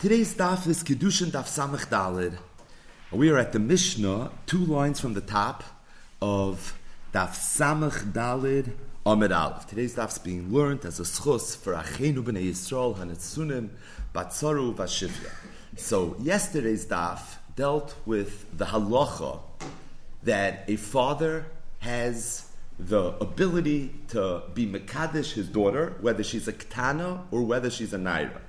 Today's 0.00 0.32
daf 0.32 0.68
is 0.68 0.84
Kedushin 0.84 1.32
Daf 1.32 1.48
Samach 1.48 1.88
Dalid. 1.88 2.38
We 3.10 3.30
are 3.30 3.36
at 3.36 3.52
the 3.52 3.58
Mishnah, 3.58 4.30
two 4.46 4.64
lines 4.64 5.00
from 5.00 5.14
the 5.14 5.20
top 5.20 5.64
of 6.22 6.78
Daf 7.12 7.30
Samach 7.30 8.12
Dalid 8.12 8.74
Amid 9.04 9.32
Aleph. 9.32 9.66
Today's 9.66 9.96
daf 9.96 10.12
is 10.12 10.18
being 10.18 10.52
learned 10.54 10.84
as 10.84 11.00
a 11.00 11.02
schus 11.02 11.56
for 11.56 11.74
Achenu 11.74 12.22
B'nei 12.22 12.48
Yisrael 12.48 12.96
Hanetzunim 12.96 13.70
Batzaru 14.14 14.72
Vashivya. 14.72 15.32
So 15.74 16.14
yesterday's 16.20 16.86
daf 16.86 17.38
dealt 17.56 17.96
with 18.06 18.56
the 18.56 18.66
halacha 18.66 19.40
that 20.22 20.62
a 20.68 20.76
father 20.76 21.46
has 21.80 22.48
the 22.78 23.16
ability 23.20 23.96
to 24.10 24.44
be 24.54 24.64
Mekadesh 24.64 25.32
his 25.32 25.48
daughter, 25.48 25.96
whether 26.00 26.22
she's 26.22 26.46
a 26.46 26.52
Ketana 26.52 27.22
or 27.32 27.42
whether 27.42 27.68
she's 27.68 27.92
a 27.92 27.98
Naira. 27.98 28.42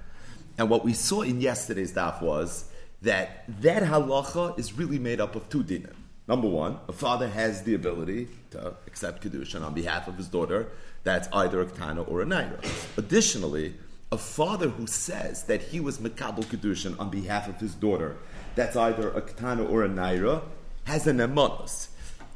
And 0.59 0.69
what 0.69 0.83
we 0.83 0.91
saw 0.93 1.21
in 1.21 1.39
yesterday's 1.39 1.93
daf 1.93 2.21
was 2.21 2.65
that 3.01 3.45
that 3.61 3.81
halacha 3.81 4.59
is 4.59 4.73
really 4.73 4.99
made 4.99 5.21
up 5.21 5.37
of 5.37 5.49
two 5.49 5.63
dinim. 5.63 5.95
Number 6.27 6.49
one, 6.49 6.79
a 6.89 6.91
father 6.91 7.29
has 7.29 7.63
the 7.63 7.75
ability 7.75 8.27
to 8.51 8.75
accept 8.85 9.23
kedushin 9.23 9.63
on 9.63 9.73
behalf 9.73 10.09
of 10.09 10.17
his 10.17 10.27
daughter. 10.27 10.67
That's 11.05 11.29
either 11.31 11.61
a 11.61 11.65
ketana 11.65 12.05
or 12.11 12.21
a 12.21 12.25
naira. 12.25 12.59
Additionally, 12.97 13.75
a 14.11 14.17
father 14.17 14.67
who 14.67 14.85
says 14.85 15.45
that 15.45 15.61
he 15.61 15.79
was 15.79 15.99
mekabel 15.99 16.43
kedushin 16.43 16.99
on 16.99 17.09
behalf 17.09 17.47
of 17.47 17.55
his 17.55 17.73
daughter, 17.73 18.17
that's 18.55 18.75
either 18.75 19.11
a 19.11 19.21
ketana 19.21 19.67
or 19.71 19.85
a 19.85 19.89
naira, 19.89 20.41
has 20.83 21.07
an 21.07 21.19
emanus. 21.19 21.87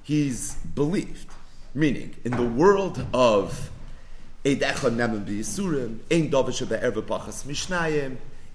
He's 0.01 0.55
believed, 0.55 1.27
meaning 1.73 2.15
in 2.23 2.31
the 2.31 2.47
world 2.47 3.05
of 3.13 3.69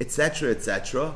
etc., 0.01 0.51
etc. 0.51 1.15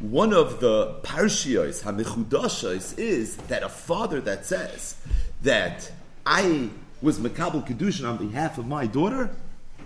One 0.00 0.32
of 0.32 0.60
the 0.60 1.00
parshios, 1.02 1.82
hamichudashos, 1.82 2.98
is 2.98 3.36
that 3.36 3.62
a 3.62 3.68
father 3.68 4.20
that 4.22 4.46
says 4.46 4.96
that 5.42 5.90
I 6.24 6.70
was 7.02 7.18
Makabal 7.18 7.66
Kedushin 7.66 8.08
on 8.08 8.16
behalf 8.18 8.58
of 8.58 8.66
my 8.66 8.86
daughter 8.86 9.30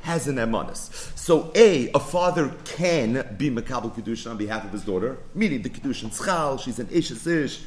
has 0.03 0.29
an 0.29 0.37
emanus. 0.37 1.13
So, 1.17 1.51
A, 1.55 1.91
a 1.93 1.99
father 1.99 2.53
can 2.65 3.35
be 3.39 3.51
Makabal 3.51 3.95
Kedushin 3.95 4.31
on 4.31 4.37
behalf 4.37 4.65
of 4.65 4.73
his 4.73 4.85
daughter, 4.85 5.17
meaning 5.35 5.63
the 5.63 5.71
Kedushin 5.71 6.11
Tzchal, 6.11 6.61
she's 6.61 6.79
an 6.79 6.87
Ishes 6.89 7.27
Ish, 7.27 7.63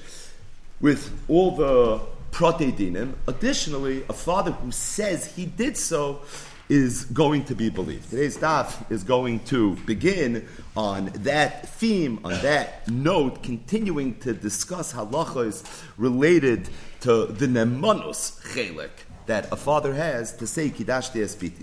with 0.80 1.12
all 1.28 1.56
the 1.56 2.02
prote 2.32 2.78
dinim. 2.78 3.14
Additionally, 3.28 4.04
a 4.08 4.14
father 4.14 4.52
who 4.52 4.72
says 4.72 5.36
he 5.36 5.46
did 5.46 5.76
so 5.76 6.22
is 6.70 7.06
going 7.06 7.46
to 7.46 7.56
be 7.56 7.70
believed. 7.70 8.10
Today's 8.10 8.38
daf 8.38 8.92
is 8.92 9.04
going 9.04 9.40
to 9.46 9.76
begin 9.86 10.48
on 10.76 11.06
that 11.16 11.70
theme, 11.70 12.20
on 12.24 12.34
that 12.42 12.88
note, 12.90 13.42
continuing 13.42 14.20
to 14.20 14.34
discuss 14.34 14.94
halachas 14.94 15.64
related 15.98 16.70
to 17.02 17.28
the 17.28 17.48
nemanus 17.48 18.42
chelik 18.54 18.90
that 19.28 19.52
a 19.52 19.56
father 19.56 19.94
has 19.94 20.36
to 20.38 20.48
say 20.48 20.70
Kiddush 20.70 21.10
Espiti. 21.10 21.60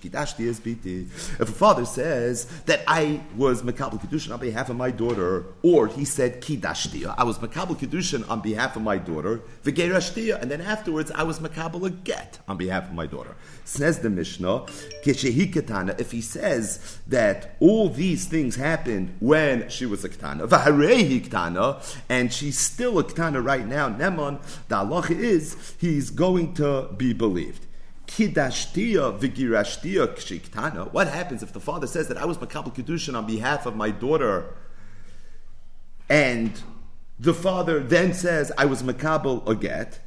Kiddush 0.00 0.34
Espiti. 0.34 1.06
If 1.40 1.40
a 1.40 1.46
father 1.46 1.84
says 1.84 2.46
that 2.66 2.82
I 2.86 3.22
was 3.36 3.62
Makabal 3.62 4.00
Kiddushin 4.00 4.32
on 4.32 4.40
behalf 4.40 4.68
of 4.68 4.76
my 4.76 4.90
daughter, 4.90 5.46
or 5.62 5.86
he 5.86 6.04
said 6.04 6.40
Kiddush 6.40 6.88
I 7.16 7.24
was 7.24 7.38
Makabal 7.38 7.76
Kiddushin 7.76 8.28
on 8.28 8.40
behalf 8.40 8.76
of 8.76 8.82
my 8.82 8.98
daughter, 8.98 9.40
and 9.64 10.50
then 10.50 10.60
afterwards 10.60 11.10
I 11.12 11.22
was 11.22 11.38
Makabal 11.38 11.86
a 11.86 11.90
get 11.90 12.40
on 12.46 12.56
behalf 12.56 12.88
of 12.88 12.94
my 12.94 13.06
daughter. 13.06 13.34
Says 13.64 14.00
the 14.00 14.10
Mishnah, 14.10 14.66
if 15.04 16.10
he 16.10 16.20
says 16.20 16.98
that 17.06 17.56
all 17.60 17.88
these 17.88 18.26
things 18.26 18.56
happened 18.56 19.14
when 19.20 19.68
she 19.68 19.86
was 19.86 20.04
a 20.04 20.08
Ketana, 20.08 20.42
and 22.08 22.32
she's 22.32 22.58
still 22.58 22.98
a 22.98 23.04
Ketana 23.04 23.44
right 23.44 23.66
now, 23.66 23.88
Nemon, 23.88 24.40
the 24.68 24.76
Allah 24.76 25.06
is, 25.10 25.74
he's 25.78 26.10
going 26.10 26.54
to 26.54 26.71
be 26.96 27.12
believed. 27.12 27.66
Kidashtia 28.06 29.18
vigirashtia 29.18 30.06
kshiktana. 30.08 30.92
What 30.92 31.08
happens 31.08 31.42
if 31.42 31.52
the 31.52 31.60
father 31.60 31.86
says 31.86 32.08
that 32.08 32.18
I 32.18 32.24
was 32.24 32.38
makabel 32.38 32.74
kedushin 32.74 33.16
on 33.16 33.26
behalf 33.26 33.64
of 33.66 33.76
my 33.76 33.90
daughter, 33.90 34.54
and 36.08 36.60
the 37.18 37.32
father 37.32 37.80
then 37.80 38.12
says 38.12 38.52
I 38.58 38.66
was 38.66 38.82
makabel 38.82 39.48
a 39.48 39.54
get? 39.54 40.00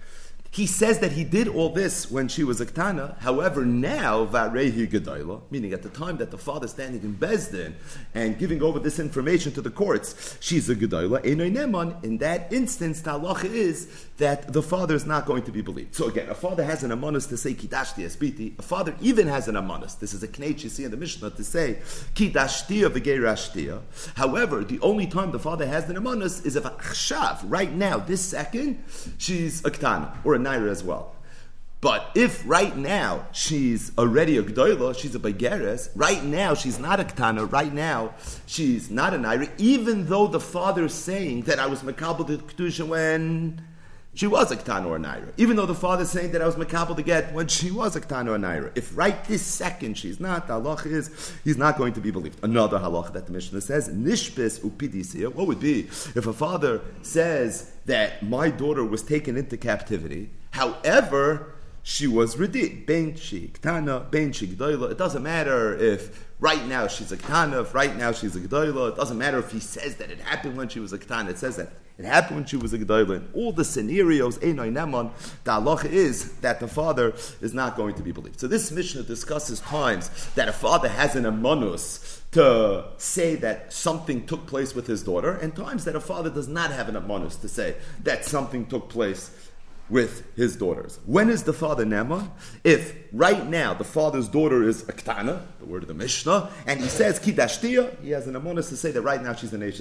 He 0.56 0.68
says 0.68 1.00
that 1.00 1.12
he 1.12 1.26
did 1.26 1.50
all 1.50 1.68
this 1.68 2.10
when 2.10 2.30
she 2.30 2.46
was 2.46 2.62
a 2.62 2.66
ktana. 2.66 3.20
However, 3.20 3.66
now 3.66 4.26
varehi 4.26 4.88
gedayla, 4.90 5.42
meaning 5.52 5.74
at 5.74 5.84
the 5.84 5.90
time 5.90 6.16
that 6.16 6.32
the 6.32 6.38
father 6.38 6.70
standing 6.70 7.02
in 7.02 7.16
Bezdin 7.16 7.74
and 8.14 8.40
giving 8.40 8.64
over 8.64 8.80
this 8.80 8.98
information 8.98 9.52
to 9.52 9.62
the 9.62 9.70
courts, 9.70 10.38
she's 10.40 10.70
a 10.70 10.76
gedayla. 10.78 11.26
neman. 11.26 12.02
In 12.06 12.20
that 12.20 12.54
instance, 12.54 13.02
the 13.02 13.12
halacha 13.20 13.52
is 13.52 14.06
that 14.18 14.54
the 14.54 14.64
father 14.64 14.96
is 14.96 15.06
not 15.06 15.26
going 15.26 15.44
to 15.44 15.52
be 15.52 15.60
believed. 15.60 15.94
So 15.94 16.08
again, 16.08 16.30
a 16.30 16.34
father 16.34 16.64
has 16.64 16.84
an 16.84 16.92
amanus 16.92 17.28
to 17.28 17.36
say 17.36 17.54
kidashti 17.54 18.06
esbiti. 18.06 18.58
A 18.58 18.62
father 18.62 18.96
even 19.02 19.28
has 19.28 19.50
an 19.50 19.56
amanus. 19.56 20.00
This 20.00 20.14
is 20.14 20.24
a 20.24 20.28
knech 20.30 20.64
you 20.64 20.70
see 20.70 20.86
in 20.86 20.92
the 20.92 20.96
Mishnah 20.96 21.32
to 21.32 21.44
say 21.44 21.80
kidashtia 22.14 22.88
v'geirashtia. 22.88 23.82
However, 24.16 24.64
the 24.64 24.80
only 24.80 25.06
time 25.06 25.32
the 25.32 25.40
father 25.40 25.68
has 25.68 25.90
an 25.90 25.98
amanus 25.98 26.46
is 26.46 26.56
if 26.56 26.64
achshav, 26.64 27.40
right 27.44 27.74
now, 27.74 27.98
this 27.98 28.22
second, 28.22 28.82
she's 29.18 29.60
a 29.66 29.70
ktana 29.70 30.16
or 30.24 30.36
a 30.36 30.45
naira 30.46 30.70
as 30.70 30.84
well. 30.84 31.16
But 31.82 32.10
if 32.16 32.42
right 32.48 32.76
now 32.76 33.28
she's 33.32 33.92
already 33.98 34.38
a 34.38 34.44
gdoila, 34.44 34.98
she's 34.98 35.14
a 35.14 35.20
begeres, 35.20 35.90
right 35.96 36.24
now 36.24 36.56
she's 36.56 36.80
not 36.80 37.00
a 37.00 37.04
ktana, 37.04 37.52
right 37.52 37.72
now 37.74 38.16
she's 38.48 38.90
not 38.90 39.14
a 39.14 39.18
naira, 39.18 39.52
even 39.60 40.08
though 40.08 40.28
the 40.28 40.40
father 40.40 40.86
is 40.86 40.94
saying 40.94 41.42
that 41.44 41.60
I 41.60 41.68
was 41.68 41.82
makabel 41.82 42.26
the 42.26 42.38
kedusha 42.38 42.88
when 42.88 43.62
she 44.16 44.28
was 44.28 44.50
a 44.50 44.56
Ketana 44.56 44.86
or 44.88 44.96
a 44.96 45.00
Naira. 45.00 45.32
Even 45.38 45.58
though 45.58 45.66
the 45.66 45.76
father 45.76 46.06
saying 46.06 46.32
that 46.32 46.42
I 46.42 46.46
was 46.46 46.56
Makabal 46.56 46.96
to 46.96 47.04
get 47.04 47.34
when 47.34 47.48
she 47.48 47.70
was 47.70 47.96
a 47.96 48.02
Ketana 48.02 48.30
or 48.30 48.36
a 48.36 48.40
Naira. 48.40 48.72
If 48.76 48.98
right 48.98 49.24
this 49.26 49.42
second 49.42 49.98
she's 49.98 50.20
not, 50.20 50.48
the 50.48 50.54
halacha 50.54 50.88
is 50.88 51.34
he's 51.44 51.58
not 51.58 51.78
going 51.78 51.94
to 51.94 52.02
be 52.02 52.12
believed. 52.12 52.42
Another 52.44 52.80
halacha 52.80 53.14
that 53.14 53.26
the 53.26 53.34
Mishnah 53.34 53.62
says, 53.62 53.90
Nishbis 53.90 54.62
upidisia. 54.62 55.34
What 55.34 55.48
would 55.48 55.60
be 55.60 55.82
if 56.16 56.28
a 56.28 56.34
father 56.34 56.82
says 57.02 57.74
that 57.86 58.24
my 58.24 58.50
daughter 58.50 58.86
was 58.86 59.04
taken 59.04 59.36
into 59.36 59.58
captivity, 59.58 60.32
however, 60.52 61.55
she 61.88 62.08
was 62.08 62.36
redeemed. 62.36 62.90
It 62.90 63.62
doesn't 64.98 65.24
matter 65.24 65.78
if 65.78 66.28
right 66.40 66.66
now 66.66 66.88
she's 66.88 67.12
a 67.12 67.18
ktana, 67.18 67.62
if 67.62 67.76
right 67.76 67.96
now 67.96 68.12
she's 68.12 68.36
a 68.36 68.40
gdoila. 68.40 68.94
It 68.94 68.96
doesn't 68.96 69.20
matter 69.20 69.38
if 69.38 69.52
he 69.52 69.60
says 69.60 69.98
that 69.98 70.10
it 70.10 70.20
happened 70.20 70.58
when 70.58 70.68
she 70.68 70.80
was 70.80 70.94
a 70.94 70.98
ktana. 70.98 71.30
It 71.30 71.38
says 71.38 71.58
that 71.58 71.74
it 72.00 72.06
happened 72.06 72.38
when 72.38 72.46
she 72.48 72.58
was 72.58 72.74
a 72.74 72.80
gdoila. 72.80 73.18
In 73.18 73.30
all 73.36 73.52
the 73.52 73.64
scenarios, 73.64 74.40
the 74.40 74.48
halacha 74.48 75.86
is 75.86 76.34
that 76.38 76.60
the 76.60 76.68
father 76.68 77.14
is 77.40 77.54
not 77.54 77.78
going 77.78 77.94
to 77.94 78.02
be 78.02 78.12
believed. 78.12 78.40
So 78.40 78.48
this 78.48 78.72
Mishnah 78.72 79.04
discusses 79.04 79.60
times 79.60 80.10
that 80.34 80.48
a 80.48 80.54
father 80.54 80.90
has 80.90 81.16
an 81.16 81.26
amanus 81.26 82.22
to 82.32 82.86
say 82.98 83.36
that 83.36 83.72
something 83.72 84.26
took 84.26 84.48
place 84.48 84.74
with 84.74 84.88
his 84.88 85.04
daughter, 85.04 85.34
and 85.34 85.56
times 85.56 85.86
that 85.86 85.96
a 85.96 86.02
father 86.02 86.32
does 86.32 86.48
not 86.48 86.72
have 86.72 86.90
an 86.90 86.96
amanus 86.96 87.40
to 87.42 87.48
say 87.48 87.76
that 88.04 88.26
something 88.26 88.66
took 88.66 88.90
place 88.90 89.30
with 89.90 90.36
his 90.36 90.56
daughters. 90.56 91.00
When 91.06 91.30
is 91.30 91.44
the 91.44 91.54
father 91.54 91.86
Nema? 91.86 92.30
If 92.64 92.96
right 93.14 93.46
now 93.48 93.74
the 93.74 93.84
father's 93.84 94.28
daughter 94.28 94.64
is 94.64 94.84
Aktana, 94.84 95.42
the 95.60 95.66
word 95.66 95.84
of 95.84 95.88
the 95.88 95.94
Mishnah, 95.94 96.50
and 96.66 96.80
he 96.80 96.88
says 96.88 97.20
Kidashtia, 97.20 98.02
he 98.02 98.10
has 98.12 98.28
an 98.28 98.34
amonis 98.34 98.70
to 98.70 98.78
say 98.78 98.92
that 98.92 99.02
right 99.02 99.22
now 99.22 99.34
she's 99.34 99.54
an 99.54 99.62
Ish. 99.62 99.80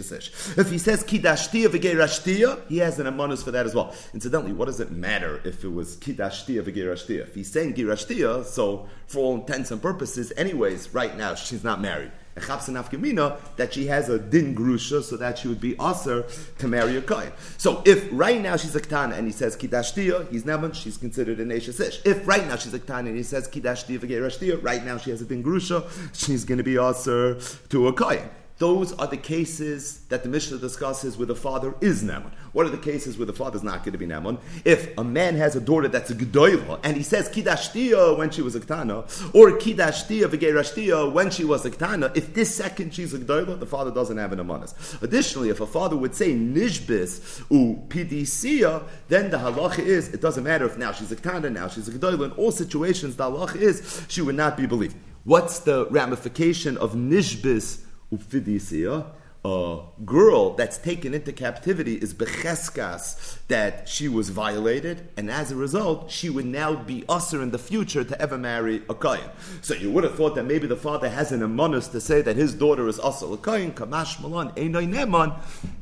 If 0.58 0.70
he 0.70 0.78
says 0.78 1.04
Kidashtia 1.04 1.68
v'geirashtia, 1.68 2.68
he 2.68 2.78
has 2.78 2.98
an 2.98 3.06
amonis 3.06 3.42
for 3.42 3.50
that 3.52 3.66
as 3.66 3.74
well. 3.74 3.94
Incidentally, 4.12 4.52
what 4.52 4.66
does 4.66 4.80
it 4.80 4.90
matter 4.90 5.40
if 5.44 5.64
it 5.64 5.72
was 5.72 5.96
Kidashtia 5.96 6.62
v'geirashtia? 6.62 7.20
If 7.20 7.34
he's 7.34 7.50
saying 7.50 7.74
Girashtia, 7.74 8.44
so 8.44 8.88
for 9.06 9.20
all 9.20 9.34
intents 9.36 9.70
and 9.70 9.80
purposes, 9.80 10.32
anyways, 10.36 10.92
right 10.92 11.16
now 11.16 11.34
she's 11.34 11.64
not 11.64 11.80
married 11.80 12.12
that 12.34 13.70
she 13.72 13.86
has 13.86 14.08
a 14.08 14.18
din 14.18 14.54
grusha, 14.54 15.02
so 15.02 15.16
that 15.16 15.38
she 15.38 15.48
would 15.48 15.60
be 15.60 15.76
aser 15.80 16.24
to 16.58 16.68
marry 16.68 16.96
a 16.96 17.02
kohen. 17.02 17.32
So 17.58 17.82
if 17.84 18.08
right 18.10 18.40
now 18.40 18.56
she's 18.56 18.74
a 18.74 18.80
ketana 18.80 19.16
and 19.16 19.26
he 19.26 19.32
says 19.32 19.56
kidashtia, 19.56 20.30
he's 20.30 20.44
never 20.44 20.72
she's 20.74 20.96
considered 20.96 21.40
an 21.40 21.50
ish. 21.50 21.68
If 21.68 22.26
right 22.26 22.46
now 22.46 22.56
she's 22.56 22.74
a 22.74 22.78
ketana 22.78 23.08
and 23.08 23.16
he 23.16 23.22
says 23.22 23.48
kidashtia 23.48 23.98
v'gerashtia, 23.98 24.62
right 24.62 24.84
now 24.84 24.98
she 24.98 25.10
has 25.10 25.22
a 25.22 25.24
din 25.24 25.42
grusha, 25.42 25.88
she's 26.12 26.44
going 26.44 26.58
to 26.58 26.64
be 26.64 26.76
aser 26.76 27.38
to 27.68 27.88
a 27.88 27.92
kohen. 27.92 28.28
Those 28.58 28.92
are 28.92 29.08
the 29.08 29.16
cases 29.16 29.98
that 30.10 30.22
the 30.22 30.28
Mishnah 30.28 30.58
discusses 30.58 31.16
where 31.16 31.26
the 31.26 31.34
father 31.34 31.74
is 31.80 32.04
Naman. 32.04 32.30
What 32.52 32.66
are 32.66 32.70
the 32.70 32.78
cases 32.78 33.18
where 33.18 33.26
the 33.26 33.32
father 33.32 33.56
is 33.56 33.64
not 33.64 33.78
going 33.80 33.92
to 33.92 33.98
be 33.98 34.06
Naman? 34.06 34.38
If 34.64 34.96
a 34.96 35.02
man 35.02 35.34
has 35.34 35.56
a 35.56 35.60
daughter 35.60 35.88
that's 35.88 36.10
a 36.10 36.14
Gedoyla, 36.14 36.78
and 36.84 36.96
he 36.96 37.02
says 37.02 37.28
Kidashtia 37.28 38.16
when 38.16 38.30
she 38.30 38.42
was 38.42 38.54
a 38.54 38.60
Ktana, 38.60 39.34
or 39.34 39.58
Kidashtia 39.58 40.26
V'gerashtia 40.26 41.12
when 41.12 41.30
she 41.30 41.44
was 41.44 41.66
a 41.66 41.70
Ktana, 41.70 42.16
if 42.16 42.32
this 42.32 42.54
second 42.54 42.94
she's 42.94 43.12
a 43.12 43.18
Gedoyla, 43.18 43.58
the 43.58 43.66
father 43.66 43.90
doesn't 43.90 44.18
have 44.18 44.32
an 44.32 44.38
Amanas. 44.38 45.02
Additionally, 45.02 45.48
if 45.48 45.60
a 45.60 45.66
father 45.66 45.96
would 45.96 46.14
say 46.14 46.32
Nishbis 46.32 47.42
u 47.50 47.82
Pidisia, 47.88 48.84
then 49.08 49.30
the 49.30 49.38
halacha 49.38 49.80
is, 49.80 50.14
it 50.14 50.20
doesn't 50.20 50.44
matter 50.44 50.64
if 50.64 50.78
now 50.78 50.92
she's 50.92 51.10
a 51.10 51.16
Ktana, 51.16 51.50
now 51.50 51.66
she's 51.66 51.88
a 51.88 51.90
Gedoyla. 51.90 52.26
In 52.26 52.30
all 52.32 52.52
situations, 52.52 53.16
the 53.16 53.24
halacha 53.24 53.56
is, 53.56 54.04
she 54.06 54.22
would 54.22 54.36
not 54.36 54.56
be 54.56 54.66
believed. 54.66 54.94
What's 55.24 55.58
the 55.60 55.86
ramification 55.86 56.76
of 56.76 56.92
Nishbis 56.92 57.83
ufidisia, 58.12 59.06
a 59.44 59.80
girl 60.06 60.54
that's 60.54 60.78
taken 60.78 61.12
into 61.12 61.30
captivity 61.30 61.96
is 61.96 62.14
becheskas 62.14 63.36
that 63.48 63.86
she 63.86 64.08
was 64.08 64.30
violated, 64.30 65.06
and 65.18 65.30
as 65.30 65.52
a 65.52 65.56
result, 65.56 66.10
she 66.10 66.30
would 66.30 66.46
now 66.46 66.74
be 66.74 67.04
usher 67.10 67.42
in 67.42 67.50
the 67.50 67.58
future 67.58 68.04
to 68.04 68.20
ever 68.20 68.38
marry 68.38 68.82
a 68.88 68.94
kohen. 68.94 69.28
So 69.60 69.74
you 69.74 69.90
would 69.90 70.04
have 70.04 70.14
thought 70.14 70.34
that 70.36 70.44
maybe 70.44 70.66
the 70.66 70.76
father 70.76 71.10
has 71.10 71.30
an 71.30 71.40
amonus 71.40 71.90
to 71.92 72.00
say 72.00 72.22
that 72.22 72.36
his 72.36 72.54
daughter 72.54 72.88
is 72.88 72.98
usher 72.98 73.30
a 73.32 73.36
kohen, 73.36 73.72
kamash 73.72 74.16
einay 74.16 74.90
neman, 74.90 75.38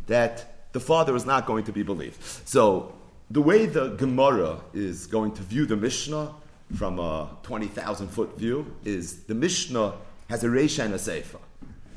that 0.09 0.73
the 0.73 0.81
father 0.81 1.15
is 1.15 1.25
not 1.25 1.47
going 1.47 1.63
to 1.65 1.73
be 1.73 1.85
believed. 1.85 2.21
So 2.45 2.93
the 3.31 3.43
way 3.43 3.67
the 3.67 3.91
Gemara 3.91 4.61
is 4.75 5.07
going 5.07 5.33
to 5.33 5.43
view 5.43 5.67
the 5.67 5.77
Mishnah 5.77 6.35
from 6.75 6.99
a 6.99 7.31
20,000 7.45 8.09
foot 8.09 8.37
view 8.37 8.75
is 8.85 9.25
the 9.25 9.35
Mishnah 9.35 9.95
has 10.29 10.43
a 10.43 10.49
Reisha 10.49 10.85
and 10.85 10.95
a 10.95 10.99
Seifa. 10.99 11.39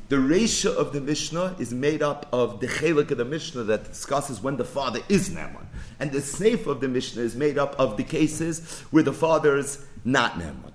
The 0.07 0.18
Reisha 0.18 0.75
of 0.75 0.94
the 0.94 1.02
Mishnah 1.02 1.56
is 1.57 1.74
made 1.74 2.04
up 2.04 2.28
of 2.31 2.60
the 2.60 2.68
Chelik 2.68 3.10
of 3.10 3.18
the 3.18 3.25
Mishnah 3.25 3.63
that 3.63 3.86
discusses 3.86 4.40
when 4.40 4.56
the 4.56 4.66
father 4.66 5.00
is 5.10 5.31
Neman. 5.31 5.66
And 6.00 6.12
the 6.12 6.19
Seifa 6.19 6.68
of 6.68 6.80
the 6.80 6.88
Mishnah 6.88 7.24
is 7.24 7.36
made 7.36 7.57
up 7.57 7.75
of 7.80 7.98
the 7.98 8.04
cases 8.04 8.81
where 8.92 9.02
the 9.02 9.13
father 9.13 9.57
is 9.57 9.84
not 10.04 10.34
Neman. 10.34 10.74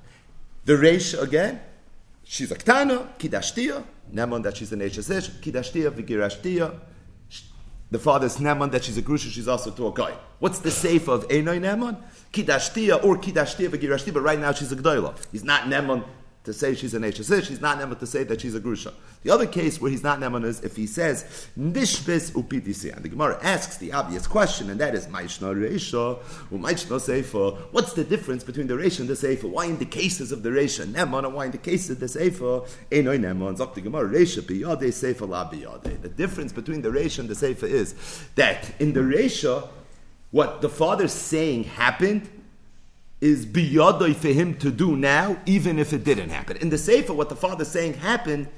The 0.65 0.73
Reisha, 0.73 1.23
again, 1.23 1.61
she's 2.25 2.51
a 2.51 2.57
Ktana, 2.57 3.07
Kidashtia, 3.19 3.85
Neman 4.13 4.43
that 4.43 4.57
she's 4.57 4.73
an 4.73 4.81
Eshes 4.81 5.31
Kidashtia, 5.41 5.93
Vigirashtia, 5.93 6.81
the 7.93 7.99
father's 7.99 8.39
Neman 8.39 8.73
that 8.73 8.85
she's 8.85 8.99
a 8.99 9.03
Grusha, 9.03 9.31
she's 9.31 9.49
also 9.49 9.71
to 9.71 9.87
a 9.89 9.93
guy. 9.93 10.13
What's 10.41 10.59
the 10.61 10.71
safe 10.71 11.09
of 11.09 11.27
Einoi 11.29 11.61
Neman? 11.61 12.03
Kidashtia 12.33 13.05
or 13.05 13.17
Kidashtia 13.17 13.69
Vigirashtia, 13.69 14.13
but 14.13 14.23
right 14.23 14.39
now 14.39 14.53
she's 14.53 14.73
a 14.73 14.77
Gdoila. 14.77 15.15
He's 15.31 15.45
not 15.45 15.63
Neman 15.63 16.05
to 16.45 16.55
say 16.55 16.75
she's 16.75 16.95
an 16.95 17.03
HSS, 17.03 17.45
she's 17.45 17.61
not 17.61 17.79
Neman 17.79 17.99
to 17.99 18.07
say 18.07 18.25
that 18.25 18.41
she's 18.41 18.55
a 18.55 18.61
Grusha. 18.61 18.95
The 19.23 19.31
other 19.31 19.47
case 19.47 19.79
where 19.79 19.91
he's 19.91 20.03
not 20.03 20.21
Neman 20.21 20.45
is 20.45 20.61
if 20.61 20.75
he 20.75 20.87
says 20.87 21.49
Nishbis 21.59 22.33
upitisi. 22.33 22.95
And 22.95 23.05
the 23.05 23.11
Gemara 23.11 23.39
asks 23.43 23.77
the 23.77 23.93
obvious 23.93 24.27
question, 24.27 24.71
and 24.71 24.81
that 24.81 24.95
is 24.95 25.07
Maishna 25.07 25.55
Reisha, 25.55 26.19
Umaishna 26.51 26.99
Seifa. 26.99 27.59
What's 27.73 27.93
the 27.93 28.05
difference 28.05 28.43
between 28.43 28.69
the 28.69 28.75
Reisha 28.75 29.01
and 29.01 29.09
the 29.09 29.15
Seifa? 29.15 29.45
Why 29.45 29.67
in 29.67 29.79
the 29.79 29.85
cases 29.85 30.33
of 30.33 30.43
the 30.43 30.49
Reisha 30.49 30.87
Neman, 30.91 31.27
and 31.27 31.35
why 31.35 31.45
in 31.45 31.51
the 31.51 31.59
cases 31.59 31.91
of 31.91 32.01
the 32.01 32.07
Seifa 32.07 32.67
Einoi 32.91 33.21
Neman? 33.21 33.59
Zok 33.59 33.75
the 33.75 33.83
Gemara 33.83 34.09
Reisha 34.09 34.41
biyade 34.41 34.85
Seifa 34.85 35.29
la 35.29 35.51
biyade. 35.51 36.01
The 36.01 36.09
difference 36.09 36.53
between 36.53 36.81
the 36.81 36.89
Reisha 36.89 37.19
and 37.19 37.29
the 37.29 37.35
Seifa 37.35 37.65
is 37.65 37.95
that 38.37 38.73
in 38.81 38.95
the 38.95 39.01
Reisha, 39.01 39.69
what 40.31 40.63
the 40.63 40.71
father's 40.71 41.13
saying 41.13 41.65
happened 41.65 42.31
is 43.21 43.45
biyadoi 43.45 44.17
for 44.17 44.29
him 44.29 44.55
to 44.59 44.71
do 44.71 44.97
now, 44.97 45.37
even 45.47 45.79
if 45.79 45.93
it 45.93 46.05
didn't 46.05 46.31
happen. 46.31 46.57
In 46.57 46.71
the 46.71 46.79
Sefer, 46.79 47.13
what 47.13 47.29
the 47.29 47.37
father's 47.37 47.69
saying 47.69 47.95
happened 47.95 48.49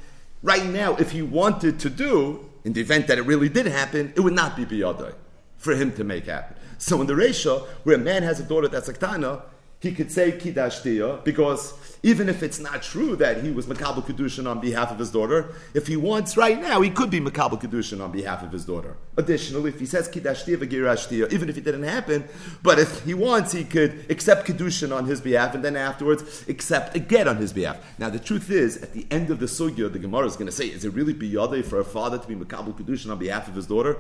right 0.43 0.65
now. 0.65 0.95
If 0.97 1.11
he 1.11 1.23
wanted 1.23 1.81
to 1.81 1.91
do, 1.91 2.49
in 2.65 2.73
the 2.73 2.81
event 2.81 3.09
that 3.09 3.19
it 3.19 3.23
really 3.23 3.49
did 3.49 3.67
happen, 3.67 4.13
it 4.15 4.21
would 4.21 4.35
not 4.35 4.57
be 4.57 4.65
biyadoi 4.65 5.15
for 5.57 5.75
him 5.75 5.93
to 5.95 6.05
make 6.05 6.27
happen. 6.27 6.57
So 6.79 7.01
in 7.01 7.07
the 7.07 7.17
ratio 7.17 7.61
where 7.85 7.97
a 7.97 7.99
man 7.99 8.23
has 8.23 8.41
a 8.41 8.45
daughter 8.45 8.69
that's 8.69 8.89
a 8.89 8.95
ktana, 8.95 9.43
he 9.83 9.93
could 9.93 10.13
say 10.13 10.31
kiddush 10.39 10.79
because 11.25 11.75
even 12.05 12.29
if 12.29 12.41
it's 12.45 12.61
not 12.61 12.83
true 12.83 13.17
that 13.17 13.43
he 13.43 13.51
was 13.51 13.67
makabel 13.67 14.05
kedushin 14.05 14.49
on 14.49 14.61
behalf 14.61 14.93
of 14.93 14.99
his 14.99 15.11
daughter, 15.11 15.57
if 15.75 15.89
he 15.89 15.97
wants 15.97 16.37
right 16.37 16.61
now, 16.61 16.81
he 16.81 16.89
could 16.89 17.11
be 17.11 17.21
makabel 17.21 17.61
kedushin 17.61 18.01
on 18.01 18.13
behalf 18.13 18.45
of 18.45 18.53
his 18.53 18.65
daughter. 18.65 18.97
Additionally, 19.17 19.71
if 19.71 19.81
he 19.81 19.87
says 19.87 20.07
kiddush 20.07 20.45
v'girash 20.45 21.33
even 21.33 21.49
if 21.49 21.59
it 21.59 21.65
didn't 21.65 21.83
happen, 21.83 22.29
but 22.63 22.79
if 22.79 23.03
he 23.05 23.13
wants, 23.13 23.51
he 23.51 23.65
could 23.65 24.07
accept 24.09 24.47
kedushin 24.47 24.97
on 24.97 25.07
his 25.07 25.21
behalf 25.21 25.53
and 25.53 25.65
then 25.65 25.77
afterwards 25.77 26.45
accept 26.49 26.95
a 26.95 27.01
get 27.01 27.27
on 27.27 27.39
his 27.39 27.53
behalf. 27.53 27.77
Now, 27.99 28.09
the 28.09 28.21
truth 28.21 28.53
is, 28.53 28.77
at 28.77 28.93
the 28.93 29.05
end 29.11 29.31
of 29.31 29.41
the 29.41 29.47
sugya, 29.47 29.93
the 29.93 29.99
Gemara 29.99 30.27
is 30.27 30.37
going 30.37 30.47
to 30.47 30.53
say, 30.53 30.67
is 30.67 30.85
it 30.85 30.95
really 30.95 31.13
biyade 31.13 31.65
for 31.65 31.81
a 31.81 31.85
father 31.85 32.19
to 32.19 32.29
be 32.29 32.37
makabel 32.37 32.73
kedushin 32.73 33.11
on 33.11 33.19
behalf 33.19 33.49
of 33.49 33.57
his 33.57 33.67
daughter? 33.67 33.99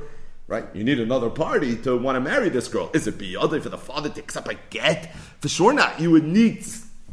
Right? 0.52 0.66
You 0.74 0.84
need 0.84 1.00
another 1.00 1.30
party 1.30 1.76
to 1.78 1.96
want 1.96 2.16
to 2.16 2.20
marry 2.20 2.50
this 2.50 2.68
girl. 2.68 2.90
Is 2.92 3.06
it 3.06 3.16
biyade 3.16 3.62
for 3.62 3.70
the 3.70 3.78
father 3.78 4.10
to 4.10 4.20
accept 4.20 4.48
a 4.48 4.58
get? 4.68 5.16
For 5.40 5.48
sure 5.48 5.72
not. 5.72 5.98
You 5.98 6.10
would 6.10 6.24
need 6.24 6.66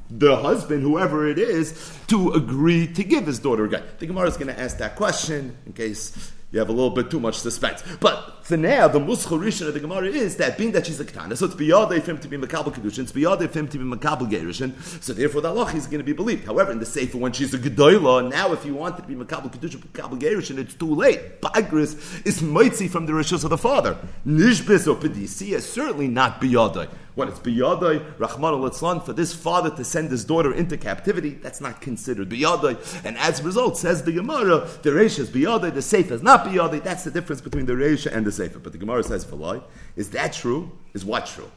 the 0.10 0.36
husband, 0.36 0.84
whoever 0.84 1.26
it 1.26 1.40
is, 1.40 1.98
to 2.08 2.34
agree 2.34 2.86
to 2.88 3.02
give 3.02 3.26
his 3.26 3.40
daughter 3.40 3.64
a 3.64 3.70
get. 3.70 4.00
The 4.00 4.08
Gemara 4.08 4.28
is 4.28 4.36
going 4.36 4.54
to 4.54 4.60
ask 4.60 4.78
that 4.80 4.98
question 4.98 5.58
in 5.66 5.72
case 5.72 6.34
you 6.52 6.60
have 6.60 6.70
a 6.70 6.72
little 6.72 6.90
bit 6.90 7.12
too 7.12 7.20
much 7.20 7.38
suspense. 7.40 7.84
But 8.00 8.44
for 8.44 8.58
now, 8.58 8.88
the 8.88 9.00
muschel 9.00 9.40
rishon 9.40 9.68
of 9.68 9.76
the 9.76 9.80
Gemara 9.80 10.08
is 10.08 10.38
that 10.38 10.58
being 10.58 10.72
that 10.72 10.88
she's 10.88 11.00
a 11.00 11.06
ketana, 11.06 11.38
so 11.38 11.46
it's 11.46 11.54
biyade 11.54 12.02
for 12.02 12.12
him 12.12 12.18
to 12.18 12.28
be 12.28 12.38
makabel 12.38 12.74
kedushin, 12.74 13.00
it's 13.00 13.12
biyade 13.12 13.48
for 13.50 13.60
him 13.60 13.68
to 13.68 13.78
be 13.78 13.86
makabel 13.86 14.30
gerushin, 14.30 14.74
so 15.04 15.14
therefore 15.14 15.42
the 15.42 15.50
halach 15.50 15.76
is 15.76 15.86
going 15.86 16.00
to 16.00 16.04
be 16.04 16.14
believed. 16.14 16.46
However, 16.46 16.72
in 16.72 16.80
the 16.80 16.88
sefer 16.88 17.20
when 17.20 17.34
she's 17.34 17.54
a 17.54 17.60
gedoyla, 17.60 18.32
now 18.32 18.52
if 18.52 18.66
you 18.66 18.74
wanted 18.74 19.04
to 19.04 19.08
be 19.08 19.14
makabel 19.14 19.54
kedushin, 19.54 19.86
makabel 19.86 20.20
gerushin, 20.20 20.58
it's 20.58 20.74
too 20.74 20.96
late. 20.96 21.40
Bagris 21.42 22.26
is 22.26 22.42
mitzi 22.42 22.88
from 22.88 23.06
the 23.06 23.14
rishos 23.14 23.44
of 23.44 23.52
the 23.52 23.58
father. 23.58 23.96
Nishbis 24.26 24.88
or 24.88 25.00
is 25.06 25.72
certainly 25.72 26.08
not 26.08 26.42
biyade. 26.42 26.90
When 27.20 27.28
it's 27.28 27.40
biyadai, 27.40 28.18
Rahman 28.18 28.54
al 28.54 29.00
for 29.02 29.12
this 29.12 29.34
father 29.34 29.70
to 29.76 29.84
send 29.84 30.10
his 30.10 30.24
daughter 30.24 30.54
into 30.54 30.78
captivity, 30.78 31.32
that's 31.32 31.60
not 31.60 31.82
considered 31.82 32.30
biyadai. 32.30 33.04
And 33.04 33.18
as 33.18 33.42
a 33.42 33.44
result, 33.44 33.78
says 33.78 34.04
the 34.04 34.14
Gemara, 34.14 34.66
the 34.84 34.92
Reisha 34.92 35.20
is 35.20 35.30
biyadai, 35.30 35.74
the 35.74 35.82
Sefer 35.82 36.14
is 36.14 36.24
not 36.24 36.46
biyadai. 36.46 36.82
That's 36.82 37.04
the 37.04 37.12
difference 37.12 37.42
between 37.42 37.66
the 37.66 37.74
Reisha 37.74 38.10
and 38.16 38.26
the 38.26 38.32
Sefer. 38.32 38.60
But 38.60 38.72
the 38.72 38.78
Gemara 38.78 39.04
says, 39.04 39.26
Valai, 39.26 39.62
is 39.98 40.12
that 40.12 40.32
true? 40.32 40.72
Is 40.94 41.04
what 41.04 41.26
true? 41.26 41.52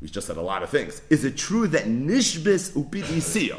We 0.00 0.06
just 0.06 0.28
said 0.28 0.36
a 0.36 0.42
lot 0.42 0.62
of 0.62 0.70
things. 0.70 1.02
Is 1.10 1.24
it 1.24 1.36
true 1.36 1.66
that 1.66 1.86
Nishbis 1.86 2.70
upidisiya 2.80 3.58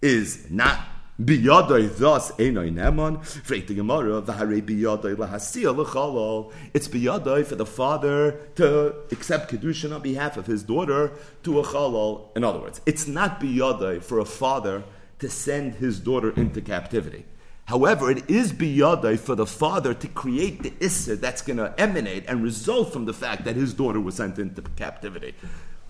is 0.00 0.50
not 0.50 0.80
Biyadai 1.20 1.98
thus 1.98 2.32
enoi 2.38 2.72
neman. 2.72 3.18
Freit 3.20 3.66
the 3.66 3.74
Gemara 3.74 4.22
v'harei 4.22 4.62
biyadai 4.62 5.14
lahasia 5.14 5.76
l'chalal. 5.76 6.50
It's 6.72 6.88
biyadai 6.88 7.44
for 7.44 7.54
the 7.54 7.66
father 7.66 8.40
to 8.56 8.94
accept 9.10 9.50
kedushin 9.50 9.94
on 9.94 10.00
behalf 10.00 10.38
of 10.38 10.46
his 10.46 10.62
daughter 10.62 11.12
to 11.42 11.60
a 11.60 11.64
chalal. 11.64 12.34
In 12.34 12.44
other 12.44 12.60
words, 12.60 12.80
it's 12.86 13.06
not 13.06 13.40
biyadai 13.40 14.02
for 14.02 14.20
a 14.20 14.24
father 14.24 14.84
to 15.18 15.28
send 15.28 15.74
his 15.74 16.00
daughter 16.00 16.30
into 16.30 16.62
captivity. 16.62 17.26
However, 17.66 18.10
it 18.10 18.28
is 18.30 18.54
biyadai 18.54 19.18
for 19.18 19.34
the 19.34 19.46
father 19.46 19.92
to 19.92 20.08
create 20.08 20.62
the 20.62 20.70
isser 20.70 21.20
that's 21.20 21.42
going 21.42 21.58
to 21.58 21.74
emanate 21.78 22.24
and 22.26 22.42
result 22.42 22.90
from 22.90 23.04
the 23.04 23.12
fact 23.12 23.44
that 23.44 23.54
his 23.54 23.74
daughter 23.74 24.00
was 24.00 24.14
sent 24.14 24.38
into 24.38 24.62
captivity. 24.76 25.34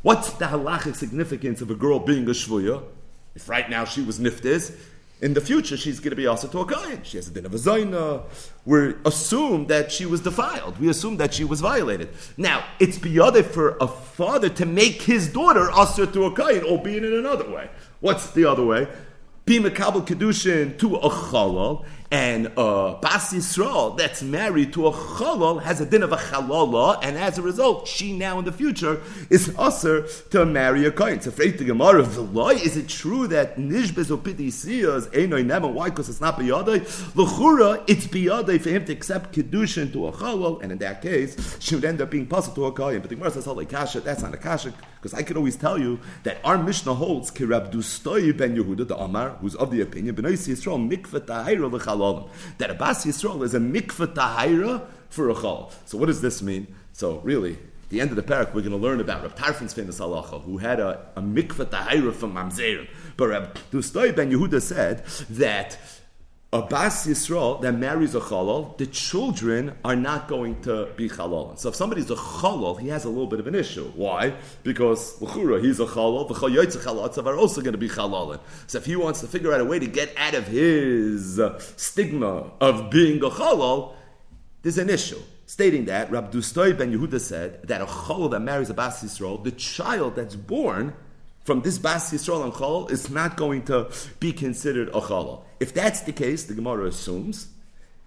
What's 0.03 0.33
the 0.33 0.47
halachic 0.47 0.97
significance 0.97 1.61
of 1.61 1.71
a 1.71 1.77
girl 1.77 2.01
being 2.01 2.25
a 2.25 2.33
shvuya? 2.33 2.83
If 3.35 3.49
right 3.49 3.71
now 3.71 3.85
she 3.85 4.03
was 4.03 4.19
niftis, 4.19 4.77
in 5.23 5.35
the 5.35 5.41
future 5.41 5.77
she's 5.77 6.01
going 6.01 6.11
to 6.11 6.17
be 6.17 6.27
also 6.27 6.49
to 6.49 6.59
a 6.59 6.67
kohen. 6.67 7.01
She 7.05 7.17
has 7.17 7.29
a 7.29 7.31
din 7.31 7.47
of 7.47 7.55
a 7.55 7.57
zayna. 7.57 8.25
We 8.67 8.95
assume 9.07 9.69
that 9.69 9.93
she 9.93 10.05
was 10.05 10.21
defiled. 10.21 10.79
We 10.79 10.89
assume 10.89 11.17
that 11.19 11.32
she 11.32 11.44
was 11.44 11.61
violated. 11.61 12.08
Now, 12.37 12.65
it's 12.81 12.99
beyond 12.99 13.46
for 13.46 13.77
a 13.81 13.87
father 13.87 14.49
to 14.51 14.67
make 14.67 15.03
his 15.03 15.32
daughter 15.32 15.70
also 15.70 16.05
to 16.06 16.25
a 16.25 16.32
kohen, 16.32 16.65
albeit 16.65 17.05
in 17.05 17.15
another 17.15 17.49
way. 17.49 17.70
What's 18.01 18.31
the 18.32 18.44
other 18.44 18.65
way? 18.65 18.89
Be 19.44 19.58
mekabel 19.61 20.06
kedushin 20.06 20.77
to 20.79 20.96
a 20.96 21.08
chalal, 21.08 21.85
and 22.13 22.49
a 22.59 22.99
Bas 23.01 23.33
Yisrael 23.33 23.97
that's 23.97 24.23
married 24.23 24.75
to 24.75 24.87
a 24.87 24.93
Chalal 24.93 25.63
has 25.63 25.81
a 25.81 25.87
din 25.87 26.03
of 26.03 26.13
a 26.13 26.19
Chalala, 26.19 26.99
and 27.03 27.17
as 27.17 27.39
a 27.39 27.43
result, 27.43 27.89
she 27.89 28.13
now 28.13 28.39
in 28.39 28.45
the 28.45 28.53
future 28.53 29.01
is 29.31 29.55
usher 29.57 30.07
to 30.29 30.45
marry 30.45 30.85
a 30.85 30.93
Kohen. 30.93 31.23
So, 31.23 31.31
afraid 31.31 31.57
the 31.57 31.65
Gemara, 31.65 32.03
is 32.53 32.77
it 32.77 32.91
true 32.91 33.27
that 33.29 33.57
Nishbez 33.57 34.11
or 34.11 34.19
Piti 34.19 34.49
Siyas, 34.49 35.09
Einoi 35.09 35.43
Nema, 35.43 35.73
why? 35.73 35.89
Because 35.89 36.11
it's 36.11 36.21
not 36.21 36.39
Biyadai. 36.39 37.17
L'chura, 37.17 37.83
it's 37.87 38.07
Biyadai 38.07 38.61
for 38.61 38.69
him 38.69 38.85
to 38.85 38.93
accept 38.93 39.35
Kedushin 39.35 39.91
to 39.95 40.09
a 40.09 40.13
Chalal, 40.13 40.63
and 40.63 40.71
in 40.71 40.77
that 40.79 41.01
case, 41.01 41.57
she 41.61 41.75
would 41.75 41.87
end 41.87 42.03
up 42.03 42.11
being 42.11 42.27
possible 42.27 42.57
to 42.57 42.65
a 42.67 42.73
Kohen. 42.73 43.01
But 43.01 43.09
the 43.09 43.17
Gemara 43.17 43.31
says, 43.31 43.47
Holy 43.47 43.65
Kasha, 43.65 44.01
that's 44.01 44.21
not 44.21 44.35
a 44.35 44.37
Kasha, 44.37 44.75
because 45.03 45.19
I 45.19 45.25
could 45.25 45.37
always 45.37 45.56
tell 45.56 45.79
you 45.79 45.99
that 46.23 46.39
our 46.44 46.56
Mishnah 46.56 46.94
holds 46.94 47.32
Kirab 47.32 47.73
Dustoi 47.73 48.37
ben 48.37 48.56
Yehuda, 48.56 48.87
the 48.87 48.97
Amar, 48.97 49.31
who's 49.41 49.56
of 49.56 49.73
the 49.73 49.81
opinion, 49.81 50.15
B'nai 50.15 50.32
Yisrael, 50.32 50.89
Mikvah 50.89 51.27
Tahira 51.27 51.71
l'Chalal 51.71 52.03
halalim. 52.03 52.29
That 52.59 52.71
a 52.71 52.75
bas 52.75 53.05
Yisrael 53.05 53.43
is 53.44 53.55
a 53.55 53.59
mikvah 53.59 54.15
tahira 54.15 54.87
for 55.09 55.31
a 55.31 55.35
chal. 55.35 55.73
So 55.85 55.99
what 55.99 56.06
does 56.06 56.21
this 56.21 56.43
mean? 56.43 56.75
So 56.93 57.19
really, 57.19 57.59
the 57.91 58.01
end 58.01 58.11
of 58.11 58.17
the 58.17 58.23
parak, 58.23 58.55
we're 58.55 58.63
going 58.63 58.71
to 58.71 58.77
learn 58.77 59.01
about 59.01 59.23
Rab 59.23 59.37
Tarfon's 59.37 59.75
famous 59.75 60.01
halacha, 60.01 60.43
who 60.43 60.59
had 60.59 60.81
a, 60.81 61.06
a 61.17 61.23
mikvah 61.23 61.67
tahira 61.67 62.15
from 62.15 62.35
mamzerim. 62.35 62.89
But 63.17 63.29
Rab 63.29 63.59
Dustoi 63.71 64.15
ben 64.15 64.31
Yehuda 64.31 64.63
said 64.63 65.05
that 65.31 65.79
a 66.55 66.61
bas 66.61 67.06
Yisrael 67.06 67.63
that 67.63 67.73
marries 67.73 68.15
a 68.15 68.21
chalal, 68.21 68.77
the 68.77 68.87
children 68.87 69.75
are 69.87 69.97
not 69.97 70.29
going 70.29 70.61
to 70.61 70.87
be 70.97 71.09
chalal. 71.09 71.59
So 71.59 71.71
if 71.71 71.75
somebody's 71.75 72.11
a 72.11 72.15
chalal, 72.15 72.79
he 72.79 72.89
has 72.89 73.06
a 73.06 73.09
little 73.09 73.27
bit 73.27 73.41
of 73.41 73.47
an 73.47 73.55
issue. 73.55 73.91
Why? 73.94 74.35
Because 74.63 75.21
l'chura, 75.23 75.63
he's 75.63 75.81
a 75.81 75.87
chalal, 75.87 76.29
the 76.29 76.35
chayyotze 76.35 76.77
chalatzav 76.77 77.25
are 77.25 77.37
also 77.37 77.63
going 77.63 77.73
to 77.73 77.79
be 77.79 77.89
chalal. 77.89 78.39
So 78.67 78.77
if 78.77 78.85
he 78.85 78.97
wants 78.97 79.21
to 79.21 79.29
figure 79.29 79.55
out 79.55 79.63
a 79.63 79.65
way 79.65 79.79
to 79.79 79.87
get 79.87 80.13
out 80.19 80.35
of 80.35 80.47
his 80.47 81.41
stigma 81.77 82.51
of 82.61 82.91
being 82.91 83.25
a 83.25 83.31
chalal, 83.31 83.94
there's 84.61 84.77
an 84.77 84.91
issue. 84.91 85.21
Stating 85.47 85.87
that, 85.87 86.11
Rab 86.11 86.31
Dustoi 86.31 86.77
ben 86.77 86.93
Yehuda 86.93 87.21
said 87.21 87.67
that 87.67 87.81
a 87.81 87.87
chalal 87.87 88.31
that 88.31 88.41
marries 88.41 88.69
a 88.69 88.75
bas 88.75 89.03
Yisrael, 89.03 89.43
the 89.43 89.53
child 89.53 90.17
that's 90.17 90.37
born 90.37 90.93
from 91.44 91.63
this 91.63 91.79
Bas 91.79 92.13
Yisrael 92.13 92.44
and 92.44 92.53
Chol 92.53 92.91
is 92.91 93.11
not 93.11 93.37
going 93.37 93.65
to 93.65 93.91
be 94.20 94.32
considered 94.32 94.89
a 94.91 95.01
Chala. 95.01 95.43
If 95.61 95.75
that's 95.75 96.03
the 96.03 96.13
case, 96.13 96.44
the 96.44 96.55
Gemara 96.55 96.87
assumes, 96.87 97.49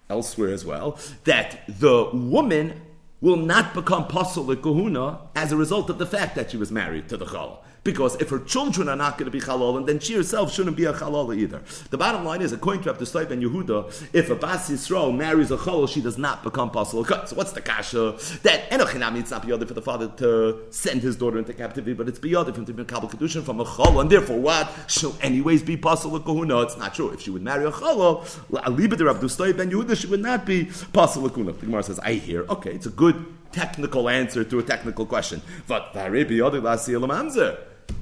elsewhere 0.10 0.52
as 0.52 0.66
well, 0.66 0.98
that 1.26 1.62
the 1.68 2.10
woman 2.14 2.82
will 3.22 3.38
not 3.38 3.74
become 3.74 4.08
Pasul 4.08 4.56
Kahuna 4.56 5.20
as 5.36 5.52
a 5.52 5.58
result 5.58 5.90
of 5.90 5.98
the 5.98 6.06
fact 6.06 6.36
that 6.36 6.52
she 6.52 6.58
was 6.58 6.72
married 6.72 7.10
to 7.10 7.18
the 7.18 7.26
Chala. 7.26 7.58
Because 7.86 8.20
if 8.20 8.32
her 8.32 8.40
children 8.40 8.90
are 8.90 8.96
not 8.96 9.18
going 9.18 9.32
to 9.32 9.32
be 9.32 9.40
halal, 9.40 9.86
then 9.86 10.00
she 10.00 10.16
herself 10.16 10.52
shouldn't 10.52 10.76
be 10.76 10.86
a 10.86 10.92
halal 10.92 11.34
either. 11.38 11.62
The 11.92 11.98
bottom 11.98 12.26
line 12.26 12.42
is, 12.42 12.52
according 12.52 12.82
to 12.84 12.92
Rabbi 12.92 13.04
Stoib 13.04 13.28
Yehuda, 13.28 14.10
if 14.12 14.32
a 14.32 14.36
Bas 14.36 14.72
Yisrael 14.72 15.16
marries 15.16 15.52
a 15.52 15.58
chalal, 15.58 15.88
she 15.88 16.02
does 16.02 16.18
not 16.18 16.44
become 16.44 16.72
pasul. 16.72 17.06
So 17.28 17.36
what's 17.36 17.52
the 17.52 17.62
kasha? 17.62 18.18
That 18.42 18.72
enochinami, 18.72 19.20
it's 19.20 19.30
not 19.30 19.46
beyond 19.46 19.68
for 19.68 19.76
the 19.76 19.84
father 19.84 20.08
to 20.18 20.64
send 20.72 21.04
his 21.04 21.16
daughter 21.16 21.38
into 21.38 21.54
captivity, 21.54 21.94
but 21.94 22.10
it's 22.10 22.18
for 22.18 22.28
him 22.28 22.66
to 22.66 22.74
be 22.74 22.84
kabel 22.84 23.08
kedushin 23.08 23.44
from 23.44 23.60
a 23.60 23.66
chalal, 23.66 24.02
and 24.02 24.10
therefore 24.10 24.40
what? 24.40 24.68
She'll 24.88 25.16
anyways 25.22 25.62
be 25.62 25.78
pasul 25.78 26.20
kahuna. 26.20 26.62
It's 26.64 26.78
not 26.78 26.96
true. 26.96 27.12
If 27.12 27.22
she 27.22 27.30
would 27.30 27.44
marry 27.44 27.66
a 27.66 27.72
chalal, 27.72 28.26
aliba 28.52 28.98
de 28.98 29.06
Rabbi 29.06 29.28
Stoib 29.28 29.54
Yehuda, 29.54 29.96
she 29.96 30.08
would 30.08 30.24
not 30.24 30.44
be 30.44 30.66
pasul 30.66 31.30
kahuna. 31.30 31.52
The 31.52 31.68
Gemara 31.68 31.84
says, 31.84 32.00
I 32.00 32.14
hear. 32.14 32.48
Okay, 32.50 32.72
it's 32.74 32.88
a 32.88 32.90
good 32.90 33.28
technical 33.52 34.10
answer 34.10 34.44
to 34.44 34.58
a 34.58 34.64
technical 34.64 35.06
question. 35.06 35.44
But 35.68 35.94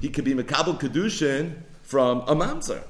he 0.01 0.09
could 0.09 0.25
be 0.25 0.33
Makabal 0.33 0.79
Kedushin 0.79 1.55
from 1.81 2.21
a 2.21 2.35
Mamzer. 2.35 2.83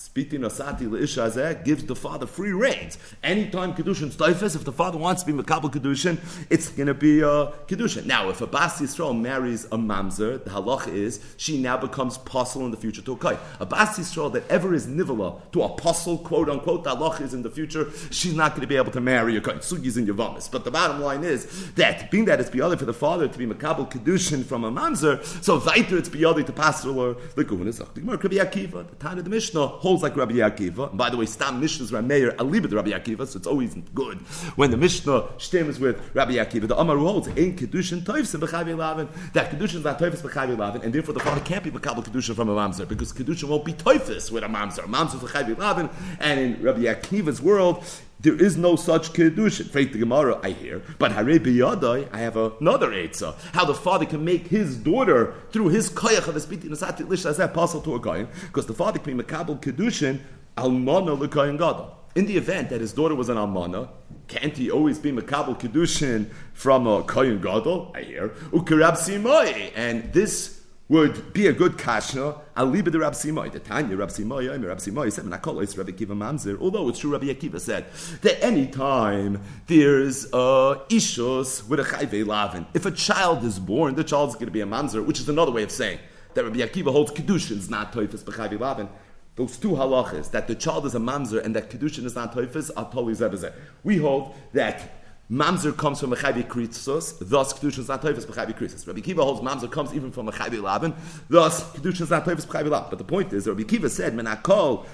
Speaking 0.00 0.40
Asati 0.40 0.88
Le'ishazeh 0.88 1.62
gives 1.62 1.84
the 1.84 1.94
father 1.94 2.26
free 2.26 2.52
reins. 2.52 2.96
Anytime 3.22 3.74
Kedushin 3.74 4.10
Stoifes, 4.10 4.56
if 4.56 4.64
the 4.64 4.72
father 4.72 4.96
wants 4.96 5.22
to 5.22 5.30
be 5.30 5.38
Makabal 5.38 5.70
Kedushin, 5.70 6.18
it's 6.48 6.70
going 6.70 6.86
to 6.86 6.94
be 6.94 7.20
a 7.20 7.52
Kedushin. 7.68 8.06
Now, 8.06 8.30
if 8.30 8.40
a 8.40 8.46
Bas 8.46 8.80
Yisrael 8.80 9.20
marries 9.20 9.66
a 9.66 9.76
Mamzer, 9.76 10.42
the 10.42 10.52
halach 10.52 10.88
is 10.88 11.22
she 11.36 11.60
now 11.60 11.76
becomes 11.76 12.16
apostle 12.16 12.64
in 12.64 12.70
the 12.70 12.78
future 12.78 13.02
to 13.02 13.12
a 13.12 13.16
Kai. 13.18 13.36
A 13.60 13.66
Bas 13.66 13.98
Yisrael 13.98 14.32
that 14.32 14.48
ever 14.48 14.72
is 14.72 14.86
Nivala 14.86 15.38
to 15.52 15.64
apostle, 15.64 16.16
quote 16.16 16.48
unquote, 16.48 16.82
the 16.82 16.96
halach 16.96 17.20
is 17.20 17.34
in 17.34 17.42
the 17.42 17.50
future, 17.50 17.90
she's 18.10 18.34
not 18.34 18.52
going 18.52 18.62
to 18.62 18.66
be 18.66 18.76
able 18.76 18.92
to 18.92 19.02
marry 19.02 19.36
a 19.36 19.40
Kai. 19.42 19.56
Sugis 19.56 19.98
in 19.98 20.06
Yavamis. 20.06 20.50
But 20.50 20.64
the 20.64 20.70
bottom 20.70 21.02
line 21.02 21.24
is 21.24 21.72
that 21.72 22.10
being 22.10 22.24
that 22.24 22.40
it's 22.40 22.48
beyond 22.48 22.78
for 22.78 22.86
the 22.86 22.94
father 22.94 23.28
to 23.28 23.38
be 23.38 23.46
Makabal 23.46 23.92
Kedushin 23.92 24.46
from 24.46 24.64
a 24.64 24.72
Mamzer, 24.72 25.22
so 25.44 25.58
weiter 25.58 25.98
it's 25.98 26.08
beyond 26.08 26.46
to 26.46 26.52
or 26.88 27.16
the. 27.36 27.44
The 27.92 28.00
Gemara 28.00 28.16
could 28.16 28.30
be 28.30 28.38
Akiva, 28.38 28.88
the 28.88 28.96
time 28.96 29.18
of 29.18 29.24
the 29.24 29.30
Mishnah 29.30 29.89
holds 29.90 30.04
like 30.04 30.16
Rabbi 30.16 30.34
Akiva. 30.34 30.90
And 30.90 30.98
by 30.98 31.10
the 31.10 31.16
way, 31.16 31.26
Stam 31.26 31.58
Mishnah's 31.58 31.90
Rameir 31.90 32.36
Alibid 32.36 32.72
Rabbi 32.72 32.90
Akiva, 32.90 33.26
so 33.26 33.38
it's 33.38 33.46
always 33.46 33.74
good 33.92 34.18
when 34.54 34.70
the 34.70 34.76
Mishnah 34.76 35.30
stems 35.38 35.80
with 35.80 36.00
Rabbi 36.14 36.34
Akiva. 36.34 36.68
The 36.68 36.76
Amar 36.76 36.96
holds 36.96 37.26
in 37.26 37.56
Kedushin 37.56 38.02
Toivs 38.02 38.32
and 38.34 38.42
Bechavi 38.42 38.76
Lavin 38.76 39.08
that 39.32 39.50
Kedushin 39.50 39.76
is 39.76 39.84
not 39.84 39.98
Toivs 39.98 40.22
Bechavi 40.22 40.56
Lavin, 40.56 40.82
and 40.82 40.92
therefore 40.92 41.14
the 41.14 41.20
father 41.20 41.40
can't 41.40 41.64
be 41.64 41.72
Bekabel 41.72 42.04
Kedushin 42.04 42.36
from 42.36 42.48
a 42.48 42.54
Mamzer 42.54 42.86
because 42.86 43.12
Kedushin 43.12 43.48
won't 43.48 43.64
be 43.64 43.72
Toifis 43.72 44.30
with 44.30 44.44
a 44.44 44.46
Mamzer. 44.46 44.84
Mamzer 44.84 45.50
is 45.50 45.58
Lavin, 45.58 45.90
and 46.20 46.38
in 46.38 46.62
Rabbi 46.62 46.82
Akiva's 46.82 47.42
world, 47.42 47.84
there 48.22 48.40
is 48.40 48.56
no 48.56 48.76
such 48.76 49.12
kedushin. 49.12 49.66
Fake 49.66 49.92
the 49.92 49.98
Gemara, 49.98 50.38
I 50.42 50.50
hear. 50.50 50.82
But 50.98 51.12
Hare 51.12 51.38
biyadai, 51.38 52.08
I 52.12 52.18
have 52.18 52.36
another 52.36 52.90
etza. 52.90 53.34
How 53.54 53.64
the 53.64 53.74
father 53.74 54.04
can 54.04 54.24
make 54.24 54.48
his 54.48 54.76
daughter 54.76 55.34
through 55.52 55.68
his 55.68 55.88
koyach 55.90 56.28
of 56.28 56.34
his 56.34 56.46
biti 56.46 56.68
nasati 56.68 57.08
lish 57.08 57.24
as 57.24 57.38
that 57.38 57.54
possible 57.54 57.82
to 57.82 57.94
a 57.94 58.00
kohen, 58.00 58.28
because 58.46 58.66
the 58.66 58.74
father 58.74 58.98
can 58.98 59.16
be 59.16 59.22
makabel 59.22 59.60
kedushin 59.60 60.20
almana 60.56 61.16
lekayin 61.18 61.58
gadol. 61.58 61.96
In 62.14 62.26
the 62.26 62.36
event 62.36 62.70
that 62.70 62.80
his 62.80 62.92
daughter 62.92 63.14
was 63.14 63.28
an 63.28 63.36
almana, 63.36 63.88
can't 64.28 64.56
he 64.56 64.70
always 64.70 64.98
be 64.98 65.12
makabel 65.12 65.58
kedushin 65.58 66.30
from 66.52 66.86
a 66.86 67.02
kohen 67.02 67.40
gadol? 67.40 67.92
I 67.94 68.02
hear 68.02 68.28
ukarab 68.50 68.98
simoi, 68.98 69.72
and 69.74 70.12
this 70.12 70.59
would 70.90 71.32
be 71.32 71.46
a 71.46 71.52
good 71.52 71.78
kashna. 71.78 72.36
It 72.56 72.90
to 72.90 72.98
Rabbi 72.98 73.14
Simai. 73.14 73.52
The 73.52 73.60
Tanya, 73.60 73.96
Rabbi 73.96 74.10
Simai, 74.10 74.50
Rabbi 74.50 74.80
Simai 74.80 75.12
said, 75.12 75.24
"Menakolos 75.24 75.78
Rabbi 75.78 75.92
Akiva 75.92 76.08
Mamzer." 76.08 76.60
Although 76.60 76.88
it's 76.88 76.98
true, 76.98 77.12
Rabbi 77.12 77.26
Akiva 77.26 77.60
said 77.60 77.86
that 78.22 78.44
any 78.44 78.66
time 78.66 79.40
there's 79.68 80.24
a 80.32 80.82
ishus 80.90 81.66
with 81.68 81.78
a 81.78 81.84
chayve 81.84 82.26
lavin, 82.26 82.66
if 82.74 82.84
a 82.86 82.90
child 82.90 83.44
is 83.44 83.60
born, 83.60 83.94
the 83.94 84.02
child 84.02 84.30
is 84.30 84.34
going 84.34 84.46
to 84.46 84.52
be 84.52 84.60
a 84.60 84.66
mamzer, 84.66 85.06
which 85.06 85.20
is 85.20 85.28
another 85.28 85.52
way 85.52 85.62
of 85.62 85.70
saying 85.70 86.00
that 86.34 86.42
Rabbi 86.42 86.58
Akiva 86.58 86.90
holds 86.90 87.12
kedushin 87.12 87.58
is 87.58 87.70
not 87.70 87.92
toifus 87.92 88.24
b'chayve 88.24 88.58
lavin. 88.58 88.88
Those 89.36 89.56
two 89.58 89.70
halachas, 89.70 90.32
that 90.32 90.48
the 90.48 90.56
child 90.56 90.86
is 90.86 90.96
a 90.96 90.98
mamzer 90.98 91.42
and 91.42 91.54
that 91.54 91.70
kedushin 91.70 92.04
is 92.04 92.16
not 92.16 92.34
toifus, 92.34 92.72
are 92.76 92.84
totally 92.86 93.14
zebazeh. 93.14 93.52
We 93.84 93.98
hold 93.98 94.34
that 94.54 94.99
Mamzer 95.30 95.76
comes 95.76 96.00
from 96.00 96.12
a 96.12 96.16
chayvi 96.16 96.44
kritzos, 96.44 97.16
thus 97.20 97.52
kedusha 97.52 97.78
is 97.78 97.88
not 97.88 98.02
toifus 98.02 98.26
b'chayvi 98.26 98.58
kritzos. 98.58 98.84
Rabbi 98.84 99.00
Kiva 99.00 99.22
holds 99.22 99.40
mamzer 99.40 99.70
comes 99.70 99.94
even 99.94 100.10
from 100.10 100.26
chayvi 100.28 100.60
laban, 100.60 100.92
thus 101.28 101.62
kedusha 101.72 102.00
is 102.00 102.10
not 102.10 102.26
laban. 102.26 102.90
But 102.90 102.98
the 102.98 103.04
point 103.04 103.32
is, 103.32 103.46
Rabbi 103.46 103.62
Kiva 103.62 103.88
said, 103.88 104.12
menakol, 104.14 104.86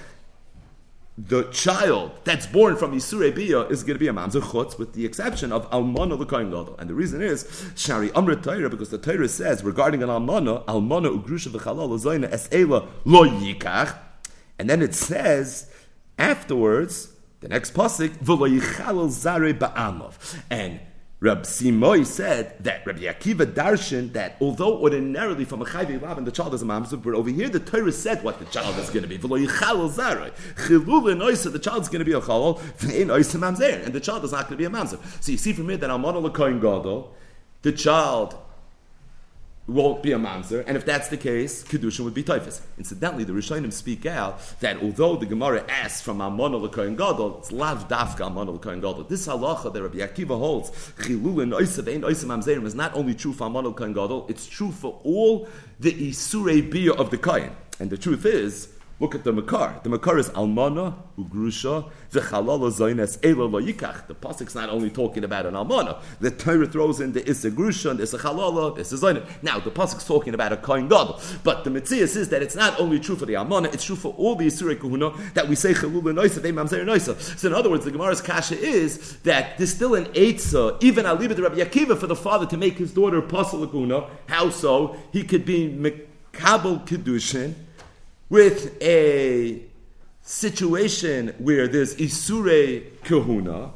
the 1.17 1.45
child 1.45 2.11
that's 2.23 2.45
born 2.45 2.75
from 2.75 2.93
Yisure 2.93 3.33
Bia 3.33 3.61
is 3.61 3.83
going 3.83 3.95
to 3.95 3.99
be 3.99 4.07
a 4.07 4.13
mamzer 4.13 4.41
chutz, 4.41 4.77
with 4.77 4.93
the 4.93 5.03
exception 5.03 5.51
of 5.51 5.67
almana 5.71 6.15
l'koyin 6.15 6.51
gadol. 6.51 6.75
And 6.77 6.87
the 6.87 6.93
reason 6.93 7.23
is 7.23 7.71
shari 7.75 8.09
amrit 8.09 8.43
Torah 8.43 8.69
because 8.69 8.91
the 8.91 8.99
Torah 8.99 9.27
says 9.27 9.63
regarding 9.63 10.03
an 10.03 10.09
almana, 10.09 10.63
almana 10.65 11.09
ugrusha 11.19 11.47
v'chalal 11.47 11.95
es 12.31 12.51
lo 13.05 13.25
yikach, 13.25 13.97
and 14.59 14.69
then 14.69 14.83
it 14.83 14.93
says 14.93 15.71
afterwards 16.19 17.13
the 17.39 17.47
next 17.47 17.73
pasuk, 17.73 18.09
v'lo 18.17 19.09
zare 19.09 19.53
ba'amov. 19.53 20.39
And 20.49 20.79
Rab 21.19 21.43
Simoy 21.43 22.05
said 22.05 22.55
that 22.63 22.85
Rabbi 22.85 23.01
Akiva 23.01 23.51
darshan 23.51 24.13
that 24.13 24.37
although 24.39 24.77
ordinarily 24.77 25.45
from 25.45 25.63
a 25.63 25.65
chayvi 25.65 25.99
lav 25.99 26.19
and 26.19 26.27
the 26.27 26.31
child 26.31 26.53
is 26.53 26.61
a 26.61 26.65
mamzer, 26.65 27.01
but 27.01 27.15
over 27.15 27.29
here 27.29 27.49
the 27.49 27.59
Torah 27.59 27.91
said 27.91 28.23
what 28.23 28.37
the 28.37 28.45
child 28.45 28.77
is 28.77 28.89
going 28.89 29.01
to 29.01 29.07
be. 29.07 29.17
V'lo 29.17 29.43
yichalal 29.43 29.89
zare 29.89 30.31
chilul 30.55 31.11
in 31.11 31.19
oisa 31.19 31.51
the 31.51 31.59
child 31.59 31.81
is 31.81 31.89
going 31.89 31.99
to 31.99 32.05
be 32.05 32.13
a 32.13 32.21
chalal 32.21 32.59
in 32.83 33.07
mamzer, 33.07 33.83
and 33.85 33.93
the 33.93 33.99
child 33.99 34.23
is 34.25 34.31
not 34.31 34.47
going 34.47 34.57
to 34.57 34.57
be 34.57 34.65
a 34.65 34.69
mamzer. 34.69 34.99
So 35.23 35.31
you 35.31 35.37
see 35.37 35.53
from 35.53 35.69
here 35.69 35.77
that 35.77 35.89
Amon 35.89 36.29
Kohen 36.31 36.59
Gadol, 36.59 37.15
the 37.63 37.71
child 37.71 38.35
won't 39.67 40.01
be 40.01 40.13
a 40.13 40.17
mamzer, 40.17 40.63
and 40.65 40.77
if 40.77 40.85
that's 40.85 41.09
the 41.09 41.17
case, 41.17 41.63
kedushin 41.63 42.05
would 42.05 42.13
be 42.13 42.23
toifus. 42.23 42.61
Incidentally, 42.77 43.25
the 43.25 43.33
Rishonim 43.33 43.71
speak 43.71 44.05
out 44.05 44.39
that 44.61 44.81
although 44.81 45.17
the 45.17 45.25
Gemara 45.25 45.63
asks 45.69 46.01
from 46.01 46.21
Amon 46.21 46.55
l'kohen 46.55 46.95
gadol, 46.95 47.39
it's 47.39 47.51
lav 47.51 47.89
dafka 47.89 48.21
Amon 48.21 48.49
l'kohen 48.49 48.81
gadol. 48.81 49.03
This 49.03 49.27
halacha 49.27 49.73
that 49.73 49.83
Rabbi 49.83 49.97
Akiva 49.97 50.37
holds 50.37 50.71
chilulin 50.99 51.53
oisav 51.53 51.93
ein 51.93 52.01
oisav 52.01 52.25
mamzerim 52.25 52.65
is 52.65 52.75
not 52.75 52.95
only 52.95 53.13
true 53.13 53.33
for 53.33 53.43
Amon 53.45 53.67
l'kohen 53.67 53.93
gadol; 53.93 54.25
it's 54.29 54.47
true 54.47 54.71
for 54.71 55.01
all 55.03 55.49
the 55.79 55.91
isurei 55.91 56.71
bia 56.71 56.93
of 56.93 57.09
the 57.09 57.17
kohen. 57.17 57.55
And 57.79 57.89
the 57.89 57.97
truth 57.97 58.25
is 58.25 58.69
Look 58.99 59.13
at 59.13 59.23
the 59.23 59.31
Makar. 59.31 59.79
The 59.83 59.89
Makar 59.89 60.17
is 60.17 60.29
Almana, 60.29 60.95
Ugrusha, 61.19 61.87
V'chalala 62.11 62.71
Zaynes, 62.71 63.19
Ela 63.23 63.43
Lo 63.43 63.61
Yikach. 63.61 64.07
The 64.07 64.15
Pasuk's 64.15 64.55
not 64.55 64.69
only 64.69 64.89
talking 64.89 65.23
about 65.23 65.45
an 65.45 65.53
Almana. 65.53 66.01
The 66.19 66.31
Torah 66.31 66.65
throws 66.65 66.99
in 66.99 67.13
the 67.13 67.27
Issa 67.29 67.51
Grusha 67.51 67.91
and 67.91 67.99
the 67.99 68.03
Issa 68.03 68.17
Chalala, 68.17 68.73
the 68.73 68.81
Issa 68.81 68.95
Zaynes. 68.95 69.23
Now, 69.43 69.59
the 69.59 69.69
Pasuk's 69.69 70.03
talking 70.03 70.33
about 70.33 70.51
a 70.51 70.57
Kohen 70.57 70.87
Gadol. 70.87 71.21
But 71.43 71.63
the 71.63 71.69
Mitzvah 71.69 72.07
says 72.07 72.29
that 72.29 72.41
it's 72.41 72.55
not 72.55 72.79
only 72.79 72.99
true 72.99 73.15
for 73.15 73.27
the 73.27 73.33
Almana, 73.33 73.71
it's 73.71 73.83
true 73.83 73.95
for 73.95 74.15
all 74.15 74.35
the 74.35 74.47
Yisurei 74.47 74.77
Kuhuna 74.77 75.33
that 75.35 75.47
we 75.47 75.53
say 75.53 75.73
Chalul 75.73 76.01
Noisa, 76.01 76.41
They 76.41 76.51
Noisa. 76.51 77.19
So 77.37 77.47
in 77.47 77.53
other 77.53 77.69
words, 77.69 77.85
the 77.85 77.91
Gemara's 77.91 78.21
Kasha 78.21 78.57
is 78.57 79.17
that 79.17 79.59
there's 79.59 79.75
still 79.75 79.93
an 79.93 80.05
Eitzah, 80.05 80.81
even 80.81 81.05
Alibah 81.05 81.35
the 81.35 81.43
Rabbi 81.43 81.57
Akiva, 81.57 81.95
for 81.95 82.07
the 82.07 82.15
father 82.15 82.47
to 82.47 82.57
make 82.57 82.79
his 82.79 82.93
daughter 82.93 83.21
Pasal 83.21 83.67
Kuhuna. 83.67 84.09
How 84.25 84.49
so? 84.49 84.97
He 85.13 85.23
could 85.23 85.45
be 85.45 85.69
Mekabel 85.69 86.87
Kedushin, 86.87 87.53
with 88.29 88.81
a 88.81 89.61
situation 90.21 91.33
where 91.37 91.67
there's 91.67 91.95
Isure 91.95 92.83
Kahuna, 93.03 93.71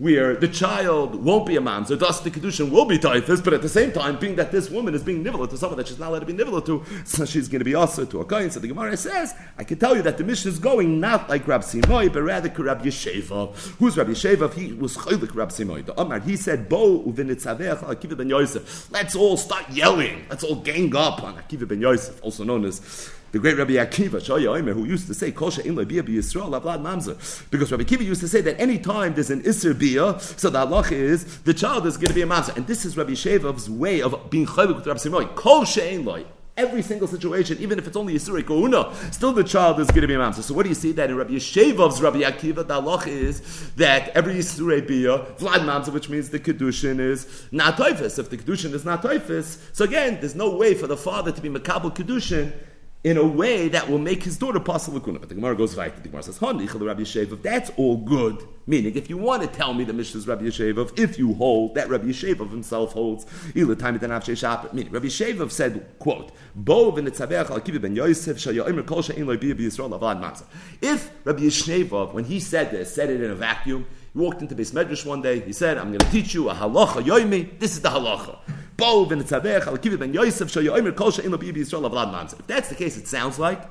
where 0.00 0.34
the 0.34 0.48
child 0.48 1.14
won't 1.22 1.44
be 1.44 1.56
a 1.56 1.60
mamzer, 1.60 1.98
thus 1.98 2.20
the 2.20 2.30
kedushin 2.30 2.70
will 2.70 2.86
be 2.86 2.98
toifus, 2.98 3.44
but 3.44 3.52
at 3.52 3.60
the 3.60 3.68
same 3.68 3.92
time, 3.92 4.18
being 4.18 4.34
that 4.34 4.50
this 4.50 4.70
woman 4.70 4.94
is 4.94 5.02
being 5.02 5.22
nivelet 5.22 5.50
to 5.50 5.58
someone 5.58 5.76
that 5.76 5.86
she's 5.86 5.98
not 5.98 6.08
allowed 6.08 6.20
to 6.20 6.24
be 6.24 6.32
nivelet 6.32 6.64
to, 6.64 6.82
so 7.04 7.26
she's 7.26 7.48
going 7.48 7.58
to 7.58 7.66
be 7.66 7.74
also 7.74 8.06
to 8.06 8.22
a 8.22 8.24
kohen. 8.24 8.50
So 8.50 8.60
the 8.60 8.68
Gemara 8.68 8.96
says, 8.96 9.34
I 9.58 9.64
can 9.64 9.78
tell 9.78 9.94
you 9.94 10.00
that 10.02 10.16
the 10.16 10.24
mission 10.24 10.50
is 10.50 10.58
going 10.58 11.00
not 11.00 11.28
like 11.28 11.46
Rab 11.46 11.60
Simoy, 11.60 12.10
but 12.10 12.22
rather 12.22 12.48
Rab 12.48 12.82
Yesheva. 12.82 13.54
Who's 13.76 13.98
Rab 13.98 14.08
Yesheva? 14.08 14.50
He 14.54 14.72
was 14.72 14.96
chaylik 14.96 15.34
Rab 15.34 15.50
Simoy. 15.50 15.84
The 15.84 15.94
Omar, 16.00 16.20
he 16.20 16.34
said, 16.34 16.70
Bo 16.70 17.00
uvinitzaveach 17.00 17.80
Akiva 17.84 18.16
ben 18.16 18.30
Yosef. 18.30 18.90
Let's 18.90 19.14
all 19.14 19.36
start 19.36 19.68
yelling. 19.68 20.24
Let's 20.30 20.44
all 20.44 20.56
gang 20.56 20.96
up 20.96 21.22
on 21.22 21.36
Akiva 21.36 21.68
ben 21.68 21.82
Yosef, 21.82 22.22
also 22.22 22.42
known 22.42 22.64
as 22.64 22.80
the 23.32 23.38
great 23.38 23.56
Rabbi 23.56 23.74
Akiva, 23.74 24.20
Shaya 24.20 24.72
who 24.72 24.84
used 24.84 25.06
to 25.06 25.14
say, 25.14 25.30
b'Yisrael 25.32 26.60
avlad 26.60 26.82
mamzer. 26.82 27.50
Because 27.50 27.70
Rabbi 27.70 27.84
Akiva 27.84 28.04
used 28.04 28.20
to 28.20 28.28
say 28.28 28.40
that 28.40 28.60
any 28.60 28.78
time 28.78 29.14
there's 29.14 29.30
an 29.30 29.42
Isser 29.42 29.78
bia, 29.78 30.18
so 30.18 30.50
the 30.50 30.66
halach 30.66 30.92
is, 30.92 31.38
the 31.42 31.54
child 31.54 31.86
is 31.86 31.96
going 31.96 32.08
to 32.08 32.14
be 32.14 32.22
a 32.22 32.26
mamzer. 32.26 32.56
And 32.56 32.66
this 32.66 32.84
is 32.84 32.96
Rabbi 32.96 33.12
Shevav's 33.12 33.70
way 33.70 34.02
of 34.02 34.30
being 34.30 34.46
chayvik 34.46 34.76
with 34.76 34.86
Rabbi 34.86 35.98
loy. 35.98 36.24
Every 36.56 36.82
single 36.82 37.06
situation, 37.06 37.56
even 37.60 37.78
if 37.78 37.86
it's 37.86 37.96
only 37.96 38.14
Yisuri 38.14 38.42
Kohuna, 38.42 39.14
still 39.14 39.32
the 39.32 39.44
child 39.44 39.80
is 39.80 39.86
going 39.86 40.02
to 40.02 40.08
be 40.08 40.14
a 40.14 40.18
mamzer. 40.18 40.42
So 40.42 40.52
what 40.52 40.64
do 40.64 40.68
you 40.68 40.74
see 40.74 40.92
that 40.92 41.08
in 41.08 41.16
Rabbi 41.16 41.34
Yeshevav's 41.34 42.02
Rabbi 42.02 42.20
Akiva, 42.20 42.66
the 42.66 42.82
halach 42.82 43.06
is 43.06 43.70
that 43.76 44.08
every 44.08 44.34
Yisuri 44.34 44.86
bia, 44.86 45.20
vlad 45.38 45.64
mamzer, 45.64 45.92
which 45.92 46.08
means 46.08 46.28
the 46.30 46.40
kedushin 46.40 46.98
is 46.98 47.46
not 47.52 47.76
toifus. 47.76 48.18
If 48.18 48.28
the 48.28 48.36
kedushin 48.36 48.74
is 48.74 48.84
not 48.84 49.02
toifus, 49.02 49.58
so 49.72 49.84
again, 49.84 50.18
there's 50.20 50.34
no 50.34 50.54
way 50.54 50.74
for 50.74 50.88
the 50.88 50.96
father 50.96 51.30
to 51.30 51.40
be 51.40 51.48
makabel 51.48 51.94
kedushin 51.96 52.52
in 53.02 53.16
a 53.16 53.26
way 53.26 53.68
that 53.68 53.88
will 53.88 53.98
make 53.98 54.22
his 54.22 54.36
daughter 54.36 54.60
possible 54.60 55.00
lakuna. 55.00 55.18
But 55.20 55.30
the 55.30 55.34
Gemara 55.34 55.56
goes 55.56 55.74
right. 55.74 55.94
The 55.94 56.02
Gemara 56.02 56.22
says, 56.22 56.40
Rabbi 56.42 56.64
Yeshevov, 56.64 57.40
that's 57.42 57.70
all 57.76 57.96
good. 57.96 58.46
Meaning, 58.66 58.94
if 58.94 59.08
you 59.08 59.16
want 59.16 59.40
to 59.42 59.48
tell 59.48 59.72
me 59.72 59.84
the 59.84 59.94
Mishnah 59.94 60.18
is 60.18 60.28
Rabbi 60.28 60.44
Yeshevov, 60.44 60.98
if 60.98 61.18
you 61.18 61.32
hold 61.34 61.74
that 61.76 61.88
Rabbi 61.88 62.08
Yeshevov 62.08 62.50
himself 62.50 62.92
holds, 62.92 63.24
meaning 63.54 63.68
Rabbi 63.70 63.86
Yeshevov 63.86 65.50
said, 65.50 65.98
quote, 65.98 66.30
Bo 66.54 66.92
ben 66.92 67.06
Yosef 67.06 68.44
kol 68.86 69.02
she'in 69.02 69.26
lo 69.26 69.36
b'Yisrael 69.36 69.98
avad. 69.98 70.42
If 70.82 71.10
Rabbi 71.24 71.42
Yeshevov, 71.42 72.12
when 72.12 72.24
he 72.24 72.38
said 72.38 72.70
this, 72.70 72.94
said 72.94 73.08
it 73.08 73.22
in 73.22 73.30
a 73.30 73.34
vacuum, 73.34 73.86
he 74.12 74.18
walked 74.18 74.42
into 74.42 74.54
Beis 74.54 74.72
Medrash 74.72 75.06
one 75.06 75.22
day, 75.22 75.40
he 75.40 75.52
said, 75.52 75.78
I'm 75.78 75.88
going 75.88 76.00
to 76.00 76.10
teach 76.10 76.34
you 76.34 76.50
a 76.50 76.54
halacha 76.54 77.02
yoimi, 77.02 77.58
this 77.58 77.72
is 77.72 77.80
the 77.80 77.90
halacha. 77.90 78.38
If 78.82 79.18
that's 82.46 82.68
the 82.70 82.74
case, 82.74 82.96
it 82.96 83.06
sounds 83.06 83.38
like 83.38 83.62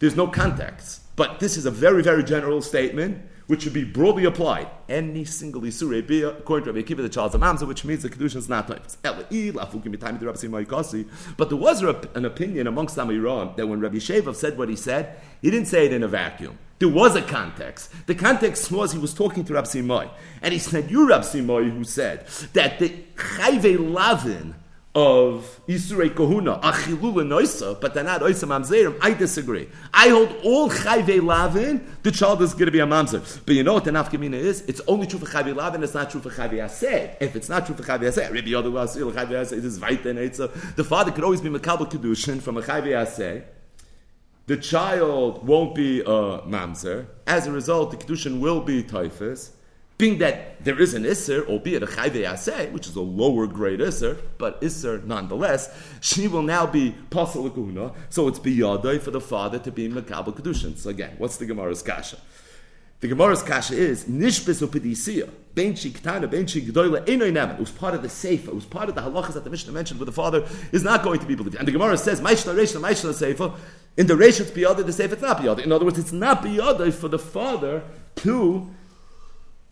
there's 0.00 0.16
no 0.16 0.26
context. 0.26 1.02
But 1.14 1.38
this 1.38 1.56
is 1.56 1.66
a 1.66 1.70
very, 1.70 2.02
very 2.02 2.24
general 2.24 2.60
statement 2.60 3.22
which 3.46 3.62
should 3.62 3.72
be 3.72 3.84
broadly 3.84 4.24
applied. 4.24 4.68
Any 4.88 5.24
single 5.24 5.60
Isurei 5.62 6.04
Bia, 6.06 6.30
according 6.30 6.64
to 6.64 6.72
Rabbi 6.72 6.86
Akiva, 6.86 7.02
the 7.02 7.08
child's 7.08 7.34
mamza, 7.36 7.68
which 7.68 7.84
means 7.84 8.02
the 8.02 8.08
Kedusha 8.08 8.36
is 8.36 8.48
not 8.48 8.66
toifus. 8.66 8.96
But 11.36 11.48
there 11.48 11.58
was 11.58 11.82
an 11.82 12.24
opinion 12.24 12.66
amongst 12.66 12.96
Amiram 12.96 13.56
that 13.56 13.66
when 13.66 13.80
Rabbi 13.80 13.96
Shevov 13.96 14.34
said 14.34 14.56
what 14.58 14.68
he 14.68 14.76
said, 14.76 15.16
he 15.42 15.50
didn't 15.50 15.68
say 15.68 15.86
it 15.86 15.92
in 15.92 16.02
a 16.02 16.08
vacuum. 16.08 16.58
There 16.78 16.88
was 16.88 17.16
a 17.16 17.22
context. 17.22 17.90
The 18.06 18.14
context 18.14 18.70
was 18.70 18.92
he 18.92 18.98
was 18.98 19.14
talking 19.14 19.44
to 19.44 19.54
Rabbi 19.54 19.68
Simai. 19.68 20.10
And 20.42 20.52
he 20.52 20.58
said, 20.58 20.90
You, 20.90 21.08
Rabbi 21.08 21.24
Simai, 21.24 21.70
who 21.70 21.84
said 21.84 22.26
that 22.52 22.78
the 22.78 22.90
Chayve 23.16 23.92
Lavin, 23.92 24.54
of 24.94 25.60
Isurei 25.66 26.08
Kohuna, 26.08 26.62
Achilula 26.62 27.26
Noisa, 27.26 27.76
but 27.80 27.94
they're 27.94 28.04
not 28.04 28.20
Oisa 28.20 28.46
Mamzerim, 28.46 28.96
I 29.02 29.12
disagree. 29.12 29.68
I 29.92 30.08
hold 30.08 30.32
all 30.44 30.70
Chayve 30.70 31.20
Lavin, 31.20 31.84
the 32.04 32.12
child 32.12 32.40
is 32.42 32.52
going 32.52 32.66
to 32.66 32.70
be 32.70 32.78
a 32.78 32.86
Mamzer. 32.86 33.44
But 33.44 33.56
you 33.56 33.64
know 33.64 33.74
what 33.74 33.84
the 33.84 33.90
Nafkamina 33.90 34.34
is? 34.34 34.62
It's 34.62 34.80
only 34.86 35.08
true 35.08 35.18
for 35.18 35.26
Chayve 35.26 35.54
Lavin, 35.54 35.82
it's 35.82 35.94
not 35.94 36.10
true 36.10 36.20
for 36.20 36.30
Chayve 36.30 36.52
Aseh. 36.52 37.16
If 37.20 37.34
it's 37.34 37.48
not 37.48 37.66
true 37.66 37.74
for 37.74 37.82
Chayve 37.82 38.02
Aseh, 38.02 38.32
Rabbi 38.32 38.48
Yodu 38.48 38.70
Vasil, 38.70 39.12
Chayve 39.12 39.30
Aseh, 39.30 39.64
is 39.64 39.80
Vaita 39.80 40.76
The 40.76 40.84
father 40.84 41.10
could 41.10 41.24
always 41.24 41.40
be 41.40 41.48
Makabal 41.48 41.90
Kedushin 41.90 42.40
from 42.40 42.56
a 42.56 42.62
Chayve 42.62 42.86
Aseh. 42.86 43.42
The 44.46 44.56
child 44.56 45.46
won't 45.46 45.74
be 45.74 46.00
a 46.00 46.04
Mamzer. 46.04 47.06
As 47.26 47.46
a 47.46 47.52
result, 47.52 47.90
the 47.90 47.96
Kedushin 47.96 48.40
will 48.40 48.60
be 48.60 48.82
Toifus 48.82 49.52
being 49.96 50.18
that 50.18 50.62
there 50.64 50.80
is 50.80 50.92
an 50.94 51.04
Isser, 51.04 51.46
albeit 51.46 51.82
a 51.82 51.86
Chayve 51.86 52.28
Aseh, 52.28 52.72
which 52.72 52.86
is 52.86 52.96
a 52.96 53.00
lower 53.00 53.46
grade 53.46 53.80
Isser, 53.80 54.18
but 54.38 54.60
Isser 54.60 55.04
nonetheless, 55.04 55.72
she 56.00 56.26
will 56.26 56.42
now 56.42 56.66
be 56.66 56.94
Pasal 57.10 57.52
Kuna, 57.54 57.92
so 58.10 58.26
it's 58.26 58.40
biyadai 58.40 59.00
for 59.00 59.12
the 59.12 59.20
father 59.20 59.58
to 59.60 59.70
be 59.70 59.88
Makabal 59.88 60.36
Kedushin. 60.36 60.76
So 60.76 60.90
again, 60.90 61.14
what's 61.18 61.36
the 61.36 61.46
Gemara's 61.46 61.82
Kasha? 61.82 62.18
The 63.00 63.08
Gemara's 63.08 63.42
Kasha 63.42 63.74
is 63.74 64.04
Nishbis 64.04 64.66
Upidisiya, 64.66 65.30
Ben 65.54 65.74
Ktana, 65.74 66.30
Ben 66.30 66.46
Gdoila, 66.46 67.04
Enoy 67.06 67.32
Neman. 67.32 67.54
It 67.54 67.60
was 67.60 67.70
part 67.70 67.94
of 67.94 68.02
the 68.02 68.08
Seifa, 68.08 68.48
it 68.48 68.54
was 68.54 68.64
part 68.64 68.88
of 68.88 68.94
the 68.94 69.02
halachas 69.02 69.34
that 69.34 69.44
the 69.44 69.50
Mishnah 69.50 69.72
mentioned 69.72 70.00
where 70.00 70.06
the 70.06 70.12
father 70.12 70.46
is 70.72 70.82
not 70.82 71.02
going 71.02 71.20
to 71.20 71.26
be 71.26 71.34
believed. 71.34 71.56
And 71.56 71.68
the 71.68 71.72
Gemara 71.72 71.98
says, 71.98 72.20
Maishna 72.20 72.54
Reshna, 72.54 72.80
Maishna 72.80 73.12
Seifa, 73.12 73.54
in 73.96 74.06
the 74.06 74.16
Resh 74.16 74.40
it's 74.40 74.50
biyadai, 74.50 74.78
the 74.78 74.84
Seifa 74.84 75.12
it's 75.12 75.22
not 75.22 75.38
biyadai. 75.38 75.64
In 75.64 75.72
other 75.72 75.84
words, 75.84 75.98
it's 75.98 76.12
not 76.12 76.42
biyadai 76.42 76.92
for 76.92 77.08
the 77.08 77.18
father 77.18 77.82
to 78.16 78.70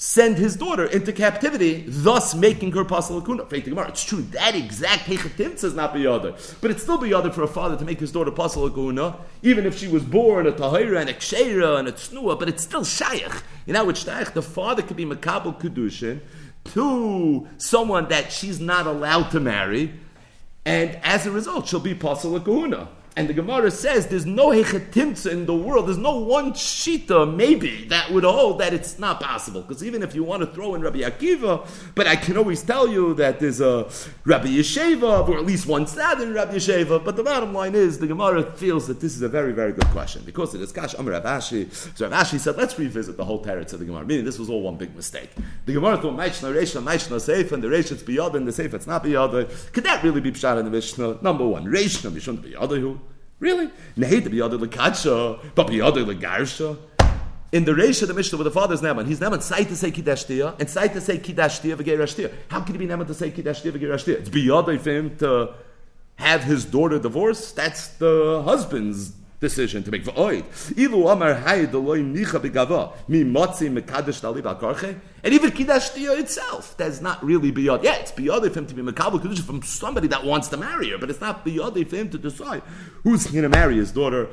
send 0.02 0.36
his 0.36 0.56
daughter 0.56 0.86
into 0.86 1.12
captivity, 1.12 1.84
thus 1.86 2.34
making 2.34 2.72
her 2.72 2.84
pasal 2.84 3.22
akuna. 3.22 3.88
It's 3.88 4.02
true 4.02 4.22
that 4.32 4.56
exact 4.56 5.02
hechatimtza 5.02 5.62
is 5.62 5.74
not 5.74 5.94
biyada, 5.94 6.36
but 6.60 6.72
it's 6.72 6.82
still 6.82 6.98
biyada 6.98 7.32
for 7.32 7.44
a 7.44 7.46
father 7.46 7.76
to 7.76 7.84
make 7.84 8.00
his 8.00 8.10
daughter 8.10 8.32
pasal 8.32 8.68
akuna, 8.68 9.14
even 9.42 9.64
if 9.64 9.78
she 9.78 9.86
was 9.86 10.02
born 10.02 10.48
a 10.48 10.52
tahira 10.52 11.00
and 11.00 11.08
a 11.08 11.14
ksheira 11.14 11.78
and 11.78 11.86
a 11.86 11.92
tsnua, 11.92 12.36
but 12.36 12.48
it's 12.48 12.64
still 12.64 12.80
shayach. 12.80 13.42
You 13.64 13.74
know, 13.74 13.84
which 13.84 14.04
shayach, 14.04 14.32
the 14.32 14.42
father 14.42 14.82
could 14.82 14.96
be 14.96 15.06
makabel 15.06 15.60
kedushin 15.60 16.18
to 16.72 17.46
someone 17.58 18.08
that 18.08 18.32
she's 18.32 18.58
not 18.58 18.88
allowed 18.88 19.30
to 19.30 19.38
marry, 19.38 19.92
and 20.64 20.98
as 21.04 21.26
a 21.26 21.30
result, 21.30 21.68
she'll 21.68 21.78
be 21.78 21.94
pasal 21.94 22.40
akuna. 22.40 22.88
And 23.14 23.28
the 23.28 23.34
Gemara 23.34 23.70
says 23.70 24.06
there's 24.06 24.24
no 24.24 24.48
hechetimtza 24.48 25.30
in 25.30 25.44
the 25.44 25.54
world. 25.54 25.86
There's 25.86 25.98
no 25.98 26.16
one 26.16 26.52
shita, 26.52 27.34
maybe, 27.34 27.84
that 27.88 28.10
would 28.10 28.24
hold 28.24 28.58
that 28.60 28.72
it's 28.72 28.98
not 28.98 29.20
possible. 29.20 29.60
Because 29.60 29.84
even 29.84 30.02
if 30.02 30.14
you 30.14 30.24
want 30.24 30.40
to 30.40 30.46
throw 30.46 30.74
in 30.74 30.80
Rabbi 30.80 31.00
Akiva, 31.00 31.68
but 31.94 32.06
I 32.06 32.16
can 32.16 32.38
always 32.38 32.62
tell 32.62 32.88
you 32.88 33.12
that 33.14 33.38
there's 33.38 33.60
a 33.60 33.90
Rabbi 34.24 34.46
Yesheva, 34.46 35.28
or 35.28 35.36
at 35.36 35.44
least 35.44 35.66
one 35.66 35.86
sad 35.86 36.22
in 36.22 36.32
Rabbi 36.32 36.54
Yesheva. 36.54 37.04
But 37.04 37.16
the 37.16 37.22
bottom 37.22 37.52
line 37.52 37.74
is 37.74 37.98
the 37.98 38.06
Gemara 38.06 38.50
feels 38.52 38.86
that 38.86 39.00
this 39.00 39.14
is 39.14 39.20
a 39.20 39.28
very, 39.28 39.52
very 39.52 39.72
good 39.72 39.88
question. 39.88 40.22
Because 40.24 40.54
it 40.54 40.62
is 40.62 40.72
Kash 40.72 40.94
Amr 40.94 41.12
Ravashi. 41.12 41.70
So 41.98 42.08
Ravashi 42.08 42.40
said, 42.40 42.56
let's 42.56 42.78
revisit 42.78 43.18
the 43.18 43.26
whole 43.26 43.44
teretz 43.44 43.74
of 43.74 43.80
the 43.80 43.84
Gemara. 43.84 44.06
Meaning 44.06 44.24
this 44.24 44.38
was 44.38 44.48
all 44.48 44.62
one 44.62 44.76
big 44.76 44.96
mistake. 44.96 45.30
The 45.66 45.74
Gemara 45.74 45.98
thought 45.98 46.16
Maichna 46.16 46.54
Reishna, 46.54 46.82
Maichna 46.82 47.16
Seif, 47.16 47.52
and 47.52 47.62
the 47.62 47.68
Reish 47.68 47.92
it's 47.92 48.02
and 48.02 48.48
the 48.48 48.52
Seif 48.52 48.72
it's 48.72 48.86
not 48.86 49.04
biyad. 49.04 49.72
Could 49.72 49.84
that 49.84 50.02
really 50.02 50.22
be 50.22 50.32
Pshat 50.32 50.58
in 50.58 50.64
the 50.64 50.70
Mishnah? 50.70 51.18
Number 51.20 51.46
one, 51.46 51.66
Reishna 51.66 52.10
Mishun 52.10 52.38
biyadahu. 52.38 53.01
Really? 53.42 53.70
Nehei 53.98 54.22
biyadu 54.22 54.56
lekacha, 54.56 55.40
but 55.56 55.66
biyadu 55.66 56.06
legarsha. 56.06 56.78
In 57.50 57.64
the 57.64 57.72
Reisha, 57.72 58.06
the 58.06 58.14
Mishnah 58.14 58.38
with 58.38 58.44
the 58.44 58.52
father's 58.52 58.80
Neman, 58.80 59.06
he's 59.06 59.18
Neman 59.18 59.42
say 59.42 59.64
to 59.64 59.74
say 59.76 59.90
Kiddush 59.90 60.30
and 60.30 60.70
say 60.70 60.86
to 60.86 61.00
say 61.00 61.18
Kiddush 61.18 61.58
Tia 61.58 62.30
How 62.48 62.60
can 62.60 62.74
he 62.74 62.78
be 62.78 62.86
Neman 62.86 63.08
to 63.08 63.14
say 63.14 63.32
Kiddush 63.32 63.62
Tia 63.62 63.72
It's 64.18 64.28
beyond 64.28 64.80
for 64.80 64.90
him 64.90 65.16
to 65.18 65.54
have 66.14 66.44
his 66.44 66.64
daughter 66.64 67.00
divorced. 67.00 67.56
That's 67.56 67.88
the 67.88 68.42
husband's 68.44 69.12
decision 69.42 69.82
to 69.82 69.90
make. 69.90 70.04
Ilu 70.04 71.08
amar. 71.12 71.32
And 75.24 75.34
even 75.34 75.50
kiddush 75.50 75.90
itself, 75.96 76.76
that's 76.78 77.00
not 77.02 77.22
really 77.22 77.52
biyad. 77.52 77.82
Yeah, 77.82 77.96
it's 77.96 78.12
biyad 78.12 78.50
for 78.50 78.58
him 78.58 78.66
to 78.66 78.74
be 78.74 78.82
mekabel 78.82 79.20
kiddush 79.20 79.40
from 79.40 79.62
somebody 79.62 80.08
that 80.08 80.24
wants 80.24 80.48
to 80.48 80.56
marry 80.56 80.90
her, 80.90 80.98
but 80.98 81.10
it's 81.10 81.20
not 81.20 81.44
biyad 81.44 81.86
for 81.88 81.96
him 81.96 82.08
to 82.08 82.18
decide 82.18 82.62
who's 83.02 83.26
going 83.26 83.42
to 83.42 83.50
marry 83.50 83.76
his 83.76 83.92
daughter. 83.92 84.28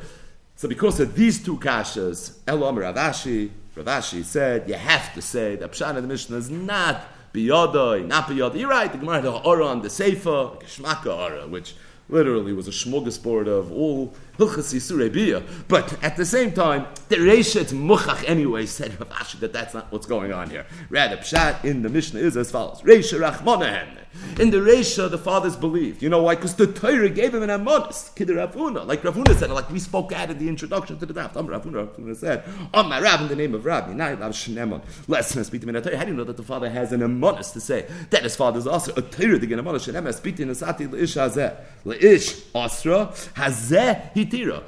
So 0.55 0.69
because 0.69 0.99
of 0.99 1.15
these 1.15 1.43
two 1.43 1.57
kashas, 1.57 2.37
El 2.47 2.63
Amar 2.63 2.83
Ravashi, 2.83 3.49
Ravashi 3.75 4.23
said, 4.23 4.69
you 4.69 4.75
have 4.75 5.13
to 5.15 5.21
say 5.21 5.55
that 5.55 5.71
Pshan 5.71 5.95
of 5.95 6.03
the 6.03 6.07
Mishnah 6.07 6.37
is 6.37 6.49
not 6.49 7.01
biyadai, 7.33 8.05
not 8.05 8.27
biyadai. 8.27 8.59
You're 8.59 8.69
right, 8.69 8.91
the 8.91 8.97
Gemara 8.97 9.21
the 9.21 9.31
Ora 9.31 9.65
on 9.67 9.81
the 9.81 9.87
Seifa, 9.87 10.61
Shmaka 10.63 11.15
Ora, 11.17 11.47
which 11.47 11.75
literally 12.09 12.53
was 12.53 12.67
a 12.67 12.71
smorgasbord 12.71 13.47
of 13.47 13.71
all 13.71 14.13
Hilchas 14.37 14.73
Yisurebiyah. 14.73 15.43
But 15.67 16.01
at 16.03 16.17
the 16.17 16.25
same 16.25 16.51
time, 16.51 16.87
the 17.07 17.17
Reshet 17.17 17.71
Muchach 17.73 18.23
anyway 18.27 18.65
said 18.65 18.99
Rav 18.99 19.39
that 19.39 19.53
that's 19.53 19.73
not 19.73 19.91
what's 19.91 20.07
going 20.07 20.33
on 20.33 20.49
here. 20.49 20.65
Rather, 20.89 21.17
Pshat 21.17 21.63
in 21.63 21.83
the 21.83 21.89
Mishnah 21.89 22.19
is 22.19 22.35
as 22.35 22.51
follows: 22.51 22.81
Resha 22.81 23.19
Rachmonahen. 23.19 23.98
In 24.39 24.51
the 24.51 24.57
Resha, 24.57 25.09
the 25.09 25.17
fathers 25.17 25.55
believed. 25.55 26.01
You 26.01 26.09
know 26.09 26.23
why? 26.23 26.35
Because 26.35 26.55
the 26.55 26.67
Torah 26.67 27.09
gave 27.09 27.33
him 27.33 27.43
an 27.43 27.49
amonis, 27.49 28.13
Kid 28.15 28.29
Ravuna. 28.29 28.85
Like 28.85 29.01
Ravuna 29.01 29.37
said, 29.37 29.51
like 29.51 29.69
we 29.69 29.79
spoke 29.79 30.11
at 30.11 30.31
in 30.31 30.37
the 30.37 30.47
introduction 30.47 30.97
to 30.99 31.05
the 31.05 31.13
draft. 31.13 31.37
Am 31.37 31.47
Ravuna, 31.47 31.87
Ravuna 31.87 32.15
said, 32.15 32.43
On 32.73 32.89
my 32.89 32.99
Rav 32.99 33.21
in 33.21 33.27
the 33.27 33.35
name 33.35 33.53
of 33.53 33.65
Rabbi, 33.65 33.93
now 33.93 34.13
Rav 34.13 34.31
Shnemon. 34.31 34.81
Lessons 35.07 35.47
speak 35.47 35.61
to 35.61 35.67
me 35.67 35.73
How 35.73 35.81
do 35.81 36.11
you 36.11 36.17
know 36.17 36.23
that 36.23 36.37
the 36.37 36.43
father 36.43 36.69
has 36.69 36.91
an 36.91 37.01
amonis 37.01 37.53
to 37.53 37.59
say 37.59 37.87
that 38.09 38.23
his 38.23 38.35
father 38.35 38.59
is 38.59 38.67
also 38.67 38.93
a 38.95 39.01
Torah 39.01 39.39
to 39.39 39.45
get 39.45 39.59
amonis? 39.59 40.13
Speak 40.15 40.37
to 40.37 40.45
Nasati 40.45 40.89
Leish 40.91 41.15
Hazeh. 41.15 41.55
Leish 41.85 42.43
Asra, 42.55 43.07
Hazeh 43.35 44.13
Hitira. 44.13 44.65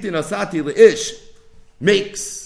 To 0.00 0.10
Nasati 0.10 0.64
Leish 0.64 1.12
makes 1.80 2.39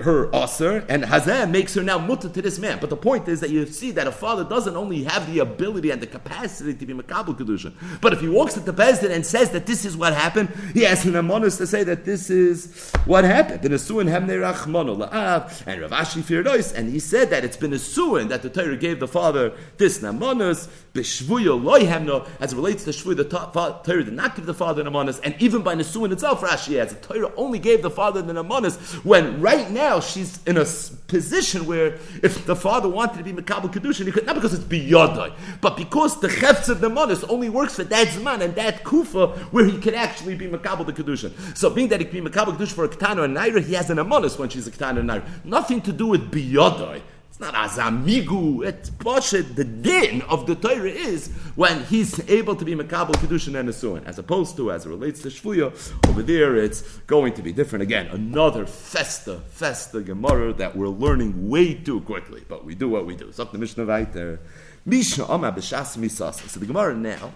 her 0.00 0.30
aser, 0.32 0.84
and 0.88 1.02
Hazeh 1.02 1.50
makes 1.50 1.74
her 1.74 1.82
now 1.82 1.98
mutter 1.98 2.28
to 2.28 2.40
this 2.40 2.58
man. 2.60 2.78
But 2.80 2.88
the 2.88 2.96
point 2.96 3.26
is 3.26 3.40
that 3.40 3.50
you 3.50 3.66
see 3.66 3.90
that 3.92 4.06
a 4.06 4.12
father 4.12 4.44
doesn't 4.44 4.76
only 4.76 5.02
have 5.02 5.26
the 5.32 5.40
ability 5.40 5.90
and 5.90 6.00
the 6.00 6.06
capacity 6.06 6.72
to 6.74 6.86
be 6.86 6.94
makabel 6.94 7.36
kedusha, 7.36 7.72
but 8.00 8.12
if 8.12 8.20
he 8.20 8.28
walks 8.28 8.56
at 8.56 8.64
the 8.64 8.72
bezdin 8.72 9.10
and 9.10 9.26
says 9.26 9.50
that 9.50 9.66
this 9.66 9.84
is 9.84 9.96
what 9.96 10.14
happened, 10.14 10.50
he 10.72 10.82
has 10.82 11.04
an 11.04 11.14
amonis 11.14 11.56
to 11.58 11.66
say 11.66 11.82
that 11.82 12.04
this 12.04 12.30
is 12.30 12.92
what 13.06 13.24
happened. 13.24 13.64
And 13.64 13.74
Asuin 13.74 14.08
Hemne 14.08 14.38
Rachmano 14.38 15.08
La'av 15.08 15.66
and 15.66 15.82
Ravashi 15.82 16.22
Firdois, 16.22 16.72
and 16.74 16.90
he 16.90 17.00
said 17.00 17.30
that 17.30 17.44
it's 17.44 17.56
been 17.56 17.72
a 17.72 17.78
suin 17.78 18.28
that 18.28 18.42
the 18.42 18.50
Torah 18.50 18.76
gave 18.76 19.00
the 19.00 19.08
father 19.08 19.52
this 19.78 19.98
namonis 19.98 20.68
b'shvuya 21.00 22.26
as 22.40 22.52
it 22.52 22.56
relates 22.56 22.84
to 22.84 22.90
shvuya 22.90 23.16
the 23.16 23.24
Torah 23.24 24.04
did 24.04 24.14
not 24.14 24.36
give 24.36 24.46
the 24.46 24.54
father 24.54 24.82
an 24.82 24.88
amonis, 24.88 25.20
and 25.22 25.34
even 25.40 25.62
by 25.62 25.74
Nesuin 25.74 26.12
itself, 26.12 26.40
Rashi 26.40 26.80
adds 26.80 26.94
the 26.94 27.00
Torah 27.00 27.32
only 27.36 27.58
gave 27.58 27.82
the 27.82 27.90
father 27.90 28.22
the 28.22 28.32
amonis 28.32 28.76
when 29.04 29.40
right 29.40 29.70
now 29.70 30.00
she's 30.00 30.42
in 30.44 30.56
a 30.56 30.64
position 31.08 31.66
where 31.66 31.98
if 32.22 32.44
the 32.46 32.56
father 32.56 32.88
wanted 32.88 33.18
to 33.18 33.24
be 33.24 33.32
Makabal 33.32 33.72
Kedushin, 33.72 34.06
he 34.06 34.12
could, 34.12 34.26
not 34.26 34.34
because 34.34 34.54
it's 34.54 34.64
biyadai, 34.64 35.32
but 35.60 35.76
because 35.76 36.20
the 36.20 36.28
Chefz 36.28 36.68
of 36.68 36.80
the 36.80 36.88
Manas 36.88 37.24
only 37.24 37.48
works 37.48 37.76
for 37.76 37.84
that 37.84 38.08
Zman 38.08 38.40
and 38.40 38.54
that 38.54 38.84
Kufa 38.84 39.28
where 39.50 39.64
he 39.64 39.78
can 39.78 39.94
actually 39.94 40.34
be 40.34 40.46
Makabal 40.46 40.86
the 40.86 40.92
Kedushin. 40.92 41.32
So 41.56 41.70
being 41.70 41.88
that 41.88 42.00
he 42.00 42.06
can 42.06 42.24
be 42.24 42.30
Makabal 42.30 42.56
Kedushin 42.56 42.72
for 42.72 42.84
a 42.84 42.88
Ketana 42.88 43.24
and 43.24 43.36
Naira, 43.36 43.64
he 43.64 43.74
has 43.74 43.90
an 43.90 43.98
Amonis 43.98 44.38
when 44.38 44.48
she's 44.48 44.66
a 44.66 44.70
Ketana 44.70 45.00
and 45.00 45.10
Naira. 45.10 45.44
Nothing 45.44 45.80
to 45.82 45.92
do 45.92 46.06
with 46.06 46.30
biyadai. 46.30 47.02
Not 47.40 47.54
azamigu. 47.54 48.66
It's 48.66 48.90
bullshit. 48.90 49.54
The 49.54 49.64
din 49.64 50.22
of 50.22 50.46
the 50.46 50.56
Torah 50.56 50.90
is 50.90 51.28
when 51.54 51.84
he's 51.84 52.18
able 52.28 52.56
to 52.56 52.64
be 52.64 52.74
makabel 52.74 53.14
kedushin 53.14 53.58
and 53.58 53.68
nesuin, 53.68 54.04
as 54.06 54.18
opposed 54.18 54.56
to 54.56 54.72
as 54.72 54.86
it 54.86 54.88
relates 54.88 55.22
to 55.22 55.28
shvuya. 55.28 55.72
Over 56.08 56.22
there, 56.22 56.56
it's 56.56 56.82
going 57.06 57.34
to 57.34 57.42
be 57.42 57.52
different. 57.52 57.84
Again, 57.84 58.08
another 58.08 58.66
festa, 58.66 59.40
festa 59.50 60.02
gemara 60.02 60.52
that 60.54 60.76
we're 60.76 60.88
learning 60.88 61.48
way 61.48 61.74
too 61.74 62.00
quickly, 62.00 62.42
but 62.48 62.64
we 62.64 62.74
do 62.74 62.88
what 62.88 63.06
we 63.06 63.14
do. 63.14 63.30
So 63.30 63.44
the 63.44 63.58
Mishnah 63.58 63.84
there. 64.12 64.40
Mishnah 64.84 65.24
Amar 65.24 65.52
b'shas 65.52 65.96
misas. 65.96 66.48
So 66.48 66.58
the 66.58 66.66
Gemara 66.66 66.94
now, 66.94 67.32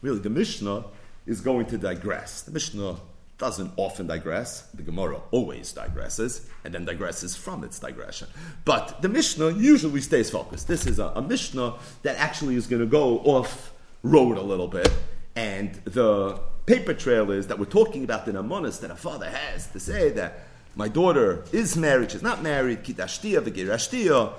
really, 0.00 0.18
the 0.18 0.30
Mishnah 0.30 0.84
is 1.26 1.40
going 1.40 1.66
to 1.66 1.78
digress. 1.78 2.42
The 2.42 2.52
Mishnah 2.52 2.96
doesn't 3.42 3.72
often 3.76 4.06
digress. 4.06 4.60
The 4.72 4.84
Gemara 4.84 5.20
always 5.32 5.74
digresses, 5.74 6.46
and 6.64 6.72
then 6.72 6.86
digresses 6.86 7.36
from 7.36 7.64
its 7.64 7.80
digression. 7.80 8.28
But 8.64 9.02
the 9.02 9.08
Mishnah 9.08 9.50
usually 9.50 10.00
stays 10.00 10.30
focused. 10.30 10.68
This 10.68 10.86
is 10.86 11.00
a, 11.00 11.06
a 11.16 11.22
Mishnah 11.22 11.74
that 12.04 12.16
actually 12.18 12.54
is 12.54 12.68
going 12.68 12.82
to 12.82 12.86
go 12.86 13.18
off 13.34 13.72
road 14.04 14.38
a 14.38 14.42
little 14.42 14.68
bit, 14.68 14.90
and 15.34 15.74
the 15.84 16.38
paper 16.66 16.94
trail 16.94 17.32
is 17.32 17.48
that 17.48 17.58
we're 17.58 17.64
talking 17.80 18.04
about 18.04 18.26
the 18.26 18.32
namonis 18.32 18.80
that 18.80 18.92
a 18.92 18.94
father 18.94 19.28
has 19.28 19.66
to 19.72 19.80
say 19.80 20.10
that 20.10 20.46
my 20.76 20.86
daughter 20.86 21.44
is 21.50 21.76
married, 21.76 22.12
she's 22.12 22.22
not 22.22 22.44
married, 22.44 22.84
kitashtia 22.84 23.40
v'girashtia, 23.42 24.34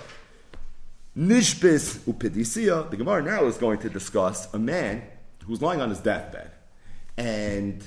nishbis 1.18 2.00
upedisia. 2.10 2.90
The 2.90 2.96
Gemara 2.96 3.22
now 3.22 3.44
is 3.48 3.58
going 3.58 3.80
to 3.80 3.90
discuss 3.90 4.52
a 4.54 4.60
man 4.60 5.04
who's 5.46 5.62
lying 5.62 5.82
on 5.82 5.90
his 5.90 6.00
deathbed, 6.00 6.52
and 7.18 7.86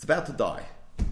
He's 0.00 0.04
about 0.04 0.24
to 0.28 0.32
die. 0.32 0.64
He 0.96 1.04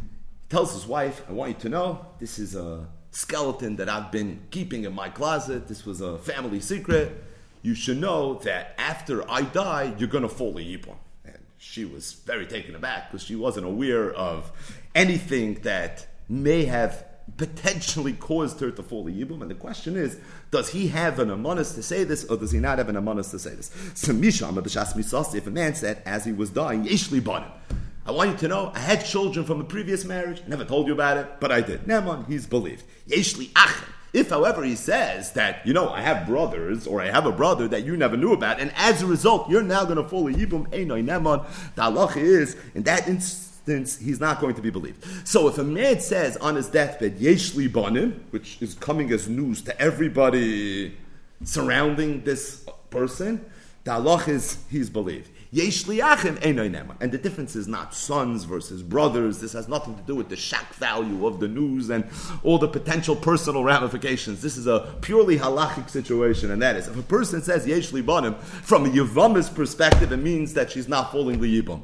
tells 0.48 0.72
his 0.72 0.87
wife, 0.87 1.20
I 1.29 1.33
want 1.33 1.51
you 1.51 1.61
to 1.61 1.68
know 1.68 2.07
this 2.18 2.38
is 2.38 2.57
a 2.57 2.87
skeleton 3.11 3.77
that 3.77 3.90
I've 3.90 4.11
been 4.11 4.40
keeping 4.51 4.85
in 4.85 4.94
my 4.94 5.11
closet. 5.11 5.68
This 5.68 5.85
was 5.85 6.01
a 6.01 6.16
family 6.16 6.59
secret. 6.59 7.22
You 7.61 7.74
should 7.74 7.98
know 7.98 8.38
that 8.44 8.74
after 8.79 9.31
I 9.31 9.42
die, 9.42 9.94
you're 9.98 10.09
going 10.09 10.22
to 10.22 10.29
fall 10.31 10.57
a 10.57 10.62
yibum. 10.62 10.96
And 11.27 11.37
she 11.59 11.85
was 11.85 12.14
very 12.14 12.46
taken 12.46 12.74
aback 12.74 13.11
because 13.11 13.22
she 13.22 13.37
wasn't 13.37 13.66
aware 13.66 14.11
of 14.11 14.51
anything 14.94 15.57
that 15.64 16.07
may 16.27 16.64
have 16.64 17.05
potentially 17.37 18.14
caused 18.14 18.59
her 18.61 18.70
to 18.70 18.83
fall 18.83 19.07
a 19.07 19.11
yibum. 19.11 19.42
And 19.42 19.51
the 19.51 19.55
question 19.55 19.96
is, 19.96 20.18
does 20.51 20.70
he 20.70 20.88
have 20.88 21.18
an 21.18 21.29
amonis 21.29 21.74
to 21.74 21.83
say 21.83 22.05
this, 22.05 22.24
or 22.24 22.38
does 22.38 22.53
he 22.53 22.59
not 22.59 22.79
have 22.79 22.88
an 22.88 22.96
amonis 22.96 23.33
to 23.33 23.38
say 23.38 23.55
this? 23.55 23.70
If 25.35 25.46
a 25.46 25.51
man 25.51 25.74
said 25.74 26.03
as 26.07 26.24
he 26.24 26.33
was 26.33 26.48
dying, 26.48 26.87
Yeshli 26.87 27.22
Banim. 27.22 27.51
I 28.09 28.11
want 28.11 28.31
you 28.31 28.37
to 28.38 28.49
know 28.49 28.73
I 28.75 28.79
had 28.79 29.05
children 29.05 29.44
from 29.44 29.61
a 29.61 29.64
previous 29.64 30.07
marriage. 30.07 30.42
Never 30.47 30.64
told 30.64 30.87
you 30.87 30.94
about 30.94 31.18
it, 31.18 31.27
but 31.40 31.53
I 31.53 31.61
did. 31.61 31.83
Neman, 31.83 32.27
he's 32.27 32.47
believed. 32.47 32.83
Yeshli 33.07 33.51
achem. 33.51 33.85
If, 34.14 34.31
however, 34.31 34.64
he 34.64 34.77
says 34.77 35.33
that, 35.33 35.66
you 35.66 35.75
know, 35.75 35.90
I 35.90 36.01
have 36.01 36.27
brothers 36.27 36.87
or 36.87 37.03
I 37.03 37.11
have 37.11 37.27
a 37.27 37.33
brother 37.33 37.68
that 37.68 37.85
you 37.85 37.99
never 37.99 38.16
knew 38.16 38.33
about, 38.33 38.61
and 38.61 38.73
as 38.77 39.03
a 39.03 39.07
result, 39.07 39.51
you're 39.51 39.62
now 39.62 39.85
going 39.85 39.99
to 39.99 40.09
fall 40.09 40.27
a 40.27 40.33
yibum, 40.33 40.66
einoi 40.71 41.05
neman, 41.05 41.44
the 41.75 41.83
halacha 41.83 42.16
is, 42.16 42.57
in 42.75 42.85
that 42.85 43.07
instance, 43.07 43.99
he's 43.99 44.18
not 44.18 44.40
going 44.40 44.55
to 44.55 44.62
be 44.62 44.71
believed. 44.71 45.05
So 45.29 45.47
if 45.47 45.59
a 45.59 45.64
man 45.64 46.01
says 46.01 46.38
on 46.38 46.55
his 46.55 46.68
deathbed, 46.68 47.18
yeshli 47.18 47.71
banim, 47.71 48.25
which 48.31 48.57
is 48.62 48.73
coming 48.73 49.12
as 49.12 49.29
news 49.29 49.61
to 49.62 49.79
everybody 49.79 50.97
surrounding 51.44 52.25
this 52.25 52.66
person, 52.88 53.44
the 53.85 53.90
halacha 53.90 54.29
is 54.29 54.57
he's 54.71 54.88
believed. 54.88 55.29
And 55.51 57.13
the 57.13 57.19
difference 57.19 57.57
is 57.57 57.67
not 57.67 57.95
sons 57.95 58.45
versus 58.45 58.83
brothers. 58.83 59.41
This 59.41 59.55
has 59.55 59.67
nothing 59.67 59.97
to 59.97 60.03
do 60.03 60.15
with 60.15 60.29
the 60.29 60.37
shock 60.37 60.75
value 60.75 61.27
of 61.27 61.41
the 61.41 61.49
news 61.49 61.89
and 61.89 62.05
all 62.43 62.59
the 62.59 62.69
potential 62.69 63.17
personal 63.17 63.65
ramifications. 63.65 64.43
This 64.43 64.59
is 64.59 64.67
a 64.67 64.95
purely 65.01 65.39
halachic 65.39 65.89
situation, 65.89 66.51
and 66.51 66.61
that 66.61 66.77
is 66.77 66.87
if 66.89 66.99
a 66.99 67.03
person 67.03 67.41
says 67.41 67.67
Yesh 67.67 67.89
from 67.89 68.85
a 68.85 68.89
Yavamis 68.91 69.55
perspective, 69.55 70.13
it 70.13 70.19
means 70.19 70.53
that 70.55 70.71
she's 70.71 70.89
not 70.89 71.13
falling 71.13 71.39
Liyibam. 71.41 71.83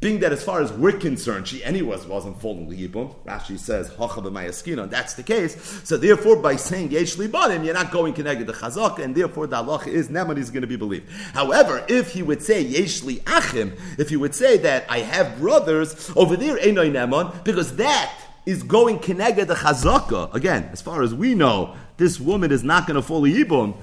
Being 0.00 0.20
that 0.20 0.32
as 0.32 0.42
far 0.42 0.62
as 0.62 0.72
we're 0.72 0.92
concerned, 0.92 1.46
she 1.46 1.62
anyways 1.62 2.06
wasn't 2.06 2.40
falling 2.40 2.70
liyibum. 2.70 3.14
Rashi 3.26 3.58
says 3.58 3.88
hacha 3.88 4.22
b'mayaskina, 4.22 4.84
and 4.84 4.90
that's 4.90 5.12
the 5.12 5.22
case. 5.22 5.82
So 5.84 5.98
therefore, 5.98 6.36
by 6.36 6.56
saying 6.56 6.90
yesh 6.90 7.16
libanim, 7.16 7.66
you're 7.66 7.74
not 7.74 7.92
going 7.92 8.14
connected 8.14 8.46
the 8.46 8.54
chazak, 8.54 8.98
and 8.98 9.14
therefore 9.14 9.46
the 9.46 9.56
halacha 9.56 9.88
is 9.88 10.08
neman 10.08 10.38
is 10.38 10.48
going 10.48 10.62
to 10.62 10.66
be 10.66 10.76
believed. 10.76 11.10
However, 11.34 11.84
if 11.86 12.12
he 12.12 12.22
would 12.22 12.42
say 12.42 12.62
yesh 12.62 13.02
li 13.02 13.22
achim, 13.26 13.74
if 13.98 14.08
he 14.08 14.16
would 14.16 14.34
say 14.34 14.56
that 14.56 14.86
I 14.88 15.00
have 15.00 15.38
brothers 15.38 16.10
over 16.16 16.34
there, 16.34 16.56
enoi 16.56 16.90
neman, 16.90 17.44
because 17.44 17.76
that 17.76 18.10
is 18.46 18.62
going 18.62 19.00
connected 19.00 19.48
the 19.48 19.54
chazaka. 19.54 20.34
Again, 20.34 20.70
as 20.72 20.80
far 20.80 21.02
as 21.02 21.14
we 21.14 21.34
know, 21.34 21.76
this 21.98 22.18
woman 22.18 22.52
is 22.52 22.64
not 22.64 22.86
going 22.86 22.94
to 22.94 23.02
fall 23.02 23.20
yibum. 23.24 23.76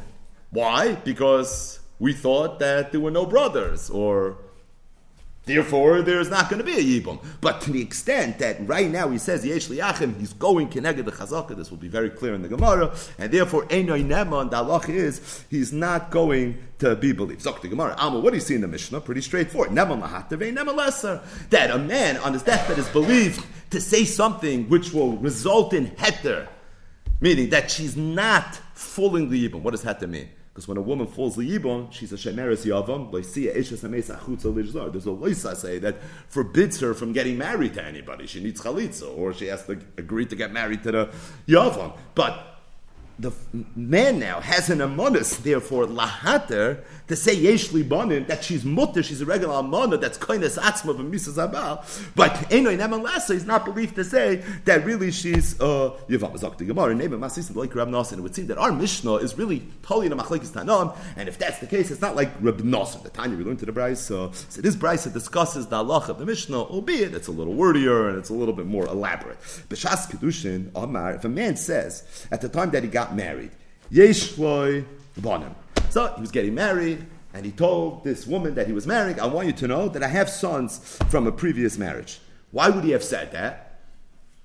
Why? 0.50 0.96
Because 0.96 1.80
we 2.00 2.14
thought 2.14 2.58
that 2.58 2.92
there 2.92 3.02
were 3.02 3.12
no 3.12 3.28
brothers, 3.28 3.92
or 3.92 4.38
Therefore, 5.48 6.02
there's 6.02 6.30
not 6.30 6.50
going 6.50 6.60
to 6.60 6.66
be 6.66 6.74
a 6.74 7.02
Yibum. 7.02 7.24
But 7.40 7.62
to 7.62 7.72
the 7.72 7.82
extent 7.82 8.38
that 8.40 8.68
right 8.68 8.92
now 8.92 9.10
he 9.10 9.18
says 9.18 9.46
Yesh 9.46 9.70
Liachim, 9.70 10.20
he's 10.20 10.34
going 10.34 10.70
Keneged 10.70 11.06
the 11.06 11.12
Chazaka, 11.12 11.56
this 11.56 11.72
will 11.72 11.78
be 11.78 11.88
very 11.88 12.10
clear 12.10 12.36
in 12.36 12.42
the 12.42 12.50
Gemara, 12.50 12.94
and 13.18 13.32
therefore 13.32 13.66
Einoi 13.68 14.06
Neman, 14.06 14.52
the 14.52 14.58
halach 14.58 14.90
is, 14.90 15.46
he's 15.50 15.72
not 15.72 16.12
going 16.12 16.58
to 16.80 16.98
be 16.98 17.14
believed. 17.14 17.46
Zok 17.46 17.62
the 17.62 17.70
Gemara, 17.70 17.96
Alma, 17.98 18.20
what 18.20 18.32
do 18.32 18.36
you 18.36 18.42
see 18.42 18.56
in 18.56 18.62
the 18.62 18.68
Mishnah? 18.68 19.00
Pretty 19.00 19.22
straightforward. 19.22 19.72
Neman 19.72 20.02
Mahatave, 20.02 20.54
Neman 20.54 20.76
Lesser. 20.76 21.22
That 21.50 21.72
a 21.72 21.78
man 21.78 22.18
on 22.18 22.34
his 22.34 22.44
deathbed 22.44 22.78
is 22.78 22.90
believed 22.90 23.46
to 23.70 23.80
say 23.80 24.04
something 24.04 24.68
which 24.68 24.94
will 24.94 25.16
result 25.18 25.74
in 25.74 25.92
Heter, 25.92 26.50
meaning 27.22 27.50
that 27.52 27.72
she's 27.72 27.96
not 27.96 28.60
fooling 28.74 29.30
the 29.30 29.48
Yibum. 29.48 29.62
What 29.62 29.72
does 29.72 29.86
Heter 29.86 30.10
mean? 30.10 30.28
Because 30.58 30.68
when 30.68 30.78
a 30.78 30.82
woman 30.82 31.06
falls 31.06 31.38
liyibon, 31.38 31.92
she's 31.92 32.12
a 32.12 32.16
shemeres 32.16 32.66
yavam. 32.66 33.12
There's 33.12 35.06
a 35.06 35.10
loisa 35.10 35.56
say 35.56 35.78
that 35.78 36.02
forbids 36.30 36.80
her 36.80 36.96
from 36.96 37.14
getting 37.14 37.38
married 37.38 37.76
to 37.76 37.86
anybody. 37.86 38.26
She 38.26 38.42
needs 38.44 38.60
chalitza, 38.60 39.16
or 39.16 39.34
she 39.34 39.46
has 39.46 39.68
to 39.68 39.74
agree 40.00 40.26
to 40.26 40.36
get 40.36 40.52
married 40.52 40.82
to 40.82 40.92
the 40.92 41.10
yavam. 41.48 41.96
But 42.16 42.57
the 43.20 43.32
man 43.76 44.20
now 44.20 44.40
has 44.40 44.70
an 44.70 44.80
amonis, 44.80 45.42
therefore 45.42 45.86
lahater, 45.86 46.84
to 47.08 47.16
say 47.16 47.34
yesh 47.34 47.70
libanin 47.70 48.28
that 48.28 48.44
she's 48.44 48.64
mutter, 48.64 49.02
she's 49.02 49.22
a 49.22 49.26
regular 49.26 49.56
amana 49.56 49.98
that's 49.98 50.18
kindness 50.18 50.58
atzma 50.58 50.90
of 50.90 50.98
misas 50.98 51.36
abal, 51.36 51.84
but 52.16 52.32
enoy 52.52 52.78
neman 52.78 53.02
lasa 53.02 53.34
is 53.34 53.46
not 53.46 53.66
believed 53.66 53.96
to 53.96 54.04
say 54.04 54.44
that 54.66 54.86
really 54.86 55.10
she's 55.10 55.60
uh 55.60 55.98
yivam 56.10 56.38
zakti 56.38 56.68
gemara 56.68 56.94
name 56.94 57.14
of 57.14 57.20
masis 57.20 57.54
like 57.56 57.74
Rab 57.74 57.88
Nasan. 57.90 58.20
It 58.20 58.22
would 58.22 58.36
seem 58.36 58.48
that 58.48 58.58
our 58.58 58.72
Mishnah 58.72 59.16
is 59.16 59.38
really 59.38 59.64
totally 59.82 60.08
in 60.08 60.14
a 60.14 60.18
machlekes 60.18 60.50
tanam, 60.50 60.96
and 61.16 61.28
if 61.28 61.38
that's 61.38 61.60
the 61.60 61.68
case, 61.68 61.90
it's 61.92 62.02
not 62.02 62.16
like 62.16 62.30
Rab 62.42 62.62
Nasan. 62.62 63.04
The 63.04 63.10
time 63.10 63.36
we 63.38 63.44
learned 63.44 63.60
to 63.60 63.66
the 63.66 63.72
Braisa, 63.72 63.98
so, 63.98 64.32
so 64.50 64.62
this 64.62 64.76
Braisa 64.76 65.12
discusses 65.12 65.68
the 65.68 65.78
halach 65.78 66.10
of 66.10 66.20
the 66.20 66.26
Mishnah, 66.26 66.58
albeit 66.58 67.14
it's 67.14 67.28
a 67.28 67.32
little 67.32 67.56
wordier 67.56 68.10
and 68.10 68.18
it's 68.18 68.30
a 68.30 68.34
little 68.34 68.54
bit 68.54 68.66
more 68.66 68.86
elaborate. 68.86 69.40
B'shas 69.70 70.10
kedushin 70.10 70.72
Amar, 70.76 71.14
if 71.14 71.26
a 71.26 71.30
man 71.30 71.58
says 71.58 72.28
at 72.32 72.42
the 72.42 72.50
time 72.50 72.72
that 72.72 72.84
he 72.84 72.90
got 72.90 73.07
got 73.08 73.16
married. 73.16 73.52
Yeshloi 73.92 74.86
Bonim. 75.20 75.54
So 75.90 76.14
he 76.16 76.22
was 76.22 76.32
getting 76.32 76.54
married, 76.54 77.06
and 77.34 77.46
he 77.46 77.52
told 77.52 78.04
this 78.04 78.28
woman 78.28 78.56
that 78.56 78.68
he 78.68 78.74
was 78.74 78.86
marrying, 78.86 79.20
I 79.20 79.28
want 79.28 79.48
you 79.48 79.54
to 79.54 79.68
know 79.68 79.88
that 79.90 80.04
I 80.04 80.08
have 80.08 80.30
sons 80.30 81.00
from 81.10 81.28
a 81.28 81.32
previous 81.32 81.78
marriage. 81.78 82.20
Why 82.52 82.70
would 82.70 82.84
he 82.84 82.92
have 82.92 83.04
said 83.04 83.32
that? 83.32 83.82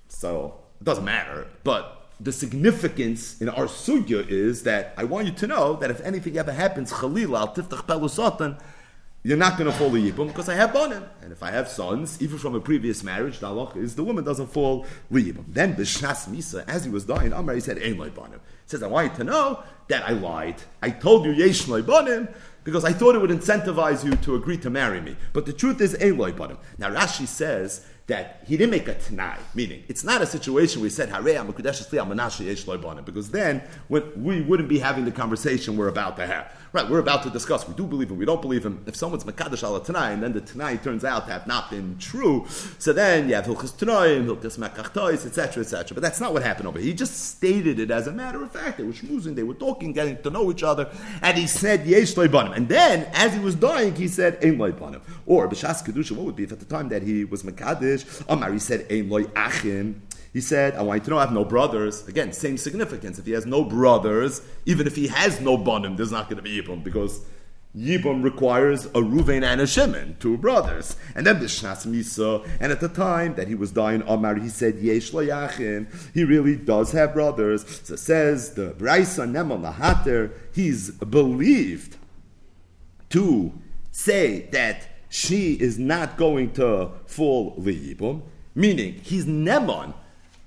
So 0.09 0.61
it 0.81 0.85
doesn't 0.85 1.05
matter. 1.05 1.49
But 1.65 2.11
the 2.21 2.33
significance 2.33 3.41
in 3.41 3.49
our 3.49 3.67
sugya 3.67 4.27
is 4.29 4.63
that 4.63 4.95
I 4.97 5.05
want 5.05 5.27
you 5.27 5.33
to 5.33 5.47
know 5.47 5.75
that 5.75 5.91
if 5.91 6.01
anything 6.03 6.39
ever 6.39 6.53
happens, 6.53 6.93
Khalil 6.93 7.37
al 7.37 7.55
tiftach 7.55 7.87
pelusatan, 7.87 8.61
you're 9.25 9.37
not 9.37 9.57
going 9.57 9.71
to 9.71 9.77
fall 9.77 9.91
liyibum 9.91 10.29
because 10.29 10.49
I 10.49 10.55
have 10.55 10.71
bonim. 10.73 11.07
And 11.23 11.31
if 11.31 11.43
I 11.43 11.53
have 11.53 11.69
sons, 11.69 12.21
even 12.21 12.39
from 12.39 12.57
a 12.57 12.61
previous 12.61 13.05
marriage, 13.05 13.39
the 13.39 13.47
halach 13.47 13.77
is 13.77 13.95
the 13.95 14.03
woman 14.03 14.25
doesn't 14.25 14.49
fall 14.49 14.85
liyibum. 15.13 15.45
Then 15.47 15.77
b'shnas 15.77 16.29
misa, 16.29 16.69
as 16.69 16.85
he 16.85 16.91
was 16.91 17.05
dying, 17.05 17.33
Amar, 17.33 17.55
he 17.55 17.61
said, 17.61 17.79
ein 17.79 17.95
bonim. 17.95 18.33
He 18.33 18.67
says, 18.67 18.83
I 18.83 18.89
want 18.89 19.13
you 19.13 19.17
to 19.19 19.25
know 19.25 19.63
that 19.89 20.03
I 20.09 20.13
lied. 20.13 20.63
I 20.83 20.91
told 20.91 21.25
you 21.25 21.33
yesh 21.33 21.67
bonim 21.67 22.35
because 22.65 22.85
I 22.85 22.93
thought 22.93 23.15
it 23.15 23.21
would 23.21 23.31
incentivize 23.31 24.05
you 24.05 24.17
to 24.17 24.35
agree 24.35 24.57
to 24.59 24.71
marry 24.71 25.01
me. 25.01 25.17
But 25.33 25.47
the 25.47 25.53
truth 25.53 25.81
is 25.81 25.95
ein 25.95 26.19
loy 26.19 26.33
bonim. 26.33 26.59
Now 26.79 26.91
Rashi 26.91 27.29
says 27.29 27.87
that 28.09 28.43
he 28.47 28.57
didn't 28.57 28.73
make 28.73 28.89
a 28.89 28.95
t'nai, 28.95 29.39
meaning 29.55 29.85
it's 29.87 30.03
not 30.03 30.21
a 30.21 30.27
situation 30.27 30.81
where 30.81 30.89
he 30.89 30.95
said, 30.95 31.09
Harei 31.09 31.37
am 31.37 31.47
because 33.05 33.31
then 33.31 33.63
we 33.89 34.41
wouldn't 34.43 34.69
be 34.69 34.81
having 34.81 35.05
the 35.05 35.13
conversation 35.13 35.77
we're 35.77 35.87
about 35.87 36.17
to 36.17 36.27
have. 36.27 36.53
Right, 36.75 36.89
we're 36.89 37.01
about 37.01 37.23
to 37.25 37.29
discuss. 37.29 37.69
We 37.69 37.75
do 37.75 37.85
believe 37.85 38.11
him, 38.11 38.17
we 38.17 38.25
don't 38.25 38.41
believe 38.41 38.65
him. 38.65 38.83
If 38.87 38.97
someone's 38.97 39.25
Makadash 39.25 39.63
ala 39.63 39.85
Tanai, 39.85 40.15
and 40.15 40.23
then 40.23 40.33
the 40.33 40.41
Tanai 40.41 40.79
turns 40.79 41.05
out 41.05 41.27
to 41.27 41.33
have 41.33 41.47
not 41.47 41.71
been 41.71 41.99
true, 41.99 42.47
so 42.79 42.95
then 42.95 43.29
you 43.29 43.35
have 43.35 43.45
Hilchas 43.45 43.75
Tanoim, 43.75 44.25
Hilchas 44.25 44.57
Makachtois, 44.59 45.27
etc., 45.27 45.63
etc. 45.63 45.95
But 45.95 46.01
that's 46.01 46.19
not 46.19 46.33
what 46.33 46.43
happened 46.43 46.69
over 46.69 46.79
here. 46.79 46.89
He 46.89 46.95
just 46.95 47.37
stated 47.37 47.79
it 47.79 47.91
as 47.91 48.07
a 48.07 48.13
matter 48.13 48.43
of 48.43 48.53
fact. 48.53 48.79
They 48.79 48.85
were 48.85 48.93
schmoozing, 48.93 49.35
they 49.35 49.43
were 49.43 49.53
talking, 49.53 49.93
getting 49.93 50.23
to 50.23 50.31
know 50.31 50.51
each 50.51 50.63
other, 50.63 50.91
and 51.21 51.37
he 51.37 51.47
said, 51.47 51.87
Yesh 51.87 52.15
Banim. 52.15 52.55
And 52.55 52.67
then, 52.67 53.07
as 53.13 53.35
he 53.35 53.41
was 53.41 53.55
dying, 53.55 53.95
he 53.95 54.09
said, 54.09 54.43
Ein 54.43 54.57
Banim. 54.57 55.03
Or, 55.27 55.47
B'Shas 55.49 55.85
Kedusha, 55.85 56.13
what 56.13 56.25
would 56.25 56.37
be 56.37 56.45
if 56.45 56.53
at 56.53 56.61
the 56.61 56.65
time 56.65 56.89
that 56.89 57.03
he 57.03 57.27
was 57.27 57.43
Makadash, 57.43 58.25
Amar, 58.31 58.51
he 58.51 58.59
said, 58.59 58.87
Ein 58.91 59.13
Achim. 59.37 60.01
He 60.33 60.41
said, 60.41 60.75
I 60.77 60.83
want 60.83 61.03
you 61.03 61.05
to 61.05 61.11
know 61.11 61.19
I 61.19 61.23
have 61.23 61.33
no 61.33 61.45
brothers. 61.45 62.09
Again, 62.09 62.33
same 62.33 62.57
significance. 62.57 63.19
If 63.19 63.27
he 63.27 63.33
has 63.33 63.45
no 63.45 63.65
brothers, 63.65 64.41
even 64.65 64.87
if 64.87 64.97
he 64.97 65.09
has 65.09 65.41
no 65.41 65.59
bonim, 65.59 65.97
there's 65.97 66.13
not 66.13 66.31
going 66.31 66.37
to 66.37 66.43
be 66.43 66.63
Yibum 66.63 66.83
because 66.83 67.21
Yibum 67.77 68.23
requires 68.23 68.87
a 68.87 69.01
Ruvain 69.01 69.43
and 69.43 69.61
a 69.61 69.67
Shimon, 69.67 70.17
two 70.21 70.39
brothers. 70.39 70.97
And 71.15 71.27
then 71.27 71.37
Bishnas 71.39 71.87
Misa, 71.87 72.47
and 72.61 72.73
at 72.73 72.81
the 72.81 72.89
time 72.89 73.35
that 73.35 73.49
he 73.49 73.55
was 73.55 73.73
dying 73.73 74.03
Omar, 74.05 74.37
he 74.37 74.49
said, 74.49 74.77
Yesh 74.77 75.11
Yachim, 75.11 75.87
he 76.15 76.25
really 76.25 76.57
does 76.57 76.93
have 76.93 77.15
brothers. 77.15 77.65
So 77.85 77.97
says 77.97 78.55
the 78.55 78.73
Braisa 78.73 79.31
Nemon 79.31 79.63
Lahater, 79.63 80.33
he's 80.55 80.91
believed 80.93 81.97
to 83.11 83.53
say 83.91 84.49
that 84.53 84.89
she 85.11 85.53
is 85.55 85.79
not 85.79 86.17
going 86.17 86.53
to 86.55 86.91
fall 87.05 87.55
Liyibum, 87.57 88.23
meaning 88.55 88.95
he's 89.03 89.27
Nemon 89.27 89.95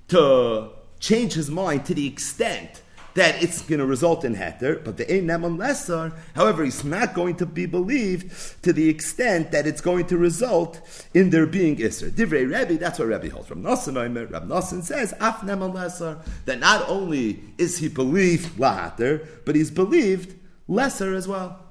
to 0.09 0.69
change 0.99 1.33
his 1.33 1.49
mind 1.49 1.85
to 1.85 1.93
the 1.93 2.07
extent 2.07 2.81
that 3.15 3.41
it's 3.41 3.61
going 3.61 3.79
to 3.79 3.85
result 3.85 4.25
in 4.25 4.35
heter, 4.35 4.83
but 4.83 4.97
the 4.97 5.09
ein 5.11 5.25
neman 5.25 5.57
lesser, 5.57 6.11
however, 6.35 6.65
he's 6.65 6.83
not 6.83 7.13
going 7.13 7.35
to 7.37 7.45
be 7.45 7.65
believed 7.65 8.61
to 8.61 8.73
the 8.73 8.89
extent 8.89 9.51
that 9.51 9.65
it's 9.65 9.79
going 9.79 10.05
to 10.05 10.17
result 10.17 10.81
in 11.13 11.29
there 11.29 11.45
being 11.45 11.81
iser. 11.81 12.09
Divrei 12.09 12.43
Rebbe, 12.43 12.77
that's 12.77 12.99
what 12.99 13.07
Rebbe 13.07 13.29
holds. 13.29 13.47
From 13.47 13.63
Nosson 13.63 13.95
Rab 14.31 14.47
Nosson 14.47 14.83
says, 14.83 15.13
af 15.21 15.37
neman 15.37 15.73
lesser, 15.73 16.19
that 16.43 16.59
not 16.59 16.87
only 16.89 17.39
is 17.57 17.77
he 17.77 17.87
believed 17.87 18.59
lahater, 18.59 19.25
but 19.45 19.55
he's 19.55 19.71
believed 19.71 20.35
lesser 20.67 21.15
as 21.15 21.25
well. 21.25 21.61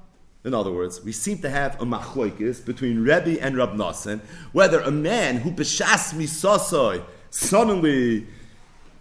In 0.43 0.55
other 0.55 0.71
words, 0.71 1.03
we 1.03 1.11
seem 1.11 1.39
to 1.39 1.49
have 1.49 1.79
a 1.79 1.85
machloikis 1.85 2.65
between 2.65 3.03
Rebbe 3.03 3.39
and 3.39 3.55
Rab 3.55 3.73
Nosson, 3.73 4.19
whether 4.51 4.79
a 4.79 4.91
man 4.91 5.37
who 5.37 5.51
b'shas 5.51 6.13
misosoi 6.13 7.03
suddenly 7.35 8.27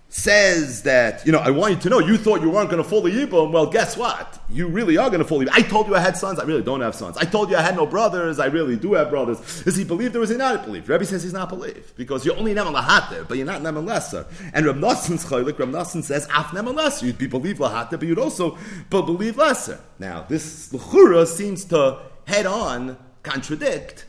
says 0.08 0.82
that, 0.82 1.26
you 1.26 1.32
know, 1.32 1.40
I 1.40 1.50
want 1.50 1.74
you 1.74 1.80
to 1.80 1.88
know 1.88 1.98
you 1.98 2.16
thought 2.16 2.40
you 2.40 2.48
weren't 2.48 2.70
going 2.70 2.80
to 2.80 2.88
fully 2.88 3.10
Yibam. 3.10 3.50
Well, 3.50 3.66
guess 3.66 3.96
what? 3.96 4.40
You 4.48 4.68
really 4.68 4.96
are 4.96 5.08
going 5.08 5.20
to 5.20 5.26
fully 5.26 5.48
I 5.50 5.60
told 5.60 5.88
you 5.88 5.96
I 5.96 5.98
had 5.98 6.16
sons. 6.16 6.38
I 6.38 6.44
really 6.44 6.62
don't 6.62 6.80
have 6.82 6.94
sons. 6.94 7.16
I 7.16 7.24
told 7.24 7.50
you 7.50 7.56
I 7.56 7.62
had 7.62 7.74
no 7.74 7.84
brothers. 7.84 8.38
I 8.38 8.46
really 8.46 8.76
do 8.76 8.94
have 8.94 9.10
brothers. 9.10 9.66
Is 9.66 9.74
he 9.74 9.82
believed 9.82 10.14
or 10.14 10.22
is 10.22 10.30
he 10.30 10.36
not 10.36 10.64
believed? 10.64 10.88
Rebbe 10.88 11.04
says 11.04 11.24
he's 11.24 11.32
not 11.32 11.48
believed 11.48 11.96
because 11.96 12.24
you're 12.24 12.36
only 12.36 12.54
Neman 12.54 12.74
Lahater, 12.74 13.24
but 13.24 13.38
you're 13.38 13.46
not 13.46 13.62
Neman 13.62 13.86
Lesser. 13.86 14.24
And 14.52 14.66
Reb 14.66 14.76
Nosson's 14.76 15.24
Chaylik, 15.24 15.58
Reb 15.58 15.70
Nosson 15.70 16.04
says, 16.04 16.26
Af 16.26 16.48
Neman 16.48 16.76
Lesser. 16.76 17.06
You'd 17.06 17.18
be 17.18 17.26
believed 17.26 17.58
Lahater, 17.58 17.98
but 17.98 18.06
you'd 18.06 18.18
also 18.18 18.56
believe 18.90 19.36
Lesser. 19.36 19.80
Now, 19.98 20.24
this 20.28 20.72
Lechura 20.72 21.26
seems 21.26 21.64
to 21.66 22.00
head 22.26 22.46
on 22.46 22.98
contradict 23.24 24.06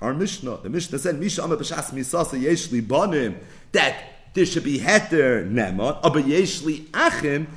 our 0.00 0.14
Mishnah. 0.14 0.58
The 0.62 0.70
Mishnah 0.70 0.98
said, 0.98 1.18
Misha 1.18 1.42
Amma 1.42 1.56
B'Shas 1.56 1.92
Misasa 1.92 2.40
Yeshli 2.40 2.86
Banim, 2.86 3.38
that 3.72 3.96
there 4.34 4.46
should 4.46 4.64
be 4.64 4.78
heter 4.78 5.50
nemon, 5.50 5.98
aber 6.02 6.20
yeshli 6.20 6.88
achim 6.92 7.48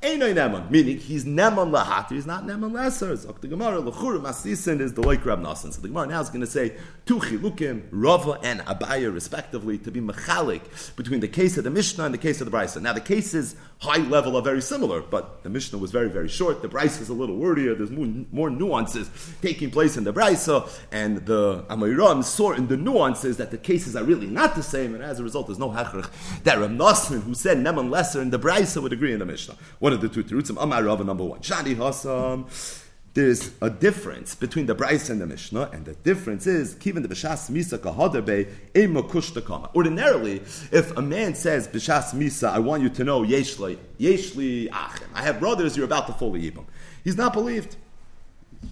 Einoi 0.00 0.32
Neman, 0.32 0.70
meaning 0.70 0.96
he's 0.96 1.24
Neman 1.24 1.72
Lahatir, 1.72 2.12
he's 2.12 2.26
not 2.26 2.46
Neman 2.46 2.72
Lesser. 2.72 3.14
Zok 3.14 3.40
the 3.40 3.48
Gemara, 3.48 3.82
Lechura 3.82 4.22
Masisin 4.22 4.80
is 4.80 4.92
the 4.94 5.00
like 5.00 5.26
Rab 5.26 5.42
Nasan. 5.42 5.72
So 5.72 5.80
the 5.80 5.88
Gemara 5.88 6.06
now 6.06 6.20
is 6.20 6.28
going 6.28 6.42
to 6.42 6.46
say 6.46 6.76
two 7.04 7.18
chilukim, 7.18 7.82
Rava 7.90 8.38
and 8.44 8.60
Abaya, 8.60 9.12
respectively, 9.12 9.76
to 9.78 9.90
be 9.90 10.00
mechalik 10.00 10.62
between 10.94 11.18
the 11.18 11.26
case 11.26 11.58
of 11.58 11.64
the 11.64 11.70
Mishnah 11.70 12.04
and 12.04 12.14
the 12.14 12.18
case 12.18 12.40
of 12.40 12.48
the 12.48 12.56
Brisa. 12.56 12.80
Now 12.80 12.92
the 12.92 13.00
cases, 13.00 13.56
high 13.80 13.98
level, 13.98 14.36
are 14.36 14.42
very 14.42 14.60
similar, 14.60 15.00
but 15.00 15.42
the 15.44 15.48
Mishnah 15.48 15.78
was 15.78 15.92
very, 15.92 16.08
very 16.08 16.28
short. 16.28 16.62
The 16.62 16.68
Brisa 16.68 17.00
is 17.00 17.08
a 17.08 17.14
little 17.14 17.36
wordier. 17.36 17.76
There's 17.76 17.90
more, 17.90 18.24
more 18.32 18.50
nuances 18.50 19.08
taking 19.40 19.70
place 19.70 19.96
in 19.96 20.04
the 20.04 20.12
Brisa, 20.12 20.68
and 20.90 21.24
the 21.26 21.62
Amayram 21.70 22.24
saw 22.24 22.52
in 22.52 22.66
the 22.66 22.76
nuances 22.76 23.36
that 23.36 23.50
the 23.50 23.58
cases 23.58 23.94
are 23.94 24.04
really 24.04 24.26
not 24.26 24.56
the 24.56 24.62
same, 24.62 24.94
and 24.94 25.02
as 25.02 25.20
a 25.20 25.22
result, 25.22 25.46
there's 25.46 25.58
no 25.58 25.70
hachrich 25.70 26.08
that 26.42 26.58
Rab 26.58 26.70
Nasan, 26.70 27.22
who 27.22 27.34
said 27.34 27.58
Neman 27.58 27.90
Lesser 27.90 28.20
in 28.20 28.30
the 28.30 28.38
Brisa, 28.38 28.82
would 28.82 28.92
agree 28.92 29.12
in 29.12 29.20
the 29.20 29.26
Mishnah. 29.26 29.54
One 29.78 29.92
of 29.92 30.00
the 30.00 30.08
two 30.08 30.24
terutzim. 30.24 30.56
Amar 30.60 30.82
Rava 30.82 31.04
number 31.04 31.24
one. 31.24 31.40
Shani 31.40 31.76
Hasam. 31.76 32.84
There's 33.18 33.50
a 33.60 33.68
difference 33.68 34.36
between 34.36 34.66
the 34.66 34.76
Braisa 34.76 35.10
and 35.10 35.20
the 35.20 35.26
Mishnah, 35.26 35.70
and 35.72 35.84
the 35.84 35.94
difference 35.94 36.46
is 36.46 36.74
given 36.74 37.02
the 37.02 37.08
Bishas 37.08 37.50
Misa 37.50 37.76
Kahaderbe 37.76 38.48
Ema 38.76 39.02
Kushtakama. 39.02 39.74
Ordinarily, 39.74 40.36
if 40.70 40.96
a 40.96 41.02
man 41.02 41.34
says 41.34 41.66
Bishas 41.66 42.14
Misa, 42.14 42.48
I 42.48 42.60
want 42.60 42.84
you 42.84 42.88
to 42.90 43.02
know 43.02 43.24
Yeshli 43.24 43.76
Yeshli 43.98 44.68
Achim. 44.70 45.08
I 45.14 45.22
have 45.22 45.40
brothers. 45.40 45.76
You're 45.76 45.86
about 45.86 46.06
to 46.06 46.12
fully 46.12 46.48
Yibam. 46.48 46.66
He's 47.02 47.16
not 47.16 47.32
believed. 47.32 47.74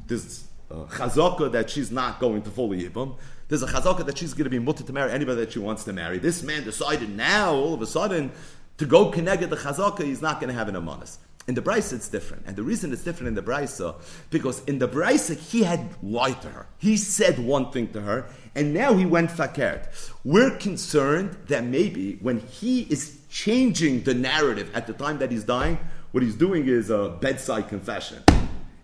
There's 0.06 0.44
a 0.70 0.74
chazaka 0.74 1.50
that 1.50 1.68
she's 1.68 1.90
not 1.90 2.20
going 2.20 2.42
to 2.42 2.50
fully 2.50 2.88
Yibam. 2.88 3.16
There's 3.48 3.64
a 3.64 3.66
chazaka 3.66 4.06
that 4.06 4.16
she's 4.16 4.32
going 4.32 4.44
to 4.44 4.50
be 4.50 4.61
mutter 4.61 4.85
to 4.85 4.92
marry 4.92 5.11
anybody 5.11 5.40
that 5.40 5.54
she 5.54 5.59
wants 5.59 5.82
to 5.87 5.92
marry. 5.92 6.18
This 6.18 6.44
man 6.44 6.62
decided 6.62 7.11
now, 7.11 7.52
all 7.52 7.74
of 7.74 7.82
a 7.82 7.87
sudden, 7.87 8.30
to 8.78 8.87
go 8.87 9.11
connected 9.11 9.50
the 9.50 9.56
chazaka, 9.56 10.04
he's 10.04 10.22
not 10.22 10.38
going 10.38 10.50
to 10.50 10.54
have 10.54 10.68
an 10.68 10.76
amanis. 10.76 11.16
In 11.48 11.54
the 11.54 11.62
Brisa, 11.62 11.92
it's 11.92 12.09
different. 12.09 12.42
And 12.46 12.56
the 12.56 12.64
reason 12.64 12.92
it's 12.92 13.04
different 13.04 13.28
in 13.28 13.35
the 13.35 13.42
Brisa, 13.42 13.94
because 14.30 14.64
in 14.64 14.80
the 14.80 14.88
Brisa, 14.88 15.38
he 15.38 15.62
had 15.62 15.90
lied 16.02 16.42
to 16.42 16.48
her. 16.48 16.66
He 16.78 16.96
said 16.96 17.38
one 17.38 17.70
thing 17.70 17.92
to 17.92 18.00
her, 18.00 18.26
and 18.56 18.74
now 18.74 18.94
he 18.94 19.06
went 19.06 19.30
fakert. 19.30 19.87
We're 20.24 20.56
concerned 20.56 21.37
that 21.46 21.62
maybe 21.62 22.18
when 22.20 22.40
he 22.40 22.82
is 22.82 23.20
changing 23.30 24.02
the 24.02 24.14
narrative 24.14 24.70
at 24.74 24.88
the 24.88 24.92
time 24.92 25.18
that 25.18 25.30
he's 25.30 25.44
dying, 25.44 25.78
what 26.11 26.24
he's 26.24 26.35
doing 26.35 26.66
is 26.66 26.90
a 26.90 27.16
bedside 27.20 27.68
confession. 27.68 28.24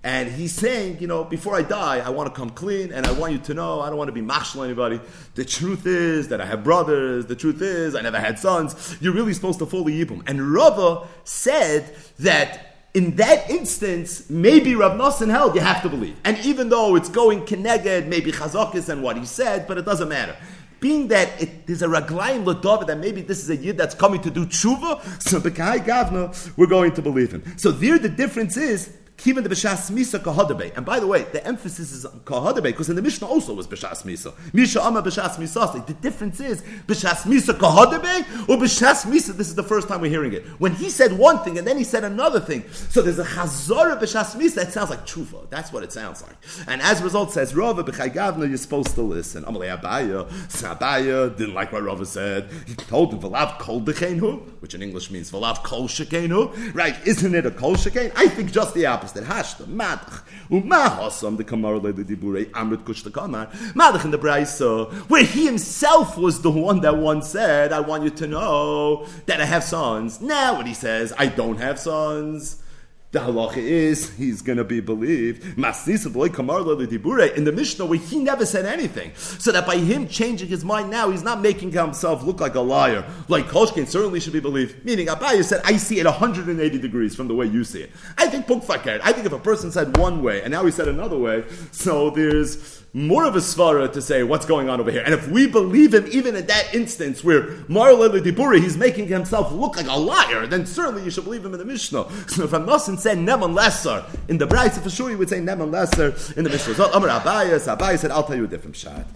And 0.05 0.29
he's 0.29 0.53
saying, 0.53 0.99
you 1.01 1.07
know, 1.07 1.23
before 1.23 1.55
I 1.55 1.62
die, 1.62 2.01
I 2.01 2.11
want 2.11 2.29
to 2.29 2.35
come 2.37 2.51
clean 2.51 2.91
and 2.93 3.07
I 3.07 3.12
want 3.12 3.35
you 3.35 3.38
to 3.38 3.55
know 3.55 3.81
I 3.81 3.88
don't 3.88 3.99
want 3.99 4.09
to 4.09 4.12
be 4.12 4.21
mashal 4.21 4.65
anybody. 4.65 5.01
The 5.37 5.45
truth 5.45 5.87
is 5.87 6.29
that 6.29 6.41
I 6.41 6.47
have 6.47 6.65
brothers. 6.65 7.27
The 7.27 7.37
truth 7.37 7.62
is 7.62 7.95
I 7.95 8.01
never 8.01 8.19
had 8.19 8.38
sons. 8.38 8.97
You're 9.01 9.15
really 9.15 9.33
supposed 9.33 9.61
to 9.61 9.67
fully 9.67 9.93
yibum. 9.93 10.23
And 10.27 10.53
Rava 10.53 11.07
said 11.23 11.95
that 12.19 12.73
in 12.95 13.15
that 13.17 13.49
instance, 13.49 14.29
maybe 14.29 14.75
Rav 14.75 14.99
Nosson 14.99 15.31
held 15.31 15.55
you 15.55 15.61
have 15.61 15.83
to 15.83 15.88
believe. 15.88 16.17
And 16.25 16.37
even 16.38 16.69
though 16.69 16.97
it's 16.97 17.09
going 17.09 17.43
keneged, 17.43 18.09
maybe 18.09 18.33
chazakis 18.33 18.88
and 18.88 19.05
what 19.05 19.17
he 19.17 19.25
said, 19.25 19.69
but 19.69 19.79
it 19.79 19.85
doesn't 19.85 20.09
matter. 20.09 20.37
Being 20.81 21.09
that 21.09 21.41
it, 21.41 21.69
there's 21.69 21.83
a 21.83 21.87
raglayim 21.87 22.45
l'david 22.45 22.88
that 22.88 22.99
maybe 22.99 23.23
this 23.23 23.41
is 23.41 23.51
a 23.51 23.57
yid 23.57 23.79
that's 23.79 23.95
coming 23.95 24.21
to 24.23 24.31
do 24.31 24.45
tshuva, 24.47 25.01
so 25.23 25.38
b'kai 25.38 25.79
gavna, 25.79 26.57
we're 26.57 26.67
going 26.67 26.93
to 26.93 27.01
believe 27.01 27.31
him. 27.31 27.45
So 27.57 27.71
there 27.71 28.01
the 28.01 28.09
difference 28.09 28.57
is 28.57 28.93
Kivan 29.23 29.45
the 29.45 29.49
B'shas 29.49 29.89
Misa 29.93 30.19
Kahadabe. 30.19 30.77
And 30.77 30.85
by 30.85 30.99
the 30.99 31.07
way, 31.07 31.23
the 31.23 31.47
emphasis 31.47 31.93
is 31.93 32.05
on 32.05 32.19
Kahadabe 32.25 32.65
because 32.65 32.91
in 32.91 32.97
the 32.97 33.03
Mishnah 33.03 33.29
also 33.29 33.55
was 33.55 33.69
B'shas 33.69 34.03
Misa. 34.03 34.35
Misha 34.53 34.83
Amma 34.83 35.01
B'shas 35.01 35.37
Misa. 35.37 35.87
The 35.87 35.95
difference 35.95 36.41
is 36.41 36.61
B'shas 36.89 37.23
Misa 37.23 37.57
Kahadabe 37.57 38.49
or 38.49 38.57
B'shas 38.57 39.07
Misa. 39.07 39.33
This 39.33 39.47
is 39.47 39.55
the 39.55 39.63
first 39.63 39.87
time 39.87 40.01
we're 40.01 40.11
hearing 40.11 40.33
it. 40.33 40.45
When 40.59 40.75
he 40.75 40.91
said 40.91 41.13
one 41.13 41.39
thing 41.45 41.57
and 41.57 41.65
then 41.65 41.79
he 41.79 41.85
said 41.85 42.03
another 42.03 42.41
thing. 42.41 42.69
So 42.73 43.01
there's 43.01 43.21
a 43.21 43.25
Chazorah 43.25 44.01
B'shas 44.01 44.35
Misa. 44.35 44.55
That 44.55 44.73
sounds 44.73 44.91
like 44.91 45.07
Tshuva. 45.07 45.49
That's 45.51 45.73
what 45.73 45.85
it 45.85 45.93
sounds 45.93 46.21
like. 46.23 46.35
And 46.67 46.83
as 46.83 47.01
a 47.01 47.05
result 47.05 47.31
says, 47.31 47.55
Rava 47.55 47.85
B'chai 47.85 48.49
you're 48.49 48.57
supposed 48.57 48.97
to 48.97 49.03
listen. 49.03 49.45
Amalei 49.45 49.81
Abaya. 49.81 50.29
Abaya 50.29 51.37
didn't 51.37 51.55
like 51.55 51.71
what 51.71 51.85
Rava 51.85 52.05
said. 52.05 52.51
He 52.67 52.75
told 52.75 53.15
him, 53.15 53.21
V'lav 53.21 53.61
Kol 53.61 53.83
which 54.59 54.75
in 54.75 54.83
English 54.83 55.13
means 55.13 55.31
V'lav 55.31 55.63
Kol 55.63 55.87
Shekenu. 55.87 56.75
Right, 56.75 56.97
isn't 57.07 57.35
it 57.37 57.47
a 57.47 57.53
Kol 57.53 57.77
Sheken? 57.77 58.11
I 58.17 58.27
think 58.27 58.51
just 58.51 58.75
the 58.75 58.87
opposite 58.87 59.12
der 59.12 59.22
hashta 59.22 59.66
madach 59.66 60.22
uma 60.51 60.88
hasam 60.88 61.37
the 61.37 61.44
kamar 61.44 61.79
le 61.79 61.92
the 61.92 62.05
dibure 62.05 62.44
amrit 62.53 62.85
kush 62.85 63.03
the 63.03 63.11
kamar. 63.11 63.46
Madach 63.75 64.05
in 64.05 64.11
the 64.11 64.18
brayso 64.18 64.92
where 65.09 65.25
he 65.25 65.46
himself 65.46 66.16
was 66.16 66.42
the 66.42 66.51
one 66.51 66.81
that 66.81 66.96
once 66.96 67.29
said 67.29 67.72
I 67.72 67.81
want 67.81 68.05
you 68.05 68.11
to 68.11 68.27
know 68.27 69.07
that 69.27 69.40
I 69.40 69.44
have 69.44 69.64
sons. 69.64 70.20
Now 70.20 70.57
when 70.57 70.66
he 70.66 70.75
says 70.75 71.12
I 71.18 71.27
don't 71.27 71.59
have 71.59 71.79
sons 71.79 72.62
the 73.12 73.20
halacha 73.20 73.59
is 73.59 74.11
he's 74.16 74.42
going 74.42 74.59
to 74.59 74.64
be 74.64 74.81
believed. 74.81 75.44
In 75.57 75.62
the 77.44 77.53
Mishnah, 77.55 77.87
where 77.87 77.98
he 77.98 78.18
never 78.18 78.44
said 78.46 78.66
anything, 78.66 79.12
so 79.16 79.53
that 79.53 79.66
by 79.66 79.77
him 79.77 80.09
changing 80.09 80.48
his 80.48 80.64
mind 80.64 80.90
now, 80.90 81.11
he's 81.11 81.22
not 81.22 81.40
making 81.40 81.72
himself 81.72 82.22
look 82.25 82.40
like 82.40 82.55
a 82.55 82.61
liar. 82.61 83.05
Like 83.29 83.46
Koshkin 83.46 83.87
certainly 83.87 84.18
should 84.18 84.33
be 84.33 84.40
believed. 84.40 84.85
Meaning, 84.85 85.07
Abaya 85.09 85.44
said, 85.44 85.61
"I 85.64 85.77
see 85.77 86.01
it 86.01 86.07
180 86.07 86.79
degrees 86.79 87.14
from 87.14 87.29
the 87.29 87.35
way 87.35 87.46
you 87.46 87.64
see 87.64 87.83
it." 87.83 87.90
I 88.18 88.27
think. 88.27 88.42
I 88.51 89.12
think 89.12 89.27
if 89.27 89.33
a 89.33 89.38
person 89.38 89.70
said 89.70 89.96
one 89.98 90.22
way 90.22 90.42
and 90.42 90.51
now 90.51 90.64
he 90.64 90.72
said 90.72 90.88
another 90.88 91.18
way, 91.18 91.44
so 91.70 92.11
there's 92.11 92.82
more 92.94 93.24
of 93.24 93.35
a 93.35 93.38
svara 93.38 93.90
to 93.90 94.02
say 94.02 94.22
what's 94.22 94.44
going 94.44 94.68
on 94.68 94.78
over 94.78 94.90
here. 94.90 95.02
And 95.02 95.14
if 95.14 95.26
we 95.28 95.46
believe 95.46 95.94
him, 95.94 96.07
even 96.11 96.37
in 96.37 96.46
that 96.46 96.74
instance 96.74 97.24
where 97.24 97.44
Marlele 97.64 98.20
Diburi, 98.20 98.61
he's 98.61 98.76
making 98.76 99.09
himself 99.09 99.50
look 99.50 99.76
like 99.76 99.87
a 99.87 99.96
liar, 99.96 100.46
then 100.46 100.66
certainly 100.66 101.02
you 101.02 101.11
should 101.11 101.24
believe 101.24 101.44
him 101.44 101.55
in 101.55 101.59
the 101.59 101.64
Mishnah. 101.64 102.11
So 102.28 102.44
if 102.44 102.50
Nosson 102.50 102.98
said 102.98 103.16
Neman 103.16 103.55
Lesser 103.55 104.05
in 104.28 104.37
the 104.37 104.46
Bride, 104.46 104.72
for 104.72 104.90
sure 104.90 105.11
you 105.11 105.16
would 105.16 105.31
say 105.31 105.40
Neman 105.40 105.72
Lesser 105.72 106.14
in 106.37 106.44
the 106.44 106.50
Mishnah. 106.50 106.74
So 106.74 106.92
Amar 106.92 107.09
Abayas, 107.09 107.74
Abayas 107.74 108.00
said, 108.00 108.11
I'll 108.11 108.24
tell 108.24 108.37
you 108.37 108.44
a 108.44 108.48
different 108.48 108.76
shot. 108.76 109.07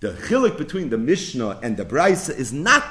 The 0.00 0.12
chilik 0.12 0.56
between 0.56 0.88
the 0.88 0.98
Mishnah 0.98 1.60
and 1.62 1.76
the 1.76 1.84
Brisa 1.84 2.34
is 2.34 2.52
not 2.52 2.84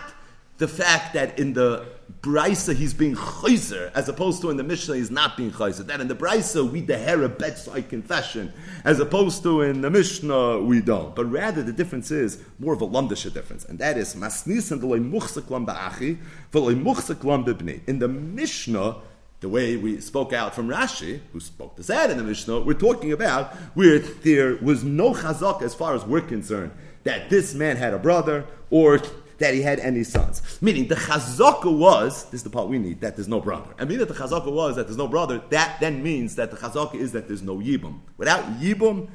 the 0.57 0.67
fact 0.67 1.13
that 1.15 1.39
in 1.39 1.53
the 1.53 1.85
Brisa 2.25 2.73
he's 2.73 2.95
being 2.95 3.15
chayzer, 3.15 3.91
as 3.93 4.09
opposed 4.09 4.41
to 4.41 4.49
in 4.49 4.57
the 4.57 4.63
Mishnah 4.63 4.95
he's 4.95 5.11
not 5.11 5.37
being 5.37 5.51
chayzer. 5.51 5.85
That 5.85 6.01
in 6.01 6.07
the 6.07 6.15
Brisa 6.15 6.67
we 6.67 6.81
deher 6.81 7.23
a 7.23 7.29
bedside 7.29 7.87
confession, 7.87 8.51
as 8.83 8.99
opposed 8.99 9.43
to 9.43 9.61
in 9.61 9.81
the 9.81 9.91
Mishnah 9.91 10.59
we 10.61 10.81
don't. 10.81 11.15
But 11.15 11.25
rather 11.25 11.61
the 11.61 11.71
difference 11.71 12.09
is 12.09 12.41
more 12.57 12.73
of 12.73 12.81
a 12.81 12.87
lumdisha 12.87 13.31
difference, 13.31 13.63
and 13.65 13.77
that 13.77 13.95
is 13.95 14.15
masnis 14.15 14.71
and 14.71 14.81
muchsek 14.81 15.51
lam 15.51 15.67
ba'achi, 15.67 16.17
v'loy 16.51 16.81
muchsek 16.81 17.23
lam 17.23 17.45
b'bnei. 17.45 17.81
In 17.87 17.99
the 17.99 18.07
Mishnah, 18.07 18.95
the 19.41 19.49
way 19.49 19.77
we 19.77 20.01
spoke 20.01 20.33
out 20.33 20.55
from 20.55 20.67
Rashi, 20.67 21.19
who 21.31 21.39
spoke 21.39 21.75
this 21.75 21.91
out 21.91 22.09
in 22.09 22.17
the 22.17 22.23
Mishnah, 22.23 22.61
we're 22.61 22.73
talking 22.73 23.11
about 23.11 23.53
where 23.75 23.99
there 23.99 24.55
was 24.55 24.83
no 24.83 25.13
chazak 25.13 25.61
as 25.61 25.75
far 25.75 25.93
as 25.93 26.03
we're 26.03 26.21
concerned 26.21 26.71
that 27.03 27.29
this 27.29 27.53
man 27.53 27.77
had 27.77 27.93
a 27.93 27.99
brother 27.99 28.45
or 28.71 28.99
that 29.37 29.53
he 29.53 29.61
had 29.61 29.79
any 29.79 30.03
sons. 30.03 30.41
Meaning 30.61 30.87
the 30.87 30.95
chazaka 30.95 31.75
was, 31.75 32.25
this 32.25 32.39
is 32.39 32.43
the 32.43 32.49
part 32.49 32.67
we 32.67 32.79
need, 32.79 33.01
that 33.01 33.15
there's 33.15 33.27
no 33.27 33.39
brother. 33.41 33.73
And 33.77 33.89
meaning 33.89 34.05
that 34.05 34.13
the 34.13 34.19
chazaka 34.19 34.51
was 34.51 34.75
that 34.75 34.87
there's 34.87 34.97
no 34.97 35.07
brother, 35.07 35.41
that 35.49 35.77
then 35.79 36.01
means 36.03 36.35
that 36.35 36.51
the 36.51 36.57
chazaka 36.57 36.95
is 36.95 37.11
that 37.13 37.27
there's 37.27 37.41
no 37.41 37.57
yibum. 37.57 37.99
Without 38.17 38.43
yibum, 38.59 39.09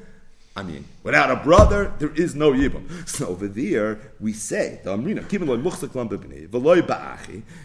I 0.53 0.63
mean, 0.63 0.83
without 1.03 1.31
a 1.31 1.37
brother, 1.37 1.93
there 1.99 2.13
is 2.13 2.35
no 2.35 2.51
yibum. 2.51 3.07
So 3.07 3.27
over 3.27 3.47
there, 3.47 3.99
we 4.19 4.33
say, 4.33 4.81
the 4.83 4.97
Amrina, 4.97 5.25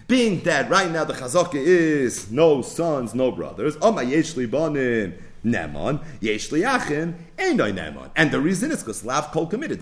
being 0.07 0.41
that 0.45 0.71
right 0.71 0.91
now 0.91 1.05
the 1.05 1.13
chazaka 1.13 1.55
is 1.57 2.31
no 2.31 2.63
sons, 2.63 3.13
no 3.15 3.33
brothers, 3.33 3.77
Neman, 5.47 6.05
Yesh 6.21 6.51
Liachin, 6.51 7.15
Einoi 7.15 7.15
Neman. 7.15 7.15
And 7.39 8.31
the 8.31 8.41
reason 8.41 8.71
is 8.71 8.81
because 8.81 9.05
Lav 9.05 9.31
Kol 9.31 9.47
committed, 9.47 9.79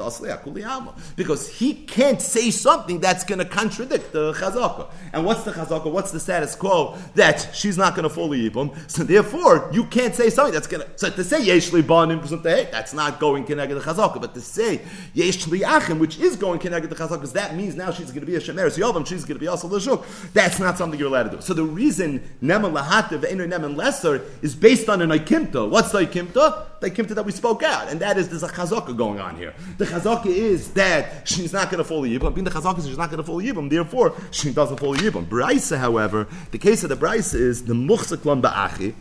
because 1.16 1.48
he 1.48 1.74
can't 1.74 2.20
say 2.20 2.50
something 2.50 3.00
that's 3.00 3.24
going 3.24 3.38
to 3.38 3.44
contradict 3.44 4.12
the 4.12 4.32
Chazaka. 4.32 4.90
And 5.12 5.24
what's 5.24 5.44
the 5.44 5.52
Chazaka? 5.52 5.90
What's 5.90 6.10
the 6.10 6.18
status 6.18 6.56
quo? 6.56 6.96
That 7.14 7.50
she's 7.54 7.78
not 7.78 7.94
going 7.94 8.02
to 8.04 8.10
fully 8.10 8.50
Yibum. 8.50 8.90
So 8.90 9.04
therefore, 9.04 9.70
you 9.72 9.84
can't 9.86 10.14
say 10.14 10.30
something 10.30 10.52
that's 10.52 10.66
going 10.66 10.84
to. 10.84 10.98
So 10.98 11.10
to 11.10 11.22
say 11.22 11.44
Yesh 11.44 11.70
Libanim, 11.70 12.42
that's 12.42 12.92
not 12.92 13.20
going 13.20 13.44
connected 13.44 13.76
the 13.76 13.80
Chazaka. 13.80 14.20
But 14.20 14.34
to 14.34 14.40
say 14.40 14.80
Yesh 15.12 15.44
Liachim, 15.44 15.98
which 15.98 16.18
is 16.18 16.36
going 16.36 16.58
connected 16.58 16.90
the 16.90 16.96
Chazaka, 16.96 17.14
because 17.20 17.34
that 17.34 17.54
means 17.54 17.76
now 17.76 17.92
she's 17.92 18.10
going 18.10 18.20
to 18.20 18.26
be 18.26 18.34
a 18.34 18.40
Shemeres 18.40 18.76
Yovam, 18.78 19.06
she's 19.06 19.24
going 19.24 19.36
to 19.36 19.40
be 19.40 19.48
also 19.48 19.68
Lashuk. 19.68 20.04
That's 20.32 20.58
not 20.58 20.76
something 20.76 20.98
you're 20.98 21.08
allowed 21.08 21.30
to 21.30 21.36
do. 21.36 21.40
So 21.40 21.54
the 21.54 21.64
reason 21.64 22.20
Neman 22.42 22.72
Lahativ, 22.76 23.20
Einoi 23.20 23.48
Neman 23.48 23.76
Lesser 23.76 24.22
is 24.42 24.56
based 24.56 24.88
on 24.88 25.02
an 25.02 25.10
Aikimta. 25.10 25.68
What's 25.70 25.92
the 25.92 26.04
kimta? 26.06 26.66
The 26.80 26.90
kimta 26.90 27.14
that 27.14 27.24
we 27.24 27.32
spoke 27.44 27.62
out, 27.62 27.90
and 27.90 28.00
that 28.00 28.16
is 28.16 28.30
there's 28.30 28.42
a 28.42 28.48
chazaka 28.48 28.96
going 28.96 29.20
on 29.20 29.36
here. 29.36 29.52
The 29.76 29.84
chazaka 29.84 30.28
is 30.28 30.72
that 30.72 31.28
she's 31.28 31.52
not 31.52 31.70
going 31.70 31.76
to 31.76 31.84
follow 31.84 32.04
yibum. 32.04 32.34
Being 32.34 32.46
the 32.46 32.50
chazaka 32.50 32.78
is 32.78 32.86
she's 32.86 32.96
not 32.96 33.10
going 33.10 33.18
to 33.18 33.22
follow 33.22 33.42
yibum, 33.42 33.68
therefore 33.68 34.14
she 34.30 34.50
doesn't 34.50 34.78
follow 34.78 34.94
yibum. 34.94 35.26
Braisa, 35.26 35.76
however, 35.76 36.26
the 36.52 36.58
case 36.58 36.84
of 36.84 36.88
the 36.88 36.96
braisa 36.96 37.34
is 37.34 37.66
the 37.66 37.74
muchzaklam 37.74 38.40
ba'achi, 38.40 38.94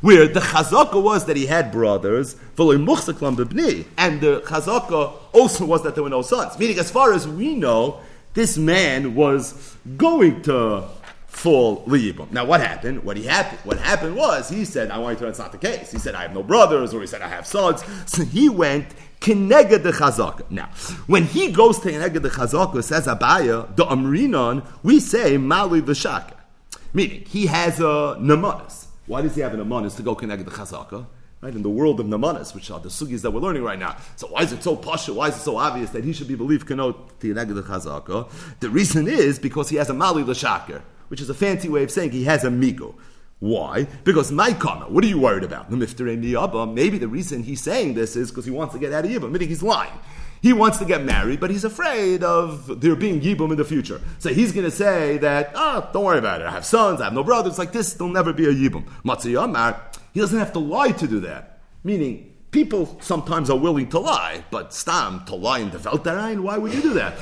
where 0.00 0.26
the 0.26 0.40
chazaka 0.40 1.02
was 1.02 1.26
that 1.26 1.36
he 1.36 1.44
had 1.44 1.70
brothers, 1.70 2.36
and 2.56 2.78
the 2.78 4.40
chazaka 4.46 5.12
also 5.34 5.66
was 5.66 5.82
that 5.82 5.94
there 5.94 6.02
were 6.02 6.08
no 6.08 6.22
sons. 6.22 6.58
Meaning, 6.58 6.78
as 6.78 6.90
far 6.90 7.12
as 7.12 7.28
we 7.28 7.54
know, 7.54 8.00
this 8.32 8.56
man 8.56 9.14
was 9.14 9.76
going 9.98 10.40
to 10.40 10.84
full 11.30 11.84
liyibum. 11.86 12.30
Now, 12.32 12.44
what 12.44 12.60
happened? 12.60 13.04
What 13.04 13.16
he 13.16 13.24
happened? 13.24 13.60
What 13.64 13.78
happened 13.78 14.16
was 14.16 14.50
he 14.50 14.64
said, 14.64 14.90
"I 14.90 14.98
want 14.98 15.14
you 15.14 15.18
to 15.18 15.22
know 15.24 15.28
it's 15.30 15.38
not 15.38 15.52
the 15.52 15.58
case." 15.58 15.92
He 15.92 15.98
said, 15.98 16.14
"I 16.14 16.22
have 16.22 16.34
no 16.34 16.42
brothers," 16.42 16.92
or 16.92 17.00
he 17.00 17.06
said, 17.06 17.22
"I 17.22 17.28
have 17.28 17.46
sons." 17.46 17.82
So 18.06 18.24
he 18.24 18.48
went 18.48 18.88
kineged 19.20 19.82
the 19.82 19.92
chazaka. 19.92 20.42
Now, 20.50 20.68
when 21.06 21.24
he 21.24 21.52
goes 21.52 21.78
to 21.80 21.88
kineged 21.88 22.20
the 22.20 22.30
chazaka, 22.30 22.82
says 22.82 23.06
Abaya 23.06 23.74
the 23.76 23.86
Amrinon, 23.86 24.66
we 24.82 24.98
say 24.98 25.36
mali 25.38 25.80
v'shaka, 25.80 26.34
meaning 26.92 27.24
he 27.26 27.46
has 27.46 27.78
a 27.78 28.18
namanis. 28.20 28.86
Why 29.06 29.22
does 29.22 29.34
he 29.34 29.40
have 29.40 29.54
a 29.54 29.56
namanis 29.56 29.96
to 29.96 30.02
go 30.02 30.16
kineged 30.16 30.44
the 30.44 30.50
chazaka? 30.50 31.06
Right, 31.42 31.54
in 31.54 31.62
the 31.62 31.70
world 31.70 32.00
of 32.00 32.06
Namanis, 32.06 32.54
which 32.54 32.70
are 32.70 32.80
the 32.80 32.90
sugis 32.90 33.22
that 33.22 33.30
we're 33.30 33.40
learning 33.40 33.62
right 33.62 33.78
now. 33.78 33.96
So 34.16 34.26
why 34.26 34.42
is 34.42 34.52
it 34.52 34.62
so 34.62 34.76
pasha? 34.76 35.14
Why 35.14 35.28
is 35.28 35.36
it 35.36 35.40
so 35.40 35.56
obvious 35.56 35.88
that 35.92 36.04
he 36.04 36.12
should 36.12 36.28
be 36.28 36.34
believed 36.34 36.68
tineged 36.68 37.54
the 37.54 37.62
chazaka? 37.62 38.30
The 38.60 38.68
reason 38.68 39.08
is 39.08 39.38
because 39.38 39.70
he 39.70 39.76
has 39.76 39.88
a 39.88 39.94
mali 39.94 40.22
l'shaker 40.22 40.82
which 41.10 41.20
is 41.20 41.28
a 41.28 41.34
fancy 41.34 41.68
way 41.68 41.82
of 41.82 41.90
saying 41.90 42.12
he 42.12 42.24
has 42.24 42.44
a 42.44 42.48
migo. 42.48 42.94
Why? 43.40 43.86
Because 44.04 44.30
my 44.30 44.52
comment, 44.52 44.92
what 44.92 45.02
are 45.02 45.08
you 45.08 45.18
worried 45.18 45.44
about? 45.44 45.70
Maybe 45.72 46.98
the 46.98 47.08
reason 47.08 47.42
he's 47.42 47.60
saying 47.60 47.94
this 47.94 48.14
is 48.14 48.30
because 48.30 48.44
he 48.44 48.50
wants 48.50 48.74
to 48.74 48.80
get 48.80 48.92
out 48.92 49.04
of 49.04 49.10
Yibam. 49.10 49.32
Meaning 49.32 49.48
he's 49.48 49.62
lying. 49.62 49.92
He 50.42 50.52
wants 50.52 50.78
to 50.78 50.84
get 50.84 51.04
married, 51.04 51.40
but 51.40 51.50
he's 51.50 51.64
afraid 51.64 52.22
of 52.22 52.80
there 52.80 52.96
being 52.96 53.20
Yibum 53.20 53.50
in 53.50 53.56
the 53.56 53.64
future. 53.64 54.00
So 54.18 54.32
he's 54.32 54.52
going 54.52 54.64
to 54.64 54.70
say 54.70 55.18
that, 55.18 55.52
oh, 55.54 55.88
don't 55.92 56.04
worry 56.04 56.18
about 56.18 56.40
it. 56.40 56.46
I 56.46 56.50
have 56.50 56.64
sons, 56.64 57.00
I 57.00 57.04
have 57.04 57.12
no 57.12 57.24
brothers. 57.24 57.58
Like 57.58 57.72
this, 57.72 57.94
there'll 57.94 58.12
never 58.12 58.32
be 58.32 58.46
a 58.46 58.52
Yibum. 58.52 58.84
Matziyamar, 59.04 59.78
he 60.14 60.20
doesn't 60.20 60.38
have 60.38 60.52
to 60.54 60.58
lie 60.58 60.92
to 60.92 61.06
do 61.06 61.20
that. 61.20 61.60
Meaning, 61.82 62.34
people 62.50 62.98
sometimes 63.00 63.50
are 63.50 63.58
willing 63.58 63.88
to 63.90 63.98
lie, 63.98 64.44
but 64.50 64.72
stam, 64.74 65.24
to 65.26 65.34
lie 65.34 65.60
in 65.60 65.70
the 65.70 65.78
Veltarain, 65.78 66.40
why 66.40 66.58
would 66.58 66.74
you 66.74 66.82
do 66.82 66.94
that? 66.94 67.14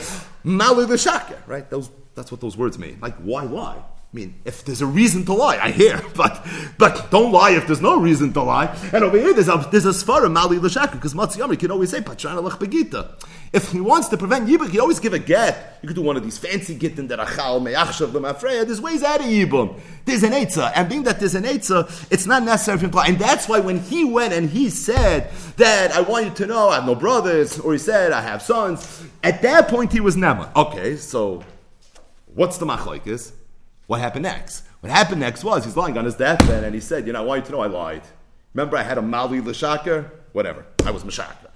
Malu 0.45 0.87
the 0.87 0.99
Shaka, 0.99 1.43
right? 1.47 1.69
Those 1.71 1.91
that's 2.19 2.33
what 2.33 2.41
those 2.41 2.57
words 2.57 2.79
mean. 2.79 2.99
Like, 3.01 3.17
why 3.17 3.45
lie? 3.45 3.83
I 4.11 4.17
mean, 4.17 4.41
if 4.47 4.65
there's 4.65 4.81
a 4.81 4.87
reason 4.87 5.27
to 5.27 5.35
lie, 5.35 5.59
I 5.59 5.71
hear, 5.71 6.03
but 6.17 6.47
but 6.79 7.11
don't 7.11 7.31
lie 7.31 7.51
if 7.51 7.67
there's 7.67 7.83
no 7.83 8.01
reason 8.01 8.33
to 8.33 8.43
lie. 8.43 8.75
And 8.93 9.05
over 9.05 9.19
here, 9.19 9.35
there's 9.35 9.49
a 9.49 9.69
there's 9.71 9.85
a 9.85 9.91
svara 9.91 10.33
mali 10.33 10.59
l'shaka 10.59 10.93
because 10.93 11.13
matziyami 11.13 11.59
can 11.59 11.71
always 11.71 11.91
say 11.91 12.01
patrana 12.01 12.43
lech 12.43 12.59
begita. 12.59 13.23
If 13.53 13.71
he 13.71 13.81
wants 13.81 14.09
to 14.09 14.17
prevent 14.17 14.49
yibum, 14.49 14.71
he 14.71 14.81
always 14.81 14.99
give 14.99 15.13
a 15.13 15.19
get. 15.19 15.79
You 15.83 15.89
could 15.89 15.95
do 15.95 16.03
one 16.03 16.17
of 16.17 16.23
these 16.23 16.39
fancy 16.39 16.75
gittin 16.75 17.09
that 17.09 17.19
achal 17.19 17.63
me'achshav 17.63 18.15
l'mafreya. 18.15 18.65
There's 18.65 18.81
ways 18.81 19.03
out 19.03 19.21
of 19.21 19.27
yibum. 19.27 19.79
There's 20.07 20.23
an 20.23 20.33
etza, 20.33 20.73
and 20.75 20.89
being 20.89 21.03
that 21.03 21.19
there's 21.19 21.35
an 21.35 21.45
etza, 21.45 22.11
it's 22.11 22.25
not 22.25 22.43
necessary 22.43 22.79
to 22.79 22.97
lie. 22.97 23.09
And 23.09 23.19
that's 23.19 23.47
why 23.47 23.61
when 23.61 23.79
he 23.79 24.05
went 24.05 24.33
and 24.33 24.49
he 24.49 24.71
said 24.71 25.31
that 25.59 25.93
I 25.93 26.01
want 26.01 26.25
you 26.25 26.31
to 26.33 26.47
know 26.47 26.71
I 26.71 26.77
have 26.77 26.87
no 26.87 26.95
brothers, 26.95 27.61
or 27.61 27.75
he 27.75 27.79
said 27.79 28.13
I 28.13 28.23
have 28.23 28.41
sons, 28.41 29.05
at 29.23 29.43
that 29.43 29.69
point 29.69 29.93
he 29.93 30.01
was 30.01 30.17
nema. 30.17 30.55
Okay, 30.57 30.97
so 30.97 31.45
What's 32.39 32.57
the 32.57 32.67
machlokes? 32.67 33.33
What 33.89 33.99
happened 33.99 34.23
next? 34.23 34.63
What 34.79 34.93
happened 34.93 35.19
next 35.19 35.43
was 35.43 35.65
he's 35.65 35.77
lying 35.77 35.99
on 35.99 36.05
his 36.05 36.15
deathbed 36.15 36.63
and 36.63 36.73
he 36.73 36.81
said, 36.81 37.05
you 37.05 37.13
know, 37.13 37.23
I 37.23 37.25
want 37.25 37.41
you 37.41 37.47
to 37.47 37.51
know 37.51 37.63
I 37.63 37.67
lied. 37.67 38.03
Remember 38.55 38.77
I 38.77 38.85
had 38.85 38.97
a 38.97 39.03
mali 39.03 39.41
l'shaka? 39.41 40.09
Whatever. 40.31 40.65
I 40.87 40.93
was 40.93 41.03
mashaka. 41.03 41.51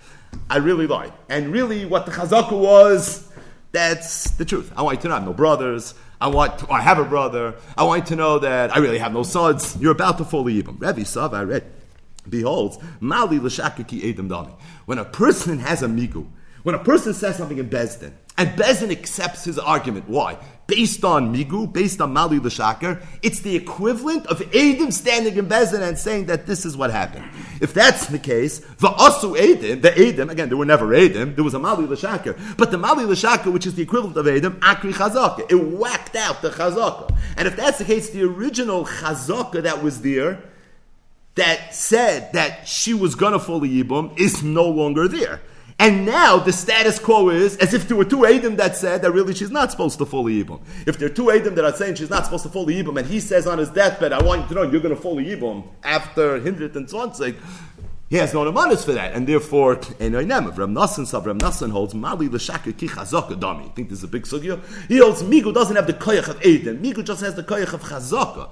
I 0.50 0.56
really 0.56 0.88
lied. 0.88 1.12
And 1.28 1.52
really 1.52 1.84
what 1.86 2.04
the 2.04 2.10
chazaka 2.10 2.58
was, 2.58 3.30
that's 3.70 4.32
the 4.32 4.44
truth. 4.44 4.72
I 4.76 4.82
want 4.82 4.96
you 4.96 5.02
to 5.02 5.08
know 5.10 5.14
I 5.14 5.18
have 5.18 5.28
no 5.28 5.32
brothers. 5.32 5.94
I 6.20 6.26
want 6.26 6.58
to, 6.58 6.72
I 6.72 6.80
have 6.80 6.98
a 6.98 7.04
brother. 7.04 7.54
I 7.78 7.84
want 7.84 8.02
you 8.02 8.06
to 8.08 8.16
know 8.16 8.40
that 8.40 8.74
I 8.74 8.80
really 8.80 8.98
have 8.98 9.12
no 9.12 9.22
sons. 9.22 9.76
You're 9.78 9.92
about 9.92 10.18
to 10.18 10.24
fully 10.24 10.60
Yibam. 10.60 10.80
Rebbe 10.80 11.04
Sav, 11.04 11.32
I 11.32 11.44
read, 11.44 11.64
beholds, 12.28 12.78
mali 12.98 13.38
l'shaka 13.38 13.86
ki 13.86 14.10
edem 14.10 14.28
dami. 14.28 14.52
When 14.86 14.98
a 14.98 15.04
person 15.04 15.60
has 15.60 15.84
a 15.84 15.86
migu, 15.86 16.26
when 16.64 16.74
a 16.74 16.82
person 16.82 17.14
says 17.14 17.36
something 17.36 17.58
in 17.58 17.70
Bezdin, 17.70 18.14
and 18.38 18.50
Bezin 18.50 18.90
accepts 18.90 19.44
his 19.44 19.58
argument. 19.58 20.08
Why? 20.08 20.38
Based 20.66 21.04
on 21.04 21.34
Migu, 21.34 21.70
based 21.70 22.00
on 22.00 22.12
Mali 22.14 22.38
L'Shaker, 22.38 23.02
it's 23.20 23.40
the 23.40 23.54
equivalent 23.54 24.26
of 24.26 24.38
Adim 24.38 24.92
standing 24.92 25.36
in 25.36 25.46
Bezin 25.46 25.82
and 25.86 25.98
saying 25.98 26.26
that 26.26 26.46
this 26.46 26.64
is 26.64 26.76
what 26.76 26.90
happened. 26.90 27.24
If 27.60 27.74
that's 27.74 28.06
the 28.06 28.18
case, 28.18 28.60
the 28.60 28.88
Asu 28.88 29.36
Adim, 29.36 29.82
the 29.82 29.90
Adim, 29.90 30.30
again, 30.30 30.48
there 30.48 30.56
were 30.56 30.64
never 30.64 30.86
Adim, 30.86 31.34
there 31.34 31.44
was 31.44 31.54
a 31.54 31.58
Mali 31.58 31.84
L'Shaker, 31.84 32.38
but 32.56 32.70
the 32.70 32.78
Mali 32.78 33.04
L'Shaker, 33.04 33.50
which 33.50 33.66
is 33.66 33.74
the 33.74 33.82
equivalent 33.82 34.16
of 34.16 34.24
Adim, 34.24 34.58
Akri 34.60 34.92
Chazaka, 34.92 35.50
it 35.50 35.56
whacked 35.56 36.16
out 36.16 36.40
the 36.40 36.50
Chazaka. 36.50 37.14
And 37.36 37.46
if 37.46 37.56
that's 37.56 37.78
the 37.78 37.84
case, 37.84 38.10
the 38.10 38.22
original 38.22 38.86
Chazaka 38.86 39.62
that 39.64 39.82
was 39.82 40.00
there, 40.00 40.42
that 41.34 41.74
said 41.74 42.32
that 42.32 42.66
she 42.68 42.94
was 42.94 43.14
gonna 43.14 43.38
fully 43.38 43.68
Yibum, 43.68 44.18
is 44.18 44.42
no 44.42 44.64
longer 44.64 45.08
there. 45.08 45.40
And 45.82 46.06
now 46.06 46.38
the 46.38 46.52
status 46.52 47.00
quo 47.00 47.30
is 47.30 47.56
as 47.56 47.74
if 47.74 47.88
there 47.88 47.96
were 47.96 48.04
two 48.04 48.24
Adam 48.24 48.54
that 48.54 48.76
said 48.76 49.02
that 49.02 49.10
really 49.10 49.34
she's 49.34 49.50
not 49.50 49.72
supposed 49.72 49.98
to 49.98 50.06
fully 50.06 50.44
Yibum. 50.44 50.60
If 50.86 50.96
there 50.96 51.10
are 51.10 51.12
two 51.12 51.32
Adam 51.32 51.56
that 51.56 51.64
are 51.64 51.72
saying 51.72 51.96
she's 51.96 52.08
not 52.08 52.24
supposed 52.24 52.44
to 52.44 52.50
fully 52.50 52.80
Yibum, 52.80 53.00
and 53.00 53.08
he 53.08 53.18
says 53.18 53.48
on 53.48 53.58
his 53.58 53.68
deathbed, 53.68 54.12
I 54.12 54.22
want 54.22 54.42
you 54.42 54.48
to 54.50 54.54
know 54.54 54.62
you're 54.62 54.80
going 54.80 54.94
to 54.94 55.00
fully 55.02 55.24
Yibum 55.24 55.66
after 55.82 56.38
Hindrit 56.40 56.76
and 56.76 56.86
Swansig, 56.86 57.34
he 58.08 58.14
has 58.18 58.32
no 58.32 58.44
amanis 58.44 58.84
for 58.84 58.92
that, 58.92 59.12
and 59.14 59.26
therefore, 59.26 59.74
Enoinem 59.74 60.56
Ram 60.56 60.72
Nassan, 60.72 61.04
Sav 61.04 61.26
Ram 61.26 61.38
Nassan 61.40 61.72
holds 61.72 61.96
Mali 61.96 62.28
l'shaka 62.28 62.78
ki 62.78 62.86
chazaka 62.86 63.32
dami. 63.32 63.74
Think 63.74 63.88
this 63.88 63.98
is 63.98 64.04
a 64.04 64.08
big 64.08 64.22
sugya. 64.22 64.62
He 64.86 64.98
holds 64.98 65.24
Migu 65.24 65.52
doesn't 65.52 65.74
have 65.74 65.88
the 65.88 65.94
koyach 65.94 66.28
of 66.28 66.46
Eden. 66.46 66.80
Migu 66.80 67.02
just 67.04 67.22
has 67.22 67.34
the 67.34 67.42
koyach 67.42 67.72
of 67.72 67.82
chazaka 67.82 68.50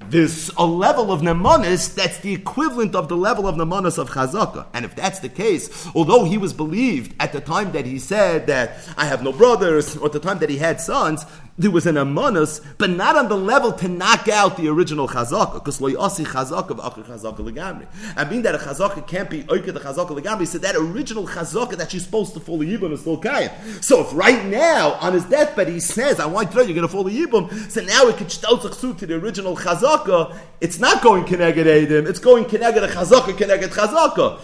there's 0.00 0.50
a 0.56 0.64
level 0.64 1.12
of 1.12 1.20
nemanis 1.20 1.94
that's 1.94 2.18
the 2.18 2.32
equivalent 2.32 2.94
of 2.94 3.08
the 3.08 3.16
level 3.16 3.46
of 3.46 3.56
nemanis 3.56 3.98
of 3.98 4.10
chazaka. 4.10 4.66
And 4.72 4.84
if 4.84 4.94
that's 4.94 5.18
the 5.18 5.28
case, 5.28 5.88
although 5.94 6.24
he 6.24 6.38
was 6.38 6.52
believed 6.52 7.14
at 7.20 7.32
the 7.32 7.40
time 7.40 7.72
that 7.72 7.84
he 7.84 7.98
said 7.98 8.46
that 8.46 8.78
I 8.96 9.06
have 9.06 9.22
no 9.22 9.32
brothers, 9.32 9.96
or 9.96 10.08
the 10.08 10.20
time 10.20 10.38
that 10.38 10.50
he 10.50 10.58
had 10.58 10.80
sons, 10.80 11.26
there 11.58 11.72
was 11.72 11.86
an 11.86 11.96
amonis, 11.96 12.64
but 12.78 12.88
not 12.88 13.16
on 13.16 13.28
the 13.28 13.36
level 13.36 13.72
to 13.72 13.88
knock 13.88 14.28
out 14.28 14.56
the 14.56 14.68
original 14.68 15.08
chazaka, 15.08 15.54
because 15.54 15.80
lo 15.80 15.88
yasi 15.88 16.24
chazaka 16.24 16.68
v'achar 16.68 17.04
chazaka 17.04 17.38
legamri. 17.38 17.86
And 18.16 18.30
being 18.30 18.42
that 18.42 18.54
a 18.54 18.58
chazaka 18.58 19.06
can't 19.06 19.28
be 19.28 19.42
oike 19.44 19.66
the 19.66 19.80
chazaka 19.80 20.18
legamri, 20.18 20.46
so 20.46 20.58
that 20.58 20.76
original 20.76 21.26
chazaka 21.26 21.76
that 21.76 21.90
she's 21.90 22.04
supposed 22.04 22.34
to 22.34 22.40
fall 22.40 22.58
the 22.58 22.76
yibum 22.76 22.92
is 22.92 23.00
still 23.00 23.20
kayim. 23.20 23.50
So 23.84 24.00
if 24.00 24.14
right 24.14 24.44
now 24.44 24.92
on 25.00 25.14
his 25.14 25.24
deathbed 25.24 25.68
he 25.68 25.80
says, 25.80 26.20
"I 26.20 26.26
want 26.26 26.48
you 26.48 26.52
to 26.52 26.58
know 26.58 26.62
you're 26.64 26.74
going 26.74 26.86
to 26.86 26.92
fall 26.92 27.04
the 27.04 27.26
yibum," 27.26 27.70
so 27.70 27.80
now 27.82 28.06
it 28.06 28.16
could 28.16 28.28
shtel 28.28 28.96
to 28.98 29.06
the 29.06 29.14
original 29.16 29.56
chazaka. 29.56 30.36
It's 30.60 30.78
not 30.78 31.02
going 31.02 31.24
keneged 31.24 31.56
edim; 31.56 32.08
it's 32.08 32.20
going 32.20 32.44
keneged 32.44 32.88
chazaka, 32.88 33.36
keneged 33.36 33.70
chazaka. 33.70 34.38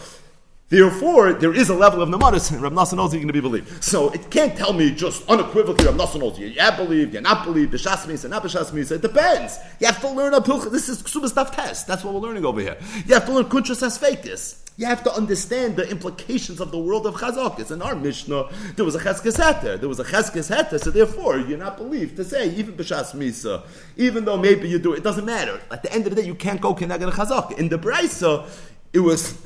Therefore, 0.70 1.34
there 1.34 1.54
is 1.54 1.68
a 1.68 1.74
level 1.74 2.00
of 2.00 2.08
namaris, 2.08 2.50
and 2.50 2.62
Rav 2.62 2.72
knows 2.72 2.92
you're 2.92 3.20
going 3.20 3.26
to 3.26 3.32
be 3.32 3.40
believed. 3.40 3.84
So 3.84 4.10
it 4.10 4.30
can't 4.30 4.56
tell 4.56 4.72
me 4.72 4.90
just 4.90 5.28
unequivocally 5.28 5.84
Rav 5.84 5.94
Nassan 5.94 6.20
knows 6.20 6.38
you. 6.38 6.46
Yeah, 6.46 6.74
believed, 6.74 7.12
you're 7.12 7.22
not 7.22 7.44
believe, 7.44 7.70
the 7.70 7.76
Shasmis, 7.76 8.24
and 8.24 8.30
not 8.30 8.42
the 8.42 8.48
Shasmis. 8.48 8.90
It 8.90 9.02
depends. 9.02 9.58
You 9.78 9.86
have 9.86 10.00
to 10.00 10.08
learn 10.08 10.32
a 10.32 10.40
pilch. 10.40 10.70
This 10.70 10.88
is 10.88 11.00
super 11.00 11.28
stuff 11.28 11.54
test. 11.54 11.86
That's 11.86 12.02
what 12.02 12.14
we're 12.14 12.20
learning 12.20 12.46
over 12.46 12.60
here. 12.60 12.78
You 13.06 13.14
have 13.14 13.26
to 13.26 13.32
learn 13.32 13.44
kuntrus 13.44 13.82
as 13.82 13.98
fakis. 13.98 14.60
You 14.76 14.86
have 14.86 15.04
to 15.04 15.12
understand 15.12 15.76
the 15.76 15.88
implications 15.88 16.60
of 16.60 16.72
the 16.72 16.78
world 16.78 17.06
of 17.06 17.14
chazakis. 17.14 17.70
In 17.70 17.80
our 17.80 17.94
Mishnah, 17.94 18.48
there 18.74 18.84
was 18.84 18.96
a 18.96 18.98
cheskes 18.98 19.36
heter. 19.36 19.78
There 19.78 19.88
was 19.88 20.00
a 20.00 20.04
cheskes 20.04 20.50
heter, 20.52 20.82
so 20.82 20.90
therefore 20.90 21.38
you're 21.38 21.58
not 21.58 21.76
believed 21.76 22.16
to 22.16 22.24
say, 22.24 22.50
even 22.56 22.74
b'shas 22.74 23.14
misa, 23.14 23.62
even 23.96 24.24
though 24.24 24.36
maybe 24.38 24.68
you 24.68 24.80
do 24.80 24.94
it, 24.94 25.04
doesn't 25.04 25.26
matter. 25.26 25.60
At 25.70 25.84
the 25.84 25.92
end 25.92 26.06
of 26.06 26.14
the 26.14 26.22
day, 26.22 26.26
you 26.26 26.34
can't 26.34 26.60
go 26.60 26.74
keneged 26.74 27.08
chazak. 27.12 27.56
In 27.56 27.68
the 27.68 27.78
braisa, 27.78 28.48
it 28.92 28.98
was 28.98 29.38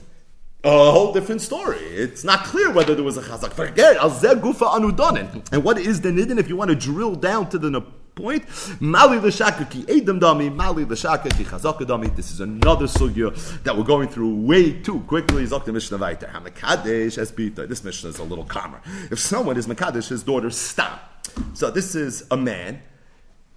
a 0.65 0.91
whole 0.91 1.13
different 1.13 1.41
story. 1.41 1.79
It's 1.79 2.25
not 2.25 2.45
clear 2.45 2.73
whether 2.73 2.95
there 2.95 3.05
was 3.05 3.17
a 3.17 3.23
chazak. 3.23 3.53
Forget 3.53 3.97
al 3.97 4.11
gufa 4.11 4.69
anudanin. 4.75 5.47
And 5.53 5.63
what 5.63 5.79
is 5.79 6.01
the 6.01 6.11
nidin? 6.11 6.39
If 6.39 6.49
you 6.49 6.57
want 6.57 6.71
to 6.71 6.77
drill 6.77 7.15
down 7.15 7.49
to 7.51 7.59
the 7.59 7.81
point, 8.15 8.45
mali 8.81 9.19
l'shakaki 9.19 9.85
edam 9.87 10.19
dami, 10.19 10.53
mali 10.53 10.85
l'shakaki 10.85 11.45
chazaka 11.45 11.81
dami. 11.81 12.15
This 12.17 12.33
is 12.33 12.41
another 12.41 12.87
sugya 12.87 13.33
that 13.63 13.77
we're 13.77 13.85
going 13.85 14.09
through 14.09 14.35
way 14.35 14.73
too 14.73 15.01
quickly. 15.01 15.47
Zok 15.47 15.65
the 15.65 15.73
Mishnah 15.73 15.99
Vayter. 15.99 16.29
Hamakadesh 16.33 17.17
has 17.17 17.31
bita. 17.31 17.69
This 17.69 17.85
Mishnah 17.85 18.11
is 18.11 18.19
a 18.19 18.25
little 18.25 18.45
calmer. 18.45 18.81
If 19.13 19.21
someone 19.21 19.57
is 19.57 19.69
makadesh, 19.69 20.09
his 20.09 20.25
daughter 20.25 20.51
stop. 20.51 21.29
So 21.55 21.71
this 21.71 21.95
is 21.95 22.27
a 22.33 22.37
man 22.37 22.83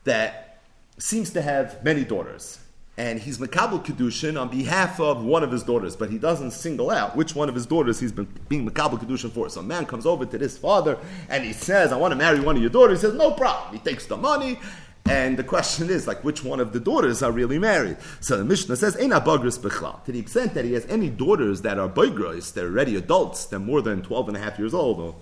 that 0.03 0.61
seems 0.99 1.31
to 1.31 1.41
have 1.41 1.83
many 1.83 2.03
daughters 2.03 2.59
and 2.97 3.19
he's 3.19 3.37
Makabal 3.37 3.83
Kedushin 3.83 4.39
on 4.39 4.49
behalf 4.49 4.99
of 4.99 5.23
one 5.23 5.43
of 5.43 5.51
his 5.51 5.63
daughters, 5.63 5.95
but 5.95 6.09
he 6.09 6.17
doesn't 6.17 6.51
single 6.51 6.91
out 6.91 7.15
which 7.15 7.35
one 7.35 7.47
of 7.47 7.55
his 7.55 7.65
daughters 7.65 7.99
he's 7.99 8.11
been 8.11 8.27
being 8.49 8.69
Makabal 8.69 8.99
Kedushin 8.99 9.31
for. 9.31 9.49
So 9.49 9.61
a 9.61 9.63
man 9.63 9.85
comes 9.85 10.05
over 10.05 10.25
to 10.25 10.37
this 10.37 10.57
father 10.57 10.97
and 11.29 11.43
he 11.43 11.53
says, 11.53 11.91
I 11.91 11.97
want 11.97 12.11
to 12.11 12.17
marry 12.17 12.39
one 12.41 12.57
of 12.57 12.61
your 12.61 12.69
daughters. 12.69 13.01
He 13.01 13.07
says, 13.07 13.15
No 13.15 13.31
problem. 13.31 13.73
He 13.73 13.79
takes 13.79 14.05
the 14.05 14.17
money. 14.17 14.59
And 15.05 15.35
the 15.35 15.43
question 15.43 15.89
is, 15.89 16.05
like, 16.05 16.23
which 16.23 16.43
one 16.43 16.59
of 16.59 16.73
the 16.73 16.79
daughters 16.79 17.23
are 17.23 17.31
really 17.31 17.57
married? 17.57 17.97
So 18.19 18.37
the 18.37 18.45
Mishnah 18.45 18.75
says, 18.75 18.95
Eina 18.97 19.23
bagris 19.23 19.57
bechla. 19.57 20.03
To 20.03 20.11
the 20.11 20.19
extent 20.19 20.53
that 20.53 20.63
he 20.63 20.73
has 20.73 20.85
any 20.85 21.09
daughters 21.09 21.63
that 21.63 21.79
are 21.79 21.89
bagris, 21.89 22.53
they're 22.53 22.67
already 22.67 22.95
adults, 22.95 23.45
they're 23.45 23.57
more 23.57 23.81
than 23.81 24.03
12 24.03 24.27
and 24.27 24.37
a 24.37 24.39
half 24.39 24.59
years 24.59 24.75
old, 24.75 25.15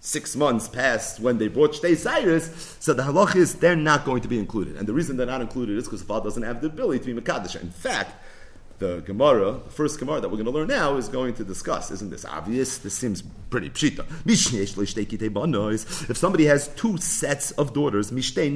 six 0.00 0.34
months 0.34 0.66
past 0.66 1.20
when 1.20 1.38
they 1.38 1.46
brought 1.48 1.72
Shtei 1.72 1.96
Cyrus, 1.96 2.76
so 2.80 2.94
the 2.94 3.02
halach 3.02 3.36
is 3.36 3.56
they're 3.56 3.76
not 3.76 4.04
going 4.04 4.22
to 4.22 4.28
be 4.28 4.38
included. 4.38 4.76
And 4.76 4.88
the 4.88 4.94
reason 4.94 5.16
they're 5.16 5.26
not 5.26 5.42
included 5.42 5.76
is 5.76 5.84
because 5.84 6.00
the 6.00 6.06
father 6.06 6.24
doesn't 6.24 6.42
have 6.42 6.60
the 6.60 6.68
ability 6.68 7.04
to 7.04 7.14
be 7.14 7.20
Makadish. 7.20 7.60
In 7.60 7.70
fact, 7.70 8.14
the 8.78 9.00
Gemara, 9.00 9.60
the 9.62 9.70
first 9.70 9.98
Gemara 9.98 10.22
that 10.22 10.30
we're 10.30 10.38
going 10.38 10.46
to 10.46 10.50
learn 10.50 10.68
now, 10.68 10.96
is 10.96 11.08
going 11.08 11.34
to 11.34 11.44
discuss. 11.44 11.90
Isn't 11.90 12.08
this 12.08 12.24
obvious? 12.24 12.78
This 12.78 12.94
seems 12.94 13.22
pretty 13.50 13.68
pshita. 13.68 14.06
If 16.08 16.16
somebody 16.16 16.46
has 16.46 16.68
two 16.68 16.96
sets 16.96 17.50
of 17.52 17.74
daughters, 17.74 18.10
mishtei 18.10 18.50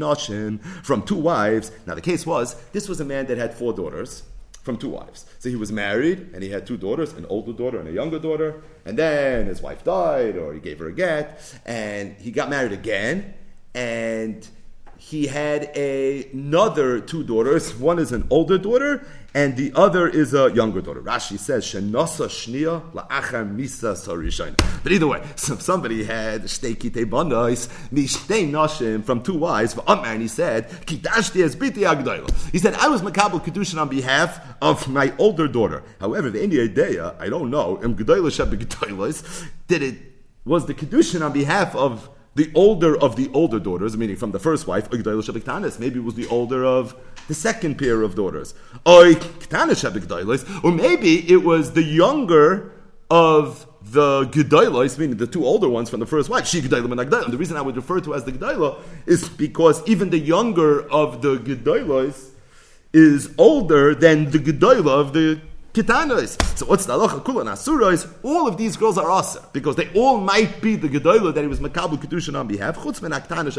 from 0.83 1.03
two 1.03 1.17
wives, 1.17 1.73
now 1.87 1.95
the 1.95 2.01
case 2.01 2.25
was, 2.25 2.57
this 2.73 2.89
was 2.89 3.01
a 3.01 3.05
man 3.05 3.27
that 3.27 3.37
had 3.37 3.53
four 3.53 3.75
daughters 3.75 4.23
from 4.65 4.79
two 4.79 4.89
wives. 4.89 5.27
So 5.39 5.51
he 5.51 5.57
was 5.57 5.71
married 5.71 6.31
and 6.33 6.43
he 6.43 6.49
had 6.49 6.67
two 6.67 6.79
daughters, 6.79 7.13
an 7.13 7.27
older 7.27 7.53
daughter 7.53 7.79
and 7.79 7.87
a 7.87 7.93
younger 7.93 8.19
daughter, 8.19 8.63
and 8.85 8.99
then 8.99 9.47
his 9.47 9.61
wife 9.63 9.85
died 9.85 10.37
or 10.37 10.55
he 10.55 10.59
gave 10.59 10.79
her 10.79 10.89
a 10.89 10.93
get, 10.93 11.39
and 11.67 12.17
he 12.17 12.31
got 12.31 12.49
married 12.49 12.73
again, 12.73 13.35
and 13.75 14.49
he 14.97 15.27
had 15.27 15.71
a, 15.77 16.31
another 16.33 16.99
two 16.99 17.23
daughters. 17.23 17.75
One 17.75 17.99
is 17.99 18.11
an 18.11 18.27
older 18.31 18.57
daughter, 18.57 19.07
and 19.35 19.57
the 19.57 19.73
other 19.75 20.07
is 20.07 20.33
a 20.33 20.53
younger 20.53 20.81
daughter. 20.81 21.03
Rashi 21.03 21.39
says, 21.39 21.65
"Shenasa 21.65 22.29
shnia 22.29 22.93
la'achar 22.93 23.45
misa 23.53 23.95
sarishain." 23.95 24.57
But 24.83 24.93
either 24.93 25.09
way, 25.09 25.23
so 25.35 25.55
if 25.55 25.63
somebody 25.63 26.05
had 26.05 26.45
shtei 26.45 26.77
kitei 26.77 27.05
mishtei 27.05 28.51
nashim 28.51 29.05
from 29.05 29.23
two 29.23 29.37
wives, 29.37 29.77
and 29.87 30.23
he 30.23 30.29
said, 30.29 30.69
"Kidashti 30.87 31.43
es 31.43 31.57
biti 31.57 31.83
agdayla." 31.83 32.31
He 32.53 32.59
said, 32.59 32.75
"I 32.75 32.89
was 32.89 33.03
makabel 33.03 33.45
kedushin 33.45 33.81
on 33.81 33.89
behalf 33.89 34.41
of 34.63 34.89
my 34.89 35.13
older 35.19 35.49
daughter." 35.49 35.83
However, 36.01 36.31
the 36.31 36.41
any 36.41 36.61
idea, 36.61 37.17
I 37.19 37.29
don't 37.29 37.51
know. 37.51 37.83
Im 37.83 37.97
gedayla 37.97 39.45
Did 39.67 39.83
it 39.83 39.97
was 40.45 40.67
the 40.67 40.75
kedushin 40.75 41.25
on 41.25 41.33
behalf 41.33 41.75
of 41.75 42.09
the 42.35 42.51
older 42.55 42.97
of 42.97 43.17
the 43.17 43.31
older 43.33 43.61
daughters, 43.61 43.97
meaning 43.97 44.17
from 44.17 44.33
the 44.33 44.41
first 44.41 44.67
wife, 44.67 44.89
maybe 44.91 46.01
was 46.01 46.15
the 46.15 46.27
older 46.29 46.65
of 46.65 46.97
the 47.29 47.35
second 47.35 47.79
pair 47.79 48.03
of 48.03 48.15
daughters. 48.15 48.55
Or 48.85 49.05
maybe 50.73 51.33
it 51.33 51.45
was 51.45 51.73
the 51.73 51.83
younger 51.83 52.73
of 53.11 53.67
the 53.83 54.25
Gedolos, 54.25 54.99
meaning 54.99 55.17
the 55.17 55.27
two 55.27 55.45
older 55.45 55.69
ones 55.69 55.91
from 55.91 56.01
the 56.01 56.07
first 56.07 56.29
wife, 56.29 56.47
she 56.47 56.61
and 56.61 56.73
the 56.73 57.37
reason 57.37 57.57
I 57.57 57.63
would 57.63 57.77
refer 57.77 58.01
to 58.01 58.15
as 58.15 58.25
the 58.25 58.33
Gedolah 58.33 58.81
is 59.07 59.29
because 59.29 59.87
even 59.87 60.11
the 60.11 60.19
younger 60.19 60.89
of 60.91 61.23
the 61.23 61.37
Gedolos 61.37 62.31
is 62.93 63.33
older 63.39 63.95
than 63.95 64.31
the 64.31 64.39
Gedolah 64.39 65.01
of 65.01 65.13
the 65.13 65.41
Kitanos. 65.75 66.41
So 66.57 66.67
what's 66.67 66.87
the 66.87 66.93
halacha? 66.93 67.25
Kulan 67.25 67.49
asurais. 67.49 68.09
All 68.23 68.47
of 68.47 68.57
these 68.57 68.77
girls 68.77 68.97
are 68.97 69.11
asa 69.11 69.45
because 69.53 69.75
they 69.75 69.93
all 69.93 70.19
might 70.19 70.63
be 70.63 70.77
the 70.77 70.89
gedola 70.89 71.35
that 71.35 71.41
he 71.41 71.49
was 71.49 71.59
makabel 71.59 72.01
kedushin 72.01 72.39
on 72.39 72.47
behalf. 72.47 72.77
Chutz 72.77 73.03
men 73.03 73.11
aktanish 73.11 73.57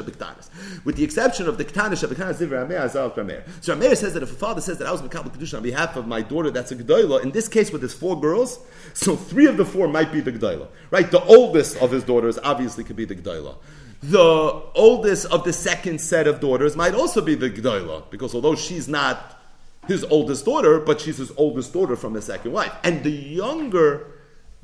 with 0.85 0.95
the 0.95 1.03
exception 1.03 1.49
of 1.49 1.57
the 1.57 1.65
ktanish 1.65 2.07
abiktanis 2.07 2.35
divrei 2.35 2.65
Rameir 2.65 2.89
azal 2.89 3.13
Rameir. 3.13 3.43
So 3.59 3.75
Rameir 3.75 3.97
says 3.97 4.13
that 4.13 4.23
if 4.23 4.31
a 4.31 4.35
father 4.35 4.61
says 4.61 4.77
that 4.77 4.87
I 4.87 4.93
was 4.93 5.01
makabel 5.01 5.35
kedushin 5.35 5.57
on 5.57 5.63
behalf 5.63 5.97
of 5.97 6.07
my 6.07 6.21
daughter, 6.21 6.51
that's 6.51 6.71
a 6.71 6.77
gedola. 6.77 7.21
In 7.21 7.31
this 7.31 7.49
case, 7.49 7.73
with 7.73 7.81
his 7.81 7.93
four 7.93 8.17
girls, 8.17 8.59
so 8.93 9.17
three 9.17 9.47
of 9.47 9.57
the 9.57 9.65
four 9.65 9.89
might 9.89 10.13
be 10.13 10.21
the 10.21 10.31
gedola. 10.31 10.69
Right, 10.91 11.11
the 11.11 11.21
oldest 11.21 11.75
of 11.81 11.91
his 11.91 12.05
daughters 12.05 12.39
obviously 12.41 12.85
could 12.85 12.95
be 12.95 13.03
the 13.03 13.15
gedola. 13.15 13.57
The 14.03 14.63
oldest 14.73 15.25
of 15.25 15.43
the 15.43 15.51
second 15.51 15.99
set 15.99 16.27
of 16.27 16.39
daughters 16.39 16.77
might 16.77 16.93
also 16.93 17.19
be 17.19 17.35
the 17.35 17.49
gedola 17.49 18.09
because 18.09 18.33
although 18.33 18.55
she's 18.55 18.87
not 18.87 19.34
his 19.87 20.03
oldest 20.05 20.45
daughter, 20.45 20.79
but 20.79 21.01
she's 21.01 21.17
his 21.17 21.31
oldest 21.37 21.73
daughter 21.73 21.95
from 21.95 22.13
his 22.13 22.25
second 22.25 22.51
wife. 22.51 22.73
And 22.83 23.03
the 23.03 23.11
younger 23.11 24.07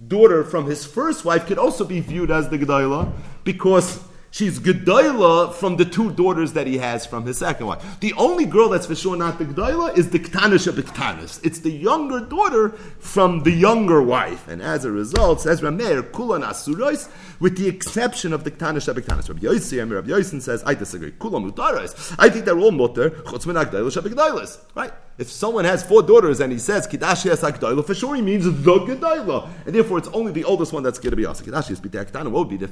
daughter 0.08 0.44
from 0.44 0.66
his 0.66 0.86
first 0.86 1.26
wife 1.26 1.46
could 1.46 1.58
also 1.58 1.86
be 1.86 2.00
viewed 2.00 2.32
as 2.32 2.50
the 2.50 2.58
Gedalah 2.58 3.12
because 3.44 4.00
she's 4.32 4.60
Gedalah 4.60 5.54
from 5.54 5.78
the 5.78 5.86
two 5.86 6.12
daughters 6.14 6.54
that 6.54 6.66
he 6.66 6.78
has 6.80 7.06
from 7.06 7.26
his 7.26 7.38
second 7.38 7.68
wife. 7.68 8.00
The 8.00 8.14
only 8.14 8.46
girl 8.46 8.70
that's 8.70 8.88
for 8.88 8.96
sure 8.96 9.16
not 9.16 9.38
the 9.38 9.46
Gedalah 9.46 9.98
is 9.98 10.10
the 10.10 10.20
Ktanish 10.20 10.68
of 10.68 10.76
Ktanis. 10.76 11.40
It's 11.46 11.60
the 11.60 11.72
younger 11.72 12.22
daughter 12.22 12.70
from 12.70 13.44
the 13.44 13.52
younger 13.52 14.02
wife. 14.02 14.48
And 14.48 14.62
as 14.62 14.86
a 14.86 14.92
result, 14.92 15.42
says 15.42 15.62
Rameir, 15.62 16.12
Kulan 16.12 16.42
Asurais, 16.42 17.10
with 17.40 17.58
the 17.58 17.68
exception 17.68 18.34
of 18.34 18.44
the 18.44 18.52
Ktanish 18.52 18.88
of 18.88 18.96
Ktanis. 18.96 19.28
Rabbi 19.28 19.42
Yossi, 19.42 19.92
Rabbi 19.92 20.10
Yossi 20.10 20.42
says, 20.42 20.64
I 20.66 20.74
disagree. 20.74 21.12
Kulan 21.12 21.52
Utarais. 21.52 22.16
I 22.18 22.30
think 22.30 22.46
they're 22.46 22.58
all 22.58 22.72
mutter, 22.72 23.10
Chutz 23.10 23.46
min 23.46 23.58
Agdailah 23.58 24.58
Right? 24.76 24.94
If 25.18 25.30
someone 25.30 25.66
has 25.66 25.84
four 25.84 26.02
daughters 26.02 26.40
and 26.40 26.52
he 26.52 26.58
says 26.58 26.88
Kidashi 26.88 27.30
es 27.30 27.42
Agdailah, 27.42 27.86
for 27.86 27.94
sure 27.94 28.16
he 28.16 28.22
means 28.22 28.46
the 28.46 28.52
Gedailah. 28.52 29.50
And 29.66 29.76
therefore 29.76 29.98
it's 29.98 30.08
only 30.10 30.32
the 30.32 30.46
oldest 30.46 30.74
one 30.74 30.84
that's 30.84 31.00
going 31.00 31.12
to 31.12 31.18
be 31.18 31.26
Asa. 31.26 31.44
Kidashi 31.44 31.72
es 31.72 31.80
B'tei 31.80 32.32
would 32.32 32.50
be 32.50 32.58
the 32.58 32.72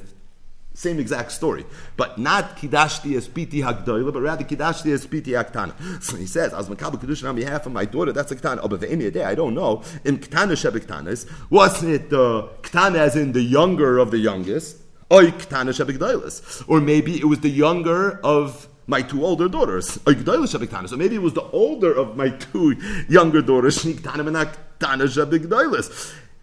same 0.79 0.97
exact 0.97 1.31
story, 1.33 1.65
but 1.97 2.17
not 2.17 2.55
kidashti 2.55 3.17
as 3.17 3.27
piti 3.27 3.59
hagdoila, 3.59 4.13
but 4.13 4.21
rather 4.21 4.45
kidashti 4.45 4.93
as 4.93 5.05
piti 5.05 5.31
aktana. 5.31 5.73
So 6.01 6.15
he 6.15 6.25
says, 6.25 6.53
"As 6.53 6.69
makabel 6.69 7.01
kedushin 7.01 7.27
on 7.27 7.35
behalf 7.35 7.65
of 7.65 7.73
my 7.73 7.83
daughter, 7.83 8.13
that's 8.13 8.31
a 8.31 8.35
ktana." 8.37 8.59
Oh, 8.63 8.69
but 8.69 8.79
the 8.79 9.11
day, 9.11 9.25
I 9.25 9.35
don't 9.35 9.53
know. 9.53 9.83
In 10.05 10.19
ktana 10.19 10.53
shebiktanas, 10.53 11.25
wasn't 11.49 11.91
it 11.91 12.09
the 12.09 12.47
ktana 12.61 12.95
as 12.95 13.15
in 13.17 13.33
the 13.33 13.41
younger 13.41 13.97
of 13.97 14.11
the 14.11 14.19
youngest? 14.19 14.77
Or 15.11 15.23
ktana 15.23 15.71
shebikdoilis, 15.73 16.63
or 16.67 16.79
maybe 16.79 17.19
it 17.19 17.25
was 17.25 17.39
the 17.39 17.49
younger 17.49 18.19
of 18.23 18.67
my 18.87 19.01
two 19.01 19.25
older 19.25 19.49
daughters. 19.49 19.99
So 20.05 20.97
maybe 20.97 21.15
it 21.15 21.21
was 21.21 21.33
the 21.33 21.47
older 21.51 21.91
of 21.91 22.15
my 22.15 22.29
two 22.29 22.75
younger 23.09 23.41
daughters. 23.41 23.83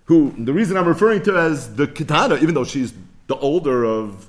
Who 0.08 0.34
the 0.48 0.52
reason 0.52 0.76
I'm 0.76 0.86
referring 0.86 1.22
to 1.22 1.36
as 1.36 1.74
the 1.74 1.86
kitana, 1.86 2.42
even 2.42 2.54
though 2.54 2.64
she's 2.64 2.92
the 3.26 3.36
older 3.36 3.84
of 3.84 4.28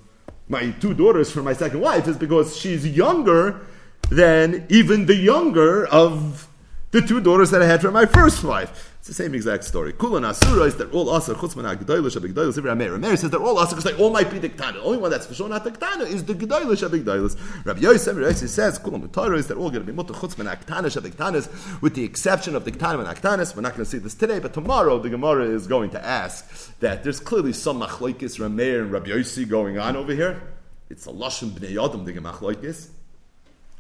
my 0.50 0.72
two 0.72 0.94
daughters 0.94 1.32
from 1.32 1.44
my 1.46 1.54
second 1.54 1.82
wife 1.82 2.08
is 2.08 2.18
because 2.18 2.56
she's 2.56 2.88
younger 2.88 3.66
than 4.10 4.66
even 4.70 5.06
the 5.06 5.16
younger 5.16 5.86
of 5.88 6.47
the 6.92 7.02
two 7.02 7.20
daughters 7.20 7.52
that 7.52 7.62
I 7.62 7.66
had 7.66 7.82
from 7.82 7.94
my 7.94 8.06
first 8.06 8.44
wife. 8.44 8.94
It's 9.00 9.08
the 9.10 9.14
same 9.24 9.36
exact 9.36 9.64
story. 9.64 9.94
Kulan 9.94 10.26
Asura 10.26 10.64
is 10.64 10.76
that 10.78 10.92
all 10.92 11.10
Asa 11.10 11.34
Chutzman 11.34 11.64
Agdailah 11.64 12.12
Shabigdailah 12.12 12.54
Sivra 12.54 12.78
Meir. 12.78 12.98
Meir 12.98 13.16
says 13.16 13.30
they're 13.30 13.42
all 13.42 13.58
Asa 13.58 13.76
because 13.76 13.90
they 13.90 13.98
all 14.02 14.10
might 14.10 14.30
be 14.30 14.38
the 14.38 14.50
Ketana. 14.50 14.74
The 14.74 14.82
only 14.82 14.98
one 14.98 15.12
that's 15.12 15.26
for 15.26 15.34
sure 15.34 15.48
not 15.48 15.64
the 15.64 15.72
is 16.06 16.26
the 16.26 16.34
Gedailah 16.34 16.76
Shabigdailah. 16.76 17.66
Rabbi 17.66 17.80
Yosef 17.80 18.18
Yosef 18.18 18.50
says 18.50 18.78
Kulan 18.78 19.08
Matara 19.08 19.38
is 19.38 19.48
that 19.48 19.58
all 19.58 19.70
going 19.70 19.86
to 19.86 19.90
be 19.90 19.94
Mutter 19.94 20.14
Chutzman 20.14 20.54
Aktana 20.54 20.88
Shabigdanas 20.88 21.82
with 21.82 21.96
the 21.96 22.04
exception 22.04 22.56
of 22.56 22.66
the 22.66 22.72
and 22.72 22.80
Aktanas. 22.80 23.56
We're 23.56 23.62
not 23.62 23.74
going 23.74 23.86
to 23.86 23.90
see 23.90 23.98
this 23.98 24.14
today, 24.14 24.40
but 24.40 24.54
tomorrow 24.54 25.00
the 25.00 25.10
Gemara 25.10 25.46
is 25.46 25.68
going 25.68 25.90
to 25.92 26.06
ask 26.06 26.78
that 26.80 27.04
there's 27.04 27.20
clearly 27.20 27.54
some 27.54 27.82
Machlaikis 27.82 28.40
Rameir 28.40 28.82
and 28.82 28.92
Rabbi 28.92 29.08
Yosef 29.08 29.48
going 29.48 29.78
on 29.78 29.96
over 29.96 30.14
here. 30.14 30.42
It's 30.90 31.06
a 31.06 31.12
Lashon 31.12 31.52
Bnei 31.52 31.74
Yadam 31.74 32.06
the 32.06 32.14
Machlaikis. 32.14 32.90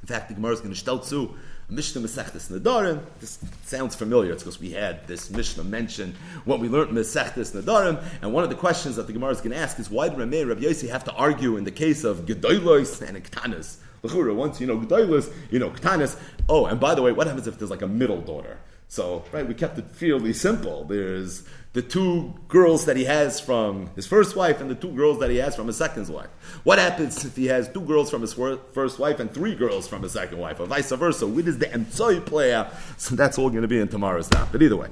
In 0.01 0.07
fact, 0.07 0.29
the 0.29 0.35
Gemara 0.35 0.53
is 0.53 0.59
going 0.59 0.73
to 0.73 0.79
stel 0.79 0.99
to 0.99 1.35
Mishnah 1.69 2.01
Masechtas 2.01 2.49
Nadarim. 2.49 3.01
This 3.19 3.39
sounds 3.65 3.93
familiar. 3.93 4.31
It's 4.31 4.41
because 4.41 4.59
we 4.59 4.71
had 4.71 5.05
this 5.05 5.29
Mishnah 5.29 5.65
mentioned 5.65 6.15
when 6.45 6.61
we 6.61 6.69
learned 6.69 6.91
Masechtas 6.91 7.53
Nadarim. 7.53 8.01
And 8.21 8.31
one 8.31 8.45
of 8.45 8.49
the 8.49 8.55
questions 8.55 8.95
that 8.95 9.05
the 9.05 9.11
Gemara 9.11 9.31
is 9.31 9.39
going 9.39 9.51
to 9.51 9.57
ask 9.57 9.77
is 9.77 9.89
why 9.89 10.07
did 10.07 10.17
Rameh 10.17 10.47
Rabbi 10.47 10.61
Yossi 10.61 10.87
have 10.89 11.03
to 11.03 11.11
argue 11.13 11.57
in 11.57 11.65
the 11.65 11.71
case 11.71 12.05
of 12.05 12.19
Gedolos 12.25 13.01
and 13.01 13.21
Ktanas? 13.21 13.77
Once 14.01 14.61
you 14.61 14.67
know 14.67 14.77
Gedolos, 14.77 15.33
you 15.51 15.59
know 15.59 15.69
Ktanas. 15.69 16.17
Oh, 16.47 16.67
and 16.67 16.79
by 16.79 16.95
the 16.95 17.01
way, 17.01 17.11
what 17.11 17.27
happens 17.27 17.47
if 17.47 17.59
there's 17.59 17.71
like 17.71 17.81
a 17.81 17.87
middle 17.87 18.21
daughter? 18.21 18.57
So, 18.89 19.25
right, 19.33 19.45
we 19.45 19.53
kept 19.53 19.77
it 19.77 19.91
fairly 19.91 20.31
simple. 20.33 20.85
There's 20.85 21.43
the 21.73 21.81
two 21.81 22.33
girls 22.47 22.85
that 22.85 22.95
he 22.95 23.03
has 23.03 23.39
from 23.39 23.91
his 23.95 24.07
first 24.07 24.35
wife 24.35 24.61
and 24.61 24.69
the 24.69 24.75
two 24.75 24.91
girls 24.93 25.19
that 25.19 25.29
he 25.29 25.37
has 25.37 25.55
from 25.55 25.67
his 25.67 25.75
second 25.77 26.07
wife. 26.07 26.29
What 26.63 26.79
happens 26.79 27.25
if 27.25 27.35
he 27.35 27.47
has 27.47 27.69
two 27.69 27.81
girls 27.81 28.09
from 28.09 28.21
his 28.21 28.33
first 28.33 28.97
wife 28.97 29.19
and 29.19 29.31
three 29.31 29.55
girls 29.55 29.87
from 29.87 30.03
his 30.03 30.13
second 30.13 30.37
wife, 30.37 30.59
or 30.59 30.65
vice 30.67 30.91
versa? 30.91 31.27
What 31.27 31.47
is 31.47 31.57
the 31.59 31.67
emtsoi 31.67 32.25
player? 32.25 32.71
So 32.97 33.15
that's 33.15 33.37
all 33.37 33.49
going 33.49 33.61
to 33.61 33.67
be 33.67 33.79
in 33.79 33.89
tomorrow's 33.89 34.29
daf. 34.29 34.51
But 34.51 34.63
either 34.63 34.77
way, 34.77 34.87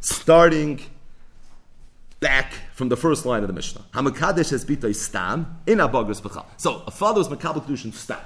starting 0.00 0.80
back 2.20 2.52
from 2.72 2.88
the 2.88 2.96
first 2.96 3.26
line 3.26 3.42
of 3.42 3.48
the 3.48 3.54
Mishnah, 3.54 3.84
Hamakadesh 3.92 4.50
has 4.50 4.64
bitoy 4.64 4.94
stam 4.94 5.58
in 5.66 5.78
abagras 5.78 6.22
b'chal. 6.22 6.46
So 6.56 6.84
a 6.86 6.90
father 6.90 7.18
was 7.18 7.28
makabel 7.28 7.66
kedushin 7.66 7.92
stam. 7.92 8.18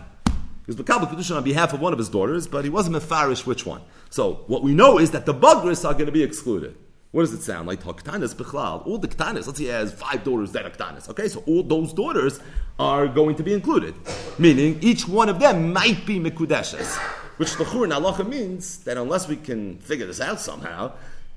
He 0.67 0.73
was 0.73 0.77
makabel 0.77 1.09
kedushin 1.11 1.37
on 1.37 1.45
behalf 1.45 1.75
of 1.75 1.81
one 1.81 1.93
of 1.93 1.99
his 1.99 2.09
daughters, 2.09 2.47
but 2.47 2.65
he 2.65 2.71
wasn't 2.71 2.97
mefarish 2.97 3.45
which 3.45 3.67
one. 3.67 3.83
So 4.09 4.45
what 4.47 4.63
we 4.63 4.75
know 4.75 4.99
is 4.99 5.11
that 5.11 5.27
the 5.27 5.35
bagris 5.35 5.87
are 5.87 5.93
going 5.93 6.07
to 6.07 6.13
be 6.13 6.23
excluded. 6.23 6.77
What 7.11 7.23
does 7.23 7.33
it 7.33 7.43
sound 7.43 7.69
like? 7.69 7.83
Haktanis 7.83 8.35
bichlal. 8.35 8.87
All 8.87 8.99
the 8.99 9.07
ktanis. 9.07 9.47
Let's 9.47 9.59
say 9.59 9.65
he 9.65 9.71
has 9.71 9.93
five 9.93 10.25
daughters 10.25 10.53
that 10.53 10.65
are 10.65 10.71
ktanis. 10.71 11.09
Okay, 11.11 11.29
so 11.29 11.45
all 11.47 11.63
those 11.63 11.93
daughters 11.93 12.41
are 12.79 13.07
going 13.07 13.37
to 13.37 13.43
be 13.43 13.53
included, 13.53 13.95
meaning 14.39 14.79
each 14.81 15.07
one 15.07 15.29
of 15.29 15.39
them 15.39 15.73
might 15.73 16.07
be 16.07 16.19
mikudeshes. 16.19 16.97
Which 17.37 17.57
the 17.57 17.65
chur 17.65 17.85
in 17.85 18.31
means 18.31 18.79
that 18.85 18.97
unless 18.97 19.29
we 19.29 19.37
can 19.37 19.79
figure 19.79 20.07
this 20.07 20.21
out 20.21 20.41
somehow, 20.41 20.93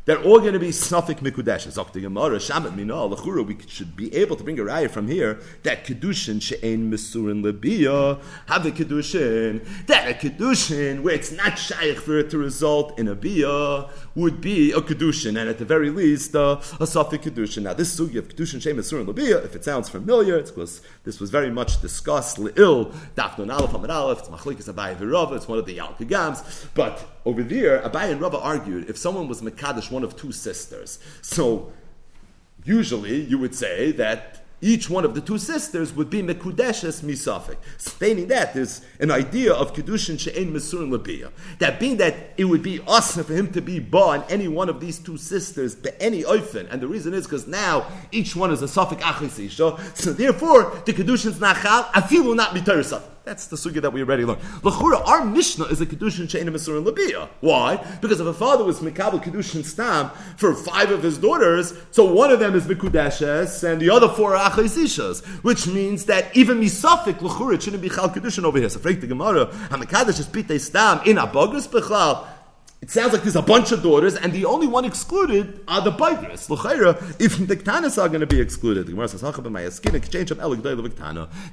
they're 0.07 0.23
all 0.23 0.39
going 0.39 0.53
to 0.53 0.59
be 0.59 0.69
Safik 0.69 1.19
Mikudesh. 1.19 1.67
Shamat 1.67 3.45
we 3.45 3.57
should 3.67 3.95
be 3.97 4.15
able 4.15 4.37
to 4.37 4.43
bring 4.43 4.57
a 4.57 4.63
raya 4.63 4.89
from 4.89 5.09
here 5.09 5.41
that 5.63 5.83
Kedushin 5.83 6.41
She'ein 6.41 6.89
Mesurin 6.89 7.43
Libya, 7.43 8.17
have 8.47 8.65
a 8.65 8.71
Kedushin, 8.71 9.67
that 9.87 10.09
a 10.09 10.13
Kedushin 10.13 11.01
where 11.01 11.13
it's 11.13 11.33
not 11.33 11.59
Shaykh 11.59 11.97
for 11.97 12.17
it 12.19 12.29
to 12.29 12.37
result 12.37 12.97
in 12.97 13.09
a 13.09 13.15
Bia 13.15 13.89
would 14.15 14.39
be 14.39 14.71
a 14.71 14.79
Kedushin, 14.79 15.37
and 15.37 15.49
at 15.49 15.57
the 15.57 15.65
very 15.65 15.89
least, 15.89 16.33
uh, 16.37 16.61
a 16.79 16.85
Safik 16.85 17.23
Kedushin. 17.23 17.63
Now, 17.63 17.73
this 17.73 17.99
sugi 17.99 18.15
of 18.15 18.29
Kedushin 18.29 18.61
She'ein 18.61 18.77
Mesurin 18.77 19.05
Libya, 19.05 19.39
if 19.39 19.55
it 19.55 19.65
sounds 19.65 19.89
familiar, 19.89 20.37
it's 20.37 20.51
because 20.51 20.81
this 21.03 21.19
was 21.19 21.31
very 21.31 21.51
much 21.51 21.81
discussed, 21.81 22.37
Le'il, 22.37 22.93
Dafnun 23.15 23.53
Aleph, 23.53 23.73
Amid 23.73 23.89
Aleph, 23.89 24.19
it's 24.19 24.29
Machlikas 24.29 24.73
Abai 24.73 24.95
Virava, 24.95 25.35
it's 25.35 25.49
one 25.49 25.59
of 25.59 25.65
the 25.65 25.77
Yalkagams, 25.77 26.67
but 26.73 27.16
over 27.27 27.43
there, 27.43 27.81
Abai 27.81 28.09
and 28.09 28.21
Rava 28.21 28.39
argued 28.39 28.89
if 28.89 28.97
someone 28.97 29.27
was 29.27 29.41
Mekadesh, 29.41 29.91
one 29.91 30.05
of 30.05 30.15
two 30.15 30.31
sisters. 30.31 30.97
So 31.21 31.73
usually 32.63 33.21
you 33.21 33.37
would 33.37 33.53
say 33.53 33.91
that 33.91 34.45
each 34.61 34.89
one 34.89 35.03
of 35.03 35.13
the 35.13 35.19
two 35.19 35.37
sisters 35.37 35.93
would 35.93 36.09
be 36.09 36.23
Mekudeshes 36.23 37.03
Misafik. 37.03 37.57
Stating 37.77 38.27
that, 38.29 38.53
there's 38.53 38.79
an 39.01 39.11
idea 39.11 39.53
of 39.53 39.73
Kedushin 39.73 40.17
She'en 40.17 40.53
Mesurin 40.53 40.89
Labiyah. 40.89 41.31
That 41.59 41.81
being 41.81 41.97
that 41.97 42.15
it 42.37 42.45
would 42.45 42.63
be 42.63 42.79
awesome 42.87 43.25
for 43.25 43.33
him 43.33 43.51
to 43.51 43.61
be 43.61 43.79
Ba 43.79 43.97
on 43.97 44.23
any 44.29 44.47
one 44.47 44.69
of 44.69 44.79
these 44.79 44.97
two 44.97 45.17
sisters, 45.17 45.75
but 45.75 45.97
any 45.99 46.23
oifen. 46.23 46.71
And 46.71 46.81
the 46.81 46.87
reason 46.87 47.13
is 47.13 47.25
because 47.25 47.45
now 47.45 47.87
each 48.13 48.37
one 48.37 48.51
is 48.51 48.61
a 48.61 48.67
Safik 48.67 49.01
Achisisha. 49.01 49.97
So 49.97 50.13
therefore, 50.13 50.81
the 50.85 50.93
Kedushin's 50.93 51.39
Nachal, 51.39 51.91
Afilu 51.91 52.35
not 52.37 52.55
Mitarisaf. 52.55 53.03
That's 53.27 53.47
the 53.47 53.57
sugi 53.57 53.81
that 53.81 53.91
we 53.91 54.01
already 54.01 54.23
learned. 54.23 54.39
L'chura, 54.63 55.05
our 55.05 55.25
Mishnah 55.25 55.65
is 55.65 55.81
a 55.81 55.85
kedushin 55.85 56.27
shein 56.29 56.47
mesur 56.47 56.77
and 56.77 56.85
labia. 56.85 57.27
Why? 57.41 57.75
Because 57.99 58.21
if 58.21 58.25
a 58.25 58.33
father 58.33 58.63
was 58.63 58.79
mikabel 58.79 59.21
kedushin 59.21 59.65
stam 59.65 60.11
for 60.37 60.55
five 60.55 60.91
of 60.91 61.03
his 61.03 61.17
daughters, 61.17 61.73
so 61.91 62.05
one 62.05 62.31
of 62.31 62.39
them 62.39 62.55
is 62.55 62.65
mikudeshes 62.67 63.69
and 63.69 63.81
the 63.81 63.89
other 63.89 64.07
four 64.07 64.33
are 64.33 64.49
achayisishas, 64.49 65.25
which 65.43 65.67
means 65.67 66.05
that 66.05 66.33
even 66.37 66.61
misafik 66.61 67.21
l'chura 67.21 67.55
it 67.55 67.63
shouldn't 67.63 67.81
be 67.81 67.89
chal 67.89 68.07
kedushin 68.09 68.45
over 68.45 68.59
here. 68.59 68.69
So, 68.69 68.79
the 68.79 68.95
Gemara, 68.95 69.47
hamikadesh 69.47 70.21
is 70.21 70.27
pitei 70.27 70.57
stam 70.57 71.01
in 71.05 71.17
abagris 71.17 71.67
bechal. 71.67 72.25
It 72.87 72.91
sounds 72.91 73.11
like 73.11 73.23
there's 73.23 73.35
a 73.35 73.41
bunch 73.41 73.73
of 73.73 73.83
daughters, 73.83 74.15
and 74.15 74.31
the 74.31 74.45
only 74.45 74.65
one 74.65 74.85
excluded 74.85 75.59
are 75.67 75.81
the 75.81 75.91
Baigris. 75.91 76.47
if 77.19 77.37
the 77.45 77.57
Ktanas 77.57 78.01
are 78.01 78.07
going 78.07 78.21
to 78.21 78.25
be 78.25 78.39
excluded, 78.39 78.85
the 78.85 78.93
Gemara 78.93 79.09
says, 79.09 79.19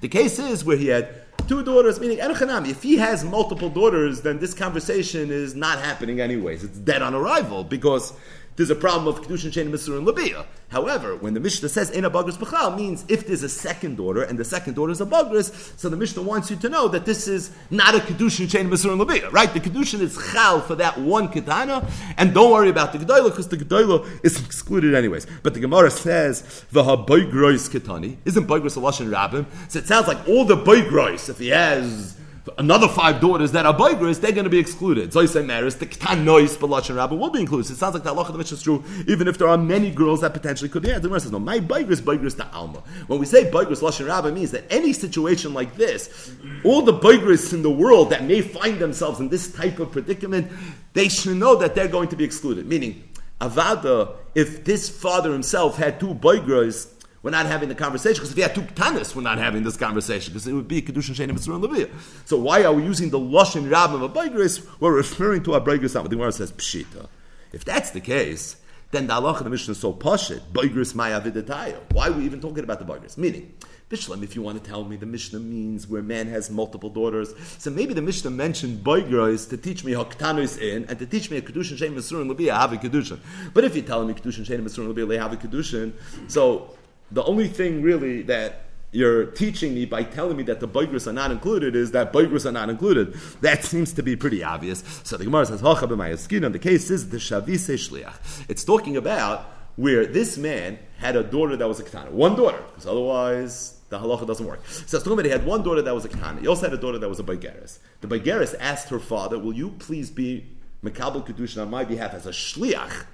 The 0.00 0.08
case 0.08 0.38
is 0.38 0.64
where 0.64 0.76
he 0.76 0.86
had 0.86 1.48
two 1.48 1.64
daughters, 1.64 1.98
meaning 1.98 2.18
if 2.20 2.84
he 2.84 2.98
has 2.98 3.24
multiple 3.24 3.68
daughters, 3.68 4.20
then 4.20 4.38
this 4.38 4.54
conversation 4.54 5.32
is 5.32 5.56
not 5.56 5.80
happening 5.80 6.20
anyways. 6.20 6.62
It's 6.62 6.78
dead 6.78 7.02
on 7.02 7.16
arrival 7.16 7.64
because 7.64 8.12
there's 8.56 8.70
a 8.70 8.74
problem 8.74 9.08
of 9.08 9.22
Kedushin 9.22 9.50
Shein 9.50 9.70
Misur 9.70 9.96
and 9.96 10.06
Labia. 10.06 10.46
However, 10.68 11.16
when 11.16 11.34
the 11.34 11.40
Mishnah 11.40 11.68
says 11.68 11.90
in 11.90 12.04
a 12.04 12.10
Bagris 12.10 12.36
Bechal, 12.36 12.76
means 12.76 13.04
if 13.08 13.26
there's 13.26 13.42
a 13.42 13.48
second 13.48 13.96
daughter 13.96 14.22
and 14.22 14.38
the 14.38 14.44
second 14.44 14.74
daughter 14.74 14.92
is 14.92 15.00
a 15.00 15.06
Bagris, 15.06 15.78
so 15.78 15.88
the 15.88 15.96
Mishnah 15.96 16.22
wants 16.22 16.50
you 16.50 16.56
to 16.56 16.68
know 16.68 16.88
that 16.88 17.04
this 17.04 17.26
is 17.26 17.50
not 17.70 17.94
a 17.94 17.98
Kedushin 17.98 18.46
Shein 18.46 18.68
Misur 18.68 18.90
and 18.90 18.98
Labia, 18.98 19.30
right? 19.30 19.52
The 19.52 19.60
Kedushin 19.60 20.00
is 20.00 20.18
Chal 20.32 20.60
for 20.60 20.76
that 20.76 20.98
one 20.98 21.28
Ketana, 21.28 21.88
and 22.16 22.32
don't 22.32 22.52
worry 22.52 22.70
about 22.70 22.92
the 22.92 22.98
Gedolah 22.98 23.30
because 23.30 23.48
the 23.48 23.56
Gedolah 23.56 24.06
is 24.24 24.44
excluded 24.44 24.94
anyways. 24.94 25.26
But 25.42 25.54
the 25.54 25.60
Gemara 25.60 25.90
says, 25.90 26.64
V'ha 26.72 27.06
Ketani, 27.06 28.16
isn't 28.24 28.46
Boigros 28.46 28.76
a 28.76 28.80
Lashon 28.80 29.10
Rabbim? 29.10 29.46
So 29.68 29.78
it 29.80 29.86
sounds 29.86 30.06
like 30.06 30.28
all 30.28 30.44
the 30.44 30.56
Boigrois, 30.56 31.28
if 31.28 31.38
he 31.38 31.48
has 31.48 32.16
another 32.58 32.88
five 32.88 33.20
daughters 33.20 33.52
that 33.52 33.66
are 33.66 33.74
boigris, 33.74 34.20
they're 34.20 34.32
going 34.32 34.44
to 34.44 34.50
be 34.50 34.58
excluded. 34.58 35.12
Say 35.12 35.42
Maris, 35.42 35.76
the 35.76 35.86
Ktan 35.86 36.24
Nois, 36.24 36.56
Balach 36.56 36.88
and 36.88 36.96
Rabba 36.96 37.14
will 37.14 37.30
be 37.30 37.40
included. 37.40 37.70
It 37.70 37.76
sounds 37.76 37.94
like 37.94 38.02
the 38.02 38.12
Allah 38.12 38.38
is 38.38 38.62
true, 38.62 38.84
even 39.06 39.28
if 39.28 39.38
there 39.38 39.48
are 39.48 39.56
many 39.56 39.90
girls 39.90 40.20
that 40.20 40.34
potentially 40.34 40.68
could 40.68 40.82
be. 40.82 40.88
Yeah, 40.88 40.96
the 40.96 41.08
Gemara 41.08 41.20
says, 41.20 41.32
no, 41.32 41.38
my 41.38 41.58
boigris, 41.58 42.00
boigris 42.00 42.36
to 42.36 42.46
Alma. 42.52 42.82
When 43.06 43.18
we 43.18 43.26
say 43.26 43.50
boigris, 43.50 43.80
Lashon 43.80 44.06
Rabba 44.06 44.32
means 44.32 44.50
that 44.50 44.64
any 44.70 44.92
situation 44.92 45.54
like 45.54 45.76
this, 45.76 46.32
all 46.64 46.82
the 46.82 46.92
boigris 46.92 47.52
in 47.52 47.62
the 47.62 47.70
world 47.70 48.10
that 48.10 48.24
may 48.24 48.42
find 48.42 48.78
themselves 48.78 49.20
in 49.20 49.28
this 49.28 49.50
type 49.52 49.78
of 49.78 49.92
predicament, 49.92 50.50
they 50.92 51.08
should 51.08 51.36
know 51.36 51.56
that 51.56 51.74
they're 51.74 51.88
going 51.88 52.08
to 52.08 52.16
be 52.16 52.24
excluded. 52.24 52.66
Meaning, 52.66 53.08
Avada, 53.40 54.16
if 54.34 54.64
this 54.64 54.88
father 54.88 55.32
himself 55.32 55.76
had 55.76 55.98
two 55.98 56.14
boigris, 56.14 56.90
we're 57.24 57.30
not 57.30 57.46
having 57.46 57.70
the 57.70 57.74
conversation 57.74 58.16
because 58.16 58.30
if 58.30 58.36
he 58.36 58.42
had 58.42 58.54
two 58.54 58.60
tanis, 58.60 59.16
we're 59.16 59.22
not 59.22 59.38
having 59.38 59.62
this 59.62 59.78
conversation 59.78 60.34
because 60.34 60.46
it 60.46 60.52
would 60.52 60.68
be 60.68 60.82
kedushin 60.82 61.14
shein 61.14 61.28
mitzvah 61.28 61.54
leviyah. 61.54 61.90
So 62.26 62.36
why 62.36 62.64
are 62.64 62.72
we 62.72 62.84
using 62.84 63.08
the 63.08 63.18
lashon 63.18 63.70
rabbim 63.70 64.02
of 64.02 64.14
a 64.14 64.68
We're 64.78 64.92
referring 64.92 65.42
to 65.44 65.54
a 65.54 65.60
baigris. 65.60 65.94
But 65.94 66.02
the 66.02 66.10
Gemara 66.10 66.32
says 66.32 66.52
pshita. 66.52 67.08
If 67.50 67.64
that's 67.64 67.92
the 67.92 68.02
case, 68.02 68.56
then 68.90 69.06
the 69.06 69.14
halacha 69.14 69.38
of 69.38 69.44
the 69.44 69.50
Mishnah 69.50 69.72
is 69.72 69.78
so 69.78 69.94
pashit. 69.94 70.42
Baigris 70.52 70.94
maya 70.94 71.18
vidatayo. 71.18 71.80
Why 71.92 72.08
are 72.08 72.12
we 72.12 72.26
even 72.26 72.42
talking 72.42 72.62
about 72.62 72.78
the 72.78 72.84
baigris? 72.84 73.16
Meaning. 73.16 73.54
Bishlam, 73.88 74.22
if 74.22 74.34
you 74.34 74.42
want 74.42 74.62
to 74.62 74.70
tell 74.70 74.84
me 74.84 74.96
the 74.96 75.06
Mishnah 75.06 75.38
means 75.38 75.86
where 75.86 76.02
man 76.02 76.26
has 76.26 76.50
multiple 76.50 76.88
daughters, 76.88 77.34
so 77.58 77.70
maybe 77.70 77.92
the 77.92 78.02
Mishnah 78.02 78.30
mentioned 78.30 78.82
Boigros 78.82 79.48
to 79.50 79.58
teach 79.58 79.84
me 79.84 79.92
Haktanu 79.92 80.58
in 80.58 80.86
and 80.86 80.98
to 80.98 81.04
teach 81.04 81.30
me 81.30 81.36
a 81.36 81.42
Kedushin 81.42 81.76
Shem 81.76 81.94
Mesur 81.94 82.22
and 82.22 82.30
Lebi, 82.30 82.50
I 82.50 82.62
have 82.62 82.72
a 82.72 82.76
Kedushin. 82.76 83.20
But 83.52 83.64
if 83.64 83.76
you're 83.76 83.84
telling 83.84 84.08
me 84.08 84.14
Kedushin 84.14 84.46
Shem 84.46 84.60
and 84.60 84.68
Lebi, 84.68 85.18
I 85.18 85.22
have 85.22 85.34
a 85.34 85.36
Kedushin, 85.36 85.92
so 86.28 86.74
the 87.10 87.24
only 87.24 87.48
thing 87.48 87.82
really 87.82 88.22
that 88.22 88.62
you're 88.92 89.26
teaching 89.26 89.74
me 89.74 89.84
by 89.84 90.04
telling 90.04 90.36
me 90.36 90.44
that 90.44 90.60
the 90.60 90.68
boigris 90.68 91.06
are 91.08 91.12
not 91.12 91.32
included 91.32 91.74
is 91.74 91.90
that 91.90 92.12
boigris 92.12 92.46
are 92.46 92.52
not 92.52 92.70
included. 92.70 93.12
That 93.40 93.64
seems 93.64 93.92
to 93.94 94.02
be 94.02 94.14
pretty 94.14 94.44
obvious. 94.44 94.84
So 95.02 95.16
the 95.16 95.24
Gemara 95.24 95.46
says, 95.46 95.62
"Hocha 95.62 95.88
b'mayaskin," 95.88 96.46
and 96.46 96.54
the 96.54 96.60
case 96.60 96.90
is 96.90 97.08
the 97.08 97.16
shavise 97.16 97.88
shliach. 97.88 98.48
It's 98.48 98.62
talking 98.62 98.96
about 98.96 99.50
where 99.76 100.06
this 100.06 100.38
man 100.38 100.78
had 100.98 101.16
a 101.16 101.24
daughter 101.24 101.56
that 101.56 101.66
was 101.66 101.80
a 101.80 101.82
katana, 101.82 102.10
one 102.12 102.36
daughter, 102.36 102.62
because 102.70 102.86
otherwise 102.86 103.80
the 103.88 103.98
halacha 103.98 104.24
doesn't 104.26 104.46
work. 104.46 104.60
So 104.64 105.00
he 105.20 105.28
had 105.28 105.44
one 105.44 105.64
daughter 105.64 105.82
that 105.82 105.94
was 105.94 106.04
a 106.04 106.08
katana. 106.08 106.40
He 106.40 106.46
also 106.46 106.62
had 106.62 106.72
a 106.72 106.80
daughter 106.80 106.98
that 106.98 107.08
was 107.08 107.18
a 107.18 107.24
baigeris. 107.24 107.78
The 108.00 108.06
baigeris 108.06 108.54
asked 108.60 108.90
her 108.90 109.00
father, 109.00 109.38
"Will 109.40 109.54
you 109.54 109.70
please 109.70 110.10
be 110.10 110.46
mekabel 110.84 111.26
kedushin 111.26 111.60
on 111.60 111.70
my 111.70 111.84
behalf 111.84 112.14
as 112.14 112.26
a 112.26 112.30
shliach?" 112.30 113.06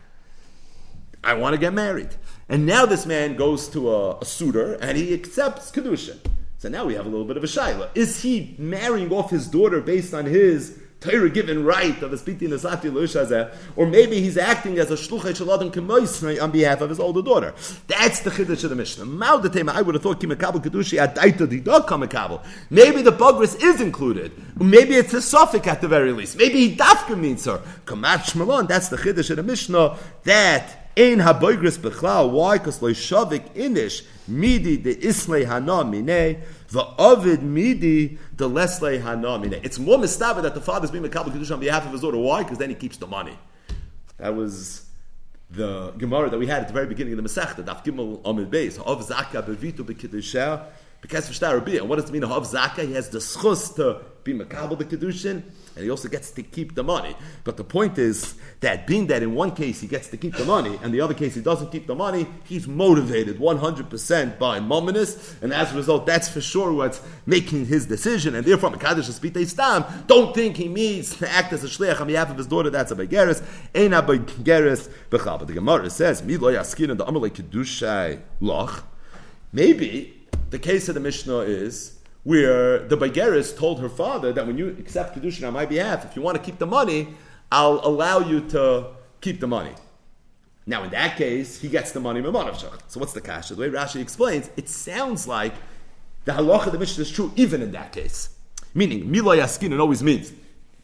I 1.22 1.34
want 1.34 1.54
to 1.54 1.58
get 1.58 1.72
married. 1.74 2.10
And 2.50 2.66
now 2.66 2.84
this 2.84 3.06
man 3.06 3.36
goes 3.36 3.68
to 3.68 3.90
a, 3.90 4.18
a 4.18 4.24
suitor 4.24 4.74
and 4.74 4.98
he 4.98 5.14
accepts 5.14 5.70
Kedushin. 5.70 6.18
So 6.58 6.68
now 6.68 6.84
we 6.84 6.94
have 6.94 7.06
a 7.06 7.08
little 7.08 7.24
bit 7.24 7.36
of 7.36 7.44
a 7.44 7.46
shaila. 7.46 7.88
Is 7.94 8.22
he 8.22 8.56
marrying 8.58 9.12
off 9.12 9.30
his 9.30 9.46
daughter 9.46 9.80
based 9.80 10.12
on 10.12 10.26
his 10.26 10.76
Torah 11.00 11.30
given 11.30 11.64
right 11.64 12.02
of 12.02 12.12
a 12.12 12.16
spiti 12.16 12.40
nesati 12.40 12.90
lushazeh, 12.90 13.54
or 13.76 13.86
maybe 13.86 14.20
he's 14.20 14.36
acting 14.36 14.78
as 14.78 14.90
a 14.90 14.94
shluchay 14.94 15.32
shaladim 15.32 15.72
kemoisnei 15.72 16.42
on 16.42 16.50
behalf 16.50 16.82
of 16.82 16.90
his 16.90 17.00
older 17.00 17.22
daughter. 17.22 17.54
That's 17.86 18.20
the 18.20 18.30
chiddush 18.30 18.64
of 18.64 18.70
the 18.70 18.76
Mishnah. 18.76 19.06
Ma'udetema, 19.06 19.70
I 19.70 19.80
would 19.80 19.94
have 19.94 20.02
thought 20.02 20.20
kimakabel 20.20 20.62
kedushi 20.62 21.02
adaita 21.02 21.46
didok 21.46 21.86
kamakabel. 21.86 22.44
Maybe 22.68 23.00
the 23.00 23.12
bugris 23.12 23.56
is 23.62 23.80
included. 23.80 24.32
Maybe 24.60 24.96
it's 24.96 25.14
a 25.14 25.22
suffix 25.22 25.66
at 25.68 25.80
the 25.80 25.88
very 25.88 26.12
least. 26.12 26.36
Maybe 26.36 26.68
he 26.68 26.76
dafka 26.76 27.18
means 27.18 27.46
her. 27.46 27.62
Kamat 27.86 28.32
shmalon. 28.32 28.68
That's 28.68 28.88
the 28.88 28.98
chiddush 28.98 29.30
of 29.30 29.36
the 29.36 29.42
Mishnah. 29.42 29.96
That 30.24 30.79
in 31.00 31.18
haboigris 31.18 31.78
bechlal. 31.78 32.30
Why? 32.30 32.58
Because 32.58 32.82
loy 32.82 32.92
shavik 32.92 33.54
inish 33.54 34.04
midi 34.28 34.76
de 34.76 34.94
islay 34.94 35.44
hana 35.44 35.84
minei. 35.84 36.42
The 36.68 36.86
Ovid 36.98 37.42
Midi, 37.42 38.16
the 38.36 38.48
Lesle 38.48 39.02
Hanamine. 39.02 39.58
It's 39.64 39.80
more 39.80 39.98
mistaber 39.98 40.40
that 40.42 40.54
the 40.54 40.60
father's 40.60 40.92
being 40.92 41.02
Makabal 41.02 41.32
Kiddush 41.32 41.50
on 41.50 41.58
behalf 41.58 41.84
of 41.84 41.90
his 41.90 42.02
daughter. 42.02 42.16
Why? 42.16 42.44
Because 42.44 42.58
then 42.58 42.68
he 42.68 42.76
keeps 42.76 42.96
the 42.96 43.08
money. 43.08 43.36
That 44.18 44.36
was 44.36 44.86
the 45.50 45.90
Gemara 45.98 46.30
that 46.30 46.38
we 46.38 46.46
had 46.46 46.60
at 46.62 46.68
the 46.68 46.72
very 46.72 46.86
beginning 46.86 47.14
of 47.14 47.24
the 47.24 47.28
Masechta, 47.28 47.64
Daf 47.64 47.84
Gimel 47.84 48.20
Amid 48.24 48.52
Beis. 48.52 48.78
Of 48.78 49.04
Zaka 49.04 49.42
Bevitu 49.42 49.78
Bekiddusha. 49.78 50.66
Because 51.00 51.26
for 51.26 51.32
Shtar 51.32 51.56
And 51.56 51.88
what 51.88 51.96
does 51.96 52.08
it 52.08 52.12
mean? 52.12 52.24
Of 52.24 52.50
Zaka, 52.50 52.86
he 52.86 52.92
has 52.94 53.08
the 53.08 53.18
schus 53.18 53.74
to 53.76 54.02
be 54.22 54.34
Makabal 54.34 54.78
the 54.78 54.84
Kiddushin 54.84 55.42
and 55.76 55.84
he 55.84 55.90
also 55.90 56.08
gets 56.08 56.30
to 56.32 56.42
keep 56.42 56.74
the 56.74 56.82
money. 56.82 57.16
But 57.44 57.56
the 57.56 57.64
point 57.64 57.98
is 57.98 58.34
that 58.60 58.86
being 58.86 59.06
that 59.06 59.22
in 59.22 59.34
one 59.34 59.54
case 59.54 59.80
he 59.80 59.86
gets 59.86 60.08
to 60.08 60.16
keep 60.16 60.34
the 60.34 60.44
money, 60.44 60.78
and 60.82 60.92
the 60.92 61.00
other 61.00 61.14
case 61.14 61.34
he 61.34 61.40
doesn't 61.40 61.70
keep 61.70 61.86
the 61.86 61.94
money, 61.94 62.26
he's 62.44 62.66
motivated 62.66 63.38
100% 63.38 64.38
by 64.38 64.60
mominus, 64.60 65.40
and 65.42 65.52
as 65.52 65.72
a 65.72 65.76
result, 65.76 66.06
that's 66.06 66.28
for 66.28 66.40
sure 66.40 66.72
what's 66.72 67.00
making 67.24 67.66
his 67.66 67.86
decision, 67.86 68.34
and 68.34 68.44
therefore, 68.44 68.70
Mekadosh 68.70 69.08
Espite 69.08 69.46
Stam, 69.46 69.84
don't 70.06 70.34
think 70.34 70.56
he 70.56 70.68
needs 70.68 71.16
to 71.16 71.30
act 71.30 71.52
as 71.52 71.64
a 71.64 71.66
shliach 71.66 72.00
on 72.00 72.08
behalf 72.08 72.30
of 72.30 72.36
his 72.36 72.46
daughter, 72.46 72.70
that's 72.70 72.92
a 72.92 72.96
begeris, 72.96 73.42
ain't 73.74 73.94
a 73.94 74.02
begeris. 74.02 74.90
But 75.08 75.46
the 75.46 75.54
Gemara 75.54 75.88
says, 75.90 76.22
Mi 76.22 76.36
lo 76.36 76.52
yaskin 76.52 76.90
and 76.90 77.00
the 77.00 77.06
amalei 77.06 77.30
kedushai 77.30 78.20
loch. 78.40 78.84
Maybe 79.52 80.19
the 80.50 80.58
case 80.58 80.88
of 80.88 80.94
the 80.94 81.00
Mishnah 81.00 81.38
is 81.40 81.98
where 82.24 82.86
the 82.86 82.96
Bageris 82.96 83.56
told 83.56 83.80
her 83.80 83.88
father 83.88 84.32
that 84.32 84.46
when 84.46 84.58
you 84.58 84.68
accept 84.78 85.16
Kedushin 85.16 85.46
on 85.46 85.54
my 85.54 85.64
behalf, 85.64 86.04
if 86.04 86.16
you 86.16 86.22
want 86.22 86.36
to 86.36 86.42
keep 86.42 86.58
the 86.58 86.66
money, 86.66 87.08
I'll 87.50 87.80
allow 87.82 88.18
you 88.20 88.40
to 88.50 88.88
keep 89.20 89.40
the 89.40 89.46
money. 89.46 89.72
Now, 90.66 90.84
in 90.84 90.90
that 90.90 91.16
case, 91.16 91.60
he 91.60 91.68
gets 91.68 91.92
the 91.92 92.00
money 92.00 92.22
So 92.22 93.00
what's 93.00 93.12
the 93.12 93.20
cash? 93.20 93.48
The 93.48 93.56
way 93.56 93.70
Rashi 93.70 94.00
explains, 94.00 94.50
it 94.56 94.68
sounds 94.68 95.26
like 95.26 95.54
the 96.26 96.32
halacha 96.32 96.66
of 96.66 96.72
the 96.72 96.78
Mishnah 96.78 97.02
is 97.02 97.10
true 97.10 97.32
even 97.36 97.62
in 97.62 97.72
that 97.72 97.92
case. 97.92 98.36
Meaning, 98.74 99.10
Mila 99.10 99.36
Yaskin, 99.36 99.72
it 99.72 99.80
always 99.80 100.02
means, 100.02 100.32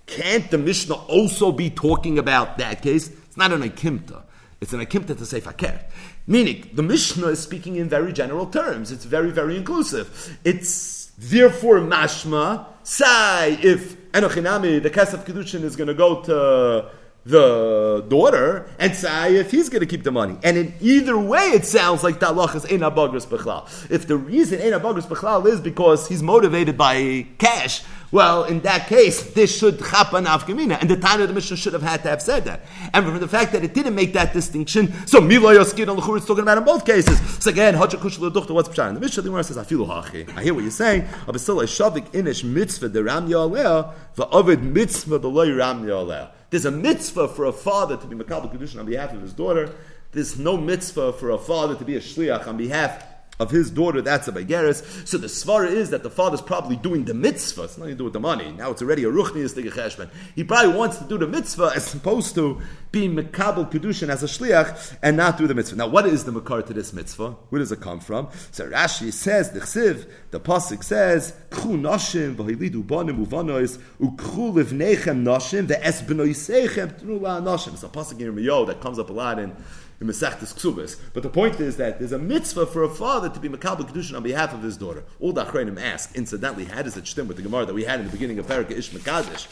can't 0.06 0.50
the 0.50 0.58
Mishnah 0.58 0.94
also 0.94 1.52
be 1.52 1.70
talking 1.70 2.18
about 2.18 2.58
that 2.58 2.82
case? 2.82 3.08
It's 3.08 3.36
not 3.36 3.52
an 3.52 3.62
Akimta. 3.62 4.22
It's 4.60 4.72
an 4.72 4.80
Akimta 4.80 5.16
to 5.18 5.26
say 5.26 5.40
Fakir. 5.40 5.84
Meaning, 6.27 6.70
the 6.72 6.83
Mishnah 6.83 7.29
is 7.29 7.39
speaking 7.39 7.77
in 7.77 7.89
very 7.89 8.12
general 8.12 8.47
terms. 8.47 8.91
It's 8.91 9.05
very, 9.05 9.31
very 9.31 9.57
inclusive. 9.57 10.39
It's 10.45 11.07
Therefore, 11.18 11.81
mashma, 11.81 12.66
say 12.83 13.55
if 13.62 13.97
Enochinami, 14.12 14.83
the 14.83 14.91
Kesef 14.91 15.24
Kedushin 15.24 15.62
is 15.62 15.74
going 15.74 15.89
to 15.89 15.95
go 15.95 16.20
to 16.22 16.91
the 17.24 18.05
daughter, 18.09 18.68
and 18.79 18.95
say 18.95 19.37
if 19.37 19.51
he's 19.51 19.68
going 19.68 19.81
to 19.81 19.87
keep 19.87 20.05
the 20.05 20.12
money. 20.12 20.39
And 20.45 20.57
in 20.57 20.74
either 20.81 21.18
way, 21.18 21.41
it 21.41 21.64
sounds 21.64 22.05
like 22.05 22.20
Talach 22.20 22.55
is 22.55 22.64
Ein 22.66 22.81
Abagris 22.81 23.27
Bechlal. 23.27 23.66
If 23.91 24.07
the 24.07 24.16
reason 24.16 24.61
Ein 24.61 24.79
Abagris 24.79 25.07
Bechlal 25.07 25.45
is 25.47 25.61
because 25.61 26.07
he's 26.07 26.22
motivated 26.22 26.79
by 26.79 27.27
cash, 27.39 27.83
well, 28.12 28.44
in 28.44 28.61
that 28.61 28.86
case, 28.86 29.22
this 29.32 29.57
should 29.57 29.78
chapa 29.78 30.16
nafkamina, 30.16 30.80
and 30.80 30.88
the 30.88 30.96
time 30.96 31.20
of 31.20 31.28
the 31.28 31.34
Mishnah 31.34 31.57
should 31.57 31.72
have 31.72 31.82
had 31.82 32.02
to 32.04 32.09
have 32.09 32.22
said 32.22 32.44
that. 32.44 32.62
And 32.94 33.04
from 33.04 33.18
the 33.18 33.28
fact 33.28 33.52
that 33.52 33.64
it 33.64 33.74
didn't 33.74 33.94
make 33.94 34.12
that 34.12 34.32
distinction, 34.32 34.92
so 35.07 35.20
milo 35.20 35.52
yoskin 35.54 35.88
al 35.88 36.14
is 36.14 36.24
talking 36.24 36.42
about 36.42 36.59
in 36.59 36.64
both 36.64 36.86
cases. 36.86 37.18
So 37.42 37.50
again, 37.50 37.74
hachakush 37.74 38.18
leduchta, 38.18 38.50
what's 38.50 38.68
pshat? 38.68 38.94
The 38.94 39.00
Mishnah 39.00 39.22
the 39.22 39.28
Gemara 39.28 39.44
says, 39.44 39.57
afilu 39.57 39.86
hachi. 39.88 40.36
I 40.36 40.42
hear 40.42 40.54
what 40.54 40.62
you're 40.62 40.70
saying. 40.70 41.02
Abasil 41.26 41.62
shavik 41.64 42.11
inish 42.12 42.44
mitzvah 42.44 42.88
the 42.88 43.02
ram 43.02 43.28
yaleh, 43.28 43.92
va'avid 44.16 44.62
mitzvah 44.62 45.18
the 45.18 45.28
loy 45.28 45.52
ram 45.52 45.84
yaleh. 45.84 46.30
There's 46.50 46.64
a 46.64 46.70
mitzvah 46.70 47.28
for 47.28 47.46
a 47.46 47.52
father 47.52 47.96
to 47.96 48.07
be 48.07 48.14
makabel 48.14 48.52
kedushin 48.54 48.78
on 48.78 48.86
behalf 48.86 49.12
of 49.12 49.20
his 49.20 49.32
daughter. 49.32 49.74
There's 50.12 50.38
no 50.38 50.57
mitzvah 50.57 51.14
for 51.14 51.30
a 51.30 51.38
father 51.38 51.74
to 51.74 51.84
be 51.84 51.96
a 51.96 52.00
shliach 52.00 52.46
on 52.46 52.57
behalf 52.57 53.02
of 53.39 53.51
his 53.51 53.70
daughter, 53.70 54.01
that's 54.03 54.28
a 54.28 54.32
Begeris. 54.32 55.07
So 55.07 55.18
the 55.18 55.26
svara 55.26 55.70
is 55.70 55.91
that 55.91 56.03
the 56.03 56.11
father's 56.11 56.41
probably 56.41 56.76
doing 56.76 57.05
the 57.05 57.14
mitzvah. 57.14 57.64
It's 57.64 57.78
nothing 57.78 57.95
to 57.95 57.99
do 57.99 58.05
with 58.05 58.12
the 58.12 58.20
money. 58.20 58.53
Now 58.53 58.70
it's 58.70 58.82
already 58.82 59.05
a 59.05 59.11
ruchnius 59.11 59.55
cheshbon. 59.55 60.11
He 60.34 60.45
probably 60.45 60.74
wants 60.76 60.99
to 60.99 61.05
do 61.05 61.18
the 61.18 61.26
mitzvah 61.26 61.72
as 61.74 61.95
opposed 61.95 62.34
to 62.37 62.61
being 62.93 63.14
mekabel 63.14 63.70
kedushin 63.70 64.09
as 64.09 64.22
a 64.22 64.26
shliach 64.26 64.97
and 65.03 65.16
not 65.16 65.37
do 65.37 65.47
the 65.47 65.55
mitzvah. 65.55 65.76
Now, 65.76 65.89
what 65.89 66.07
is 66.07 66.24
the 66.24 66.32
makar 66.32 66.62
to 66.62 66.72
this 66.72 66.93
mitzvah? 66.93 67.32
Where 67.51 67.59
does 67.59 67.72
it 67.72 67.80
come 67.80 68.01
from? 68.01 68.28
So 68.53 68.68
Rashi 68.70 69.12
says 69.12 69.51
the 69.51 69.61
chsiv, 69.61 70.09
the 70.30 70.41
pasuk 70.41 70.82
says, 70.82 71.34
"Kchu 71.51 71.78
nashim 71.78 72.37
v'hilidu 72.37 72.87
banim 72.87 73.24
uvanois 73.24 73.78
livnechem 74.01 75.24
nashim 75.24 75.66
ve'es 75.66 76.03
benoisechem 76.07 77.01
trula 77.03 77.43
nashim." 77.43 77.74
It's 77.74 77.82
a 77.82 77.89
pasuk 77.89 78.20
in 78.20 78.34
Yirmiyahu 78.34 78.68
that 78.68 78.80
comes 78.80 78.99
up 78.99 79.11
a 79.11 79.12
lot 79.12 79.39
in 79.39 79.55
in 80.01 80.07
Masechtas 80.07 80.55
Ksubas. 80.55 80.99
But 81.12 81.22
the 81.22 81.28
point 81.28 81.61
is 81.61 81.76
that 81.76 81.99
there's 81.99 82.12
a 82.12 82.18
mitzvah 82.18 82.66
for 82.66 82.82
a 82.82 82.88
father 82.88 83.28
to 83.28 83.40
be 83.40 83.49
Makabal 83.49 83.88
Kedushin 83.88 84.16
on 84.16 84.22
behalf 84.22 84.53
of 84.53 84.62
his 84.62 84.76
daughter. 84.76 85.05
All 85.20 85.32
the 85.32 85.44
Achreinim 85.44 85.80
ask, 85.80 86.14
incidentally, 86.14 86.66
how 86.66 86.82
does 86.82 86.97
it 86.97 87.07
stem 87.07 87.28
with 87.28 87.36
the 87.36 87.42
Gemara 87.42 87.66
that 87.66 87.74
we 87.74 87.84
had 87.84 88.01
in 88.01 88.07
the 88.07 88.12
beginning 88.12 88.38
of 88.38 88.47
Parak 88.47 88.70
Ish 88.70 88.90
Makadesh? 88.90 89.47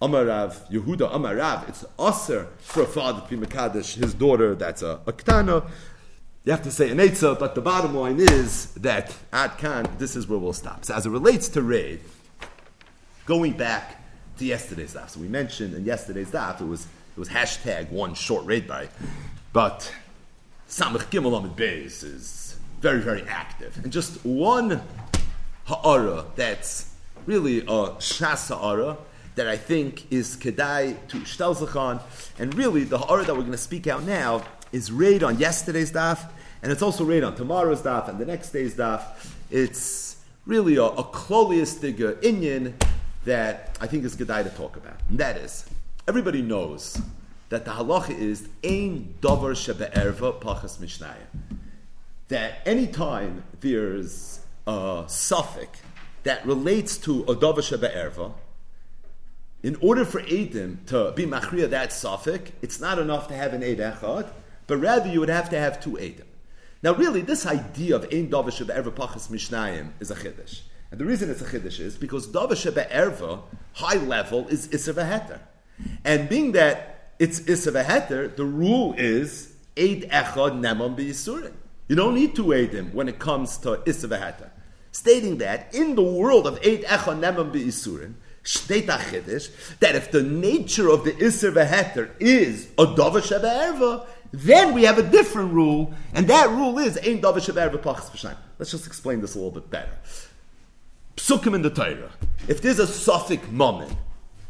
Amarav, 0.00 0.70
Yehuda 0.70 1.12
Amarav, 1.12 1.68
it's 1.68 1.84
aser 2.00 2.48
for 2.58 2.84
a 2.84 2.86
father 2.86 3.20
to 3.20 3.36
be 3.36 3.46
Makadesh, 3.46 3.96
his 3.96 4.14
daughter, 4.14 4.54
that's 4.54 4.80
a, 4.80 5.00
a. 5.06 5.62
You 6.42 6.52
have 6.52 6.62
to 6.62 6.70
say 6.70 6.88
an 6.88 6.96
Eitzah, 6.96 7.38
but 7.38 7.54
the 7.54 7.60
bottom 7.60 7.94
line 7.94 8.18
is 8.18 8.72
that 8.76 9.14
at 9.30 9.58
Khan, 9.58 9.86
this 9.98 10.16
is 10.16 10.26
where 10.26 10.38
we'll 10.38 10.54
stop. 10.54 10.86
So 10.86 10.94
as 10.94 11.04
it 11.04 11.10
relates 11.10 11.48
to 11.50 11.60
raid, 11.60 12.00
going 13.26 13.52
back 13.52 14.02
to 14.38 14.46
yesterday's 14.46 14.94
daf, 14.94 15.10
so 15.10 15.20
we 15.20 15.28
mentioned 15.28 15.74
in 15.74 15.84
yesterday's 15.84 16.30
daf, 16.30 16.62
it 16.62 16.64
was 16.64 16.86
it 17.14 17.18
was 17.18 17.28
hashtag 17.28 17.90
one 17.90 18.14
short 18.14 18.46
raid 18.46 18.66
by. 18.66 18.88
But 19.52 19.92
Samach 20.68 21.10
Gimel 21.10 21.36
Amid 21.36 21.56
Beis 21.56 22.04
is 22.04 22.56
very, 22.80 23.00
very 23.00 23.22
active. 23.22 23.78
And 23.82 23.92
just 23.92 24.24
one 24.24 24.80
ha'ara 25.64 26.24
that's 26.36 26.94
really 27.26 27.58
a 27.58 27.90
shas 27.98 28.48
ha'ara 28.48 28.96
that 29.34 29.48
I 29.48 29.56
think 29.56 30.10
is 30.12 30.36
kedai 30.36 30.96
to 31.08 31.18
shtelzachan. 31.18 32.00
And 32.38 32.54
really, 32.54 32.84
the 32.84 32.98
ha'ara 32.98 33.24
that 33.24 33.34
we're 33.34 33.40
going 33.40 33.52
to 33.52 33.58
speak 33.58 33.86
out 33.86 34.04
now 34.04 34.42
is 34.72 34.92
raid 34.92 35.22
on 35.22 35.38
yesterday's 35.38 35.90
daf, 35.90 36.30
and 36.62 36.70
it's 36.70 36.82
also 36.82 37.04
raid 37.04 37.24
on 37.24 37.34
tomorrow's 37.34 37.82
daf 37.82 38.08
and 38.08 38.18
the 38.18 38.26
next 38.26 38.50
day's 38.50 38.74
daf. 38.74 39.02
It's 39.50 40.16
really 40.46 40.76
a, 40.76 40.84
a 40.84 41.04
kloliistic 41.04 41.96
inyan 42.20 42.74
that 43.24 43.76
I 43.80 43.86
think 43.88 44.04
is 44.04 44.16
kedai 44.16 44.44
to 44.44 44.50
talk 44.50 44.76
about. 44.76 44.96
And 45.08 45.18
that 45.18 45.36
is, 45.36 45.66
everybody 46.06 46.40
knows 46.40 47.00
that 47.50 47.64
the 47.64 47.72
halacha 47.72 48.16
is 48.18 48.48
ein 48.64 49.14
davar 49.20 49.54
shebe'erva 49.54 50.40
pachas 50.40 50.78
mishnaya. 50.78 51.14
That 52.28 52.60
anytime 52.64 53.42
there's 53.60 54.40
a 54.66 55.04
suffix 55.08 55.80
that 56.22 56.46
relates 56.46 56.96
to 56.98 57.22
a 57.24 57.34
davar 57.34 57.58
shebe'erva, 57.58 58.32
in 59.62 59.76
order 59.82 60.04
for 60.04 60.22
Edim 60.22 60.86
to 60.86 61.12
be 61.14 61.26
machriya 61.26 61.68
that 61.70 61.92
suffix, 61.92 62.50
it's 62.62 62.80
not 62.80 62.98
enough 62.98 63.28
to 63.28 63.34
have 63.34 63.52
an 63.52 63.62
Eid 63.62 63.78
echad, 63.78 64.30
but 64.66 64.78
rather 64.78 65.10
you 65.10 65.20
would 65.20 65.28
have 65.28 65.50
to 65.50 65.58
have 65.58 65.82
two 65.82 65.92
Edim. 65.92 66.24
Now, 66.82 66.94
really, 66.94 67.20
this 67.20 67.44
idea 67.44 67.96
of 67.96 68.04
ein 68.04 68.30
davar 68.30 68.46
shebe'erva 68.46 68.92
pachas 68.92 69.28
mishnayim 69.28 69.90
is 69.98 70.10
a 70.12 70.14
chiddush. 70.14 70.60
And 70.92 71.00
the 71.00 71.04
reason 71.04 71.30
it's 71.30 71.42
a 71.42 71.44
chiddush 71.44 71.80
is 71.80 71.96
because 71.96 72.28
davar 72.28 72.50
shebe'erva, 72.50 73.42
high 73.72 73.96
level, 73.96 74.46
is 74.46 74.68
isser 74.68 74.94
v'heter. 74.94 75.40
And 76.04 76.28
being 76.28 76.52
that 76.52 76.99
it's 77.20 77.40
Heter, 77.40 78.34
the 78.34 78.44
rule 78.44 78.94
is 78.96 79.52
Eid 79.78 80.08
Echad 80.10 80.58
Nemam 80.58 80.96
B'Yisurin. 80.96 81.52
You 81.86 81.96
don't 81.96 82.14
need 82.14 82.34
to 82.36 82.52
aid 82.52 82.72
him 82.72 82.92
when 82.94 83.08
it 83.08 83.18
comes 83.18 83.58
to 83.58 83.76
Heter. 83.76 84.50
Stating 84.90 85.38
that 85.38 85.72
in 85.74 85.94
the 85.94 86.02
world 86.02 86.46
of 86.46 86.54
Eid 86.56 86.84
Echad 86.84 87.20
Nemam 87.20 87.52
B'Yisurin, 87.52 88.14
Achidish, 88.42 89.50
that 89.80 89.94
if 89.94 90.10
the 90.10 90.22
nature 90.22 90.88
of 90.88 91.04
the 91.04 91.12
Heter 91.12 92.10
is 92.18 92.68
a 92.78 92.86
Dova 92.86 93.22
Sheba 93.22 94.06
then 94.32 94.74
we 94.74 94.84
have 94.84 94.96
a 94.96 95.02
different 95.02 95.52
rule, 95.52 95.92
and 96.14 96.26
that 96.28 96.48
rule 96.48 96.78
is 96.78 96.96
Ein 96.98 97.20
Dova 97.20 97.44
Sheba 97.44 97.76
Pachas 97.78 98.36
Let's 98.58 98.70
just 98.70 98.86
explain 98.86 99.20
this 99.20 99.34
a 99.34 99.38
little 99.38 99.50
bit 99.50 99.68
better. 99.68 99.92
Psukim 101.16 101.54
in 101.54 101.60
the 101.62 101.70
Torah. 101.70 102.12
If 102.48 102.62
there's 102.62 102.78
a 102.78 102.86
suffix 102.86 103.46
moment, 103.50 103.92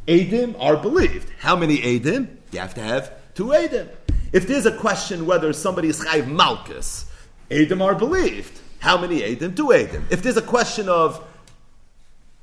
Edim 0.06 0.54
are 0.60 0.76
believed. 0.76 1.30
How 1.40 1.56
many 1.56 1.78
Edim? 1.78 2.36
You 2.52 2.58
have 2.60 2.74
to 2.74 2.82
have 2.82 3.12
two 3.34 3.46
Edim. 3.46 3.88
If 4.32 4.46
there's 4.46 4.66
a 4.66 4.76
question 4.76 5.26
whether 5.26 5.52
somebody 5.52 5.88
is 5.88 6.00
Chayv 6.00 6.24
Malkus, 6.24 7.06
Edim 7.50 7.80
are 7.80 7.94
believed. 7.94 8.60
How 8.80 8.98
many 8.98 9.20
Edim? 9.20 9.56
Two 9.56 9.68
Edim. 9.68 10.02
If 10.10 10.22
there's 10.22 10.36
a 10.36 10.42
question 10.42 10.88
of 10.88 11.24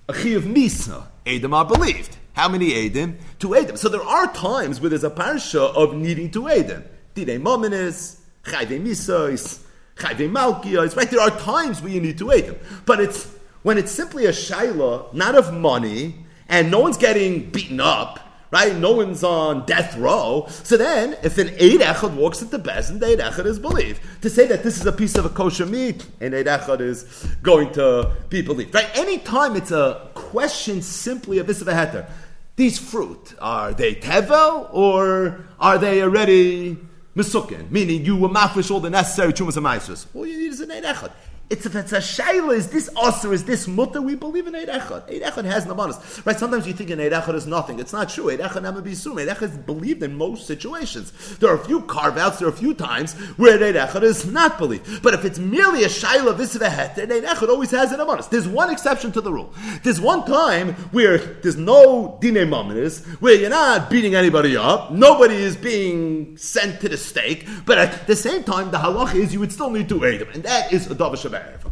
a 0.07 0.13
Chiv 0.13 0.43
Misa, 0.43 1.05
Edim 1.25 1.53
are 1.53 1.65
believed. 1.65 2.17
How 2.33 2.47
many 2.47 2.71
Edim? 2.71 3.15
Two 3.39 3.49
Edim. 3.49 3.77
So 3.77 3.89
there 3.89 4.03
are 4.03 4.31
times 4.33 4.79
where 4.79 4.89
there's 4.89 5.03
a 5.03 5.09
parsha 5.09 5.73
of 5.75 5.95
needing 5.95 6.31
to 6.31 6.43
Edim. 6.43 6.83
Dide 7.15 7.41
Mominis, 7.41 8.19
Chayve 8.43 8.79
Misois, 8.81 9.63
Chayve 9.95 10.29
Malkios, 10.29 10.95
right? 10.95 11.09
There 11.09 11.21
are 11.21 11.31
times 11.31 11.81
where 11.81 11.91
you 11.91 11.99
need 11.99 12.17
to 12.19 12.25
Edim. 12.25 12.57
But 12.85 13.01
it's 13.01 13.33
when 13.63 13.77
it's 13.77 13.91
simply 13.91 14.25
a 14.25 14.31
Shaila, 14.31 15.13
not 15.13 15.35
of 15.35 15.53
money, 15.53 16.15
and 16.47 16.71
no 16.71 16.79
one's 16.79 16.97
getting 16.97 17.49
beaten 17.49 17.81
up, 17.81 18.19
right? 18.51 18.75
No 18.75 18.93
one's 18.93 19.23
on 19.23 19.65
death 19.65 19.97
row. 19.97 20.45
So 20.63 20.77
then, 20.77 21.17
if 21.23 21.37
an 21.37 21.49
Eid 21.49 21.81
Echad 21.81 22.15
walks 22.15 22.41
into 22.41 22.59
Bezin, 22.59 22.99
the 22.99 23.07
Eid 23.07 23.19
Echad 23.19 23.45
is 23.45 23.59
believed. 23.59 24.01
To 24.21 24.29
say 24.29 24.47
that 24.47 24.63
this 24.63 24.79
is 24.79 24.85
a 24.85 24.91
piece 24.91 25.15
of 25.15 25.25
a 25.25 25.29
kosher 25.29 25.65
meat, 25.65 26.05
an 26.21 26.33
Eid 26.33 26.45
Echad 26.45 26.81
is 26.81 27.27
going 27.41 27.71
to 27.73 28.15
be 28.29 28.41
believed, 28.41 28.73
right? 28.73 28.89
Anytime 28.97 29.55
it's 29.55 29.71
a 29.71 30.09
question 30.13 30.81
simply 30.81 31.39
of 31.39 31.49
a 31.49 31.53
heter, 31.53 32.09
these 32.55 32.79
fruit, 32.79 33.35
are 33.39 33.73
they 33.73 33.95
tevel 33.95 34.69
or 34.73 35.45
are 35.59 35.77
they 35.77 36.01
already 36.01 36.77
misukin? 37.15 37.69
Meaning 37.69 38.03
you 38.03 38.15
will 38.15 38.29
mafish 38.29 38.71
all 38.71 38.79
the 38.79 38.89
necessary 38.89 39.31
chumas 39.33 39.57
and 39.57 39.63
maestros. 39.63 40.07
All 40.15 40.25
you 40.25 40.37
need 40.37 40.51
is 40.51 40.61
an 40.61 40.71
Eid 40.71 40.83
Echad. 40.83 41.11
It's 41.49 41.65
if 41.65 41.77
it's 41.77 41.93
a 41.93 41.99
shayla, 41.99 42.57
is 42.57 42.67
this 42.67 42.89
usr, 42.89 43.31
is 43.31 43.45
this 43.45 43.69
mutter? 43.69 44.01
We 44.01 44.15
believe 44.15 44.47
in 44.47 44.55
Eid 44.55 44.67
Echad. 44.67 45.09
Eid 45.09 45.21
Echad 45.21 45.45
has 45.45 45.65
namanas. 45.65 46.25
Right? 46.25 46.37
Sometimes 46.37 46.67
you 46.67 46.73
think 46.73 46.89
an 46.89 46.99
Eid 46.99 47.13
Echad 47.13 47.35
is 47.35 47.47
nothing. 47.47 47.79
It's 47.79 47.93
not 47.93 48.09
true. 48.09 48.29
Eid 48.29 48.39
Echad 48.39 48.85
assumed. 48.85 49.19
Eid 49.19 49.29
Echad 49.29 49.43
is 49.43 49.57
believed 49.57 50.03
in 50.03 50.17
most 50.17 50.45
situations. 50.45 51.37
There 51.37 51.49
are 51.49 51.55
a 51.55 51.63
few 51.63 51.83
carve 51.83 52.17
outs. 52.17 52.39
There 52.39 52.49
are 52.49 52.51
a 52.51 52.55
few 52.55 52.73
times 52.73 53.13
where 53.37 53.63
Eid 53.63 53.75
Echad 53.75 54.03
is 54.03 54.25
not 54.25 54.57
believed. 54.57 55.01
But 55.01 55.13
if 55.13 55.23
it's 55.23 55.39
merely 55.39 55.85
a 55.85 55.87
shayla, 55.87 56.35
this 56.35 56.53
is 56.53 56.61
a 56.61 56.69
het, 56.69 56.99
Eid 56.99 57.09
Echad 57.09 57.47
always 57.47 57.71
has 57.71 57.93
an 57.93 58.01
amanas. 58.01 58.27
There's 58.29 58.47
one 58.47 58.69
exception 58.69 59.13
to 59.13 59.21
the 59.21 59.31
rule. 59.31 59.53
There's 59.83 60.01
one 60.01 60.25
time 60.25 60.73
where 60.91 61.17
there's 61.17 61.55
no 61.55 62.19
dine 62.21 62.33
mamanis, 62.33 63.05
where 63.21 63.35
you're 63.35 63.49
not 63.49 63.89
beating 63.89 64.15
anybody 64.15 64.57
up, 64.57 64.91
nobody 64.91 65.35
is 65.35 65.55
being 65.55 66.35
sent 66.35 66.81
to 66.81 66.89
the 66.89 66.97
stake, 66.97 67.47
but 67.65 67.77
at 67.77 68.05
the 68.05 68.17
same 68.17 68.43
time, 68.43 68.69
the 68.71 68.77
halach 68.77 69.15
is 69.15 69.33
you 69.33 69.39
would 69.39 69.53
still 69.53 69.69
need 69.69 69.87
to 69.87 70.03
aid 70.03 70.21
them, 70.21 70.29
and 70.33 70.43
that 70.43 70.73
is 70.73 70.91
a 70.91 70.95
davar 70.95 71.17
Erev. 71.37 71.71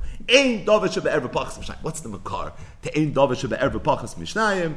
What's 1.82 2.02
the 2.02 2.10
makar 2.10 2.54
to 2.82 2.98
ein 2.98 3.14
davar 3.14 3.36
shebe'erev 3.36 3.80
pachas 3.82 4.16
mishnayim? 4.16 4.76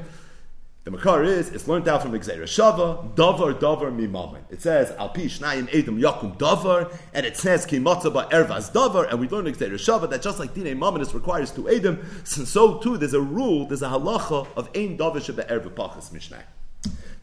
The 0.85 0.91
makar 0.91 1.23
is 1.25 1.51
it's 1.51 1.67
learned 1.69 1.89
out 1.89 2.03
from 2.03 2.13
Xera 2.13 2.45
Shava 2.45 3.15
davar 3.15 3.53
davar 3.59 3.91
mimamin. 3.95 4.43
It 4.51 4.63
says 4.63 4.91
al 4.93 5.11
pi 5.11 5.23
shnayim 5.23 5.69
edom 5.75 6.01
yakum 6.01 6.39
davar, 6.39 6.91
and 7.13 7.27
it 7.27 7.37
says 7.37 7.67
ki 7.67 7.79
matzah 7.79 8.31
ervas 8.31 8.71
davar, 8.73 9.09
and 9.11 9.21
we 9.21 9.29
learn 9.29 9.45
Xera 9.45 9.75
Shava 9.75 10.09
that 10.09 10.23
just 10.23 10.39
like 10.39 10.55
dine 10.55 10.79
mamonis 10.79 11.13
requires 11.13 11.51
two 11.51 11.69
edom, 11.69 12.05
so 12.25 12.79
too 12.79 12.97
there's 12.97 13.13
a 13.15 13.21
rule, 13.21 13.67
there's 13.67 13.83
a 13.83 13.89
halacha 13.89 14.47
of 14.57 14.71
ein 14.75 14.97
davar 14.97 15.21
shebe'erev 15.21 15.71
pachas 15.71 16.11
mishnayim. 16.11 16.47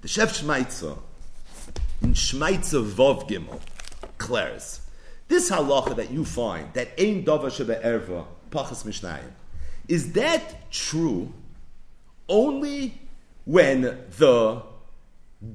The 0.01 0.07
Chef 0.07 0.39
Shmaitza 0.39 0.99
in 2.03 2.13
Shmaitza 2.13 2.83
Vov 2.87 3.27
Gimel 3.27 3.59
declares 4.01 4.81
this 5.27 5.49
halacha 5.49 5.95
that 5.95 6.11
you 6.11 6.25
find, 6.25 6.73
that 6.73 6.89
ein 6.99 7.23
davar 7.23 7.49
shebe 7.49 7.81
pachas 8.51 8.83
mishnayim, 8.83 9.31
is 9.87 10.13
that 10.13 10.71
true 10.71 11.31
only 12.27 12.99
when 13.45 13.81
the 13.81 14.61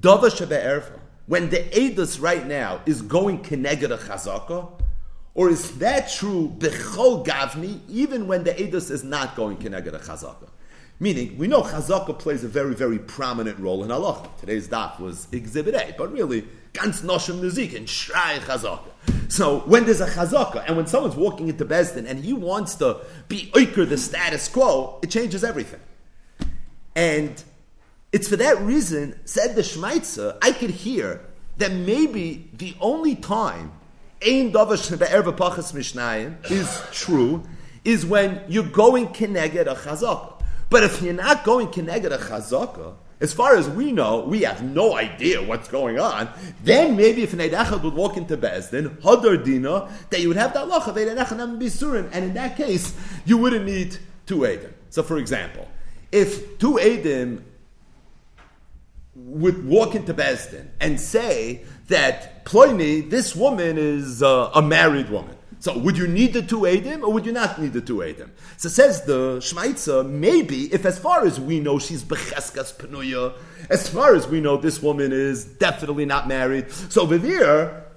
davar 0.01 0.31
shebe 0.31 0.99
when 1.27 1.49
the 1.51 1.59
edus 1.59 2.21
right 2.21 2.47
now 2.47 2.81
is 2.87 3.03
going 3.03 3.43
keneged 3.43 3.85
a 3.85 3.99
chazaka, 3.99 4.69
or 5.35 5.49
is 5.49 5.79
that 5.79 6.11
true 6.11 6.53
bechol 6.59 7.25
gavni, 7.25 7.79
even 7.89 8.27
when 8.27 8.43
the 8.43 8.51
edus 8.51 8.91
is 8.91 9.05
not 9.05 9.37
going 9.37 9.57
keneged 9.57 9.95
a 9.95 9.99
chazaka? 10.01 10.49
Meaning, 11.03 11.39
we 11.39 11.49
know 11.49 11.63
chazaka 11.63 12.19
plays 12.19 12.45
a 12.45 12.49
very, 12.49 12.75
very 12.75 12.99
prominent 12.99 13.59
role 13.59 13.83
in 13.83 13.89
halacha. 13.89 14.29
Today's 14.39 14.69
daf 14.69 15.01
was 15.01 15.29
exhibit 15.33 15.75
A, 15.75 15.95
but 15.97 16.13
really, 16.13 16.47
ganz 16.75 17.01
noshim 17.01 17.41
nizik 17.41 17.75
and 17.75 17.87
shrei 17.87 18.39
chazaka. 18.41 18.91
So 19.29 19.61
when 19.61 19.87
there's 19.87 20.03
a 20.03 20.07
chazaka, 20.07 20.63
and 20.67 20.77
when 20.77 20.87
someone's 20.87 21.17
walking 21.17 21.49
into 21.49 21.65
Besdin 21.65 22.07
and 22.07 22.23
he 22.23 22.35
wants 22.35 22.75
to 22.77 23.01
be 23.29 23.51
oiker 23.55 23.89
the 23.89 23.97
status 23.97 24.47
quo, 24.49 24.99
it 25.03 25.11
changes 25.11 25.43
everything. 25.43 25.81
And 26.95 27.43
it's 28.13 28.29
for 28.29 28.37
that 28.37 28.61
reason, 28.61 29.19
said 29.25 29.57
the 29.57 29.63
Shmaitzer, 29.63 30.37
I 30.43 30.53
could 30.53 30.71
hear 30.71 31.25
that 31.57 31.73
maybe 31.73 32.51
the 32.53 32.75
only 32.79 33.15
time 33.15 33.73
Ein 34.23 34.53
Davash 34.53 34.91
Pachas 34.91 35.73
Mishnayim 35.73 36.51
is 36.51 36.83
true 36.93 37.43
is 37.87 38.05
when 38.05 38.43
you're 38.49 38.65
going 38.65 39.09
Keneged 39.09 39.63
a 39.63 39.75
chazaka. 39.75 40.40
But 40.71 40.85
if 40.85 41.03
you're 41.03 41.13
not 41.13 41.45
going 41.45 41.67
Keneged 41.69 42.07
a 42.07 42.19
chazaka, 42.19 42.95
as 43.21 43.35
far 43.35 43.55
as 43.55 43.69
we 43.69 43.93
know, 43.93 44.21
we 44.21 44.43
have 44.43 44.63
no 44.63 44.97
idea 44.97 45.43
what's 45.43 45.69
going 45.69 45.99
on. 45.99 46.29
Then 46.65 46.97
maybe 46.97 47.23
if 47.23 47.35
an 47.35 47.41
would 47.83 47.93
walk 47.93 48.17
into 48.17 48.37
Bezdin, 48.37 48.99
Hadar 49.03 49.45
Dina, 49.45 49.91
that 50.09 50.21
you 50.21 50.29
would 50.29 50.39
have 50.39 50.55
that 50.55 50.67
lacha 50.67 50.89
of 50.89 50.97
Eidachad 50.97 51.61
Bisurim, 51.61 52.09
and 52.13 52.25
in 52.25 52.35
that 52.35 52.57
case, 52.57 52.95
you 53.27 53.37
wouldn't 53.37 53.67
need 53.67 53.99
two 54.25 54.39
Eidim. 54.39 54.73
So 54.89 55.03
for 55.03 55.19
example, 55.19 55.69
if 56.11 56.59
two 56.59 56.75
Eidim 56.75 57.43
would 59.15 59.67
walk 59.67 59.95
into 59.95 60.15
Bezdin 60.15 60.69
and 60.81 60.99
say 60.99 61.65
that 61.89 62.45
Ploini, 62.47 63.11
this 63.11 63.37
woman 63.37 63.77
is 63.77 64.23
uh, 64.23 64.51
a 64.55 64.63
married 64.63 65.11
woman, 65.11 65.37
so 65.61 65.77
would 65.79 65.99
you 65.99 66.09
need 66.09 66.33
the 66.33 66.41
two 66.41 66.61
Adim 66.61 67.03
or 67.03 67.13
would 67.13 67.27
you 67.27 67.33
not 67.33 67.61
need 67.61 67.75
the 67.75 67.83
two 67.83 67.99
Adim? 67.99 68.31
So 68.57 68.71
says 68.71 69.03
the 69.03 69.37
Shmaitza, 69.37 70.09
maybe 70.09 70.73
if 70.73 70.87
as 70.87 70.99
far 70.99 71.27
as 71.27 71.39
we 71.39 71.61
know 71.61 71.79
she's 71.79 72.03
Becheskas 72.03 72.75
Penuya, 72.75 73.35
as 73.69 73.89
far 73.89 74.15
as 74.15 74.27
we 74.27 74.41
know 74.41 74.57
this 74.57 74.83
woman 74.83 75.13
is 75.13 75.45
definitely 75.45 76.07
not 76.07 76.27
married. 76.27 76.71
So 76.73 77.03
over 77.03 77.19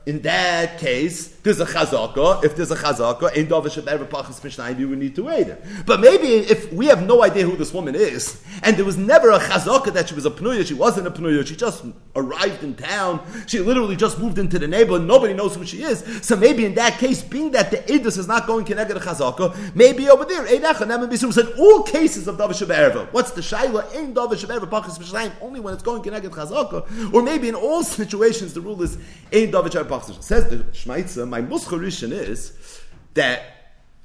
in 0.05 0.21
that 0.23 0.79
case, 0.79 1.29
there's 1.43 1.61
a 1.61 1.65
chazaka. 1.65 2.43
If 2.43 2.55
there's 2.57 2.71
a 2.71 2.75
chazaka, 2.75 3.33
in 3.35 3.47
Davish 3.47 4.87
would 4.89 4.99
need 4.99 5.15
to 5.15 5.23
wait. 5.23 5.47
But 5.85 5.99
maybe 6.01 6.27
if 6.27 6.73
we 6.73 6.87
have 6.87 7.05
no 7.05 7.23
idea 7.23 7.45
who 7.45 7.55
this 7.55 7.73
woman 7.73 7.95
is, 7.95 8.41
and 8.63 8.75
there 8.75 8.85
was 8.85 8.97
never 8.97 9.31
a 9.31 9.39
chazaka 9.39 9.93
that 9.93 10.09
she 10.09 10.15
was 10.15 10.25
a 10.25 10.31
pnuya, 10.31 10.65
she 10.65 10.73
wasn't 10.73 11.07
a 11.07 11.11
pnuya, 11.11 11.45
she 11.45 11.55
just 11.55 11.85
arrived 12.15 12.63
in 12.63 12.75
town, 12.75 13.21
she 13.47 13.59
literally 13.59 13.95
just 13.95 14.19
moved 14.19 14.37
into 14.37 14.59
the 14.59 14.67
neighborhood, 14.67 15.03
nobody 15.03 15.33
knows 15.33 15.55
who 15.55 15.65
she 15.65 15.83
is. 15.83 16.03
So 16.21 16.35
maybe 16.35 16.65
in 16.65 16.75
that 16.75 16.97
case, 16.97 17.21
being 17.21 17.51
that 17.51 17.71
the 17.71 17.77
edus 17.77 18.17
is 18.17 18.27
not 18.27 18.45
going 18.45 18.65
connected 18.65 18.95
to 18.95 18.99
chazaka, 18.99 19.73
maybe 19.73 20.09
over 20.09 20.25
there, 20.25 20.43
Bisum 20.43 21.33
said 21.33 21.47
all 21.57 21.83
cases 21.83 22.27
of 22.27 22.37
Davish. 22.37 23.13
What's 23.13 23.31
the 23.31 23.41
shaila? 23.41 23.93
In 23.95 24.13
Davish 24.13 24.43
only 25.41 25.59
when 25.59 25.73
it's 25.73 25.83
going 25.83 26.01
connected 26.03 26.31
to 26.31 26.37
chazaka, 26.37 27.13
or 27.13 27.21
maybe 27.21 27.47
in 27.47 27.55
all 27.55 27.83
situations 27.83 28.53
the 28.53 28.61
rule 28.61 28.81
is 28.81 28.97
in 29.31 29.51
Davish 29.51 29.92
Says 30.01 30.49
the 30.49 30.57
Shmaitza, 30.57 31.27
my 31.27 31.41
muscharishan 31.41 32.11
is 32.11 32.81
that 33.13 33.41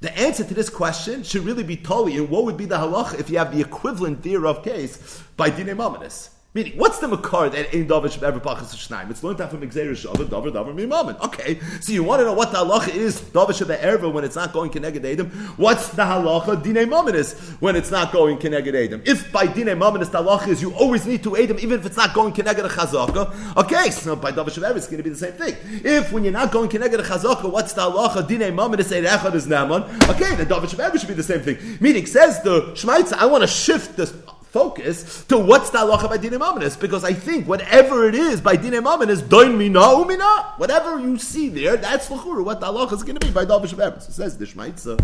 the 0.01 0.17
answer 0.17 0.43
to 0.43 0.53
this 0.53 0.69
question 0.69 1.23
should 1.23 1.43
really 1.43 1.63
be 1.63 1.75
totally 1.75 2.17
and 2.17 2.29
what 2.29 2.45
would 2.45 2.57
be 2.57 2.65
the 2.65 2.77
halach 2.77 3.19
if 3.19 3.29
you 3.29 3.37
have 3.37 3.53
the 3.53 3.61
equivalent 3.61 4.23
thereof 4.23 4.63
case 4.63 5.21
by 5.35 5.49
Dine 5.49 5.67
Mamanis. 5.67 6.29
Meaning, 6.55 6.79
what's 6.79 6.97
the 6.97 7.07
makar 7.07 7.47
that 7.51 7.75
ain't 7.75 7.87
davar 7.87 8.11
should 8.11 8.23
ever 8.23 8.39
pachas 8.39 8.73
shnaim? 8.73 9.11
It's 9.11 9.23
learned 9.23 9.37
from 9.37 9.61
Xer 9.61 9.91
Shabbat, 9.91 10.29
davar 10.29 10.51
davar 10.51 10.73
mimamin. 10.73 11.19
Okay, 11.21 11.59
so 11.79 11.93
you 11.93 12.03
want 12.03 12.21
to 12.21 12.25
know 12.25 12.33
what 12.33 12.51
the 12.51 12.57
halacha 12.57 12.89
is 12.89 13.21
davar 13.21 13.53
should 13.55 13.67
erva 13.67 14.11
when 14.11 14.23
it's 14.23 14.35
not 14.35 14.51
going 14.51 14.71
keneged 14.71 15.01
edim? 15.01 15.29
What's 15.59 15.89
the 15.89 16.01
halacha 16.01 16.63
dine 16.63 16.89
maminis 16.89 17.37
when 17.61 17.75
it's 17.75 17.91
not 17.91 18.11
going 18.11 18.39
keneged 18.39 18.73
edim? 18.73 19.07
If 19.07 19.31
by 19.31 19.45
dine 19.45 19.77
maminis 19.77 20.09
the 20.09 20.23
halacha 20.23 20.47
is 20.47 20.59
you 20.59 20.73
always 20.73 21.05
need 21.05 21.21
to 21.21 21.33
edim 21.33 21.59
even 21.59 21.81
if 21.81 21.85
it's 21.85 21.97
not 21.97 22.15
going 22.15 22.33
keneged 22.33 22.65
a 22.65 22.67
chazaka, 22.67 23.55
okay, 23.55 23.91
so 23.91 24.15
by 24.15 24.31
davar 24.31 24.49
erva 24.49 24.75
it's 24.75 24.87
going 24.87 24.97
to 24.97 25.03
be 25.03 25.11
the 25.11 25.15
same 25.15 25.33
thing. 25.33 25.55
If 25.85 26.11
when 26.11 26.23
you're 26.23 26.33
not 26.33 26.51
going 26.51 26.67
keneged 26.71 26.95
a 26.95 27.03
chazaka, 27.03 27.47
what's 27.51 27.73
the 27.73 27.81
halacha 27.81 28.27
dine 28.27 28.57
maminis 28.57 28.91
eid 28.91 29.05
echad 29.05 29.35
is 29.35 29.45
naman? 29.45 29.83
Okay, 30.09 30.33
the 30.33 30.47
davar 30.47 30.65
erva 30.65 30.97
should 30.99 31.09
be 31.09 31.13
the 31.13 31.21
same 31.21 31.41
thing. 31.41 31.59
Meaning, 31.79 32.07
says 32.07 32.41
the 32.41 32.73
Shmaitza, 32.73 33.13
I 33.13 33.27
want 33.27 33.43
to 33.43 33.47
shift 33.47 33.95
this 33.97 34.11
focus 34.49 35.23
to 35.25 35.37
what's 35.37 35.69
the 35.69 35.77
halacha 35.77 36.09
by 36.09 36.17
dinim 36.17 36.39
aminis, 36.39 36.79
because 36.79 37.03
I 37.03 37.13
think 37.13 37.47
whatever 37.47 38.07
it 38.07 38.15
is 38.15 38.41
by 38.41 38.55
dinim 38.55 38.83
aminis, 38.83 39.27
doin 39.27 39.57
mina 39.57 39.79
umina, 39.79 40.57
whatever 40.57 40.99
you 40.99 41.17
see 41.17 41.49
there, 41.49 41.77
that's 41.77 42.09
l'churu, 42.09 42.43
what 42.43 42.59
the 42.59 42.67
halacha 42.67 42.93
is 42.93 43.03
going 43.03 43.17
to 43.17 43.25
be 43.25 43.31
by 43.31 43.45
davish 43.45 43.73
of 43.73 44.03
So 44.03 44.11
says 44.11 44.37
the 44.37 44.45
Shmaitza, 44.45 44.99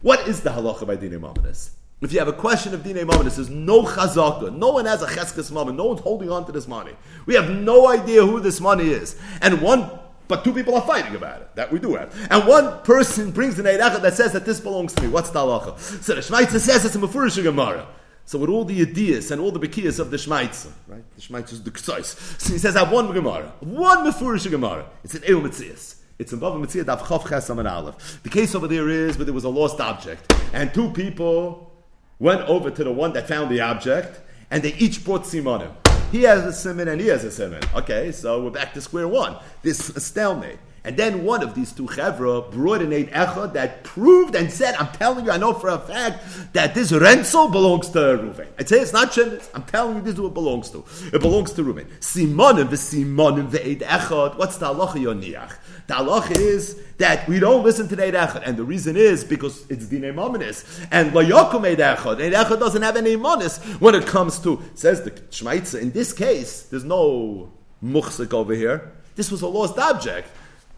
what 0.00 0.26
is 0.28 0.40
the 0.40 0.50
halacha 0.50 0.86
by 0.86 0.96
dinim 0.96 1.20
aminis? 1.20 1.70
If 2.00 2.12
you 2.12 2.18
have 2.18 2.28
a 2.28 2.32
question 2.32 2.74
of 2.74 2.80
dinim 2.80 3.06
aminis, 3.06 3.36
there's 3.36 3.50
no 3.50 3.82
chazaka, 3.82 4.56
no 4.56 4.70
one 4.70 4.86
has 4.86 5.02
a 5.02 5.06
cheskes 5.06 5.50
moment, 5.50 5.76
no 5.76 5.86
one's 5.86 6.00
holding 6.00 6.30
on 6.30 6.46
to 6.46 6.52
this 6.52 6.68
money. 6.68 6.92
We 7.26 7.34
have 7.34 7.50
no 7.50 7.88
idea 7.88 8.24
who 8.24 8.40
this 8.40 8.60
money 8.60 8.90
is, 8.90 9.18
and 9.40 9.60
one 9.60 9.90
but 10.26 10.42
two 10.42 10.54
people 10.54 10.74
are 10.74 10.86
fighting 10.86 11.14
about 11.16 11.42
it. 11.42 11.54
That 11.54 11.70
we 11.70 11.78
do 11.78 11.96
have. 11.96 12.14
And 12.30 12.48
one 12.48 12.80
person 12.82 13.30
brings 13.30 13.58
an 13.58 13.66
Eidachah 13.66 14.00
that 14.00 14.14
says 14.14 14.32
that 14.32 14.46
this 14.46 14.58
belongs 14.58 14.94
to 14.94 15.02
me. 15.02 15.08
What's 15.08 15.28
the 15.28 15.40
halacha? 15.40 15.78
So 15.78 16.14
the 16.14 16.22
Shmaitza 16.22 16.60
says 16.60 16.82
it's 16.86 16.94
a 16.94 16.98
Mefurish 16.98 17.42
Gemara. 17.42 17.86
So 18.26 18.38
with 18.38 18.48
all 18.48 18.64
the 18.64 18.80
ideas 18.80 19.30
and 19.30 19.40
all 19.40 19.50
the 19.50 19.60
bekiyas 19.60 19.98
of 19.98 20.10
the 20.10 20.16
Shmaitza, 20.16 20.70
right? 20.88 21.04
The 21.16 21.22
Shmaitza 21.22 21.52
is 21.52 21.62
the 21.62 21.70
Ksais. 21.70 22.40
So 22.40 22.52
he 22.52 22.58
says, 22.58 22.74
I 22.76 22.80
have 22.80 22.92
one 22.92 23.12
Gemara, 23.12 23.52
one 23.60 24.06
Mefurish 24.06 24.50
Gemara. 24.50 24.86
It's 25.02 25.14
an 25.14 25.22
Eil 25.28 25.40
Metzias. 25.42 25.96
It's 26.18 26.32
in 26.32 26.40
Bava 26.40 26.64
Metzia 26.64 26.86
Dav 26.86 27.02
Chav 27.02 27.22
Chesam 27.22 27.58
and 27.58 27.68
Aleph. 27.68 28.22
The 28.22 28.30
case 28.30 28.54
over 28.54 28.68
there 28.68 28.88
is 28.88 29.18
where 29.18 29.24
there 29.24 29.34
was 29.34 29.44
a 29.44 29.48
lost 29.48 29.80
object, 29.80 30.32
and 30.52 30.72
two 30.72 30.90
people 30.92 31.72
went 32.18 32.42
over 32.42 32.70
to 32.70 32.84
the 32.84 32.92
one 32.92 33.12
that 33.14 33.26
found 33.26 33.50
the 33.50 33.60
object, 33.60 34.20
and 34.50 34.62
they 34.62 34.74
each 34.74 35.04
brought 35.04 35.24
simonim. 35.24 35.72
He 36.12 36.22
has 36.22 36.44
a 36.44 36.52
simon 36.52 36.86
and 36.86 37.00
he 37.00 37.08
has 37.08 37.24
a 37.24 37.30
simon. 37.30 37.60
Okay, 37.74 38.12
so 38.12 38.44
we're 38.44 38.50
back 38.50 38.72
to 38.74 38.80
square 38.80 39.08
one. 39.08 39.36
This 39.62 39.78
stalemate. 39.78 40.58
And 40.86 40.98
then 40.98 41.24
one 41.24 41.42
of 41.42 41.54
these 41.54 41.72
two 41.72 41.86
chevra 41.86 42.50
brought 42.52 42.82
an 42.82 42.92
eight 42.92 43.10
echad 43.10 43.54
that 43.54 43.84
proved 43.84 44.34
and 44.34 44.52
said, 44.52 44.74
I'm 44.74 44.88
telling 44.88 45.24
you, 45.24 45.30
I 45.30 45.38
know 45.38 45.54
for 45.54 45.70
a 45.70 45.78
fact 45.78 46.52
that 46.52 46.74
this 46.74 46.92
rental 46.92 47.48
belongs 47.48 47.88
to 47.90 47.98
Reuven. 47.98 48.48
I 48.58 48.64
say 48.64 48.80
it's 48.80 48.92
not 48.92 49.10
Shemitz. 49.12 49.48
I'm 49.54 49.62
telling 49.62 49.96
you 49.96 50.02
this 50.02 50.14
is 50.14 50.20
what 50.20 50.28
it 50.28 50.34
belongs 50.34 50.68
to. 50.72 50.84
It 51.10 51.22
belongs 51.22 51.52
to 51.52 51.64
Reuven. 51.64 51.86
Simonim 52.00 52.68
v'simonim 52.68 53.50
v'eight 53.50 53.80
echad. 53.80 54.36
What's 54.36 54.58
the 54.58 54.66
halacha 54.66 54.96
yoniach? 54.96 55.56
The 55.86 55.94
halacha 55.94 56.38
is 56.38 56.78
that 56.98 57.26
we 57.28 57.40
don't 57.40 57.64
listen 57.64 57.88
to 57.88 57.96
the 57.96 58.04
eight 58.04 58.14
echad. 58.14 58.42
And 58.44 58.58
the 58.58 58.64
reason 58.64 58.94
is 58.98 59.24
because 59.24 59.64
it's 59.70 59.86
the 59.86 59.98
mominus. 60.00 60.86
And 60.90 61.12
layokum 61.12 61.64
eight 61.64 61.78
echad. 61.78 62.20
Eight 62.20 62.34
echad 62.34 62.60
doesn't 62.60 62.82
have 62.82 62.98
any 62.98 63.16
monis 63.16 63.58
when 63.80 63.94
it 63.94 64.06
comes 64.06 64.38
to, 64.40 64.60
says 64.74 65.00
the 65.00 65.12
Shmaitza, 65.12 65.80
in 65.80 65.92
this 65.92 66.12
case, 66.12 66.64
there's 66.64 66.84
no 66.84 67.50
muchsik 67.82 68.34
over 68.34 68.52
here. 68.54 68.92
This 69.16 69.30
was 69.30 69.40
a 69.40 69.46
lost 69.46 69.78
object. 69.78 70.28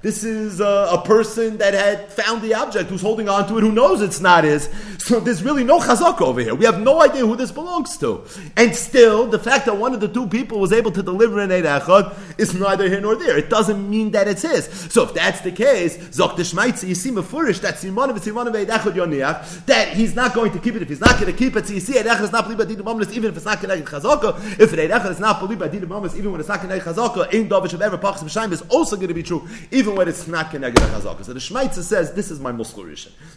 This 0.03 0.25
is 0.25 0.61
a, 0.61 0.89
a, 0.93 1.03
person 1.03 1.57
that 1.57 1.73
had 1.73 2.13
found 2.13 2.43
the 2.43 2.53
object, 2.53 2.91
who's 2.91 3.01
holding 3.01 3.31
on 3.31 3.49
to 3.49 3.57
it, 3.57 3.63
who 3.63 3.73
knows 3.73 4.03
it's 4.03 4.21
not 4.21 4.45
his. 4.45 4.69
So 4.99 5.21
there's 5.21 5.43
really 5.43 5.65
no 5.65 5.81
chazak 5.81 6.21
over 6.21 6.41
here. 6.41 6.55
We 6.55 6.67
have 6.67 6.81
no 6.81 7.01
idea 7.01 7.25
who 7.25 7.35
this 7.35 7.51
belongs 7.51 7.97
to. 7.99 8.23
And 8.59 8.77
still, 8.77 9.27
the 9.27 9.39
fact 9.39 9.65
that 9.65 9.79
one 9.79 9.95
of 9.95 10.01
the 10.01 10.09
two 10.09 10.27
people 10.27 10.61
was 10.61 10.71
able 10.71 10.91
to 10.93 11.03
deliver 11.03 11.41
an 11.41 11.51
Eid 11.51 11.65
Echad 11.65 12.15
is 12.39 12.55
neither 12.55 12.89
here 12.91 13.01
nor 13.01 13.17
there. 13.17 13.39
It 13.39 13.49
doesn't 13.49 13.89
mean 13.89 14.11
that 14.11 14.29
it's 14.29 14.43
his. 14.43 14.67
So 14.93 15.05
if 15.05 15.15
that's 15.15 15.41
the 15.41 15.51
case, 15.51 15.97
Zok 15.97 16.33
Deshmaitzi, 16.33 16.89
you 16.89 16.95
see 16.95 17.11
Mefurish, 17.11 17.63
that 17.63 17.79
Simon 17.79 18.11
of 18.11 18.23
Simon 18.23 18.49
Eid 18.49 18.69
Echad 18.69 18.93
Yoniach, 18.93 19.65
that 19.65 19.89
he's 19.89 20.15
not 20.15 20.35
going 20.35 20.53
to 20.53 20.59
keep 20.59 20.75
it. 20.75 20.83
If 20.83 20.89
he's 20.89 21.01
not 21.01 21.19
going 21.19 21.33
to 21.33 21.39
keep 21.39 21.57
it, 21.57 21.71
you 21.71 21.81
see 21.81 21.99
Eid 21.99 22.05
Echad 22.05 22.23
is 22.25 22.33
not 22.33 22.45
believed 22.49 22.85
by 22.85 22.93
Mamlis, 22.93 23.13
even 23.13 23.31
if 23.31 23.37
it's 23.37 23.47
not 23.47 23.61
connected 23.61 23.87
chazaka. 23.87 24.61
If 24.61 24.75
Eid 24.75 24.91
Echad 24.91 25.11
is 25.11 25.21
not 25.21 25.41
believed 25.41 25.61
by 25.61 25.69
Mamlis, 25.69 26.17
even 26.17 26.33
when 26.33 26.41
it's 26.41 26.51
not 26.51 26.61
connected 26.61 26.87
chazaka, 26.87 27.35
Ein 27.35 27.49
Davish 27.49 27.73
of 27.73 27.81
ever 27.81 27.97
Pachs 27.97 28.53
is 28.53 28.63
also 28.63 28.97
going 28.97 29.09
to 29.09 29.15
be 29.15 29.23
true, 29.23 29.49
even 29.71 29.86
when 29.95 30.09
it's 30.09 30.27
not 30.27 30.51
connected 30.51 30.81
to 30.81 30.87
chazaka. 30.87 31.25
So 31.25 31.33
the 31.33 31.39
Shmaitza 31.39 31.83
says, 31.83 32.13
this 32.15 32.31
is 32.31 32.41
my 32.41 32.53
Muslim 32.53 32.95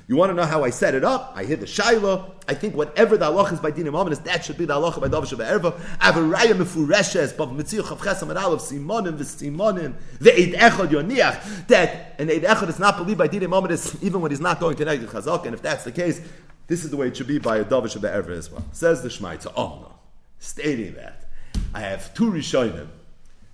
You 0.08 0.16
want 0.16 0.30
to 0.32 0.34
know 0.34 0.46
how 0.46 0.64
I 0.64 0.70
set 0.70 0.96
it 0.96 1.04
up? 1.04 1.34
I 1.36 1.44
hit 1.44 1.60
the 1.60 1.66
Shaila. 1.66 2.32
I 2.48 2.54
think 2.54 2.76
whatever 2.76 3.18
the 3.18 3.26
halach 3.26 3.54
is 3.54 3.60
by 3.60 3.72
Dina 3.72 3.92
Mamlis, 3.92 4.24
that 4.24 4.46
should 4.46 4.58
be 4.58 4.66
the 4.66 4.74
halach 4.74 5.00
by 5.00 5.08
Davish 5.08 5.32
of 5.32 5.40
Erva. 5.40 5.80
Avaraya 6.00 6.54
Mefureshes, 6.54 7.34
Bav 7.34 7.56
Mitzil 7.56 7.82
Chav 7.82 7.98
Chesam 7.98 8.30
and 8.30 8.40
Aleph, 8.40 8.62
Simonim, 8.62 9.18
V'Simonim, 9.18 9.94
Ve'ed 10.20 10.54
Echad 10.54 10.88
Yoniach, 10.88 11.68
that 11.68 12.16
an 12.20 12.30
Eid 12.30 12.44
Echad 12.44 12.70
is 12.70 12.80
not 12.80 12.98
believed 12.98 13.18
by 13.18 13.28
Dina 13.28 13.48
Mamlis, 13.48 14.02
even 14.02 14.22
when 14.22 14.32
he's 14.32 14.40
not 14.40 14.60
going 14.60 14.76
connected 14.76 15.10
to 15.10 15.16
chazaka. 15.16 15.46
And 15.46 15.54
if 15.54 15.62
that's 15.62 15.84
the 15.84 15.92
case, 15.92 16.22
this 16.68 16.84
is 16.84 16.92
the 16.92 16.98
way 16.98 17.08
it 17.08 17.18
should 17.18 17.28
be 17.28 17.40
by 17.40 17.58
a 17.58 17.66
Davish 17.66 17.96
of 17.96 18.04
Erva 18.04 18.30
as 18.30 18.52
well. 18.52 18.66
Says 18.72 19.02
the 19.04 19.10
Shmaitza, 19.10 19.52
oh 19.56 19.80
no, 19.82 19.94
stating 20.40 20.94
that. 20.96 21.26
I 21.74 21.82
have 21.82 22.14
two 22.14 22.32
Rishonim 22.32 22.88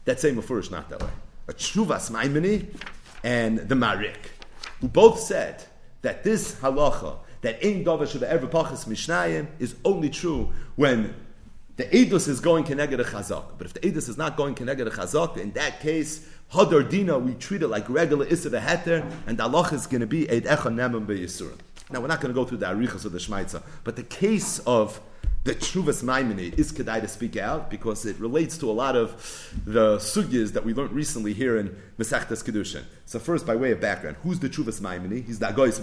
that 0.05 0.19
say 0.19 0.31
Mefurish 0.31 0.71
not 0.71 0.89
that 0.89 1.01
way. 1.01 1.09
A 1.47 1.53
Chuvas 1.53 2.09
Maimini 2.09 2.67
and 3.23 3.59
the 3.59 3.75
Marik, 3.75 4.31
who 4.81 4.87
both 4.87 5.19
said 5.19 5.63
that 6.01 6.23
this 6.23 6.55
halacha, 6.55 7.17
that 7.41 7.63
Ein 7.63 7.83
Dover 7.83 8.05
Sheva 8.05 8.23
Ever 8.23 8.47
Pachas 8.47 8.87
Mishnayim, 8.87 9.47
is 9.59 9.75
only 9.85 10.09
true 10.09 10.51
when 10.75 11.13
the 11.77 11.83
Edus 11.85 12.27
is 12.27 12.39
going 12.39 12.63
Keneged 12.63 12.99
a 12.99 13.03
Chazak. 13.03 13.43
But 13.57 13.67
if 13.67 13.73
the 13.73 13.79
Edus 13.81 14.09
is 14.09 14.17
not 14.17 14.37
going 14.37 14.55
Keneged 14.55 14.87
a 14.87 14.89
Chazak, 14.89 15.37
in 15.37 15.51
that 15.51 15.81
case, 15.81 16.27
Hadar 16.51 16.87
Dina, 16.89 17.19
we 17.19 17.33
treat 17.33 17.61
it 17.61 17.67
like 17.67 17.89
regular 17.89 18.25
Issa 18.25 18.49
Heter, 18.49 19.11
and 19.27 19.37
the 19.37 19.43
halacha 19.43 19.73
is 19.73 19.85
going 19.85 20.01
to 20.01 20.07
be 20.07 20.29
Eid 20.29 20.45
Echa 20.45 20.73
Nemem. 20.73 21.51
Now, 21.91 21.99
we're 21.99 22.07
not 22.07 22.21
going 22.21 22.33
to 22.33 22.39
go 22.39 22.45
through 22.45 22.57
the 22.59 22.65
Arichas 22.65 23.05
of 23.05 23.11
the 23.11 23.19
Shmaitza, 23.19 23.61
but 23.83 23.95
the 23.95 24.03
case 24.03 24.59
of 24.59 24.99
the 25.45 25.53
Chuvas 25.53 26.03
Maimoni 26.03 26.57
is 26.57 26.71
Kedai 26.71 27.01
to 27.01 27.07
speak 27.07 27.37
out 27.37 27.69
because 27.69 28.03
it 28.07 28.19
relates 28.19 28.57
to 28.57 28.69
a 28.69 28.73
lot 28.73 28.95
of 28.95 29.11
the 29.63 29.97
sugyas 29.97 30.53
that 30.53 30.65
we 30.65 30.73
learned 30.73 30.91
recently 30.91 31.33
here 31.33 31.55
in 31.55 31.79
Mesechtes 31.99 32.43
Kedushin. 32.43 32.83
So 33.05 33.19
first, 33.19 33.45
by 33.45 33.55
way 33.55 33.71
of 33.71 33.79
background, 33.79 34.17
who's 34.23 34.39
the 34.39 34.49
Chuvas 34.49 34.81
Maimoni? 34.81 35.23
He's 35.23 35.37
the 35.37 35.45
Agois. 35.45 35.79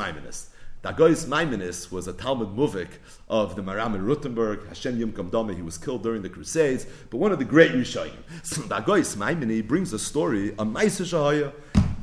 The 0.82 0.92
Agois 0.92 1.26
Maimonis 1.26 1.92
was 1.92 2.08
a 2.08 2.12
Talmud 2.12 2.56
Muvik 2.56 2.88
of 3.28 3.54
the 3.54 3.62
Maram 3.62 3.94
in 3.94 4.04
Rothenburg. 4.04 4.66
Hashem 4.66 4.98
Yom 4.98 5.12
Kamdame, 5.12 5.54
he 5.54 5.62
was 5.62 5.78
killed 5.78 6.02
during 6.02 6.22
the 6.22 6.28
Crusades, 6.28 6.84
but 7.10 7.18
one 7.18 7.30
of 7.30 7.38
the 7.38 7.44
great 7.44 7.70
Rishayim. 7.70 8.18
So 8.42 8.62
the 8.62 8.80
Agois 8.80 9.16
Maimoni 9.16 9.64
brings 9.64 9.92
a 9.92 9.98
story, 10.00 10.48
a 10.54 10.66
Maisa 10.66 11.04
Shahaya. 11.04 11.52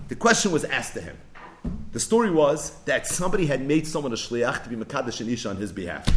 The 0.07 0.15
question 0.15 0.53
was 0.53 0.63
asked 0.63 0.93
to 0.93 1.01
him. 1.01 1.17
The 1.91 1.99
story 1.99 2.31
was 2.31 2.81
that 2.85 3.05
somebody 3.05 3.47
had 3.47 3.67
made 3.67 3.85
someone 3.85 4.13
a 4.13 4.15
shliach 4.15 4.63
to 4.63 4.69
be 4.69 4.77
Makadash 4.77 5.19
and 5.19 5.29
Isha 5.29 5.49
on 5.49 5.57
his 5.57 5.73
behalf. 5.73 6.07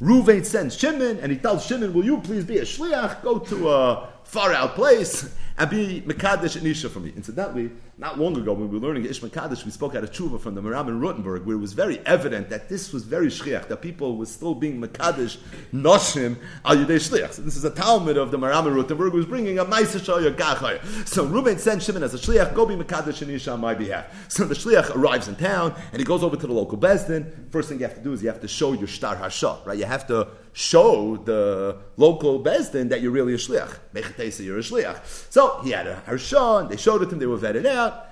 Ruvain 0.00 0.44
sends 0.44 0.76
Shimon, 0.76 1.18
and 1.20 1.30
he 1.30 1.38
tells 1.38 1.64
Shimon, 1.64 1.92
"Will 1.94 2.04
you 2.04 2.18
please 2.18 2.44
be 2.44 2.58
a 2.58 2.62
shliach? 2.62 3.22
Go 3.22 3.38
to 3.38 3.70
a 3.70 4.08
far 4.24 4.52
out 4.52 4.74
place 4.74 5.30
and 5.56 5.70
be 5.70 6.02
Mekadesh 6.06 6.56
and 6.56 6.66
Isha 6.66 6.88
for 6.88 7.00
me. 7.00 7.12
Incidentally, 7.16 7.70
not 7.96 8.18
long 8.18 8.36
ago 8.36 8.52
when 8.52 8.68
we 8.68 8.78
were 8.78 8.86
learning 8.86 9.04
Ish 9.04 9.20
Mekadesh, 9.20 9.64
we 9.64 9.70
spoke 9.70 9.94
out 9.94 10.02
of 10.02 10.10
Tshuva 10.10 10.40
from 10.40 10.56
the 10.56 10.60
Maram 10.60 10.88
in 10.88 11.00
Rothenburg, 11.00 11.46
where 11.46 11.54
it 11.54 11.60
was 11.60 11.74
very 11.74 12.00
evident 12.00 12.50
that 12.50 12.68
this 12.68 12.92
was 12.92 13.04
very 13.04 13.28
shliach, 13.28 13.68
that 13.68 13.82
people 13.82 14.16
were 14.16 14.26
still 14.26 14.54
being 14.54 14.80
Mekadesh, 14.80 15.36
Noshim, 15.72 16.36
al 16.64 16.76
Yudei 16.76 16.96
Shliach. 16.96 17.32
So 17.32 17.42
this 17.42 17.56
is 17.56 17.64
a 17.64 17.70
Talmud 17.70 18.16
of 18.16 18.32
the 18.32 18.38
Maram 18.38 18.66
in 18.66 18.74
Rothenburg 18.74 19.12
who 19.12 19.18
was 19.18 19.26
bringing 19.26 19.60
a 19.60 19.64
Maisa 19.64 20.00
Shoya 20.00 20.34
Gachaya. 20.34 20.84
So 21.06 21.24
Reuben 21.24 21.56
sent 21.58 21.82
Shimon 21.82 22.02
as 22.02 22.14
a 22.14 22.18
shliach, 22.18 22.52
go 22.52 22.66
be 22.66 22.74
Mekadesh 22.74 23.22
and 23.22 23.30
Isha 23.30 23.52
on 23.52 23.60
my 23.60 23.74
behalf. 23.74 24.06
So 24.28 24.44
the 24.44 24.54
shliach 24.54 24.96
arrives 24.96 25.28
in 25.28 25.36
town, 25.36 25.74
and 25.92 26.00
he 26.00 26.04
goes 26.04 26.24
over 26.24 26.36
to 26.36 26.46
the 26.46 26.52
local 26.52 26.76
Bezdin. 26.76 27.50
First 27.50 27.68
thing 27.68 27.78
you 27.78 27.86
have 27.86 27.94
to 27.94 28.02
do 28.02 28.12
is 28.12 28.22
you 28.22 28.28
have 28.28 28.40
to 28.40 28.48
show 28.48 28.72
your 28.72 28.88
Shtar 28.88 29.14
Hasha, 29.14 29.60
right? 29.64 29.78
You 29.78 29.84
have 29.84 30.06
to 30.08 30.28
show 30.54 31.16
the 31.16 31.76
local 31.96 32.42
Bezdin 32.42 32.88
that 32.88 33.02
you're 33.02 33.10
really 33.10 33.34
a 33.34 33.36
shliach. 33.36 33.76
Mechatesa, 33.92 34.44
you're 34.44 34.58
a 34.58 34.62
shliach. 34.62 35.04
So 35.30 35.60
he 35.62 35.72
had 35.72 35.88
a 35.88 35.96
harsha, 36.06 36.66
they 36.70 36.76
showed 36.76 37.02
it 37.02 37.06
to 37.06 37.12
him, 37.12 37.18
they 37.18 37.26
were 37.26 37.36
vetted 37.36 37.66
out. 37.66 38.06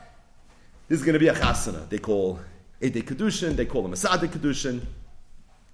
This 0.89 0.99
is 0.99 1.07
going 1.07 1.15
to 1.15 1.21
be 1.21 1.29
a 1.29 1.35
chasana. 1.35 1.89
They 1.89 1.99
call 1.99 2.41
Ede 2.81 3.07
Kedushin, 3.07 3.55
they 3.55 3.65
call 3.65 3.85
him 3.85 3.93
a 3.93 3.97
Sade 3.97 4.29
Kedushin. 4.29 4.83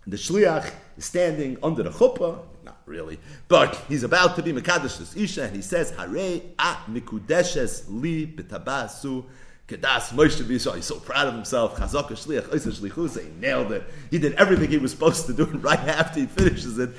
The 0.07 0.17
shliach 0.17 0.71
is 0.99 1.07
standing 1.07 1.57
under 1.63 1.83
the 1.83 1.91
chuppah, 1.91 2.39
not 2.65 2.81
really, 2.85 3.19
but 3.49 3.75
he's 3.89 4.03
about 4.03 4.37
to 4.37 4.43
be 4.43 4.53
Mekadesh 4.53 5.17
Isha, 5.17 5.45
and 5.45 5.57
he 5.57 5.63
says, 5.63 5.91
Hare 5.91 6.41
a 6.59 6.77
mikudeshes 6.91 7.85
li 7.89 8.27
betabasu 8.27 9.25
Kedas 9.69 10.15
Moshe 10.15 10.43
Bishal, 10.45 10.77
he's 10.77 10.87
so 10.87 10.99
proud 10.99 11.29
of 11.29 11.35
himself. 11.35 11.77
Chazaka 11.77 12.13
Shliach, 12.13 12.49
Oisa 12.49 12.73
Shlichus, 12.73 13.23
he 13.23 13.29
nailed 13.39 13.71
it. 13.71 13.85
He 14.11 14.19
did 14.19 14.33
everything 14.35 14.71
he 14.71 14.79
was 14.79 14.93
supposed 14.93 15.27
to 15.27 15.35
do, 15.35 15.45
and 15.45 15.63
right 15.63 15.79
after 15.79 16.21
he 16.21 16.27
finishes 16.27 16.79
it, 16.79 16.91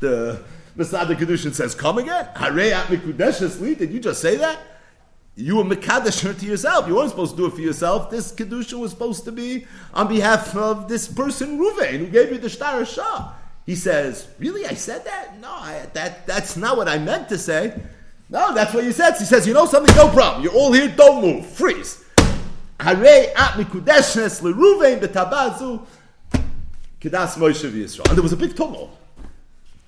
the 0.00 0.42
Masada 0.74 1.14
Kedushin 1.14 1.52
says, 1.52 1.74
Come 1.74 1.98
again? 1.98 2.26
Hare 2.34 2.72
at 2.72 2.86
Mikudeshes 2.86 3.78
did 3.78 3.90
you 3.90 4.00
just 4.00 4.22
say 4.22 4.36
that? 4.36 4.58
You 5.34 5.56
were 5.56 5.64
Mekadesh 5.64 6.38
to 6.38 6.46
yourself. 6.46 6.88
You 6.88 6.96
weren't 6.96 7.10
supposed 7.10 7.32
to 7.32 7.36
do 7.36 7.46
it 7.46 7.52
for 7.52 7.60
yourself. 7.60 8.10
This 8.10 8.32
Kedushin 8.32 8.78
was 8.78 8.92
supposed 8.92 9.24
to 9.24 9.32
be 9.32 9.66
on 9.92 10.08
behalf 10.08 10.56
of 10.56 10.88
this 10.88 11.06
person, 11.06 11.58
Ruvain, 11.58 11.98
who 11.98 12.06
gave 12.06 12.32
you 12.32 12.38
the 12.38 12.48
Shtar 12.48 12.86
Shah. 12.86 13.34
He 13.66 13.74
says, 13.74 14.28
Really? 14.38 14.64
I 14.64 14.72
said 14.72 15.04
that? 15.04 15.38
No, 15.38 15.50
I, 15.50 15.86
that, 15.92 16.26
that's 16.26 16.56
not 16.56 16.78
what 16.78 16.88
I 16.88 16.96
meant 16.96 17.28
to 17.28 17.36
say. 17.36 17.78
No, 18.30 18.54
that's 18.54 18.72
what 18.72 18.84
he 18.84 18.92
says. 18.92 19.18
He 19.18 19.26
says, 19.26 19.46
You 19.46 19.52
know 19.52 19.66
something? 19.66 19.94
No 19.94 20.08
problem. 20.08 20.42
You're 20.42 20.54
all 20.54 20.72
here. 20.72 20.88
Don't 20.88 21.20
move. 21.20 21.46
Freeze. 21.46 22.05
Harei 22.78 23.32
at 23.34 23.52
mikudeshes 23.52 24.42
leruvein 24.42 25.00
betabazu 25.00 25.84
kedas 27.00 27.36
Moshe 27.36 27.68
v'Yisrael. 27.70 28.08
And 28.08 28.16
there 28.16 28.22
was 28.22 28.32
a 28.32 28.36
big 28.36 28.54
tumult. 28.54 28.96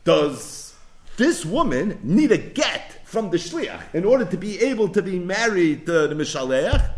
Does 0.04 0.74
this 1.16 1.44
woman 1.44 1.98
need 2.02 2.32
a 2.32 2.38
get 2.38 3.06
from 3.06 3.30
the 3.30 3.36
shliach 3.36 3.94
in 3.94 4.04
order 4.04 4.24
to 4.24 4.36
be 4.36 4.60
able 4.60 4.88
to 4.88 5.02
be 5.02 5.18
married 5.18 5.86
to 5.86 6.08
the 6.08 6.14
mishaleach, 6.14 6.90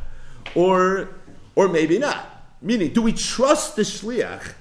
or 0.55 1.09
or 1.55 1.68
maybe 1.68 1.99
not? 1.99 2.26
Meaning, 2.62 2.93
do 2.93 3.03
we 3.03 3.12
trust 3.12 3.76
the 3.76 3.82
shliach 3.82 4.55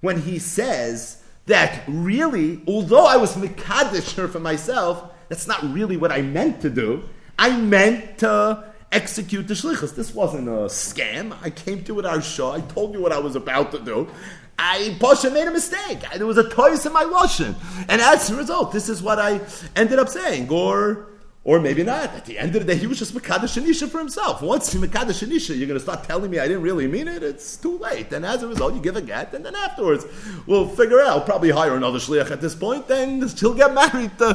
when 0.00 0.20
he 0.20 0.38
says 0.38 1.22
that 1.46 1.82
really, 1.88 2.62
although 2.66 3.06
I 3.06 3.16
was 3.16 3.34
mikadesh 3.34 4.14
her 4.16 4.28
for 4.28 4.40
myself, 4.40 5.12
that's 5.28 5.46
not 5.46 5.62
really 5.72 5.96
what 5.96 6.12
I 6.12 6.22
meant 6.22 6.60
to 6.62 6.70
do. 6.70 7.08
I 7.38 7.56
meant 7.56 8.18
to 8.18 8.69
execute 8.92 9.48
the 9.48 9.54
shlichus. 9.54 9.94
This 9.94 10.14
wasn't 10.14 10.48
a 10.48 10.66
scam. 10.68 11.36
I 11.42 11.50
came 11.50 11.84
to 11.84 11.98
it 11.98 12.06
our 12.06 12.20
show. 12.20 12.52
I 12.52 12.60
told 12.60 12.94
you 12.94 13.00
what 13.00 13.12
I 13.12 13.18
was 13.18 13.36
about 13.36 13.70
to 13.72 13.78
do. 13.78 14.08
I 14.58 14.96
Pasha 15.00 15.30
made 15.30 15.46
a 15.46 15.50
mistake. 15.50 16.00
There 16.14 16.26
was 16.26 16.36
a 16.36 16.48
toys 16.48 16.84
in 16.84 16.92
my 16.92 17.06
washing. 17.06 17.54
And 17.88 18.00
as 18.00 18.30
a 18.30 18.36
result, 18.36 18.72
this 18.72 18.88
is 18.88 19.02
what 19.02 19.18
I 19.18 19.40
ended 19.74 19.98
up 19.98 20.08
saying. 20.08 20.50
Or 20.50 21.08
Or 21.42 21.58
maybe 21.58 21.82
not. 21.82 22.10
At 22.10 22.26
the 22.26 22.38
end 22.38 22.54
of 22.54 22.66
the 22.66 22.70
day, 22.74 22.78
he 22.78 22.86
was 22.86 22.98
just 22.98 23.14
Makadash 23.14 23.58
Shanisha 23.58 23.88
for 23.88 23.98
himself. 23.98 24.42
Once 24.42 24.74
you 24.74 24.80
Makadash 24.80 25.26
Shanisha, 25.26 25.56
you're 25.56 25.66
going 25.66 25.78
to 25.78 25.80
start 25.80 26.04
telling 26.04 26.30
me 26.30 26.38
I 26.38 26.46
didn't 26.46 26.60
really 26.60 26.86
mean 26.86 27.08
it, 27.08 27.22
it's 27.22 27.56
too 27.56 27.78
late. 27.78 28.12
And 28.12 28.26
as 28.26 28.42
a 28.42 28.48
result, 28.48 28.74
you 28.74 28.80
give 28.80 28.96
a 28.96 29.00
get, 29.00 29.32
and 29.32 29.42
then 29.42 29.54
afterwards, 29.54 30.04
we'll 30.46 30.68
figure 30.68 31.00
out, 31.00 31.24
probably 31.24 31.48
hire 31.48 31.74
another 31.74 31.98
Shliach 31.98 32.30
at 32.30 32.42
this 32.42 32.54
point, 32.54 32.88
then 32.88 33.26
he'll 33.26 33.54
get 33.54 33.72
married 33.72 34.18
to, 34.18 34.34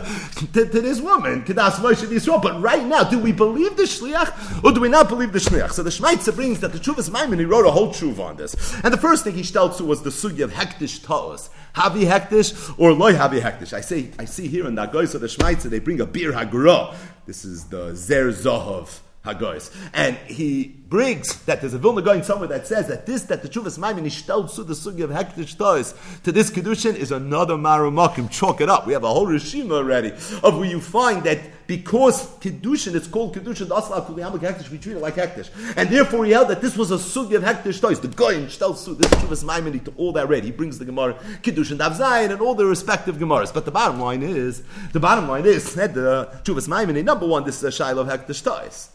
to, 0.53 0.65
to 0.65 0.81
this 0.81 0.99
woman. 0.99 1.43
But 1.45 2.61
right 2.61 2.85
now, 2.85 3.03
do 3.03 3.19
we 3.19 3.31
believe 3.31 3.77
the 3.77 3.83
Shliach, 3.83 4.63
or 4.63 4.71
do 4.71 4.81
we 4.81 4.89
not 4.89 5.07
believe 5.07 5.31
the 5.31 5.37
Shliach? 5.37 5.73
So 5.73 5.83
the 5.83 5.91
Shmaitza 5.91 6.33
brings 6.33 6.59
that 6.61 6.73
the 6.73 6.79
Chuvas 6.79 7.11
Maimon, 7.11 7.37
he 7.37 7.45
wrote 7.45 7.67
a 7.67 7.71
whole 7.71 7.89
Chuv 7.89 8.17
on 8.17 8.37
this. 8.37 8.55
And 8.83 8.91
the 8.91 8.97
first 8.97 9.23
thing 9.23 9.35
he 9.35 9.43
to 9.43 9.83
was 9.83 10.01
the 10.01 10.09
Sugya 10.09 10.45
of 10.45 10.53
Hektish 10.53 11.05
Ta'os. 11.05 11.51
Havi 11.75 12.05
Hektish 12.05 12.73
or 12.79 12.93
Loy 12.93 13.13
Havi 13.13 13.41
Hektish. 13.41 13.73
I 13.73 13.81
say, 13.81 14.11
I 14.17 14.25
see 14.25 14.47
here 14.47 14.67
in 14.67 14.75
of 15.15 15.21
the 15.21 15.27
Shmaitza, 15.27 15.69
they 15.69 15.79
bring 15.79 15.99
a 15.99 16.05
beer 16.05 16.31
Hagra. 16.31 16.95
This 17.25 17.43
is 17.43 17.65
the 17.65 17.95
Zer 17.95 18.29
Zohov. 18.29 18.99
Hagois. 19.25 19.73
And 19.93 20.17
he 20.27 20.75
brings 20.89 21.43
that 21.43 21.61
there's 21.61 21.73
a 21.73 21.79
Vilna 21.79 22.01
Gaon 22.01 22.23
somewhere 22.23 22.47
that 22.47 22.67
says 22.67 22.87
that 22.87 23.05
this, 23.05 23.23
that 23.23 23.41
the 23.41 23.49
Chuvas 23.49 23.79
Maimin 23.79 24.05
ishtel 24.05 24.53
to 24.55 24.63
the 24.63 24.73
sugi 24.73 25.03
of 25.03 25.09
Hektish 25.09 25.57
Tois 25.57 25.93
to 26.23 26.31
this 26.31 26.51
Kedushin 26.51 26.95
is 26.95 27.11
another 27.11 27.55
Marumakim. 27.55 28.29
Chalk 28.29 28.61
it 28.61 28.69
up. 28.69 28.85
We 28.85 28.93
have 28.93 29.03
a 29.03 29.09
whole 29.09 29.27
Rishima 29.27 29.73
already 29.73 30.11
of 30.43 30.57
where 30.57 30.69
you 30.69 30.79
find 30.79 31.23
that 31.23 31.39
because 31.67 32.27
Kedushin, 32.37 32.93
it's 32.93 33.07
called 33.07 33.35
Kedushin, 33.35 33.67
the 33.67 33.75
Asla 33.75 34.05
Kuliyamuk 34.05 34.39
Hektish, 34.39 34.69
we 34.69 34.77
treat 34.77 34.95
it 34.95 34.99
like 34.99 35.15
Hektish. 35.15 35.49
And 35.75 35.89
therefore 35.89 36.23
he 36.25 36.31
held 36.31 36.49
that 36.49 36.61
this 36.61 36.77
was 36.77 36.91
a 36.91 36.95
sugi 36.95 37.35
of 37.35 37.43
Hektish 37.43 37.81
Tois. 37.81 37.99
The 37.99 38.07
Goyin 38.07 38.45
ishtel 38.45 38.77
su, 38.77 38.93
this 38.93 39.09
Chuvas 39.15 39.43
Maimin 39.43 39.83
to 39.85 39.93
all 39.97 40.13
that 40.13 40.29
ready. 40.29 40.47
He 40.47 40.51
brings 40.51 40.77
the 40.77 40.85
Gemara, 40.85 41.15
Kedushin, 41.41 41.79
Dav 41.79 41.93
Zayin, 41.93 42.31
and 42.31 42.39
all 42.41 42.53
the 42.53 42.65
respective 42.65 43.17
Gemaras. 43.17 43.51
But 43.51 43.65
the 43.65 43.71
bottom 43.71 43.99
line 43.99 44.21
is, 44.21 44.61
the 44.93 44.99
bottom 44.99 45.27
line 45.27 45.45
is, 45.45 45.73
that 45.75 45.95
the 45.95 46.29
Chuvas 46.43 46.67
Maimin, 46.67 47.03
number 47.03 47.25
one, 47.25 47.43
this 47.43 47.57
is 47.57 47.63
a 47.63 47.71
Shiloh 47.71 48.05
Hektish 48.05 48.43
Tois. 48.43 48.89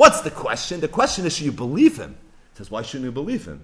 What's 0.00 0.22
the 0.22 0.30
question? 0.30 0.80
The 0.80 0.88
question 0.88 1.26
is, 1.26 1.36
should 1.36 1.44
you 1.44 1.52
believe 1.52 1.98
him? 1.98 2.16
He 2.52 2.56
says, 2.56 2.70
why 2.70 2.80
shouldn't 2.80 3.04
you 3.04 3.12
believe 3.12 3.44
him? 3.44 3.62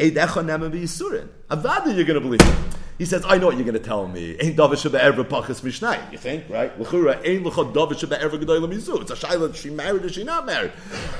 Avada, 0.00 1.94
you're 1.94 2.04
going 2.04 2.14
to 2.14 2.20
believe 2.20 2.40
him. 2.40 2.64
He 2.98 3.04
says, 3.04 3.24
I 3.24 3.38
know 3.38 3.46
what 3.46 3.54
you're 3.54 3.64
going 3.64 3.78
to 3.78 3.78
tell 3.78 4.08
me. 4.08 4.36
Ain't 4.40 4.56
David 4.56 4.80
Sheba 4.80 5.00
ever 5.00 5.22
pachas 5.22 5.60
mishnayim. 5.60 6.10
You 6.10 6.18
think, 6.18 6.50
right? 6.50 6.76
L'chura, 6.80 7.24
ain't 7.24 7.44
l'chot 7.44 7.72
David 7.72 8.00
Sheba 8.00 8.20
ever 8.20 8.36
gedoyla 8.36 8.68
mizu. 8.68 9.00
It's 9.00 9.12
a 9.12 9.14
shayla, 9.14 9.54
she 9.54 9.70
married 9.70 10.04
or 10.04 10.08
she 10.08 10.24
not 10.24 10.44
married. 10.44 10.72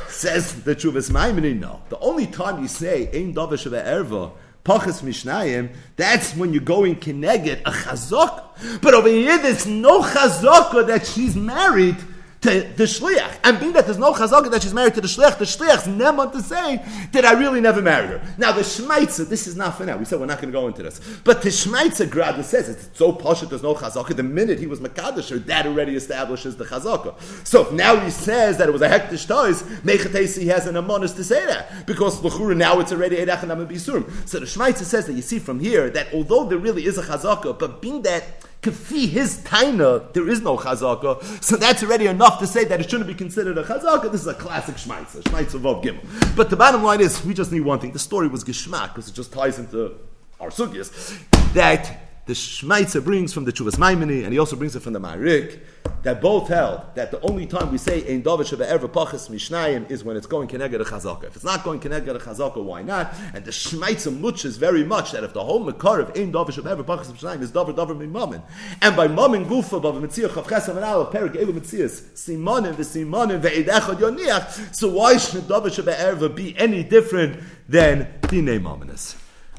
Says 0.09 0.65
the 0.65 0.75
Chuvas 0.75 1.13
Maimoni, 1.13 1.57
no. 1.57 1.81
The 1.89 2.01
only 2.01 2.27
time 2.27 2.61
you 2.61 2.67
say, 2.67 3.09
ain't 3.13 3.37
David 3.37 3.61
Sheba 3.61 3.87
ever, 3.87 4.33
Pachas 4.65 5.03
Mishnayim, 5.03 5.73
that's 5.95 6.35
when 6.35 6.53
you're 6.53 6.65
going 6.65 6.97
Keneged, 6.97 7.61
a 7.61 7.71
chazok. 7.71 8.81
But 8.83 8.95
over 8.95 9.09
here, 9.09 9.39
there's 9.39 9.69
no 9.69 10.03
chazok 10.03 10.89
that 10.89 11.07
she's 11.07 11.37
married 11.37 11.97
to 12.41 12.63
the 12.77 12.85
shliach. 12.85 13.39
And 13.45 13.61
being 13.61 13.73
that 13.75 13.85
there's 13.85 13.99
no 13.99 14.13
chazaka 14.15 14.51
that 14.51 14.63
she's 14.63 14.73
married 14.73 14.95
to 14.95 15.01
the 15.01 15.09
shliach, 15.09 15.39
the 15.39 15.45
shliach's 15.45 15.87
never 15.87 16.27
to 16.31 16.41
say 16.41 16.83
that 17.13 17.25
I 17.25 17.33
really 17.33 17.61
never 17.61 17.83
married 17.83 18.11
her. 18.11 18.23
Now 18.39 18.53
the 18.53 18.63
shmeitzer, 18.63 19.29
this 19.29 19.47
is 19.47 19.57
not 19.57 19.77
for 19.77 19.85
now. 19.85 19.97
We 19.97 20.07
said 20.07 20.21
we're 20.21 20.27
not 20.27 20.41
going 20.41 20.53
to 20.53 20.59
go 20.59 20.67
into 20.67 20.83
this, 20.83 21.01
but 21.25 21.43
the 21.43 21.51
shmeitzer 21.51 22.09
grad 22.09 22.43
says 22.45 22.69
it's 22.69 22.89
so 22.97 23.13
posh 23.13 23.43
there's 23.43 23.63
no 23.63 23.75
chazaka. 23.75 24.17
The 24.17 24.23
minute 24.23 24.59
he 24.59 24.67
was 24.67 24.81
makadosh, 24.81 25.45
that 25.47 25.67
already 25.67 25.97
establishes 25.97 26.57
the 26.57 26.65
chazaka. 26.65 27.21
So 27.47 27.67
if 27.67 27.73
now 27.73 27.97
he 28.01 28.11
says 28.11 28.57
that 28.59 28.69
it 28.69 28.73
was 28.73 28.83
a 28.83 28.89
hektish 28.89 29.29
toys, 29.29 29.63
mechatesi 29.83 30.47
has 30.47 30.67
an 30.67 30.77
amonis 30.77 31.15
to 31.17 31.25
say 31.25 31.45
that 31.47 31.87
because 31.87 32.23
l'chura 32.23 32.57
now 32.57 32.81
it's 32.81 32.93
already 32.93 33.17
edachanam 33.17 33.67
bisurim. 33.67 34.29
So 34.29 34.41
the 34.41 34.47
shmeitzer 34.47 34.85
says 34.85 35.07
that 35.07 35.13
you 35.13 35.23
see 35.23 35.39
from 35.39 35.61
here 35.61 35.91
that 35.91 36.15
although 36.15 36.45
there 36.45 36.59
really 36.59 36.87
is 36.87 36.97
a 36.97 37.03
chazaka, 37.03 37.59
but 37.59 37.83
being 37.83 38.03
that 38.03 38.25
Kafi 38.63 39.09
his 39.09 39.39
taina, 39.39 40.13
there 40.13 40.29
is 40.29 40.43
no 40.43 40.57
chazaka, 40.59 41.43
so 41.43 41.57
that's 41.57 41.83
already 41.83 42.07
enough 42.07 42.39
to 42.41 42.47
say 42.47 42.65
that 42.65 42.79
it 42.79 42.91
shouldn't 42.91 43.09
be 43.09 43.15
considered 43.15 43.57
a 43.57 43.65
chazaka. 43.65 44.13
This 44.13 44.21
is 44.21 44.27
a 44.27 44.35
classic 44.35 44.77
shmaitza, 44.77 45.23
shmaitza 45.23 45.59
vav 45.61 45.83
gimel. 45.83 46.37
But 46.37 46.51
the 46.51 46.57
bottom 46.57 46.83
line 46.83 47.01
is, 47.01 47.25
we 47.25 47.33
just 47.33 47.53
need 47.53 47.63
one 47.63 47.79
thing. 47.81 47.93
The 47.93 47.99
story 47.99 48.29
was 48.29 48.45
geschmack 48.45 48.89
because 48.89 49.09
it 49.09 49.15
just 49.15 49.33
ties 49.33 49.59
into 49.59 49.95
our 50.41 50.51
sugyas 50.51 51.19
that 51.55 52.11
the 52.27 52.33
Shmaitzer 52.33 53.03
brings 53.03 53.33
from 53.33 53.45
the 53.45 53.53
Chuvas 53.53 53.79
Maimini, 53.79 54.25
and 54.25 54.33
he 54.33 54.39
also 54.39 54.57
brings 54.57 54.77
it 54.77 54.81
from 54.81 54.93
the 54.93 55.01
Marik, 55.01 55.61
that 56.03 56.21
both 56.21 56.49
held 56.49 56.83
that 56.95 57.11
the 57.11 57.21
only 57.21 57.47
time 57.47 57.71
we 57.71 57.79
say 57.79 58.07
Ein 58.13 58.23
David 58.23 58.47
Sheba 58.47 58.69
Ever 58.69 58.89
Pachas 58.89 59.29
Mishnayim 59.29 59.91
is 59.91 60.03
when 60.03 60.17
it's 60.17 60.27
going 60.27 60.49
Keneged 60.49 60.81
a 60.81 60.85
Chazaka. 60.85 61.25
If 61.25 61.37
it's 61.37 61.45
not 61.45 61.63
going 61.63 61.81
Keneged 61.81 62.09
a 62.09 62.19
Chazaka, 62.19 62.63
why 62.63 62.83
not? 62.83 63.15
And 63.35 63.45
the 63.45 63.51
Shmaitzer 63.51 64.19
muches 64.19 64.57
very 64.57 64.85
much 64.85 65.13
that 65.13 65.25
if 65.25 65.33
the 65.33 65.45
whole 65.45 65.61
Makar 65.61 66.01
of 66.01 66.17
Ein 66.17 66.33
David 66.33 66.55
Sheba 66.55 66.71
Ever 66.71 66.85
Pachas 66.85 67.07
Mishnayim 67.13 67.43
is 67.43 67.51
David 67.51 67.77
David 67.77 67.99
Mimamin, 67.99 68.43
and 68.81 68.97
by 68.97 69.09
Mamin 69.09 69.45
Gufa, 69.45 69.81
Bava 69.81 70.01
Metzia 70.01 70.29
Chav 70.29 70.45
Chesam 70.45 70.77
and 70.77 70.85
Aleph, 70.85 71.13
Perik 71.13 71.37
Eva 71.37 71.53
Mitzias, 71.53 72.03
Simonim, 72.15 72.75
Vesimonim, 72.75 73.41
Ve'ed 73.41 73.67
Echad 73.67 73.97
Yoniach, 73.97 74.75
so 74.75 74.91
why 74.91 75.17
should 75.17 75.47
David 75.49 75.75
Sheba 75.75 75.99
Ever 75.99 76.29
be 76.29 76.57
any 76.59 76.83
different 76.83 77.41
than 77.69 78.07
Dinei 78.23 78.61
Maminis? 78.61 79.17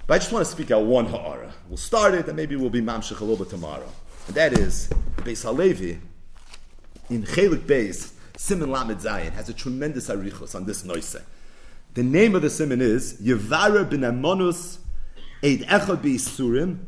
But 0.08 0.16
I 0.16 0.18
just 0.18 0.32
want 0.32 0.46
to 0.46 0.52
speak 0.52 0.72
out 0.72 0.84
one 0.84 1.06
ha'ara. 1.06 1.54
We'll 1.70 1.78
start 1.78 2.16
it, 2.16 2.28
and 2.28 2.36
maybe 2.36 2.56
we'll 2.56 2.70
be 2.70 2.82
mamshich 2.82 3.22
a 3.22 3.24
little 3.24 3.38
bit 3.38 3.50
tomorrow. 3.50 3.88
And 4.28 4.36
that 4.36 4.58
is, 4.58 4.90
Beis 5.18 5.44
Halevi, 5.44 6.00
in 7.12 7.24
Chelik 7.24 7.68
Beis, 7.68 8.14
Simon 8.38 8.72
Lamed 8.72 9.00
Zayin, 9.00 9.34
has 9.34 9.50
a 9.50 9.54
tremendous 9.54 10.10
arichos 10.10 10.56
on 10.56 10.66
this 10.66 10.86
noise. 10.86 11.18
The 11.94 12.04
name 12.04 12.36
of 12.36 12.42
the 12.42 12.50
simon 12.50 12.80
is 12.82 13.22
Yevara 13.22 13.88
bin 13.88 14.02
Amonus 14.02 14.78
Eid 15.44 15.64
Echad 15.64 15.98
Beisurim 15.98 16.80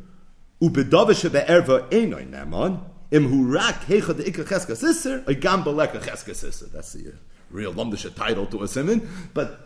Ubedavish 0.61 1.29
Be'erva 1.29 1.89
Namon 1.89 2.81
Im 3.11 3.29
Hurak 3.29 3.83
Hechad 3.83 4.25
Ikka 4.25 4.45
Cheska 4.45 4.77
Sisser 4.77 5.25
Oigam 5.25 5.65
Beleka 5.65 6.01
Cheska 6.01 6.33
Sisser. 6.33 6.67
That's 6.67 6.93
the 6.93 7.09
uh, 7.09 7.15
real 7.51 7.73
Lomdisha 7.73 8.15
title 8.15 8.45
to 8.45 8.63
a 8.63 8.67
simon, 8.67 9.07
but 9.33 9.59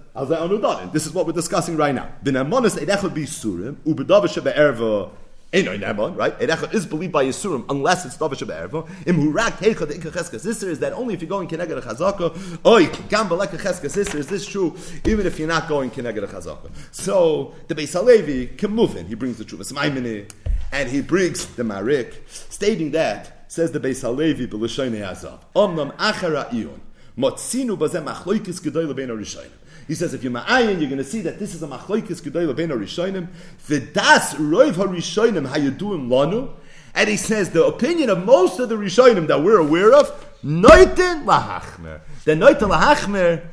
this 0.91 1.05
is 1.05 1.13
what 1.13 1.27
we're 1.27 1.33
discussing 1.33 1.77
right 1.77 1.93
now. 1.93 2.09
Bin 2.23 2.33
Amonis 2.33 2.79
Eidechot 2.79 3.13
be 3.13 3.25
Surim, 3.25 3.75
Ubedavish 3.85 4.43
Be'erva 4.43 5.11
right? 5.53 6.39
Erechot 6.39 6.73
is 6.73 6.85
believed 6.85 7.13
by 7.13 7.25
Yisurim 7.25 7.65
unless 7.69 8.05
it's 8.05 8.17
Davish 8.17 8.45
Be'erva. 8.45 8.87
Im 9.07 9.17
Hurak 9.17 9.53
Heicha 9.53 9.87
the 9.87 9.93
Ikka 9.93 10.11
Cheska 10.11 10.39
sister 10.39 10.69
is 10.69 10.79
that 10.79 10.93
only 10.93 11.13
if 11.13 11.21
you're 11.21 11.29
going 11.29 11.47
Keneged 11.47 11.77
a 11.77 11.81
Chazaka, 11.81 12.65
Oy, 12.65 12.87
Gam 13.09 13.29
Beleka 13.29 13.57
Cheska 13.57 13.89
sister, 13.89 14.17
is 14.17 14.27
this 14.27 14.45
true 14.45 14.75
even 15.05 15.25
if 15.25 15.39
you're 15.39 15.47
not 15.47 15.67
going 15.67 15.89
Keneged 15.89 16.23
a 16.23 16.27
Chazaka? 16.27 16.69
So 16.91 17.55
the 17.67 17.75
Beis 17.75 17.93
Halevi 17.93 18.47
can 18.47 18.71
move 18.71 18.95
in. 18.97 19.07
He 19.07 19.15
brings 19.15 19.37
the 19.37 19.45
Chuvas 19.45 19.71
Maimini 19.71 20.27
and 20.71 20.89
he 20.89 21.01
brings 21.01 21.45
the 21.55 21.63
Marik, 21.63 22.23
stating 22.27 22.91
that, 22.91 23.45
says 23.47 23.71
the 23.71 23.79
Beis 23.79 24.01
Halevi, 24.01 24.47
Azav, 24.47 25.39
Omnam 25.55 25.95
Achara 25.95 26.53
Ion, 26.53 26.81
Motzinu 27.17 27.77
Bazem 27.77 28.05
Achloikis 28.13 28.59
Gedoyle 28.59 28.95
Ben 28.95 29.09
Arishayim. 29.09 29.49
He 29.87 29.95
says 29.95 30.13
if 30.13 30.23
you're 30.23 30.33
ma'ayin, 30.33 30.79
you're 30.79 30.89
going 30.89 30.97
to 30.97 31.03
see 31.03 31.21
that 31.21 31.39
this 31.39 31.55
is 31.55 31.63
a 31.63 31.67
machlokes 31.67 32.21
gedayla 32.21 32.55
ben 32.55 32.69
harishonim. 32.69 33.27
V'das 33.67 34.35
roiv 34.35 34.73
harishonim 34.73 35.47
hayaduim 35.47 36.07
lanu. 36.07 36.51
And 36.93 37.09
he 37.09 37.15
says 37.15 37.51
the 37.51 37.65
opinion 37.65 38.09
of 38.09 38.25
most 38.25 38.59
of 38.59 38.69
the 38.69 38.75
rishonim 38.75 39.27
that 39.27 39.43
we're 39.43 39.59
aware 39.59 39.93
of, 39.93 40.09
noitin 40.43 41.25
lahachmer. 41.25 42.01
The 42.25 42.33
noitin 42.33 42.71
lahachmer 42.71 43.45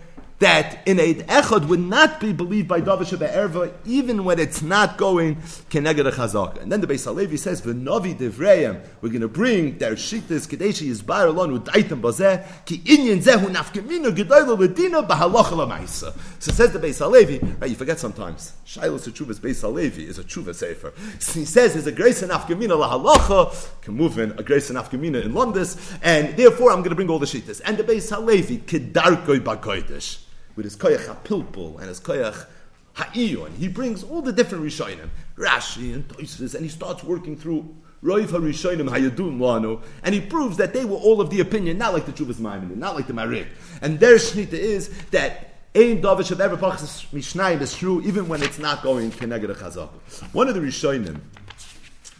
that 0.45 0.87
in 0.87 1.01
Eid 1.01 1.27
Echad 1.27 1.69
would 1.69 1.81
not 1.81 2.21
be 2.21 2.31
believed 2.35 2.69
by 2.69 2.79
David 2.79 3.07
Erva, 3.07 3.73
even 3.87 4.25
when 4.27 4.39
it's 4.39 4.61
not 4.61 4.99
going 4.99 5.37
Keneged 5.71 6.13
Chazaka. 6.13 6.61
And 6.61 6.71
then 6.71 6.83
the 6.83 6.87
Beis 6.87 7.05
Halevi 7.07 7.39
says, 7.39 7.63
"V'novi 7.63 8.15
devrayim." 8.15 8.79
We're 9.01 9.09
going 9.09 9.23
to 9.23 9.29
bring 9.29 9.79
their 9.79 9.95
shittas 9.95 10.47
kadeshi 10.47 10.91
yizbar 10.91 11.29
alon 11.29 11.59
udaitem 11.59 12.03
bazeh 12.03 12.47
ki 12.67 12.79
inyan 12.81 13.23
zehu 13.23 13.47
nafkemina 13.47 14.15
gedoyla 14.15 14.55
ledina 14.59 15.09
b'halacha 15.09 15.57
lamaisa. 15.57 16.15
So 16.41 16.53
says 16.53 16.73
the 16.73 16.79
Beis 16.79 16.99
Halevi. 16.99 17.39
Right, 17.39 17.71
you 17.71 17.77
forget 17.77 17.99
sometimes. 17.99 18.53
Shiloh 18.67 18.99
Tshuvas 18.99 19.41
Beis 19.41 19.63
Halevi 19.63 20.07
is 20.07 20.19
a 20.19 20.25
tshuva 20.25 20.55
sefer. 20.55 20.93
So 21.21 21.41
he 21.41 21.47
says 21.47 21.73
there's 21.73 21.87
a 21.87 21.93
grace 21.93 22.23
lahalacha 22.23 23.81
can 23.81 23.95
move 23.95 24.19
in 24.19 24.33
a 24.33 24.43
grace 24.43 24.69
and 24.69 24.79
nafkemina 24.79 25.25
in 25.25 25.33
Londis, 25.33 25.99
and 26.03 26.37
therefore 26.37 26.71
I'm 26.71 26.81
going 26.81 26.91
to 26.91 26.97
bring 26.97 27.09
all 27.09 27.19
the 27.19 27.25
shittas. 27.25 27.63
And 27.65 27.79
the 27.79 27.83
Beis 27.85 28.15
Halevi 28.15 28.59
kedarkoi 28.59 29.41
bakoidish 29.41 30.25
with 30.57 30.65
his 30.65 30.77
koyach 30.77 31.07
hapilpul 31.07 31.79
and 31.79 31.89
his 31.89 32.01
koyach 32.01 32.47
ha'iyun. 32.95 33.55
He 33.57 33.69
brings 33.69 34.03
all 34.03 34.23
the 34.23 34.33
different 34.33 34.65
rishonim, 34.65 35.11
Rashi 35.37 35.95
and 35.95 36.07
Toifus, 36.09 36.55
and 36.55 36.65
he 36.65 36.71
starts 36.71 37.03
working 37.05 37.37
through 37.37 37.75
Roiv 38.03 38.27
HaRishonim 38.27 38.89
Hayadun 38.89 39.39
Lanu, 39.39 39.83
and 40.03 40.15
he 40.15 40.21
proves 40.21 40.59
that 40.59 40.75
they 40.75 40.85
were 40.85 40.97
all 40.97 41.23
of 41.23 41.31
the 41.31 41.41
opinion, 41.41 41.79
not 41.79 41.95
like 41.95 42.05
the 42.05 42.13
Chuvas 42.13 42.39
Maimon, 42.39 42.77
not 42.77 42.95
like 42.95 43.07
the 43.07 43.15
Marik. 43.15 43.47
And 43.81 43.99
their 43.99 44.17
shnita 44.17 44.53
is 44.53 44.91
that 45.11 45.55
Ein 45.75 46.03
Davish 46.03 46.31
of 46.31 46.41
ever 46.41 46.57
Mishnayim 46.57 47.61
is 47.63 47.75
true 47.75 48.03
even 48.03 48.29
when 48.29 48.43
it's 48.43 48.59
not 48.59 48.83
going 48.83 49.11
Keneged 49.11 49.57
Chazak. 49.57 49.89
One 50.35 50.49
of 50.49 50.55
the 50.55 50.61
Rishonim 50.61 51.19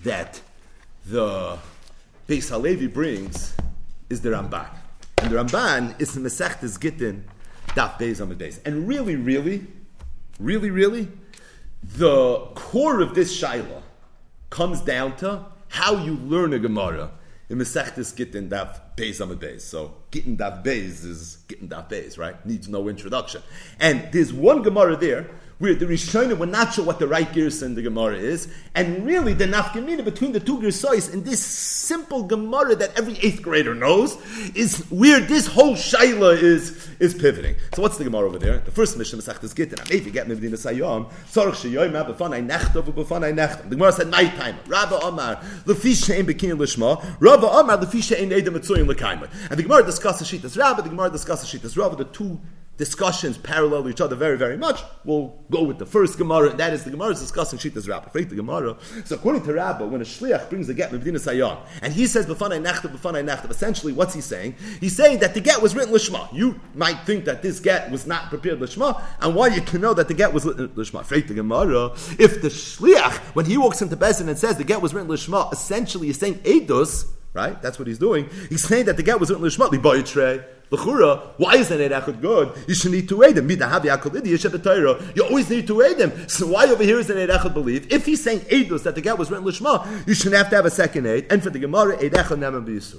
that 0.03 0.41
the 1.07 1.59
Beis 2.27 2.49
Halevi 2.49 2.87
brings 2.87 3.55
is 4.09 4.23
the 4.23 4.31
Ramban. 4.31 4.69
And 5.19 5.31
the 5.31 5.37
Ramban 5.37 6.01
is 6.01 6.15
the 6.15 6.21
Mesechtes 6.21 6.81
Gittin 6.81 7.25
Daf 7.75 7.99
Beis 7.99 8.21
Amid 8.21 8.39
Beis. 8.39 8.61
And 8.65 8.89
really, 8.89 9.17
really, 9.17 9.67
really, 10.39 10.71
really, 10.71 11.09
the 11.83 12.39
core 12.55 13.01
of 13.01 13.15
this 13.15 13.41
Shaila 13.41 13.83
comes 14.51 14.81
down 14.81 15.17
to 15.17 15.47
how 15.69 15.97
you 16.05 16.17
learn 16.17 16.53
a 16.53 16.59
Gemara 16.59 17.11
in 17.49 17.59
Mesechtes 17.59 18.15
Gittin 18.17 18.49
Daf 18.49 18.81
Beis 18.97 19.21
Amid 19.21 19.41
Beis. 19.41 19.63
So 19.63 19.95
Gittin 20.11 20.37
Daf 20.37 20.65
Beis 20.65 21.05
is 21.05 21.39
Gittin 21.49 21.69
Daf 21.69 21.89
Beis, 21.91 22.17
right? 22.19 22.45
Needs 22.47 22.69
no 22.69 22.89
introduction. 22.89 23.43
And 23.81 24.09
there's 24.13 24.33
one 24.33 24.63
Gemara 24.63 24.97
there 24.97 25.29
where 25.59 25.75
the 25.75 25.87
Rishonim 25.87 26.39
were 26.39 26.47
not 26.47 26.75
sure 26.75 26.85
what 26.85 26.99
the 26.99 27.07
right 27.07 27.31
Girsa 27.33 27.63
in 27.63 27.75
the 27.75 27.83
Gemara 27.83 28.17
is, 28.17 28.49
and 28.75 29.07
really 29.07 29.35
the 29.35 29.47
nafkamina 29.47 30.05
between 30.05 30.33
the 30.33 30.41
two 30.41 30.59
Girsais 30.59 31.13
in 31.13 31.23
this 31.23 31.45
simple 31.45 32.25
Gemara 32.25 32.75
that 32.77 32.99
every 32.99 33.19
eighth 33.19 33.43
grader 33.43 33.75
knows 33.75 34.17
is 34.55 34.81
where 34.91 35.21
this 35.21 35.47
whole 35.47 35.75
Shaila 35.75 36.41
is 36.43 36.89
is 37.01 37.15
pivoting. 37.15 37.57
So 37.75 37.83
what's 37.83 37.99
the 37.99 38.05
Gemara 38.05 38.27
over 38.27 38.39
there? 38.39 38.59
The 38.59 38.71
first 38.71 38.97
mission 38.97 39.19
is 39.19 39.27
Sachtas 39.27 39.55
Gittin. 39.55 39.79
If 39.91 40.07
you 40.07 40.13
get 40.13 40.27
Mevdina 40.27 40.55
Sayom, 40.55 41.11
Sorach 41.31 41.55
Sheyoyim 41.55 41.93
B'fanai 41.93 42.47
Nechtov 42.47 42.93
B'fanai 42.93 43.35
Nechtom. 43.35 43.69
The 43.69 43.77
Gemara 43.77 43.93
said 43.93 44.09
night 44.09 44.35
time. 44.37 44.57
Rabba 44.67 45.01
Omar 45.03 45.37
Lefish 45.65 46.09
Shein 46.09 46.27
Bekin 46.27 46.57
Lishma. 46.57 47.05
Rabba 47.21 47.47
Omar 47.47 47.79
Lefish 47.79 48.15
Shein 48.15 48.33
Edem 48.33 48.55
Etzuyim 48.55 48.93
Lekaimer. 48.93 49.29
And 49.51 49.59
the 49.59 49.63
Gemara 49.63 49.85
discusses 49.85 50.29
Shitas 50.29 50.59
Rabba. 50.59 50.83
The 50.83 50.89
Gemara 50.89 51.11
discusses 51.11 51.49
Shitas 51.49 51.77
Rabba. 51.77 51.97
The 51.97 52.05
two 52.05 52.41
discussions 52.77 53.39
parallel 53.39 53.89
each 53.89 54.01
other 54.01 54.17
very, 54.17 54.37
very 54.37 54.57
much. 54.57 54.83
We'll 55.05 55.39
go 55.51 55.63
with 55.63 55.79
the 55.79 55.87
first 55.87 56.19
Gemara, 56.19 56.51
and 56.51 56.61
that 56.61 56.73
is 56.73 56.85
the 56.85 56.91
Gemara 56.91 57.11
is 57.11 57.21
discussing 57.21 57.59
Shitas 57.59 57.89
Rabbah. 57.89 58.09
Freak 58.11 58.29
the 58.31 58.37
Gemara. 58.37 58.77
So 59.05 59.15
according 59.15 59.43
to 59.45 59.53
Rabbah, 59.53 59.87
when 59.87 60.01
a 60.01 60.05
Shliach 60.05 60.51
brings 60.51 60.69
a 60.69 60.75
get 60.75 60.91
Mevdina 60.91 61.19
Sayon, 61.19 61.59
and 61.83 61.93
he 61.93 62.07
says 62.07 62.27
B'fanai 62.27 62.65
Nachtav, 62.65 62.97
B'fanai 62.97 63.25
Nachtav, 63.25 63.51
essentially 63.51 63.93
what's 63.93 64.15
he 64.15 64.21
saying? 64.21 64.57
He's 64.81 64.97
saying 64.97 65.21
that 65.21 65.35
the 65.35 65.41
get 65.41 65.63
was 65.63 65.75
written 65.75 65.95
Lishma. 65.95 66.33
You 66.33 66.61
might 66.75 67.05
think 67.05 67.25
that 67.27 67.43
this 67.43 67.61
get 67.61 67.91
was 67.91 68.07
not 68.07 68.29
prepared 68.29 68.59
Lishma, 68.59 69.01
and 69.21 69.35
why 69.35 69.49
you 69.49 69.61
can 69.61 69.81
know 69.81 69.95
that 69.95 70.09
the 70.09 70.15
get 70.15 70.33
was 70.33 70.45
written 70.45 70.69
Lishma. 70.71 71.05
Freak 71.05 71.29
the 71.29 71.35
Gemara. 71.35 71.93
If 72.19 72.43
the 72.43 72.49
Shliach, 72.49 73.19
when 73.35 73.47
he 73.47 73.57
walks 73.57 73.83
into 73.83 73.97
Bezin 73.97 74.29
and 74.29 74.39
says 74.39 74.57
the 74.57 74.65
get 74.65 74.83
was 74.83 74.93
written 74.93 75.09
Lishma, 75.09 75.53
essentially 75.53 76.09
he's 76.09 76.19
saying 76.19 76.35
Eidos, 76.41 77.07
right? 77.33 77.61
That's 77.63 77.79
what 77.79 77.87
he's 77.87 77.99
doing. 77.99 78.29
He's 78.49 78.65
saying 78.65 78.87
that 78.87 78.97
the 78.97 79.03
get 79.03 79.21
was 79.21 79.31
written 79.31 79.45
Lishma, 79.45 79.69
Libayitray. 79.69 80.45
L'chura, 80.71 81.21
why 81.37 81.57
is 81.57 81.71
an 81.71 81.81
Eid 81.81 82.21
good? 82.21 82.53
You 82.67 82.75
should 82.75 82.93
need 82.93 83.09
to 83.09 83.23
aid 83.23 83.39
him. 83.39 83.49
You 83.49 85.25
always 85.25 85.51
need 85.51 85.67
to 85.67 85.83
aid 85.83 85.99
him. 85.99 86.29
So 86.29 86.47
why 86.47 86.67
over 86.67 86.83
here 86.83 86.99
is 86.99 87.11
an 87.11 87.19
Eid 87.19 87.29
Echad 87.29 87.55
believe? 87.55 87.93
If 87.93 88.07
he's 88.07 88.23
saying 88.23 88.41
Eidus 88.41 88.83
that 88.85 88.95
the 88.95 89.01
get 89.01 89.19
was 89.19 89.31
written 89.31 89.47
Lishma, 89.47 90.07
you 90.07 90.15
shouldn't 90.15 90.37
have 90.37 90.51
to 90.51 90.57
have 90.57 90.65
a 90.67 90.71
second 90.71 91.07
aid. 91.07 91.27
And 91.31 91.43
for 91.43 91.51
the 91.51 91.59
Gemara, 91.59 91.97
Eid 92.03 92.13
Echad. 92.13 92.35
It's 92.69 92.95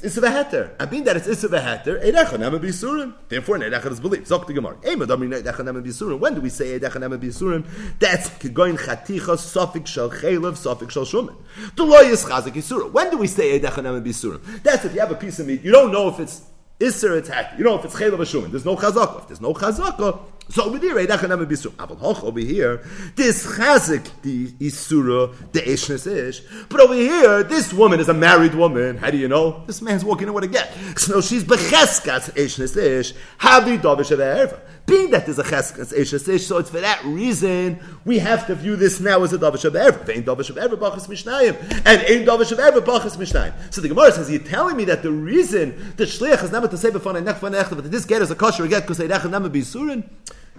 Issa 0.00 0.20
v'heter. 0.20 0.70
I 0.78 0.86
mean 0.86 1.02
that 1.04 1.16
it's 1.16 1.26
Issa 1.26 1.48
v'heter. 1.48 2.00
Eidechon 2.00 2.38
nema 2.38 2.60
b'yisurim. 2.60 3.14
Therefore, 3.28 3.56
an 3.56 3.62
Eidechon 3.62 3.90
is 3.90 3.98
believed. 3.98 4.28
Zok 4.28 4.46
the 4.46 4.52
Gemara. 4.52 4.76
Ema 4.86 5.06
damri 5.06 5.28
Eidechon 5.28 5.64
nema 5.64 5.82
b'yisurim. 5.82 6.20
When 6.20 6.34
do 6.36 6.40
we 6.40 6.50
say 6.50 6.78
Eidechon 6.78 7.02
nema 7.02 7.18
b'yisurim? 7.18 7.64
That's 7.98 8.28
kegoin 8.30 8.78
chaticha 8.78 9.36
sofik 9.36 9.88
shel 9.88 10.10
chaylev 10.10 10.52
sofik 10.52 10.90
shel 10.92 11.04
shumin. 11.04 11.34
The 11.74 11.82
law 11.82 11.98
is 11.98 12.24
chazik 12.24 12.52
yisura. 12.52 12.92
When 12.92 13.10
do 13.10 13.18
we 13.18 13.26
say 13.26 13.58
Eidechon 13.58 13.82
nema 13.82 14.00
b'yisurim? 14.00 14.62
That's 14.62 14.84
if 14.84 14.94
you 14.94 15.00
have 15.00 15.10
a 15.10 15.16
piece 15.16 15.40
of 15.40 15.48
meat. 15.48 15.64
You 15.64 15.72
don't 15.72 15.90
know 15.90 16.06
if 16.08 16.20
it's 16.20 16.42
Isser, 16.78 17.18
it's 17.18 17.28
happy. 17.28 17.58
You 17.58 17.64
know 17.64 17.76
if 17.76 17.84
it's 17.84 17.96
chaylev 17.96 18.20
or 18.20 18.24
shumin. 18.24 18.52
There's 18.52 18.64
no 18.64 18.76
chazaka. 18.76 19.22
If 19.22 19.26
there's 19.26 19.40
no 19.40 19.52
chazaka, 19.52 20.20
so 20.50 20.64
over 20.64 20.78
there, 20.78 20.98
over 20.98 22.40
here, 22.40 22.82
this 23.16 23.46
chazik 23.46 24.10
the 24.22 24.48
isura 24.52 25.52
the 25.52 25.60
ishnes 25.60 26.06
ish. 26.10 26.42
But 26.70 26.80
over 26.80 26.94
here, 26.94 27.42
this 27.42 27.72
woman 27.72 28.00
is 28.00 28.08
a 28.08 28.14
married 28.14 28.54
woman. 28.54 28.96
How 28.96 29.10
do 29.10 29.18
you 29.18 29.28
know? 29.28 29.62
This 29.66 29.82
man's 29.82 30.04
walking 30.04 30.26
in 30.26 30.32
with 30.34 30.44
a 30.44 30.48
get. 30.48 30.72
So 30.96 31.20
she's 31.20 31.44
becheskas 31.44 32.32
ishnes 32.32 32.76
ish. 32.76 33.12
Havi 33.38 33.78
davish 33.78 34.10
erva. 34.16 34.60
Being 34.86 35.10
that 35.10 35.26
there's 35.26 35.38
a 35.38 35.44
cheskas 35.44 35.92
ishnes 35.92 36.26
ish, 36.26 36.46
so 36.46 36.56
it's 36.56 36.70
for 36.70 36.80
that 36.80 37.04
reason 37.04 37.78
we 38.06 38.18
have 38.18 38.46
to 38.46 38.54
view 38.54 38.74
this 38.74 39.00
now 39.00 39.22
as 39.22 39.34
a 39.34 39.38
davish 39.38 39.66
of 39.66 39.74
erva. 39.74 40.02
Vein 40.06 40.22
davish 40.22 40.48
of 40.48 40.56
erva 40.56 40.78
bachas 40.78 41.08
mishnayim, 41.08 41.60
and 41.84 42.00
ein 42.02 42.24
davish 42.26 42.52
of 42.52 42.58
erva 42.58 42.80
bachas 42.80 43.18
mishnayim. 43.18 43.52
So 43.70 43.82
the 43.82 43.88
Gemara 43.88 44.12
says, 44.12 44.30
you're 44.30 44.40
telling 44.40 44.78
me 44.78 44.84
that 44.86 45.02
the 45.02 45.12
reason 45.12 45.94
the 45.96 46.04
shliach 46.04 46.42
is 46.42 46.52
never 46.52 46.68
to 46.68 46.78
say 46.78 46.90
before 46.90 47.12
nech 47.12 47.38
nech 47.38 47.68
that 47.68 47.90
this 47.90 48.06
get 48.06 48.22
is 48.22 48.30
a 48.30 48.34
kosher 48.34 48.66
get 48.66 48.84
because 48.84 48.96
they 48.96 49.08
never 49.08 49.50
be. 49.50 49.62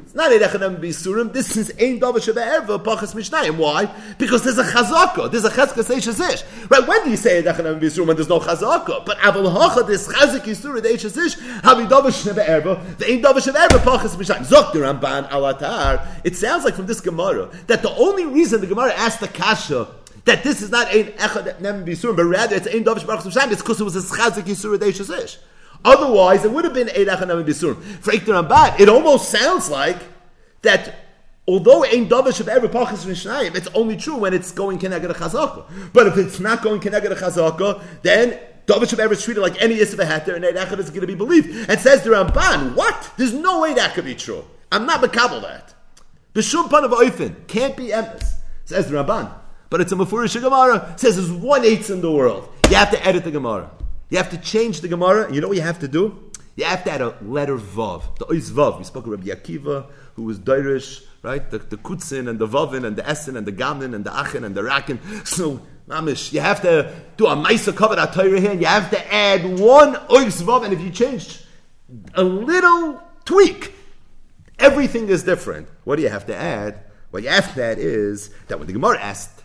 It's 0.10 0.16
not 0.16 0.32
Eidechanam 0.32 0.78
Bisurim. 0.78 1.32
This 1.32 1.56
is 1.56 1.70
Ein 1.80 2.00
Dava 2.00 2.16
Sheva 2.16 2.66
Erva 2.66 2.84
Pachas 2.84 3.14
Mishnayim. 3.14 3.58
Why? 3.58 3.86
Because 4.18 4.44
there's 4.44 4.58
a 4.58 4.64
Chazaka. 4.64 5.30
There's 5.30 5.46
a 5.46 5.52
Chazka 5.52 5.84
Seish 5.84 6.08
Ish. 6.08 6.44
Right? 6.68 6.88
When 6.88 7.04
do 7.04 7.12
you 7.12 7.16
say 7.16 7.44
Eidechanam 7.44 7.80
Bisurim 7.80 8.08
when 8.08 8.16
there's 8.16 8.28
no 8.28 8.40
Chazaka? 8.40 9.06
But 9.06 9.20
Aval 9.20 9.54
Hacha, 9.54 9.84
this 9.84 10.08
Chazik 10.08 10.46
Yisur, 10.46 10.82
the 10.82 10.90
Eish 10.90 11.06
Ish, 11.06 11.36
Havi 11.62 11.88
Dava 11.88 12.08
Sheva 12.08 12.44
Erva, 12.44 12.98
the 12.98 13.06
Ein 13.06 13.22
Dava 13.22 13.36
Sheva 13.36 13.68
Erva 13.68 13.78
Pachas 13.84 14.16
Mishnayim. 14.16 14.48
Zok 14.48 14.74
the 14.74 14.80
Ramban 14.80 15.30
Alatar. 15.30 16.04
It 16.24 16.36
sounds 16.36 16.66
like 16.66 16.74
from 16.74 16.88
this 16.88 17.02
Gemara 17.02 17.48
that 17.68 17.84
the 17.84 17.94
only 17.94 18.26
reason 18.26 18.62
the 18.62 18.68
Gemara 18.68 18.92
asked 18.96 19.20
the 19.20 19.28
Kasha 19.28 19.90
that 20.26 20.44
this 20.44 20.64
is 20.64 20.72
not 20.72 20.88
Ein 20.88 21.12
Echad 21.20 21.62
Nem 21.62 21.86
Bisurim, 21.86 22.16
but 22.16 22.26
rather 22.26 22.56
it's 22.56 22.66
Ein 22.66 22.84
Dava 22.84 22.98
Sheva 22.98 23.20
Mishnayim, 23.20 23.52
it's 23.52 23.62
because 23.62 23.80
it 23.80 23.84
was 23.84 23.96
a 23.96 24.00
Chazik 24.00 24.46
Yisur, 24.46 24.80
the 24.80 24.88
Eish 24.88 25.24
Ish. 25.24 25.38
Otherwise, 25.86 26.46
it 26.46 26.52
would 26.52 26.66
have 26.66 26.74
been 26.74 26.88
Eidach 26.88 27.22
and 27.22 27.32
Bisurim. 27.46 27.82
For 28.02 28.12
Ramban, 28.12 28.80
it 28.80 28.90
almost 28.90 29.30
sounds 29.30 29.70
like 29.70 29.98
that 30.62 30.96
although 31.48 31.84
Ein 31.84 32.08
Davish 32.08 32.40
of 32.40 32.48
every 32.48 32.70
Pachas 32.70 33.06
Mishnayim, 33.06 33.56
it's 33.56 33.68
only 33.74 33.98
true 33.98 34.18
when 34.18 34.34
it's 34.34 34.52
going 34.52 34.78
Keneged 34.78 35.12
Chazaka. 35.14 35.66
But 35.94 36.08
if 36.08 36.18
it's 36.18 36.40
not 36.40 36.62
going 36.62 36.80
Keneged 36.80 37.18
Chazaka, 37.18 37.82
then 38.04 38.38
Davish 38.68 38.94
of 38.94 39.00
ever 39.00 39.14
is 39.14 39.24
treated 39.24 39.42
like 39.42 39.60
any 39.62 39.78
Yisra 39.78 40.06
Heter, 40.06 40.36
and 40.36 40.46
Eidach 40.46 40.78
is 40.78 40.90
going 40.90 41.02
to 41.02 41.08
be 41.08 41.16
believed. 41.16 41.70
And 41.70 41.80
says 41.80 42.04
the 42.04 42.12
Ramban, 42.12 42.76
what? 42.76 43.12
There's 43.18 43.34
no 43.34 43.62
way 43.62 43.74
that 43.74 43.96
could 43.96 44.06
be 44.06 44.16
true. 44.16 44.46
I'm 44.72 44.86
not 44.86 45.02
Makabal 45.02 45.42
that. 45.42 45.74
B'shum 46.36 46.70
pan 46.70 46.84
of 46.84 46.92
Oifen, 46.92 47.48
can't 47.48 47.76
be 47.76 47.88
emes. 47.88 48.34
Says 48.66 48.88
the 48.88 48.98
Ramban. 48.98 49.34
But 49.72 49.82
it's 49.82 49.92
a 49.92 49.96
Mefurish 49.96 50.40
Gemara, 50.40 50.94
says 50.98 51.16
there's 51.16 51.32
one 51.32 51.66
eighth 51.66 51.90
in 51.90 52.02
the 52.02 52.12
world. 52.12 52.50
You 52.70 52.76
have 52.76 52.92
to 52.92 53.04
edit 53.06 53.24
the 53.24 53.32
Gemara. 53.32 53.72
You 54.10 54.18
have 54.18 54.30
to 54.32 54.38
change 54.38 54.82
the 54.82 54.88
Gemara. 54.88 55.32
You 55.32 55.40
know 55.40 55.48
what 55.48 55.58
you 55.58 55.64
have 55.64 55.80
to 55.80 55.88
do? 55.88 56.32
You 56.56 56.66
have 56.66 56.84
to 56.86 56.92
add 56.92 57.02
a 57.02 57.16
letter 57.22 57.58
Vav. 57.58 58.18
The 58.18 58.26
Ois 58.26 58.50
Vav. 58.50 58.80
We 58.80 58.84
spoke 58.84 59.06
of 59.06 59.12
Rabbi 59.12 59.28
Akiva, 59.28 59.86
who 60.16 60.24
was 60.24 60.40
Dairish, 60.40 61.06
right? 61.22 61.50
The, 61.50 61.60
the 61.60 61.78
Kutzin 61.78 62.28
and 62.28 62.40
the 62.40 62.48
Vavin 62.48 62.86
and 62.86 62.96
the 62.96 63.08
Essen 63.08 63.38
and 63.38 63.46
the 63.46 63.52
Gamin 63.52 63.94
and 63.94 64.04
the 64.04 64.10
Achin 64.10 64.44
and 64.44 64.56
the 64.56 64.64
Rakin. 64.64 65.00
So, 65.26 65.62
Mamish, 65.88 66.34
you 66.34 66.40
have 66.40 66.62
to 66.64 66.94
do 67.18 67.28
a 67.28 67.36
Maisa 67.36 67.98
at 67.98 68.14
Torah 68.14 68.40
here, 68.40 68.54
you 68.54 68.66
have 68.66 68.90
to 68.92 69.14
add 69.14 69.60
one 69.60 69.96
Ois 69.96 70.42
Vav, 70.42 70.66
and 70.66 70.74
if 70.74 70.82
you 70.82 70.90
change 70.90 71.44
a 72.14 72.24
little 72.24 73.02
tweak, 73.26 73.74
everything 74.60 75.08
is 75.10 75.24
different. 75.24 75.68
What 75.84 75.96
do 75.96 76.02
you 76.02 76.10
have 76.10 76.26
to 76.28 76.36
add? 76.36 76.84
What 77.12 77.24
you 77.24 77.30
have 77.30 77.54
to 77.56 77.64
add 77.64 77.80
is 77.80 78.30
that 78.48 78.60
when 78.60 78.68
the 78.68 78.74
Gemara 78.74 79.00
asked 79.00 79.39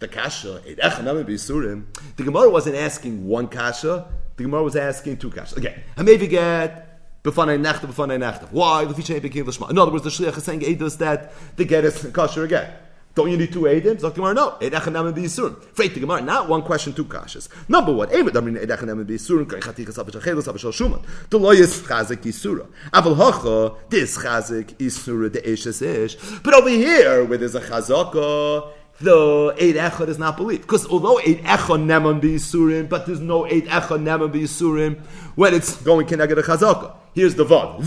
the 0.00 0.08
kasha, 0.08 0.60
the 0.64 2.22
Gemara 2.24 2.50
wasn't 2.50 2.76
asking 2.76 3.26
one 3.26 3.46
kasha, 3.46 4.06
the 4.36 4.44
Gemara 4.44 4.62
was 4.62 4.74
asking 4.74 5.18
two 5.18 5.30
kashas. 5.30 5.56
Again, 5.58 5.82
maybe 5.98 6.26
get 6.26 7.22
b'fanei 7.22 7.60
nechta, 7.62 7.86
b'fanei 7.86 8.18
nechta. 8.18 8.50
Why? 8.50 8.82
In 8.82 9.78
other 9.78 9.92
words, 9.92 10.04
the 10.04 10.10
shliach 10.10 10.36
is 10.36 10.44
saying 10.44 10.60
Eidos 10.60 10.96
that 10.98 11.32
the 11.56 11.66
get 11.66 11.84
is 11.84 12.02
kasher 12.04 12.44
again. 12.44 12.72
Don't 13.12 13.28
you 13.28 13.36
need 13.36 13.52
two 13.52 13.62
Eidim? 13.62 14.00
Zok 14.00 14.14
Gemara, 14.14 14.34
no. 14.34 14.52
Eidachanam 14.60 15.12
b'yisurim. 15.12 15.60
Freight 15.74 15.94
the 15.94 16.00
Gemara, 16.00 16.22
not 16.22 16.48
one 16.48 16.62
question, 16.62 16.92
two 16.94 17.04
kashas. 17.04 17.48
Number 17.68 17.92
one, 17.92 18.08
Eimet 18.08 18.30
Amrin 18.30 18.56
Eidachanam 18.64 19.04
b'yisurim, 19.04 19.48
kai 19.50 19.58
chatichas 19.58 19.98
avashal 20.02 20.22
chelos 20.22 20.46
avashal 20.46 20.72
shuman. 20.72 21.04
The 21.28 21.38
lo 21.38 21.50
is 21.50 21.82
chazik 21.82 22.22
yisura. 22.22 22.68
Aval 22.92 23.16
hocha, 23.16 23.90
this 23.90 24.16
chazik 24.16 24.76
yisura 24.76 25.30
de 25.30 25.42
eshes 25.42 25.82
ish. 25.82 26.16
But 26.42 26.54
over 26.54 26.70
here, 26.70 27.24
where 27.24 27.36
there's 27.36 27.56
a 27.56 27.60
chazaka, 27.60 28.72
the 29.00 29.54
eight 29.58 29.76
echad 29.76 30.08
is 30.08 30.18
not 30.18 30.36
believed. 30.36 30.62
Because 30.62 30.86
although 30.86 31.18
eight 31.20 31.42
echad 31.42 31.84
neman 31.84 32.20
be 32.20 32.36
surim, 32.36 32.88
but 32.88 33.06
there's 33.06 33.20
no 33.20 33.46
eight 33.46 33.66
echad 33.66 34.02
neman 34.02 34.32
be 34.32 34.42
surim 34.42 35.00
when 35.34 35.54
it's 35.54 35.80
going 35.82 36.06
connected 36.06 36.36
to 36.36 36.42
chazaka. 36.42 36.94
Here's 37.12 37.34
the 37.34 37.44
vod. 37.44 37.80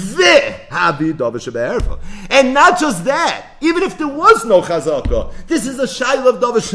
And 2.29 2.53
not 2.53 2.77
just 2.77 3.05
that, 3.05 3.45
even 3.61 3.83
if 3.83 3.97
there 3.97 4.09
was 4.09 4.43
no 4.43 4.61
chazaka, 4.61 5.31
this 5.47 5.65
is 5.65 5.79
a 5.79 5.83
shayla 5.83 6.33
of 6.33 6.41
davish. 6.41 6.65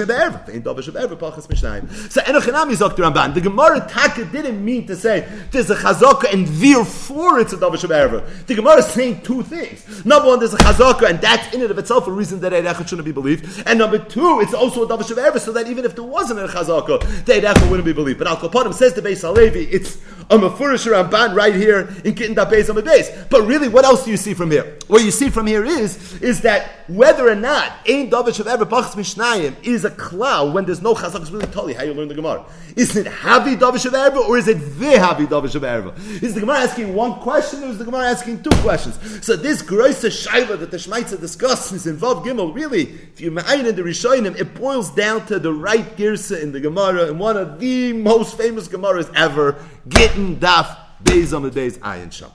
So 2.11 2.20
enochinami 2.22 2.74
zok 2.74 2.96
the 2.96 3.03
Ramban. 3.03 3.34
The 3.34 3.42
Gemara 3.42 3.86
Taka 3.86 4.24
didn't 4.24 4.64
mean 4.64 4.86
to 4.86 4.96
say 4.96 5.28
there's 5.51 5.68
a 5.68 5.74
chazaka 5.74 6.32
and 6.32 6.46
therefore 6.46 7.40
it's 7.40 7.53
a 7.53 7.59
davish. 7.59 8.46
The 8.46 8.55
Gemara 8.55 8.78
is 8.78 8.86
saying 8.86 9.20
two 9.20 9.42
things. 9.42 10.07
Number 10.07 10.28
one, 10.28 10.38
there's 10.38 10.55
a 10.55 10.59
chazaka 10.59 11.11
and 11.11 11.20
that's 11.20 11.55
in 11.55 11.61
and 11.61 11.70
of 11.70 11.78
itself 11.78 12.07
a 12.07 12.11
reason 12.11 12.40
that 12.40 12.53
Eidechad 12.53 12.88
shouldn't 12.88 13.05
be 13.05 13.12
believed. 13.12 13.62
And 13.66 13.78
number 13.78 13.99
two, 13.99 14.40
it's 14.40 14.55
also 14.55 14.84
a 14.84 14.88
davish 14.88 15.40
so 15.40 15.53
that 15.53 15.66
even 15.68 15.84
if 15.84 15.94
there 15.94 16.05
wasn't 16.05 16.40
a 16.40 16.46
chazaka, 16.46 17.26
the 17.26 17.34
Eidechad 17.34 17.68
wouldn't 17.68 17.84
be 17.84 17.92
believed. 17.92 18.18
But 18.18 18.28
Al 18.28 18.38
Kapadim 18.38 18.72
says 18.72 18.94
to 18.94 19.03
Beis 19.03 19.20
Halevi, 19.20 19.64
it's 19.64 19.99
a 20.30 20.38
mafurish 20.38 20.86
Ramban 20.90 21.34
right 21.34 21.55
here 21.55 21.94
in 22.05 22.14
Gittin 22.14 22.38
The. 22.45 23.26
But 23.30 23.43
really, 23.43 23.68
what 23.68 23.84
else 23.84 24.05
do 24.05 24.11
you 24.11 24.16
see 24.16 24.34
from 24.34 24.51
here? 24.51 24.78
What 24.86 25.05
you 25.05 25.11
see 25.11 25.28
from 25.28 25.47
here 25.47 25.64
is, 25.64 26.20
is 26.22 26.41
that 26.43 26.70
whether 26.89 27.28
or 27.28 27.34
not 27.34 27.72
Ein 27.89 28.11
Davish 28.11 28.41
of 28.41 28.47
ever 28.47 28.64
Bachs 28.64 28.95
Mishnayim 28.95 29.55
is 29.62 29.84
a 29.84 29.91
cloud 29.91 30.55
when 30.55 30.64
there's 30.64 30.80
no 30.80 30.95
Chazak, 30.95 31.20
it's 31.20 31.30
really 31.30 31.47
totally 31.47 31.74
how 31.74 31.82
you 31.82 31.93
learn 31.93 32.09
the 32.09 32.14
Gemara. 32.14 32.45
Is 32.76 32.97
it 32.97 33.07
Havi 33.07 33.57
Davish 33.57 33.84
of 33.84 33.93
Erva 33.93 34.26
or 34.26 34.39
is 34.39 34.49
it 34.49 34.59
Havi 34.59 35.26
Davish 35.26 35.55
of 35.55 35.62
Erva? 35.62 36.22
Is 36.22 36.34
the 36.34 36.41
Gemara 36.41 36.59
asking 36.59 36.95
one 36.95 37.14
question 37.20 37.62
or 37.62 37.66
is 37.66 37.78
the 37.78 37.84
Gemara 37.84 38.07
asking 38.07 38.43
two 38.43 38.51
questions? 38.62 39.24
So 39.24 39.36
this 39.36 39.62
Groisa 39.62 40.09
Shaila 40.09 40.59
that 40.60 40.70
the 40.70 40.78
Shmaitza 40.78 41.20
discusses 41.20 41.86
in 41.86 41.97
Vav 41.98 42.24
Gimel, 42.24 42.55
really, 42.55 42.82
if 42.82 43.20
you 43.20 43.31
ma'ayin 43.31 43.66
in 43.66 43.77
the 43.77 43.82
Rishonim, 43.82 44.39
it 44.39 44.55
boils 44.55 44.90
down 44.90 45.27
to 45.27 45.39
the 45.39 45.52
right 45.52 45.97
Girsa 45.97 46.43
in 46.43 46.52
the 46.52 46.60
Gemara 46.60 47.09
and 47.09 47.20
one 47.20 47.36
of 47.36 47.60
the 47.60 47.93
most 47.93 48.36
famous 48.39 48.69
Gemaras 48.69 49.12
ever, 49.15 49.62
Gittin 49.89 50.36
Daf 50.36 50.88
Beis 51.02 51.34
on 51.34 51.42
the 51.42 51.50
days 51.50 51.78
Ayin 51.78 52.12
Sham. 52.12 52.30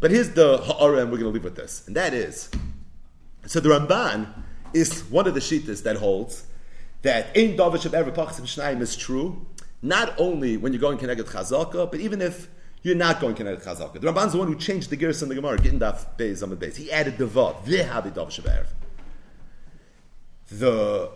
But 0.00 0.10
here's 0.10 0.30
the 0.30 0.58
Ha'ara, 0.58 0.98
and 0.98 1.10
we're 1.10 1.18
going 1.18 1.30
to 1.30 1.34
leave 1.34 1.44
with 1.44 1.56
this, 1.56 1.86
and 1.86 1.96
that 1.96 2.14
is 2.14 2.50
so 3.46 3.60
the 3.60 3.70
Ramban 3.70 4.28
is 4.74 5.02
one 5.04 5.26
of 5.26 5.34
the 5.34 5.40
shitas 5.40 5.82
that 5.84 5.96
holds 5.96 6.44
that 7.02 7.26
Ein 7.36 7.56
Davish 7.56 7.86
of 7.86 7.94
ever 7.94 8.10
Pachas 8.10 8.40
Mishnayim 8.40 8.80
is 8.80 8.96
true, 8.96 9.46
not 9.82 10.14
only 10.18 10.56
when 10.56 10.72
you're 10.72 10.80
going 10.80 10.98
Keneged 10.98 11.24
Chazaka, 11.24 11.90
but 11.90 12.00
even 12.00 12.20
if 12.20 12.48
you're 12.82 12.94
not 12.94 13.20
going 13.20 13.34
Keneged 13.34 13.64
Chazaka. 13.64 13.94
The 13.94 14.12
Ramban 14.12 14.26
is 14.26 14.32
the 14.32 14.38
one 14.38 14.48
who 14.48 14.56
changed 14.56 14.90
the 14.90 14.96
gears 14.96 15.22
in 15.22 15.28
the 15.28 15.34
Gemara, 15.34 15.58
Gittin 15.58 15.80
Daf 15.80 16.06
Beis 16.18 16.42
on 16.42 16.50
the 16.50 16.56
base. 16.56 16.76
He 16.76 16.92
added 16.92 17.18
the 17.18 17.26
Vav, 17.26 17.62
V'havi 17.64 18.12
Davish 18.12 18.38
of 18.38 18.44
Erev. 18.44 18.66
The 20.50 21.10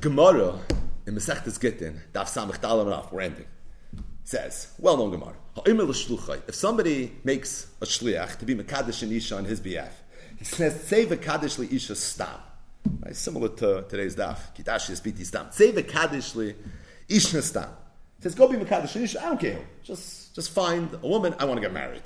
Gemara 0.00 0.58
in 1.06 1.14
Masechtas 1.14 1.60
Gittin, 1.60 2.00
Daf 2.12 2.26
Samach 2.26 2.58
Dalam 2.58 2.88
Raf, 2.88 3.12
we're 3.12 3.22
ending, 3.22 3.46
says, 4.24 4.72
well-known 4.78 5.10
Gemara, 5.10 5.34
if 5.66 6.54
somebody 6.54 7.12
makes 7.24 7.66
a 7.80 7.84
shliach 7.84 8.38
to 8.38 8.44
be 8.44 8.54
Mekadosh 8.54 9.02
and 9.02 9.12
Isha 9.12 9.36
on 9.36 9.44
his 9.44 9.60
behalf, 9.60 10.02
he 10.38 10.44
says, 10.44 10.82
Save 10.84 11.12
a 11.12 11.16
Kaddish 11.16 11.58
li 11.58 11.68
Isha 11.70 11.94
Stam. 11.94 12.28
Right? 13.00 13.14
Similar 13.14 13.48
to 13.50 13.84
today's 13.88 14.16
daf. 14.16 14.38
Kitash 14.56 14.90
is 14.90 15.00
biti 15.00 15.24
Stam. 15.24 15.46
Save 15.50 15.76
a 15.76 15.82
Kaddish 15.82 16.34
li 16.34 16.54
Isha 17.08 17.42
Stam. 17.42 17.68
He 18.16 18.22
says, 18.22 18.34
Go 18.34 18.48
be 18.48 18.56
Mekadosh 18.56 18.96
Isha. 18.96 19.22
I 19.22 19.28
don't 19.28 19.40
care. 19.40 19.60
Just, 19.84 20.34
just 20.34 20.50
find 20.50 20.92
a 20.94 21.06
woman. 21.06 21.34
I 21.38 21.44
want 21.44 21.58
to 21.58 21.60
get 21.60 21.72
married. 21.72 22.02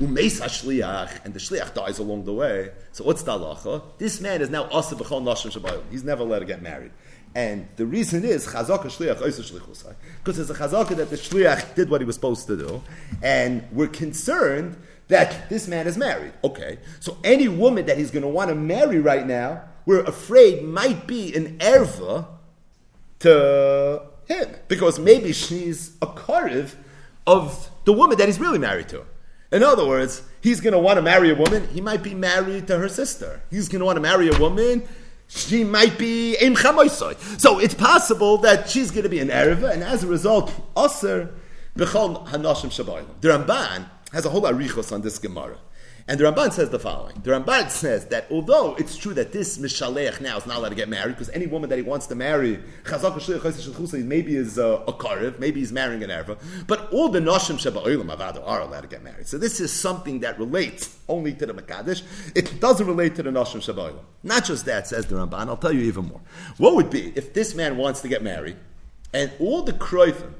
Umeis 0.00 0.42
shliach, 0.42 1.24
and 1.24 1.32
the 1.32 1.38
Shliach 1.38 1.72
dies 1.74 1.98
along 1.98 2.24
the 2.24 2.32
way. 2.32 2.70
So 2.92 3.04
what's 3.04 3.22
the 3.22 3.32
halacha? 3.32 3.82
This 3.96 4.20
man 4.20 4.42
is 4.42 4.50
now 4.50 4.64
Asa 4.64 4.94
B'chol 4.94 5.22
Nashim 5.22 5.50
Shabbayim. 5.50 5.82
He's 5.90 6.04
never 6.04 6.22
let 6.22 6.42
her 6.42 6.46
get 6.46 6.60
married. 6.60 6.90
And 7.36 7.68
the 7.76 7.84
reason 7.84 8.24
is 8.24 8.46
chazaka 8.46 8.86
shliach 8.86 9.18
because 10.24 10.38
it's 10.38 10.48
a 10.48 10.54
chazaka 10.54 10.96
that 10.96 11.10
the 11.10 11.16
shliach 11.16 11.74
did 11.74 11.90
what 11.90 12.00
he 12.00 12.06
was 12.06 12.14
supposed 12.14 12.46
to 12.46 12.56
do, 12.56 12.82
and 13.22 13.62
we're 13.72 13.88
concerned 13.88 14.78
that 15.08 15.50
this 15.50 15.68
man 15.68 15.86
is 15.86 15.98
married. 15.98 16.32
Okay, 16.42 16.78
so 16.98 17.18
any 17.22 17.46
woman 17.46 17.84
that 17.84 17.98
he's 17.98 18.10
going 18.10 18.22
to 18.22 18.28
want 18.28 18.48
to 18.48 18.54
marry 18.54 19.00
right 19.00 19.26
now, 19.26 19.64
we're 19.84 20.02
afraid 20.04 20.64
might 20.64 21.06
be 21.06 21.36
an 21.36 21.58
erva 21.58 22.26
to 23.18 24.02
him 24.26 24.48
because 24.68 24.98
maybe 24.98 25.34
she's 25.34 25.94
a 26.00 26.06
kariv 26.06 26.74
of 27.26 27.70
the 27.84 27.92
woman 27.92 28.16
that 28.16 28.28
he's 28.28 28.40
really 28.40 28.58
married 28.58 28.88
to. 28.88 29.04
In 29.52 29.62
other 29.62 29.86
words, 29.86 30.22
he's 30.40 30.62
going 30.62 30.72
to 30.72 30.78
want 30.78 30.96
to 30.96 31.02
marry 31.02 31.30
a 31.30 31.34
woman. 31.34 31.68
He 31.68 31.82
might 31.82 32.02
be 32.02 32.14
married 32.14 32.66
to 32.68 32.78
her 32.78 32.88
sister. 32.88 33.42
He's 33.50 33.68
going 33.68 33.80
to 33.80 33.84
want 33.84 33.96
to 33.96 34.02
marry 34.02 34.28
a 34.28 34.38
woman. 34.38 34.88
She 35.28 35.64
might 35.64 35.98
be 35.98 36.36
im 36.36 36.54
So 36.56 37.58
it's 37.58 37.74
possible 37.74 38.38
that 38.38 38.70
she's 38.70 38.90
going 38.90 39.02
to 39.02 39.08
be 39.08 39.18
an 39.18 39.28
erva, 39.28 39.72
and 39.72 39.82
as 39.82 40.04
a 40.04 40.06
result, 40.06 40.52
aser 40.78 41.34
b'chol 41.76 42.26
hanashim 42.28 42.70
shabayim. 42.70 43.06
The 43.20 43.28
Ramban 43.28 43.86
has 44.12 44.24
a 44.24 44.30
whole 44.30 44.42
arichos 44.42 44.92
on 44.92 45.02
this 45.02 45.18
Gemara. 45.18 45.58
And 46.08 46.20
the 46.20 46.24
Ramban 46.24 46.52
says 46.52 46.70
the 46.70 46.78
following. 46.78 47.20
The 47.24 47.32
Ramban 47.32 47.68
says 47.68 48.06
that 48.06 48.26
although 48.30 48.76
it's 48.76 48.96
true 48.96 49.12
that 49.14 49.32
this 49.32 49.58
Mishaleach 49.58 50.20
now 50.20 50.36
is 50.36 50.46
not 50.46 50.58
allowed 50.58 50.68
to 50.68 50.76
get 50.76 50.88
married, 50.88 51.16
because 51.16 51.30
any 51.30 51.48
woman 51.48 51.68
that 51.68 51.76
he 51.76 51.82
wants 51.82 52.06
to 52.06 52.14
marry, 52.14 52.60
maybe 52.84 54.36
is 54.36 54.56
a, 54.56 54.64
a 54.64 54.92
karev, 54.92 55.40
maybe 55.40 55.58
he's 55.58 55.72
marrying 55.72 56.04
an 56.04 56.10
erva, 56.10 56.38
but 56.68 56.92
all 56.92 57.08
the 57.08 57.18
Noshim 57.18 57.58
Sheba 57.58 57.80
Avado 57.80 58.44
are 58.44 58.60
allowed 58.60 58.82
to 58.82 58.86
get 58.86 59.02
married. 59.02 59.26
So 59.26 59.36
this 59.36 59.58
is 59.58 59.72
something 59.72 60.20
that 60.20 60.38
relates 60.38 60.96
only 61.08 61.34
to 61.34 61.44
the 61.44 61.52
Makadish. 61.52 62.02
It 62.36 62.60
doesn't 62.60 62.86
relate 62.86 63.16
to 63.16 63.24
the 63.24 63.30
Noshim 63.30 63.60
Sheba 63.60 63.94
Not 64.22 64.44
just 64.44 64.64
that, 64.66 64.86
says 64.86 65.06
the 65.06 65.16
Ramban, 65.16 65.48
I'll 65.48 65.56
tell 65.56 65.72
you 65.72 65.82
even 65.82 66.04
more. 66.04 66.20
What 66.58 66.76
would 66.76 66.90
be 66.90 67.12
if 67.16 67.34
this 67.34 67.56
man 67.56 67.76
wants 67.78 68.00
to 68.02 68.08
get 68.08 68.22
married, 68.22 68.56
and 69.12 69.32
all 69.40 69.62
the 69.62 69.72
kroivim, 69.72 70.34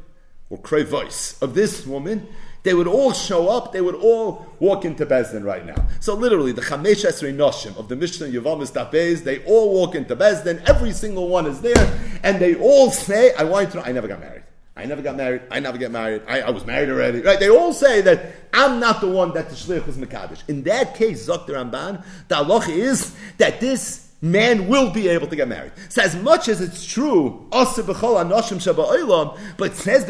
or 0.49 0.59
kroivos, 0.59 1.43
of 1.43 1.55
this 1.55 1.85
woman 1.85 2.29
they 2.67 2.75
would 2.75 2.89
all 2.89 3.13
show 3.13 3.49
up, 3.49 3.73
they 3.73 3.81
would 3.81 3.95
all 3.95 4.45
walk 4.59 4.85
into 4.85 5.07
Bezdin 5.07 5.45
right 5.45 5.65
now. 5.65 5.87
So 6.01 6.15
literally, 6.15 6.51
the 6.51 6.63
Chamesh 6.63 7.07
Esrei 7.07 7.33
Noshim 7.33 7.77
of 7.77 7.89
the 7.89 7.95
Mishnah 7.95 8.27
Yavamis 8.27 8.73
Tapez, 8.73 9.23
they 9.23 9.45
all 9.45 9.73
walk 9.73 9.95
into 9.95 10.17
Bezdin, 10.17 10.61
every 10.69 10.91
single 10.93 11.29
one 11.29 11.47
is 11.47 11.61
there, 11.61 12.19
and 12.25 12.41
they 12.41 12.57
all 12.57 12.91
say, 12.91 13.33
I 13.35 13.45
want 13.45 13.71
to 13.71 13.77
know, 13.77 13.85
I 13.85 13.93
never 13.93 14.09
got 14.09 14.19
married. 14.19 14.43
I 14.77 14.85
never 14.85 15.01
got 15.01 15.17
married. 15.17 15.43
I 15.49 15.61
never 15.61 15.79
get 15.79 15.93
married. 15.93 16.23
I, 16.27 16.41
I, 16.41 16.51
was 16.51 16.67
married 16.67 16.91
already. 16.91 17.23
Right? 17.23 17.41
They 17.41 17.49
all 17.49 17.73
say 17.73 18.03
that 18.03 18.35
I'm 18.53 18.79
not 18.79 19.01
the 19.01 19.09
one 19.09 19.33
that 19.33 19.49
the 19.49 19.55
shlich 19.55 19.87
was 19.87 19.97
mekadosh. 19.97 20.43
In 20.49 20.65
that 20.65 20.97
case, 20.97 21.29
Zok 21.29 21.47
Ramban, 21.47 22.05
the 22.29 22.35
halacha 22.35 22.69
is 22.69 23.17
that 23.39 23.59
this 23.59 24.06
man 24.21 24.69
will 24.69 24.91
be 24.91 25.09
able 25.09 25.27
to 25.27 25.37
get 25.37 25.49
married. 25.49 25.73
So 25.89 26.03
as 26.03 26.17
much 26.17 26.49
as 26.49 26.61
it's 26.61 26.85
true, 26.87 27.47
but 27.51 27.65
says 27.67 27.87
the 27.87 27.93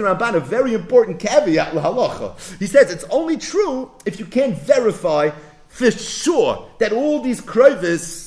Ramban 0.03 0.35
a 0.35 0.41
very 0.41 0.74
important 0.74 1.19
caveat 1.19 1.73
halacha. 1.73 2.59
He 2.59 2.66
says 2.66 2.91
it's 2.91 3.05
only 3.05 3.37
true 3.37 3.91
if 4.05 4.19
you 4.19 4.27
can't 4.27 4.57
verify 4.57 5.31
for 5.69 5.91
sure 5.91 6.69
that 6.78 6.93
all 6.93 7.20
these 7.20 7.41
krovis 7.41 8.27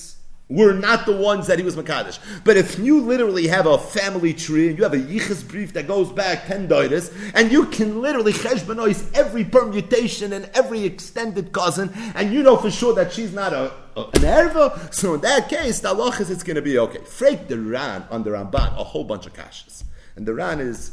were 0.49 0.73
not 0.73 1.05
the 1.05 1.15
ones 1.15 1.45
that 1.47 1.59
he 1.59 1.63
was 1.63 1.75
Makadish. 1.75 2.17
But 2.43 2.57
if 2.57 2.79
you 2.79 3.01
literally 3.01 3.47
have 3.47 3.67
a 3.67 3.77
family 3.77 4.33
tree 4.33 4.69
and 4.69 4.77
you 4.77 4.83
have 4.83 4.93
a 4.93 4.97
Yichus 4.97 5.47
brief 5.47 5.73
that 5.73 5.87
goes 5.87 6.11
back 6.11 6.47
10 6.47 6.67
doitis, 6.67 7.13
and 7.35 7.51
you 7.51 7.67
can 7.67 8.01
literally 8.01 8.33
cheshbanois 8.33 9.13
every 9.13 9.45
permutation 9.45 10.33
and 10.33 10.49
every 10.55 10.83
extended 10.83 11.51
cousin, 11.51 11.91
and 12.15 12.33
you 12.33 12.41
know 12.41 12.57
for 12.57 12.71
sure 12.71 12.95
that 12.95 13.13
she's 13.13 13.31
not 13.31 13.53
a 13.53 13.71
an 14.07 14.21
erva, 14.21 14.93
so 14.93 15.13
in 15.15 15.21
that 15.21 15.49
case, 15.49 15.79
the 15.79 15.89
Allah 15.89 16.15
is 16.19 16.29
it's 16.29 16.43
going 16.43 16.55
to 16.55 16.61
be 16.61 16.77
okay. 16.79 16.99
Freak 16.99 17.47
the 17.47 17.59
Ran 17.59 18.05
on 18.09 18.23
the 18.23 18.31
Ramban, 18.31 18.77
a 18.77 18.83
whole 18.83 19.03
bunch 19.03 19.25
of 19.25 19.33
kashas. 19.33 19.83
And 20.15 20.25
the 20.25 20.33
Ran 20.33 20.59
is 20.59 20.91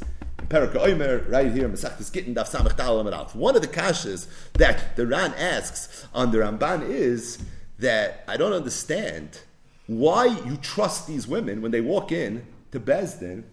Perika 0.49 0.75
Oimer, 0.75 1.31
right 1.31 1.51
here, 1.51 1.69
Masachtis 1.69 2.13
Gittin, 2.13 2.35
Daf 2.35 2.49
Samach 2.49 3.35
One 3.35 3.57
of 3.57 3.63
the 3.63 3.69
kashas 3.69 4.29
that 4.55 4.97
the 4.97 5.07
Ran 5.07 5.35
asks 5.35 6.07
on 6.15 6.31
the 6.31 6.39
Ramban 6.39 6.89
is 6.89 7.39
that 7.79 8.25
I 8.29 8.37
don't 8.37 8.53
understand 8.53 9.41
why 9.87 10.27
you 10.27 10.57
trust 10.57 11.07
these 11.07 11.27
women 11.27 11.63
when 11.63 11.71
they 11.71 11.81
walk 11.81 12.13
in 12.13 12.47
to 12.73 12.81
Bezdin 12.81 13.45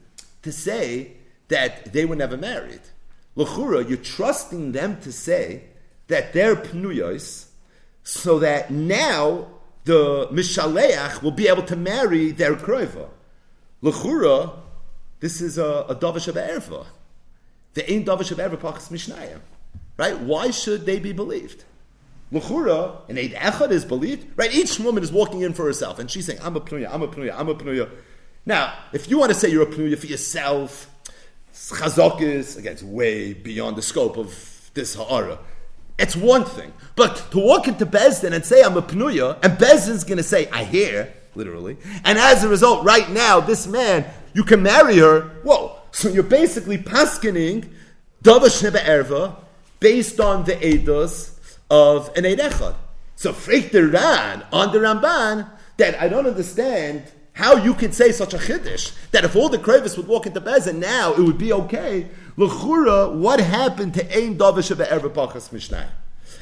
to 0.41 0.51
say 0.51 1.13
that 1.47 1.93
they 1.93 2.05
were 2.05 2.15
never 2.15 2.37
married. 2.37 2.81
L'chura, 3.35 3.87
you're 3.87 3.97
trusting 3.97 4.71
them 4.71 4.99
to 5.01 5.11
say 5.11 5.63
that 6.07 6.33
they're 6.33 6.55
pnuyos, 6.55 7.47
so 8.03 8.39
that 8.39 8.71
now 8.71 9.47
the 9.85 10.27
mishaleach 10.31 11.21
will 11.21 11.31
be 11.31 11.47
able 11.47 11.63
to 11.63 11.75
marry 11.75 12.31
their 12.31 12.55
kroiva. 12.55 13.09
L'chura, 13.81 14.53
this 15.19 15.41
is 15.41 15.57
a, 15.57 15.85
a 15.89 15.95
davish 15.95 16.27
of 16.27 16.35
erva. 16.35 16.85
The 17.73 17.91
ain't 17.91 18.05
davish 18.07 18.31
of 18.31 18.37
erva 18.37 18.57
pachas 18.57 18.89
mishnayim. 18.89 19.39
Right? 19.97 20.19
Why 20.19 20.51
should 20.51 20.85
they 20.85 20.99
be 20.99 21.13
believed? 21.13 21.65
L'chura, 22.31 23.07
an 23.09 23.17
Eid 23.17 23.33
Echad 23.33 23.71
is 23.71 23.85
believed, 23.85 24.27
right? 24.35 24.53
Each 24.53 24.79
woman 24.79 25.03
is 25.03 25.11
walking 25.11 25.41
in 25.41 25.53
for 25.53 25.65
herself, 25.65 25.99
and 25.99 26.09
she's 26.09 26.25
saying, 26.25 26.39
I'm 26.41 26.55
a 26.55 26.61
Pnuya, 26.61 26.89
I'm 26.91 27.03
a 27.03 27.07
Pnuya, 27.07 27.35
I'm 27.37 27.47
a 27.47 27.55
Pnuya. 27.55 27.89
Now, 28.45 28.73
if 28.91 29.09
you 29.09 29.19
want 29.19 29.31
to 29.31 29.39
say 29.39 29.49
you're 29.49 29.63
a 29.63 29.67
Pnuya 29.67 29.97
for 29.97 30.07
yourself, 30.07 30.89
Chazok 31.53 32.57
again, 32.57 32.73
it's 32.73 32.83
way 32.83 33.33
beyond 33.33 33.75
the 33.75 33.83
scope 33.83 34.17
of 34.17 34.71
this 34.73 34.95
Ha'ara. 34.95 35.39
It's 35.97 36.15
one 36.15 36.45
thing. 36.45 36.73
But 36.95 37.27
to 37.31 37.39
walk 37.39 37.67
into 37.67 37.85
Bezdin 37.85 38.33
and 38.33 38.45
say, 38.45 38.63
I'm 38.63 38.77
a 38.77 38.81
Pnuya, 38.81 39.39
and 39.43 39.57
Bezdin's 39.57 40.03
going 40.03 40.17
to 40.17 40.23
say, 40.23 40.47
I 40.49 40.63
hear, 40.63 41.13
literally, 41.35 41.77
and 42.03 42.17
as 42.17 42.43
a 42.43 42.49
result, 42.49 42.85
right 42.85 43.09
now, 43.09 43.39
this 43.39 43.67
man, 43.67 44.05
you 44.33 44.43
can 44.43 44.61
marry 44.61 44.97
her, 44.97 45.21
whoa. 45.43 45.77
So 45.91 46.09
you're 46.09 46.23
basically 46.23 46.77
paskening 46.77 47.69
Davash 48.23 48.63
Erva 48.71 49.35
based 49.79 50.19
on 50.19 50.45
the 50.45 50.53
Eidos 50.53 51.37
of 51.69 52.15
an 52.15 52.25
Eid 52.25 52.39
Echad. 52.39 52.75
So 53.15 53.31
Freik 53.31 53.71
the 53.71 53.87
Ran 53.87 54.43
on 54.51 54.71
the 54.71 54.79
Ramban 54.79 55.49
that 55.77 55.99
I 56.01 56.07
don't 56.07 56.25
understand 56.25 57.03
how 57.33 57.55
you 57.55 57.73
could 57.73 57.93
say 57.93 58.11
such 58.11 58.33
a 58.33 58.37
chiddush 58.37 58.93
that 59.11 59.23
if 59.23 59.35
all 59.35 59.49
the 59.49 59.57
krevis 59.57 59.97
would 59.97 60.07
walk 60.07 60.25
into 60.27 60.39
Bezin 60.39 60.75
now 60.75 61.13
it 61.13 61.19
would 61.19 61.37
be 61.37 61.51
okay. 61.51 62.07
L'chura, 62.35 63.09
what 63.11 63.39
happened 63.39 63.93
to 63.93 64.17
Ein 64.17 64.37
Davish 64.37 64.71
of 64.71 64.79
Erev 64.79 65.13
Pachas 65.13 65.51
Mishnah? 65.51 65.89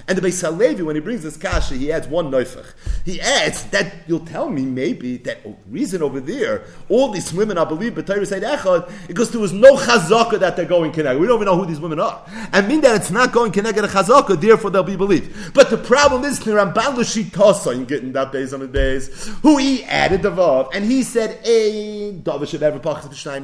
And 0.07 0.17
the 0.17 0.27
Beis 0.27 0.41
Halevi, 0.41 0.83
when 0.83 0.95
he 0.95 1.01
brings 1.01 1.23
this 1.23 1.37
kasha, 1.37 1.75
he 1.75 1.91
adds 1.91 2.07
one 2.07 2.31
neufach. 2.31 2.73
He 3.05 3.21
adds 3.21 3.63
that 3.65 3.93
you'll 4.07 4.25
tell 4.25 4.49
me 4.49 4.63
maybe 4.63 5.17
that 5.17 5.39
reason 5.69 6.01
over 6.01 6.19
there, 6.19 6.65
all 6.89 7.09
these 7.09 7.33
women 7.33 7.57
are 7.57 7.65
believed 7.65 7.95
but 7.95 8.07
Torah 8.07 8.25
said 8.25 8.43
echad, 8.43 8.91
because 9.07 9.31
there 9.31 9.41
was 9.41 9.53
no 9.53 9.75
chazaka 9.75 10.39
that 10.39 10.55
they're 10.55 10.65
going 10.65 10.91
keneged. 10.91 11.19
We 11.19 11.27
don't 11.27 11.37
even 11.37 11.45
know 11.45 11.57
who 11.57 11.65
these 11.65 11.79
women 11.79 11.99
are. 11.99 12.23
I 12.51 12.61
mean 12.61 12.81
that 12.81 12.95
it's 12.95 13.11
not 13.11 13.31
going 13.31 13.51
keneged 13.51 13.83
a 13.83 13.87
chazaka, 13.87 14.39
therefore 14.39 14.69
they'll 14.71 14.83
be 14.83 14.95
believed. 14.95 15.53
But 15.53 15.69
the 15.69 15.77
problem 15.77 16.23
is 16.23 16.39
the 16.39 16.51
Ramban 16.51 16.97
L'Shitasa 16.97 17.73
in 17.75 17.85
Gittin 17.85 18.13
that 18.13 18.31
days 18.31 18.53
on 18.53 18.61
the 18.61 18.67
days, 18.67 19.27
who 19.41 19.57
he 19.57 19.83
added 19.85 20.21
the 20.21 20.31
vav, 20.31 20.69
and 20.73 20.85
he 20.85 21.03
said, 21.03 21.39
"A 21.45 22.13
davar 22.23 22.47
should 22.47 22.63
ever 22.63 22.79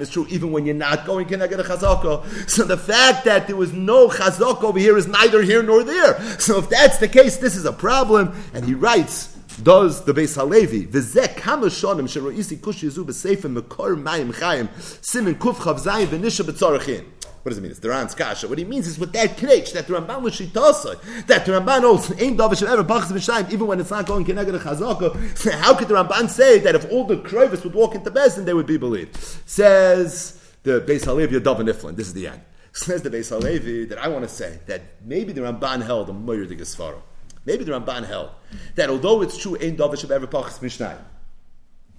is 0.02 0.10
true, 0.10 0.26
even 0.30 0.52
when 0.52 0.66
you're 0.66 0.76
not 0.76 1.06
going 1.06 1.28
keneged 1.28 1.60
a 1.60 1.64
chazaka." 1.64 2.50
So 2.50 2.64
the 2.64 2.78
fact 2.78 3.26
that 3.26 3.48
there 3.48 3.56
was 3.56 3.74
no 3.74 4.08
chazaka 4.08 4.64
over 4.64 4.80
here 4.80 4.98
is 4.98 5.08
neither 5.08 5.42
here 5.42 5.64
nor 5.64 5.84
there. 5.84 6.20
So 6.48 6.60
if 6.60 6.70
that's 6.70 6.98
the 6.98 7.10
case, 7.10 7.36
this 7.36 7.58
is 7.58 7.66
a 7.66 7.74
problem. 7.74 8.34
And 8.54 8.64
he 8.64 8.74
writes, 8.74 9.36
does 9.62 10.06
the 10.06 10.14
Beis 10.14 10.36
Halevi, 10.36 10.86
v'zeh 10.88 11.36
kama 11.36 11.66
shonim 11.66 12.08
shero'isi 12.08 12.62
kush 12.62 12.86
yizu 12.86 13.04
b'seifim 13.04 13.60
mekor 13.60 14.02
mayim 14.02 14.34
chayim 14.34 14.70
simin 15.04 15.36
kuf 15.36 15.56
chav 15.56 15.78
zayin 15.78 16.08
v'nisha 16.08 16.46
b'tzorachin. 16.46 17.04
What 17.44 17.50
does 17.50 17.58
it 17.58 17.62
mean? 17.62 17.72
It's 17.72 17.82
the 17.82 17.90
Ran's 17.90 18.16
kasha. 18.16 18.48
What 18.48 18.60
he 18.60 18.64
means 18.64 18.88
is 18.88 18.98
with 18.98 19.12
that 19.12 19.36
kreich, 19.36 19.74
that 19.74 19.88
the 19.88 19.96
Ramban 19.96 20.22
was 20.22 20.38
that 20.38 21.46
the 21.46 21.52
Ramban 21.52 21.84
also 21.84 22.14
ain't 22.16 22.38
davish 22.38 22.66
ever 22.66 22.82
bachas 22.82 23.12
b'shayim, 23.12 23.52
even 23.52 23.68
when 23.68 23.82
it's 23.82 23.92
not 23.92 24.06
going 24.06 24.24
keneged 24.24 24.56
a 24.56 24.60
chazaka. 24.60 25.52
How 25.52 25.76
could 25.76 25.90
the 25.90 25.96
Ramban 25.96 26.30
say 26.30 26.60
that 26.60 26.76
if 26.76 26.90
all 26.90 27.04
the 27.04 27.18
krovis 27.18 27.66
would 27.66 27.74
walk 27.74 27.94
into 27.94 28.10
Bezdin, 28.10 28.46
they 28.46 28.54
would 28.54 28.68
be 28.68 28.78
believed? 28.78 29.18
Says 29.46 30.42
the 30.64 30.80
Beis 30.80 31.04
Halevi 31.04 31.42
Yadav 31.42 31.58
Niflin. 31.58 31.98
This 31.98 32.08
is 32.08 32.14
the 32.14 32.28
end. 32.30 32.42
Says 32.78 33.02
the 33.02 33.10
Beis 33.10 33.30
Halevi 33.30 33.86
that 33.86 33.98
I 33.98 34.08
want 34.08 34.24
to 34.24 34.30
say 34.30 34.60
that 34.68 34.82
maybe 35.04 35.34
the 35.34 35.42
Ramban 35.42 35.84
held 35.84 36.12
a 36.12 36.14
Moyer 36.14 36.46
de 36.46 36.56
Gesfaro. 36.56 37.02
Maybe 37.44 37.64
the 37.64 37.72
Ramban 37.72 38.06
held 38.06 38.30
that 38.76 38.92
although 38.92 39.24
it's 39.24 39.36
true, 39.36 39.58
Ein 39.60 39.76
Davish 39.76 40.04
of 40.04 40.12
ever 40.12 40.28
Pachas 40.28 40.60
Mishnayim, 40.60 41.02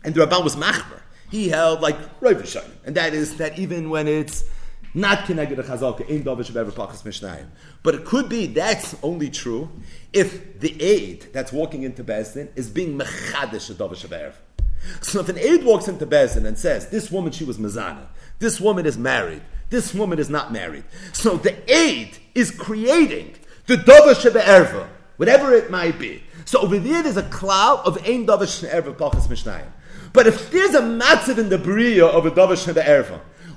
and 0.05 0.15
the 0.15 0.25
Ramban 0.25 0.45
was 0.45 0.55
Machmer, 0.55 1.01
he 1.33 1.49
held 1.49 1.81
like 1.81 1.97
Rav 2.21 2.57
and 2.87 2.95
that 2.95 3.13
is 3.13 3.39
that 3.39 3.59
even 3.59 3.91
when 3.91 4.07
it's 4.07 4.45
not 4.95 5.27
connected 5.27 5.57
to 5.57 5.65
Chazalka, 5.65 6.09
Ein 6.09 6.23
Davish 6.23 6.49
of 6.49 6.57
ever 6.57 6.71
Pachas 6.71 7.03
Mishnayim. 7.03 7.47
But 7.83 7.97
it 7.97 8.05
could 8.05 8.29
be 8.29 8.47
that's 8.47 8.95
only 9.03 9.31
true 9.31 9.69
if 10.13 10.61
the 10.61 10.81
aid 10.81 11.27
that's 11.33 11.53
walking 11.53 11.83
into 11.83 12.05
Bezdin 12.05 12.51
is 12.55 12.71
being 12.71 12.97
Mechadish 12.97 13.69
of 13.69 13.79
Davish 13.79 14.05
of 14.05 14.41
So 15.01 15.19
if 15.19 15.29
an 15.29 15.39
aid 15.39 15.65
walks 15.65 15.89
into 15.89 16.07
Bezin 16.07 16.47
and 16.47 16.57
says, 16.57 16.89
this 16.89 17.11
woman, 17.11 17.33
she 17.33 17.45
was 17.45 17.59
Mazana, 17.59 18.07
this 18.39 18.60
woman 18.60 18.86
is 18.86 18.97
married, 18.97 19.43
this 19.70 19.93
woman 19.94 20.19
is 20.19 20.31
not 20.31 20.52
married. 20.52 20.85
So 21.12 21.36
the 21.36 21.56
aid 21.73 22.19
is 22.35 22.51
creating 22.51 23.35
the 23.66 23.77
Dova 23.77 24.19
Sheba 24.20 24.89
whatever 25.16 25.52
it 25.52 25.70
might 25.70 25.98
be. 25.98 26.23
So 26.44 26.60
over 26.60 26.78
there, 26.78 27.02
there's 27.02 27.16
a 27.16 27.23
cloud 27.24 27.86
of 27.86 27.98
Ein 28.09 28.27
Dova 28.27 28.48
Sheba 28.48 28.94
Pachas 28.94 29.27
Mishnayim. 29.27 29.70
But 30.12 30.27
if 30.27 30.51
there's 30.51 30.74
a 30.74 30.81
matzav 30.81 31.39
in 31.39 31.51
the 31.51 31.59
Bria 31.59 32.06
of 32.06 32.24
a 32.24 32.31
Dova 32.31 32.56
Sheba 32.56 32.82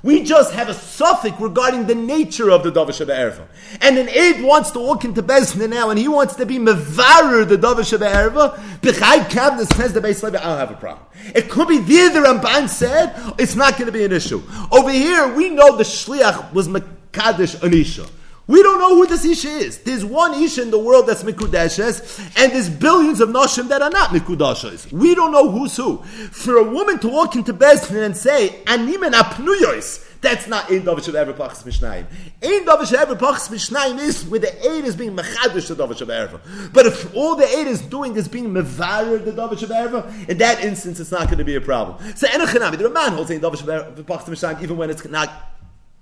we 0.02 0.24
just 0.24 0.52
have 0.52 0.68
a 0.68 0.74
suffix 0.74 1.38
regarding 1.40 1.86
the 1.86 1.94
nature 1.94 2.50
of 2.50 2.64
the 2.64 2.72
Davar 2.72 2.92
Sheba 2.92 3.12
Erva. 3.12 3.46
And 3.80 3.98
an 3.98 4.08
aide 4.08 4.42
wants 4.42 4.72
to 4.72 4.80
walk 4.80 5.04
into 5.04 5.22
Bezdin 5.22 5.70
now 5.70 5.90
and 5.90 5.98
he 5.98 6.08
wants 6.08 6.34
to 6.36 6.46
be 6.46 6.58
Mevarer 6.58 7.48
the 7.48 7.56
Davar 7.56 7.84
Erva. 7.84 8.58
B'chai 8.80 9.24
Kabna 9.28 9.72
says 9.74 9.92
the 9.92 10.00
Beis 10.00 10.22
Levi, 10.22 10.38
I 10.38 10.42
don't 10.42 10.58
have 10.58 10.70
a 10.72 10.74
problem. 10.74 11.06
It 11.34 11.48
could 11.48 11.68
be 11.68 11.78
there 11.78 12.10
the 12.10 12.18
Ramban 12.18 12.68
said, 12.68 13.14
it's 13.38 13.54
not 13.54 13.74
going 13.74 13.86
to 13.86 13.92
be 13.92 14.04
an 14.04 14.12
issue. 14.12 14.42
Over 14.72 14.90
here, 14.90 15.32
we 15.34 15.50
know 15.50 15.76
the 15.76 15.84
Shliach 15.84 16.52
was 16.52 16.66
Mekadesh 16.66 17.56
Anisha. 17.56 18.10
We 18.46 18.62
don't 18.62 18.78
know 18.78 18.96
who 18.96 19.06
this 19.06 19.24
Isha 19.24 19.48
is. 19.48 19.78
There's 19.78 20.04
one 20.04 20.34
Isha 20.34 20.62
in 20.62 20.70
the 20.70 20.78
world 20.78 21.06
that's 21.06 21.22
Mikudeshes, 21.22 22.18
and 22.36 22.52
there's 22.52 22.68
billions 22.68 23.20
of 23.20 23.28
Nashim 23.28 23.68
that 23.68 23.82
are 23.82 23.90
not 23.90 24.10
Mikudeshes. 24.10 24.90
We 24.92 25.14
don't 25.14 25.30
know 25.30 25.48
who's 25.48 25.76
who. 25.76 25.98
For 25.98 26.56
a 26.56 26.64
woman 26.64 26.98
to 27.00 27.08
walk 27.08 27.36
into 27.36 27.54
Bezdin 27.54 28.04
and 28.04 28.16
say, 28.16 28.60
Animen 28.66 29.12
apnuyois, 29.12 30.08
that's 30.20 30.46
not 30.48 30.70
Ein 30.70 30.82
Davish 30.82 31.08
of 31.08 31.14
Ever 31.14 31.32
Pachas 31.32 31.64
Mishnayim. 31.64 32.06
Ein 32.42 32.64
Davish 32.64 32.92
of 32.92 33.00
Ever 33.00 33.16
Pachas 33.16 33.48
Mishnayim 33.48 33.98
is 33.98 34.24
where 34.24 34.40
the 34.40 34.70
aid 34.70 34.84
is 34.84 34.96
being 34.96 35.16
Mechadish 35.16 35.68
the 35.68 35.74
Davish 35.74 36.00
of 36.00 36.10
Ever. 36.10 36.40
But 36.72 36.86
if 36.86 37.14
all 37.14 37.36
the 37.36 37.46
aid 37.46 37.66
is 37.66 37.80
doing 37.80 38.16
is 38.16 38.28
being 38.28 38.50
Mevarer 38.50 39.24
the 39.24 39.32
Davish 39.32 39.62
of 39.62 39.70
Ever, 39.70 40.12
in 40.28 40.38
that 40.38 40.64
instance 40.64 41.00
it's 41.00 41.10
not 41.10 41.26
going 41.26 41.38
to 41.38 41.44
be 41.44 41.56
a 41.56 41.60
problem. 41.60 41.98
So 42.16 42.26
Enochanami, 42.26 42.78
the 42.78 42.84
Ramban 42.84 43.10
holds 43.10 43.30
Ein 43.30 43.40
Davish 43.40 43.62
of 43.62 43.68
Ever 43.68 44.02
Pachas 44.02 44.24
Mishnayim 44.24 44.62
even 44.62 44.76
when 44.76 44.90
it's 44.90 45.04
not 45.06 45.30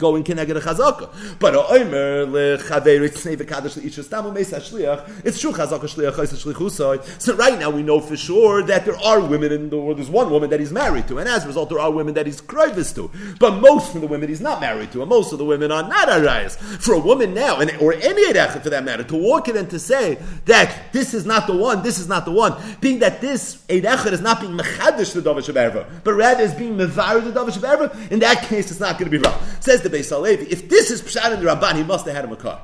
going 0.00 0.24
keneged 0.24 0.56
a 0.56 0.60
chazaka. 0.60 1.08
But 1.38 1.54
a 1.54 1.58
oimer 1.58 2.26
lechaver 2.26 3.08
tzei 3.08 3.36
v'kadosh 3.36 3.78
leisha 3.78 4.02
stamu 4.02 4.34
meis 4.34 4.50
shliach. 4.50 5.24
It's 5.24 5.40
true 5.40 5.52
chazaka 5.52 5.82
shliach 5.82 6.14
chayis 6.14 6.34
shlichusai. 6.42 7.22
So 7.22 7.36
right 7.36 7.58
now 7.58 7.70
we 7.70 7.82
know 7.84 8.00
for 8.00 8.16
sure 8.16 8.64
that 8.64 8.84
there 8.84 8.98
are 8.98 9.20
women 9.20 9.52
in 9.52 9.70
the 9.70 9.78
world. 9.78 9.98
There's 9.98 10.10
one 10.10 10.30
woman 10.30 10.50
that 10.50 10.58
he's 10.58 10.72
married 10.72 11.06
to, 11.08 11.18
and 11.18 11.28
as 11.28 11.44
a 11.44 11.46
result 11.46 11.68
there 11.68 11.78
are 11.78 11.90
women 11.90 12.14
that 12.14 12.26
he's 12.26 12.40
krivis 12.40 12.94
to. 12.96 13.10
But 13.38 13.60
most 13.60 13.94
of 13.94 14.00
the 14.00 14.06
women 14.08 14.28
he's 14.28 14.40
not 14.40 14.60
married 14.60 14.90
to, 14.92 15.02
and 15.02 15.08
most 15.10 15.32
of 15.32 15.38
the 15.38 15.44
women 15.44 15.70
are 15.70 15.86
not 15.86 16.08
arayas. 16.08 16.56
For 16.56 16.94
a 16.94 16.98
woman 16.98 17.34
now, 17.34 17.60
and 17.60 17.70
or 17.80 17.92
any 17.92 18.32
erechet 18.32 18.62
for 18.62 18.70
that 18.70 18.84
matter, 18.84 19.04
to 19.04 19.16
walk 19.16 19.48
in 19.48 19.56
and 19.56 19.68
to 19.70 19.78
say 19.78 20.18
that 20.46 20.92
this 20.92 21.12
is 21.12 21.26
not 21.26 21.46
the 21.46 21.56
one, 21.56 21.82
this 21.82 21.98
is 21.98 22.08
not 22.08 22.24
the 22.24 22.32
one, 22.32 22.54
being 22.80 23.00
that 23.00 23.20
this 23.20 23.62
erechet 23.68 24.12
is 24.12 24.22
not 24.22 24.40
being 24.40 24.56
mechadish 24.56 25.12
the 25.12 25.20
shaberva, 25.20 25.86
but 26.02 26.14
rather 26.14 26.42
is 26.42 26.54
being 26.54 26.76
mevar 26.76 27.22
the 27.22 27.30
shaberva, 27.30 28.10
in 28.10 28.18
that 28.20 28.44
case 28.44 28.70
it's 28.70 28.80
not 28.80 28.98
going 28.98 29.10
to 29.10 29.18
be 29.18 29.22
wrong. 29.22 29.38
Says 29.60 29.82
the 29.82 29.89
Beis 29.90 30.10
if 30.50 30.68
this 30.68 30.90
is 30.90 31.02
Pshat 31.02 31.34
in 31.34 31.44
the 31.44 31.50
Ramban, 31.50 31.76
he 31.76 31.82
must 31.82 32.06
have 32.06 32.14
had 32.14 32.24
a 32.24 32.28
Makar. 32.28 32.60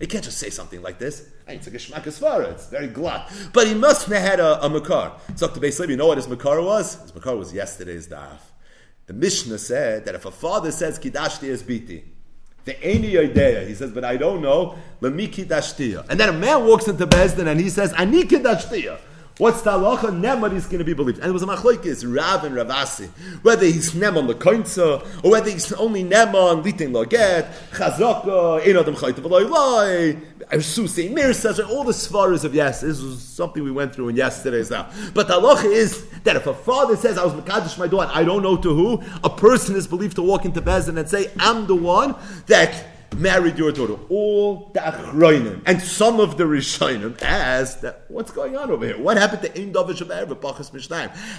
He 0.00 0.06
can't 0.06 0.22
just 0.22 0.38
say 0.38 0.50
something 0.50 0.80
like 0.80 0.98
this. 0.98 1.28
It's 1.48 1.66
like 1.66 2.06
a 2.06 2.10
shmak 2.10 2.50
It's 2.52 2.68
very 2.68 2.86
glut. 2.86 3.30
But 3.52 3.66
he 3.66 3.74
must 3.74 4.06
have 4.06 4.22
had 4.22 4.38
a, 4.38 4.64
a 4.64 4.68
makar. 4.68 5.12
So 5.34 5.48
the 5.48 5.60
Beis 5.60 5.76
Halevi, 5.76 5.94
you 5.94 5.96
know 5.96 6.06
what 6.06 6.18
his 6.18 6.28
makar 6.28 6.62
was? 6.62 7.00
His 7.02 7.14
makar 7.14 7.34
was 7.36 7.52
yesterday's 7.52 8.06
daf. 8.06 8.38
The 9.06 9.14
Mishnah 9.14 9.58
said 9.58 10.04
that 10.04 10.14
if 10.14 10.24
a 10.24 10.30
father 10.30 10.70
says 10.70 10.98
kidashti 10.98 11.44
is 11.44 11.62
biti, 11.62 12.04
the 12.64 12.80
any 12.84 13.16
idea, 13.16 13.64
he 13.64 13.74
says, 13.74 13.90
but 13.90 14.04
I 14.04 14.18
don't 14.18 14.42
know, 14.42 14.76
lemi 15.00 15.28
kidashtiya. 15.28 16.06
And 16.10 16.20
then 16.20 16.28
a 16.28 16.32
man 16.32 16.66
walks 16.66 16.86
into 16.86 17.06
Bezdin 17.06 17.46
and 17.46 17.58
he 17.58 17.70
says, 17.70 17.92
ani 17.94 18.24
kidashtiya. 18.24 18.98
What's 19.38 19.62
the 19.62 19.70
halacha? 19.70 20.10
Nemar 20.20 20.52
is 20.52 20.66
going 20.66 20.80
to 20.80 20.84
be 20.84 20.94
believed. 20.94 21.20
And 21.20 21.28
it 21.28 21.32
was 21.32 21.44
a 21.44 21.46
machlokes, 21.46 22.04
Rav 22.04 22.42
and 22.42 22.56
Ravasi. 22.56 23.08
Whether 23.42 23.66
he's 23.66 23.94
nem 23.94 24.18
on 24.18 24.26
the 24.26 24.34
koinza, 24.34 25.24
or 25.24 25.30
whether 25.30 25.48
he's 25.48 25.72
only 25.74 26.02
nem 26.02 26.34
on 26.34 26.64
litin 26.64 26.90
loget, 26.90 27.48
chazaka, 27.70 28.66
ein 28.66 28.76
adam 28.76 28.96
chayta 28.96 29.20
v'loy 29.20 29.48
loy, 29.48 30.60
Susi, 30.60 31.08
Mir 31.08 31.32
says, 31.34 31.60
all 31.60 31.84
the 31.84 31.92
svaras 31.92 32.44
of 32.44 32.54
yes, 32.54 32.80
this 32.80 33.00
was 33.00 33.22
something 33.22 33.62
we 33.62 33.70
went 33.70 33.94
through 33.94 34.08
in 34.08 34.16
yesterday's 34.16 34.70
now. 34.70 34.90
But 35.14 35.28
the 35.28 35.34
halacha 35.34 35.72
is 35.72 36.08
that 36.24 36.34
if 36.34 36.46
a 36.48 36.54
father 36.54 36.96
says, 36.96 37.16
I 37.16 37.24
was 37.24 37.34
Makadish 37.34 37.78
my 37.78 37.86
daughter, 37.86 38.10
I 38.12 38.24
don't 38.24 38.42
know 38.42 38.56
to 38.56 38.74
who, 38.74 39.02
a 39.22 39.30
person 39.30 39.76
is 39.76 39.86
believed 39.86 40.16
to 40.16 40.22
walk 40.22 40.46
into 40.46 40.60
Bezin 40.60 40.98
and 40.98 41.08
say, 41.08 41.30
I'm 41.38 41.68
the 41.68 41.76
one 41.76 42.16
that 42.46 42.97
married 43.16 43.58
your 43.58 43.72
daughter. 43.72 43.98
All 44.08 44.70
the 44.74 44.80
achroinim 44.80 45.62
and 45.66 45.80
some 45.80 46.20
of 46.20 46.36
the 46.36 46.44
rishonim 46.44 47.20
asked 47.22 47.84
what's 48.08 48.30
going 48.30 48.56
on 48.56 48.70
over 48.70 48.84
here? 48.84 48.98
What 48.98 49.16
happened 49.16 49.42
to 49.42 49.60
Ein 49.60 49.72
Davish 49.72 50.00
of? 50.00 50.08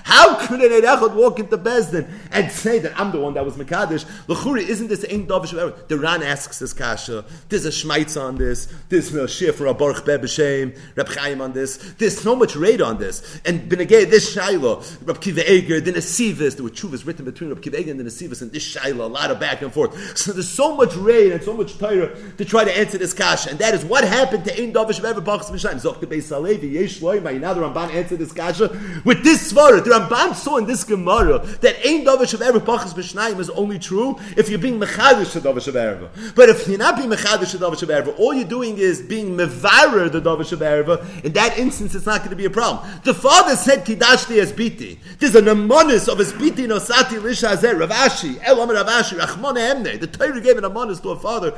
How 0.04 0.48
could 0.48 0.60
an 0.62 0.72
Erechot 0.72 1.16
walk 1.16 1.40
into 1.40 1.58
Bezdin 1.58 2.10
and 2.32 2.52
say 2.52 2.80
that 2.80 3.00
I'm 3.00 3.12
the 3.12 3.20
one 3.20 3.34
that 3.36 3.46
was 3.46 3.56
Mekadesh? 3.56 4.06
L'churi, 4.28 4.68
isn't 4.68 4.88
this 4.88 5.04
Ein 5.06 5.28
Davish 5.28 5.58
of? 5.58 5.88
The 5.88 5.98
Ran 5.98 6.24
asks 6.24 6.60
this 6.60 6.74
kasha. 6.74 7.26
There's 7.50 7.66
a 7.66 7.70
Shmaitz 7.70 8.20
on 8.20 8.36
this. 8.36 8.72
There's 8.90 9.14
a 9.14 9.28
shir 9.28 9.54
for 9.54 9.68
a 9.68 9.74
Baruch 9.74 10.06
Bebeshem, 10.06 10.78
Reb 10.96 11.10
Chaim 11.10 11.42
on 11.42 11.54
this. 11.54 11.78
There's 11.98 12.20
so 12.20 12.36
much 12.36 12.56
raid 12.56 12.82
on 12.82 12.98
this. 12.98 13.40
And 13.46 13.70
Benegay, 13.70 14.10
this 14.10 14.34
Shiloh, 14.34 14.84
Reb 15.04 15.22
Kiva 15.22 15.52
Eger, 15.52 15.82
the 15.82 15.94
Nesivis, 15.94 16.56
there 16.56 16.64
were 16.64 16.70
chuvas 16.70 17.06
written 17.06 17.26
between 17.26 17.50
Reb 17.50 17.62
Kiva 17.62 17.80
Eger 17.80 17.92
and 17.92 18.00
the 18.00 18.06
Nesivis, 18.06 18.42
and 18.42 18.52
this 18.52 18.64
Shiloh, 18.64 19.06
a 19.06 19.08
lot 19.08 19.32
of 19.32 19.40
back 19.40 19.62
and 19.62 19.74
forth. 19.74 20.18
So 20.18 20.32
there's 20.34 20.50
so 20.50 20.76
much 20.76 20.96
raid 20.96 21.32
and 21.32 21.44
so 21.44 21.54
much 21.54 21.59
Torah 21.66 22.16
to 22.38 22.46
try 22.46 22.64
to 22.64 22.78
answer 22.78 22.98
this 22.98 23.14
kasha, 23.14 23.52
and 23.52 23.60
that 23.60 23.74
is 23.74 23.84
what 23.86 24.04
happened 24.04 24.46
to 24.46 24.62
Ein 24.62 24.74
Davish 24.74 25.04
Ever 25.04 25.22
Bachas 25.22 25.50
Mishayim. 25.52 25.76
Zok 25.76 26.00
the 26.00 26.08
Beis 26.08 26.30
Halevi 26.30 26.68
Yesh 26.68 27.00
Loimai. 27.00 27.40
Now 27.40 27.54
the 27.54 27.62
Ramban 27.62 27.94
answered 27.94 28.20
this 28.20 28.32
kasha 28.32 28.70
with 29.06 29.24
this 29.24 29.52
svara. 29.52 29.84
The 29.84 29.92
Ramban 29.92 30.36
saw 30.36 30.58
in 30.58 30.66
this 30.66 30.84
Gemara 30.84 31.40
that 31.62 31.76
Ein 31.86 32.06
Davish 32.06 32.40
Ever 32.40 32.60
Bachas 32.60 32.94
Mishayim 32.94 33.40
is 33.40 33.50
only 33.52 33.80
true 33.80 34.18
if 34.38 34.50
you're 34.50 34.60
being 34.60 34.80
mechadish 34.80 35.34
to 35.34 35.42
Davish 35.42 35.68
Ever. 35.68 36.10
But 36.36 36.50
if 36.50 36.68
you're 36.68 36.78
not 36.78 36.98
being 36.98 37.10
mechadish 37.10 37.52
to 37.52 37.58
Davish 37.58 37.88
Ever, 37.88 38.12
all 38.12 38.34
you're 38.34 38.48
doing 38.48 38.78
is 38.78 39.02
being 39.02 39.36
mevarer 39.36 40.12
the 40.12 40.22
Davish 40.22 40.60
Ever. 40.60 41.06
In 41.24 41.34
that 41.34 41.58
instance, 41.58 41.96
it's 41.96 42.06
not 42.06 42.20
going 42.20 42.32
to 42.32 42.36
be 42.36 42.46
a 42.46 42.50
problem. 42.50 42.88
The 43.04 43.14
father 43.14 43.56
said 43.56 43.86
Kidashti 43.86 44.40
as 44.42 44.52
biti. 44.54 44.98
There's 45.20 45.36
an 45.36 45.46
amonis 45.46 46.08
of 46.08 46.20
his 46.20 46.34
biti 46.34 46.68
nosati 46.68 47.20
lisha 47.20 47.56
azer 47.56 47.86
Ravashi 47.86 48.40
Elam 48.44 48.70
Ravashi 48.70 49.20
Rachmon 49.20 49.56
Emne. 49.56 50.00
The 50.00 50.08
Torah 50.08 50.40
gave 50.42 50.58
an 50.58 50.64
amonis 50.64 51.02
to 51.02 51.10
a 51.10 51.20
father 51.20 51.49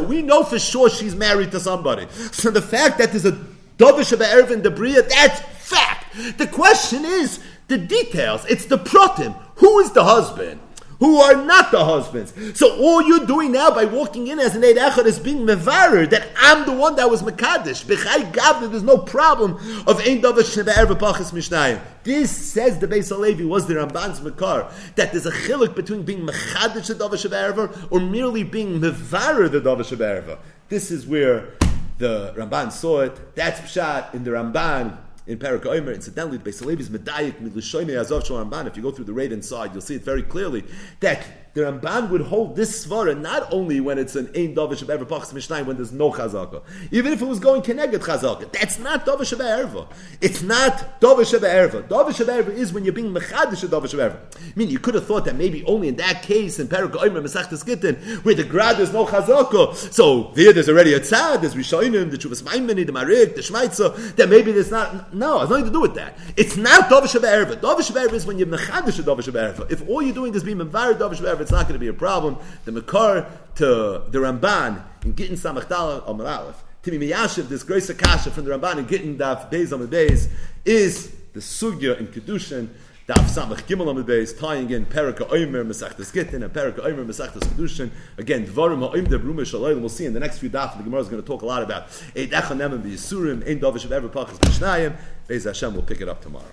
We 0.00 0.22
know 0.22 0.44
for 0.44 0.58
sure 0.58 0.90
she's 0.90 1.14
married 1.14 1.50
to 1.52 1.60
somebody. 1.60 2.06
So 2.32 2.50
the 2.50 2.62
fact 2.62 2.98
that 2.98 3.10
there's 3.10 3.26
a 3.26 3.38
Dovish 3.78 4.12
of 4.12 4.20
Ervin 4.20 4.62
Debria, 4.62 5.08
that's 5.08 5.40
fact. 5.40 6.38
The 6.38 6.46
question 6.46 7.04
is 7.04 7.40
the 7.68 7.78
details. 7.78 8.44
It's 8.46 8.66
the 8.66 8.78
protim. 8.78 9.36
Who 9.56 9.80
is 9.80 9.92
the 9.92 10.04
husband? 10.04 10.60
Who 11.02 11.16
are 11.16 11.34
not 11.44 11.72
the 11.72 11.84
husbands. 11.84 12.32
So 12.56 12.78
all 12.80 13.02
you're 13.02 13.26
doing 13.26 13.50
now 13.50 13.72
by 13.72 13.86
walking 13.86 14.28
in 14.28 14.38
as 14.38 14.54
an 14.54 14.62
Eid 14.62 14.76
Echad 14.76 15.04
is 15.04 15.18
being 15.18 15.38
mevarer 15.38 16.08
that 16.08 16.28
I'm 16.36 16.64
the 16.64 16.70
one 16.70 16.94
that 16.94 17.10
was 17.10 17.24
Makadish. 17.24 17.84
B'chai 17.84 18.30
Gavna, 18.32 18.70
there's 18.70 18.84
no 18.84 18.98
problem 18.98 19.54
of 19.88 19.98
Ein 19.98 20.22
Davar 20.22 20.44
Shneve'er 20.44 20.86
V'pachas 20.86 21.32
Mishnayim. 21.32 21.80
This 22.04 22.30
says 22.30 22.78
the 22.78 22.86
Beis 22.86 23.08
Halevi 23.08 23.44
was 23.44 23.66
the 23.66 23.74
Ramban's 23.74 24.20
Makar 24.20 24.70
that 24.94 25.10
there's 25.10 25.26
a 25.26 25.32
chiluk 25.32 25.74
between 25.74 26.04
being 26.04 26.24
Mechadish 26.24 26.86
the 26.86 26.94
Davar 26.94 27.18
Shebe'erva 27.18 27.88
or 27.90 27.98
merely 27.98 28.44
being 28.44 28.80
mevarer 28.80 29.50
the 29.50 29.60
Davar 29.60 29.80
Shebe'erva. 29.80 30.38
This 30.68 30.92
is 30.92 31.04
where 31.04 31.54
the 31.98 32.32
Ramban 32.36 32.70
saw 32.70 33.00
it. 33.00 33.34
That's 33.34 33.58
Pshat 33.58 34.14
in 34.14 34.22
the 34.22 34.30
Ramban 34.30 34.96
in 35.32 35.38
Parak 35.38 35.66
Omer. 35.66 35.92
Incidentally, 35.92 36.36
the 36.36 36.50
Beis 36.50 36.62
Halevi's 36.62 36.88
Medayik 36.88 37.40
Milushoyme 37.40 37.98
Azov 37.98 38.22
Ramban. 38.24 38.66
If 38.66 38.76
you 38.76 38.82
go 38.82 38.90
through 38.90 39.06
the 39.06 39.12
raid 39.12 39.32
inside, 39.32 39.72
you'll 39.72 39.80
see 39.80 39.96
it 39.96 40.04
very 40.04 40.22
clearly 40.22 40.64
that 41.00 41.41
the 41.54 41.60
Ramban 41.60 42.08
would 42.08 42.22
hold 42.22 42.56
this 42.56 42.86
svara 42.86 43.18
not 43.18 43.52
only 43.52 43.78
when 43.78 43.98
it's 43.98 44.16
an 44.16 44.28
ein 44.34 44.54
davish 44.54 44.88
ever 44.88 45.04
pachs 45.04 45.34
mishnayim 45.34 45.66
when 45.66 45.76
there's 45.76 45.92
no 45.92 46.10
chazaka, 46.10 46.62
even 46.90 47.12
if 47.12 47.20
it 47.20 47.26
was 47.26 47.38
going 47.38 47.60
keneged 47.60 47.92
chazaka. 47.92 48.50
That's 48.52 48.78
not 48.78 49.04
davish 49.04 49.36
erva. 49.36 49.86
It's 50.22 50.40
not 50.40 50.98
davish 51.00 51.38
erva. 51.38 51.86
Davish 51.88 52.24
erva 52.24 52.48
is 52.48 52.72
when 52.72 52.84
you're 52.84 52.94
being 52.94 53.12
mechadish 53.12 53.68
davish 53.68 53.94
erva. 53.94 54.16
I 54.36 54.52
mean, 54.56 54.70
you 54.70 54.78
could 54.78 54.94
have 54.94 55.06
thought 55.06 55.26
that 55.26 55.36
maybe 55.36 55.62
only 55.64 55.88
in 55.88 55.96
that 55.96 56.22
case 56.22 56.58
in 56.58 56.68
Parak 56.68 56.96
Omer 56.96 57.20
Mesachtes 57.20 57.66
Gittin 57.66 57.96
where 58.22 58.34
the 58.34 58.44
grad 58.44 58.78
there's 58.78 58.94
no 58.94 59.04
chazaka, 59.04 59.74
so 59.92 60.32
there 60.34 60.54
there's 60.54 60.70
already 60.70 60.94
a 60.94 61.00
tzad, 61.00 61.42
there's 61.42 61.54
rishonim, 61.54 62.10
the 62.10 62.16
chuvas 62.16 62.42
maimini, 62.42 62.86
the 62.86 62.92
marik, 62.92 63.34
the 63.34 63.42
shmaitza. 63.42 64.16
That 64.16 64.30
maybe 64.30 64.52
there's 64.52 64.70
not. 64.70 65.12
No, 65.12 65.42
it's 65.42 65.50
nothing 65.50 65.66
to 65.66 65.70
do 65.70 65.82
with 65.82 65.96
that. 65.96 66.16
It's 66.38 66.56
not 66.56 66.88
davish 66.88 67.20
erva. 67.20 67.56
Davish 67.60 67.92
erva 67.92 68.14
is 68.14 68.24
when 68.24 68.38
you're 68.38 68.48
mechadish 68.48 69.02
davish 69.02 69.30
erva. 69.30 69.70
If 69.70 69.86
all 69.86 70.00
you're 70.00 70.14
doing 70.14 70.34
is 70.34 70.42
being 70.42 70.56
mevar 70.56 70.94
davish 70.94 71.20
erva 71.20 71.41
it's 71.42 71.50
not 71.50 71.64
going 71.64 71.74
to 71.74 71.78
be 71.78 71.88
a 71.88 71.92
problem. 71.92 72.38
The 72.64 72.72
Makar 72.72 73.26
to 73.56 74.04
the 74.08 74.18
Ramban 74.18 74.82
in 75.04 75.14
Gittin 75.14 75.36
Samachdal 75.36 76.08
Amar 76.08 76.26
Aleph, 76.26 76.64
Timi 76.82 76.98
Miyashiv, 76.98 77.48
this 77.48 77.62
grace 77.62 77.90
Akasha 77.90 78.30
from 78.30 78.44
the 78.44 78.50
Ramban 78.50 78.78
in 78.78 78.86
Gittin 78.86 79.18
Daf 79.18 79.50
Beis 79.50 79.72
Amar 79.72 79.86
Beis, 79.86 80.28
is 80.64 81.14
the 81.32 81.40
Sugya 81.40 81.98
in 81.98 82.06
Kedushin, 82.06 82.68
Daf 83.06 83.24
Samach 83.24 83.62
Gimel 83.66 83.90
Amar 83.90 84.04
Beis, 84.04 84.38
tying 84.38 84.70
in 84.70 84.86
Perika 84.86 85.28
Oimer 85.28 85.66
Mesachtas 85.66 86.12
Gittin 86.12 86.42
and 86.42 86.52
Perika 86.52 86.78
Oimer 86.78 87.04
Mesachtas 87.04 87.42
Kedushin. 87.42 87.90
Again, 88.16 88.46
Dvarim 88.46 88.78
Ha'im 88.88 89.04
De 89.04 89.18
Brume 89.18 89.40
Shalayim, 89.40 89.80
we'll 89.80 89.88
see 89.88 90.06
in 90.06 90.14
the 90.14 90.20
next 90.20 90.38
few 90.38 90.48
Daf, 90.48 90.76
the 90.76 90.82
Gemara 90.82 91.00
is 91.00 91.08
going 91.08 91.20
to 91.20 91.26
talk 91.26 91.42
a 91.42 91.46
lot 91.46 91.62
about 91.62 91.84
Eid 92.16 92.30
Echanem 92.30 92.72
and 92.72 92.84
the 92.84 92.94
Yisurim, 92.94 93.46
Ein 93.48 93.60
Davish 93.60 93.84
of 93.84 93.92
Ever 93.92 94.08
Pachas 94.08 94.38
Mishnayim. 94.38 94.96
Beis 95.28 95.44
Hashem, 95.44 95.74
we'll 95.74 95.82
pick 95.82 96.00
it 96.00 96.08
up 96.08 96.22
tomorrow. 96.22 96.52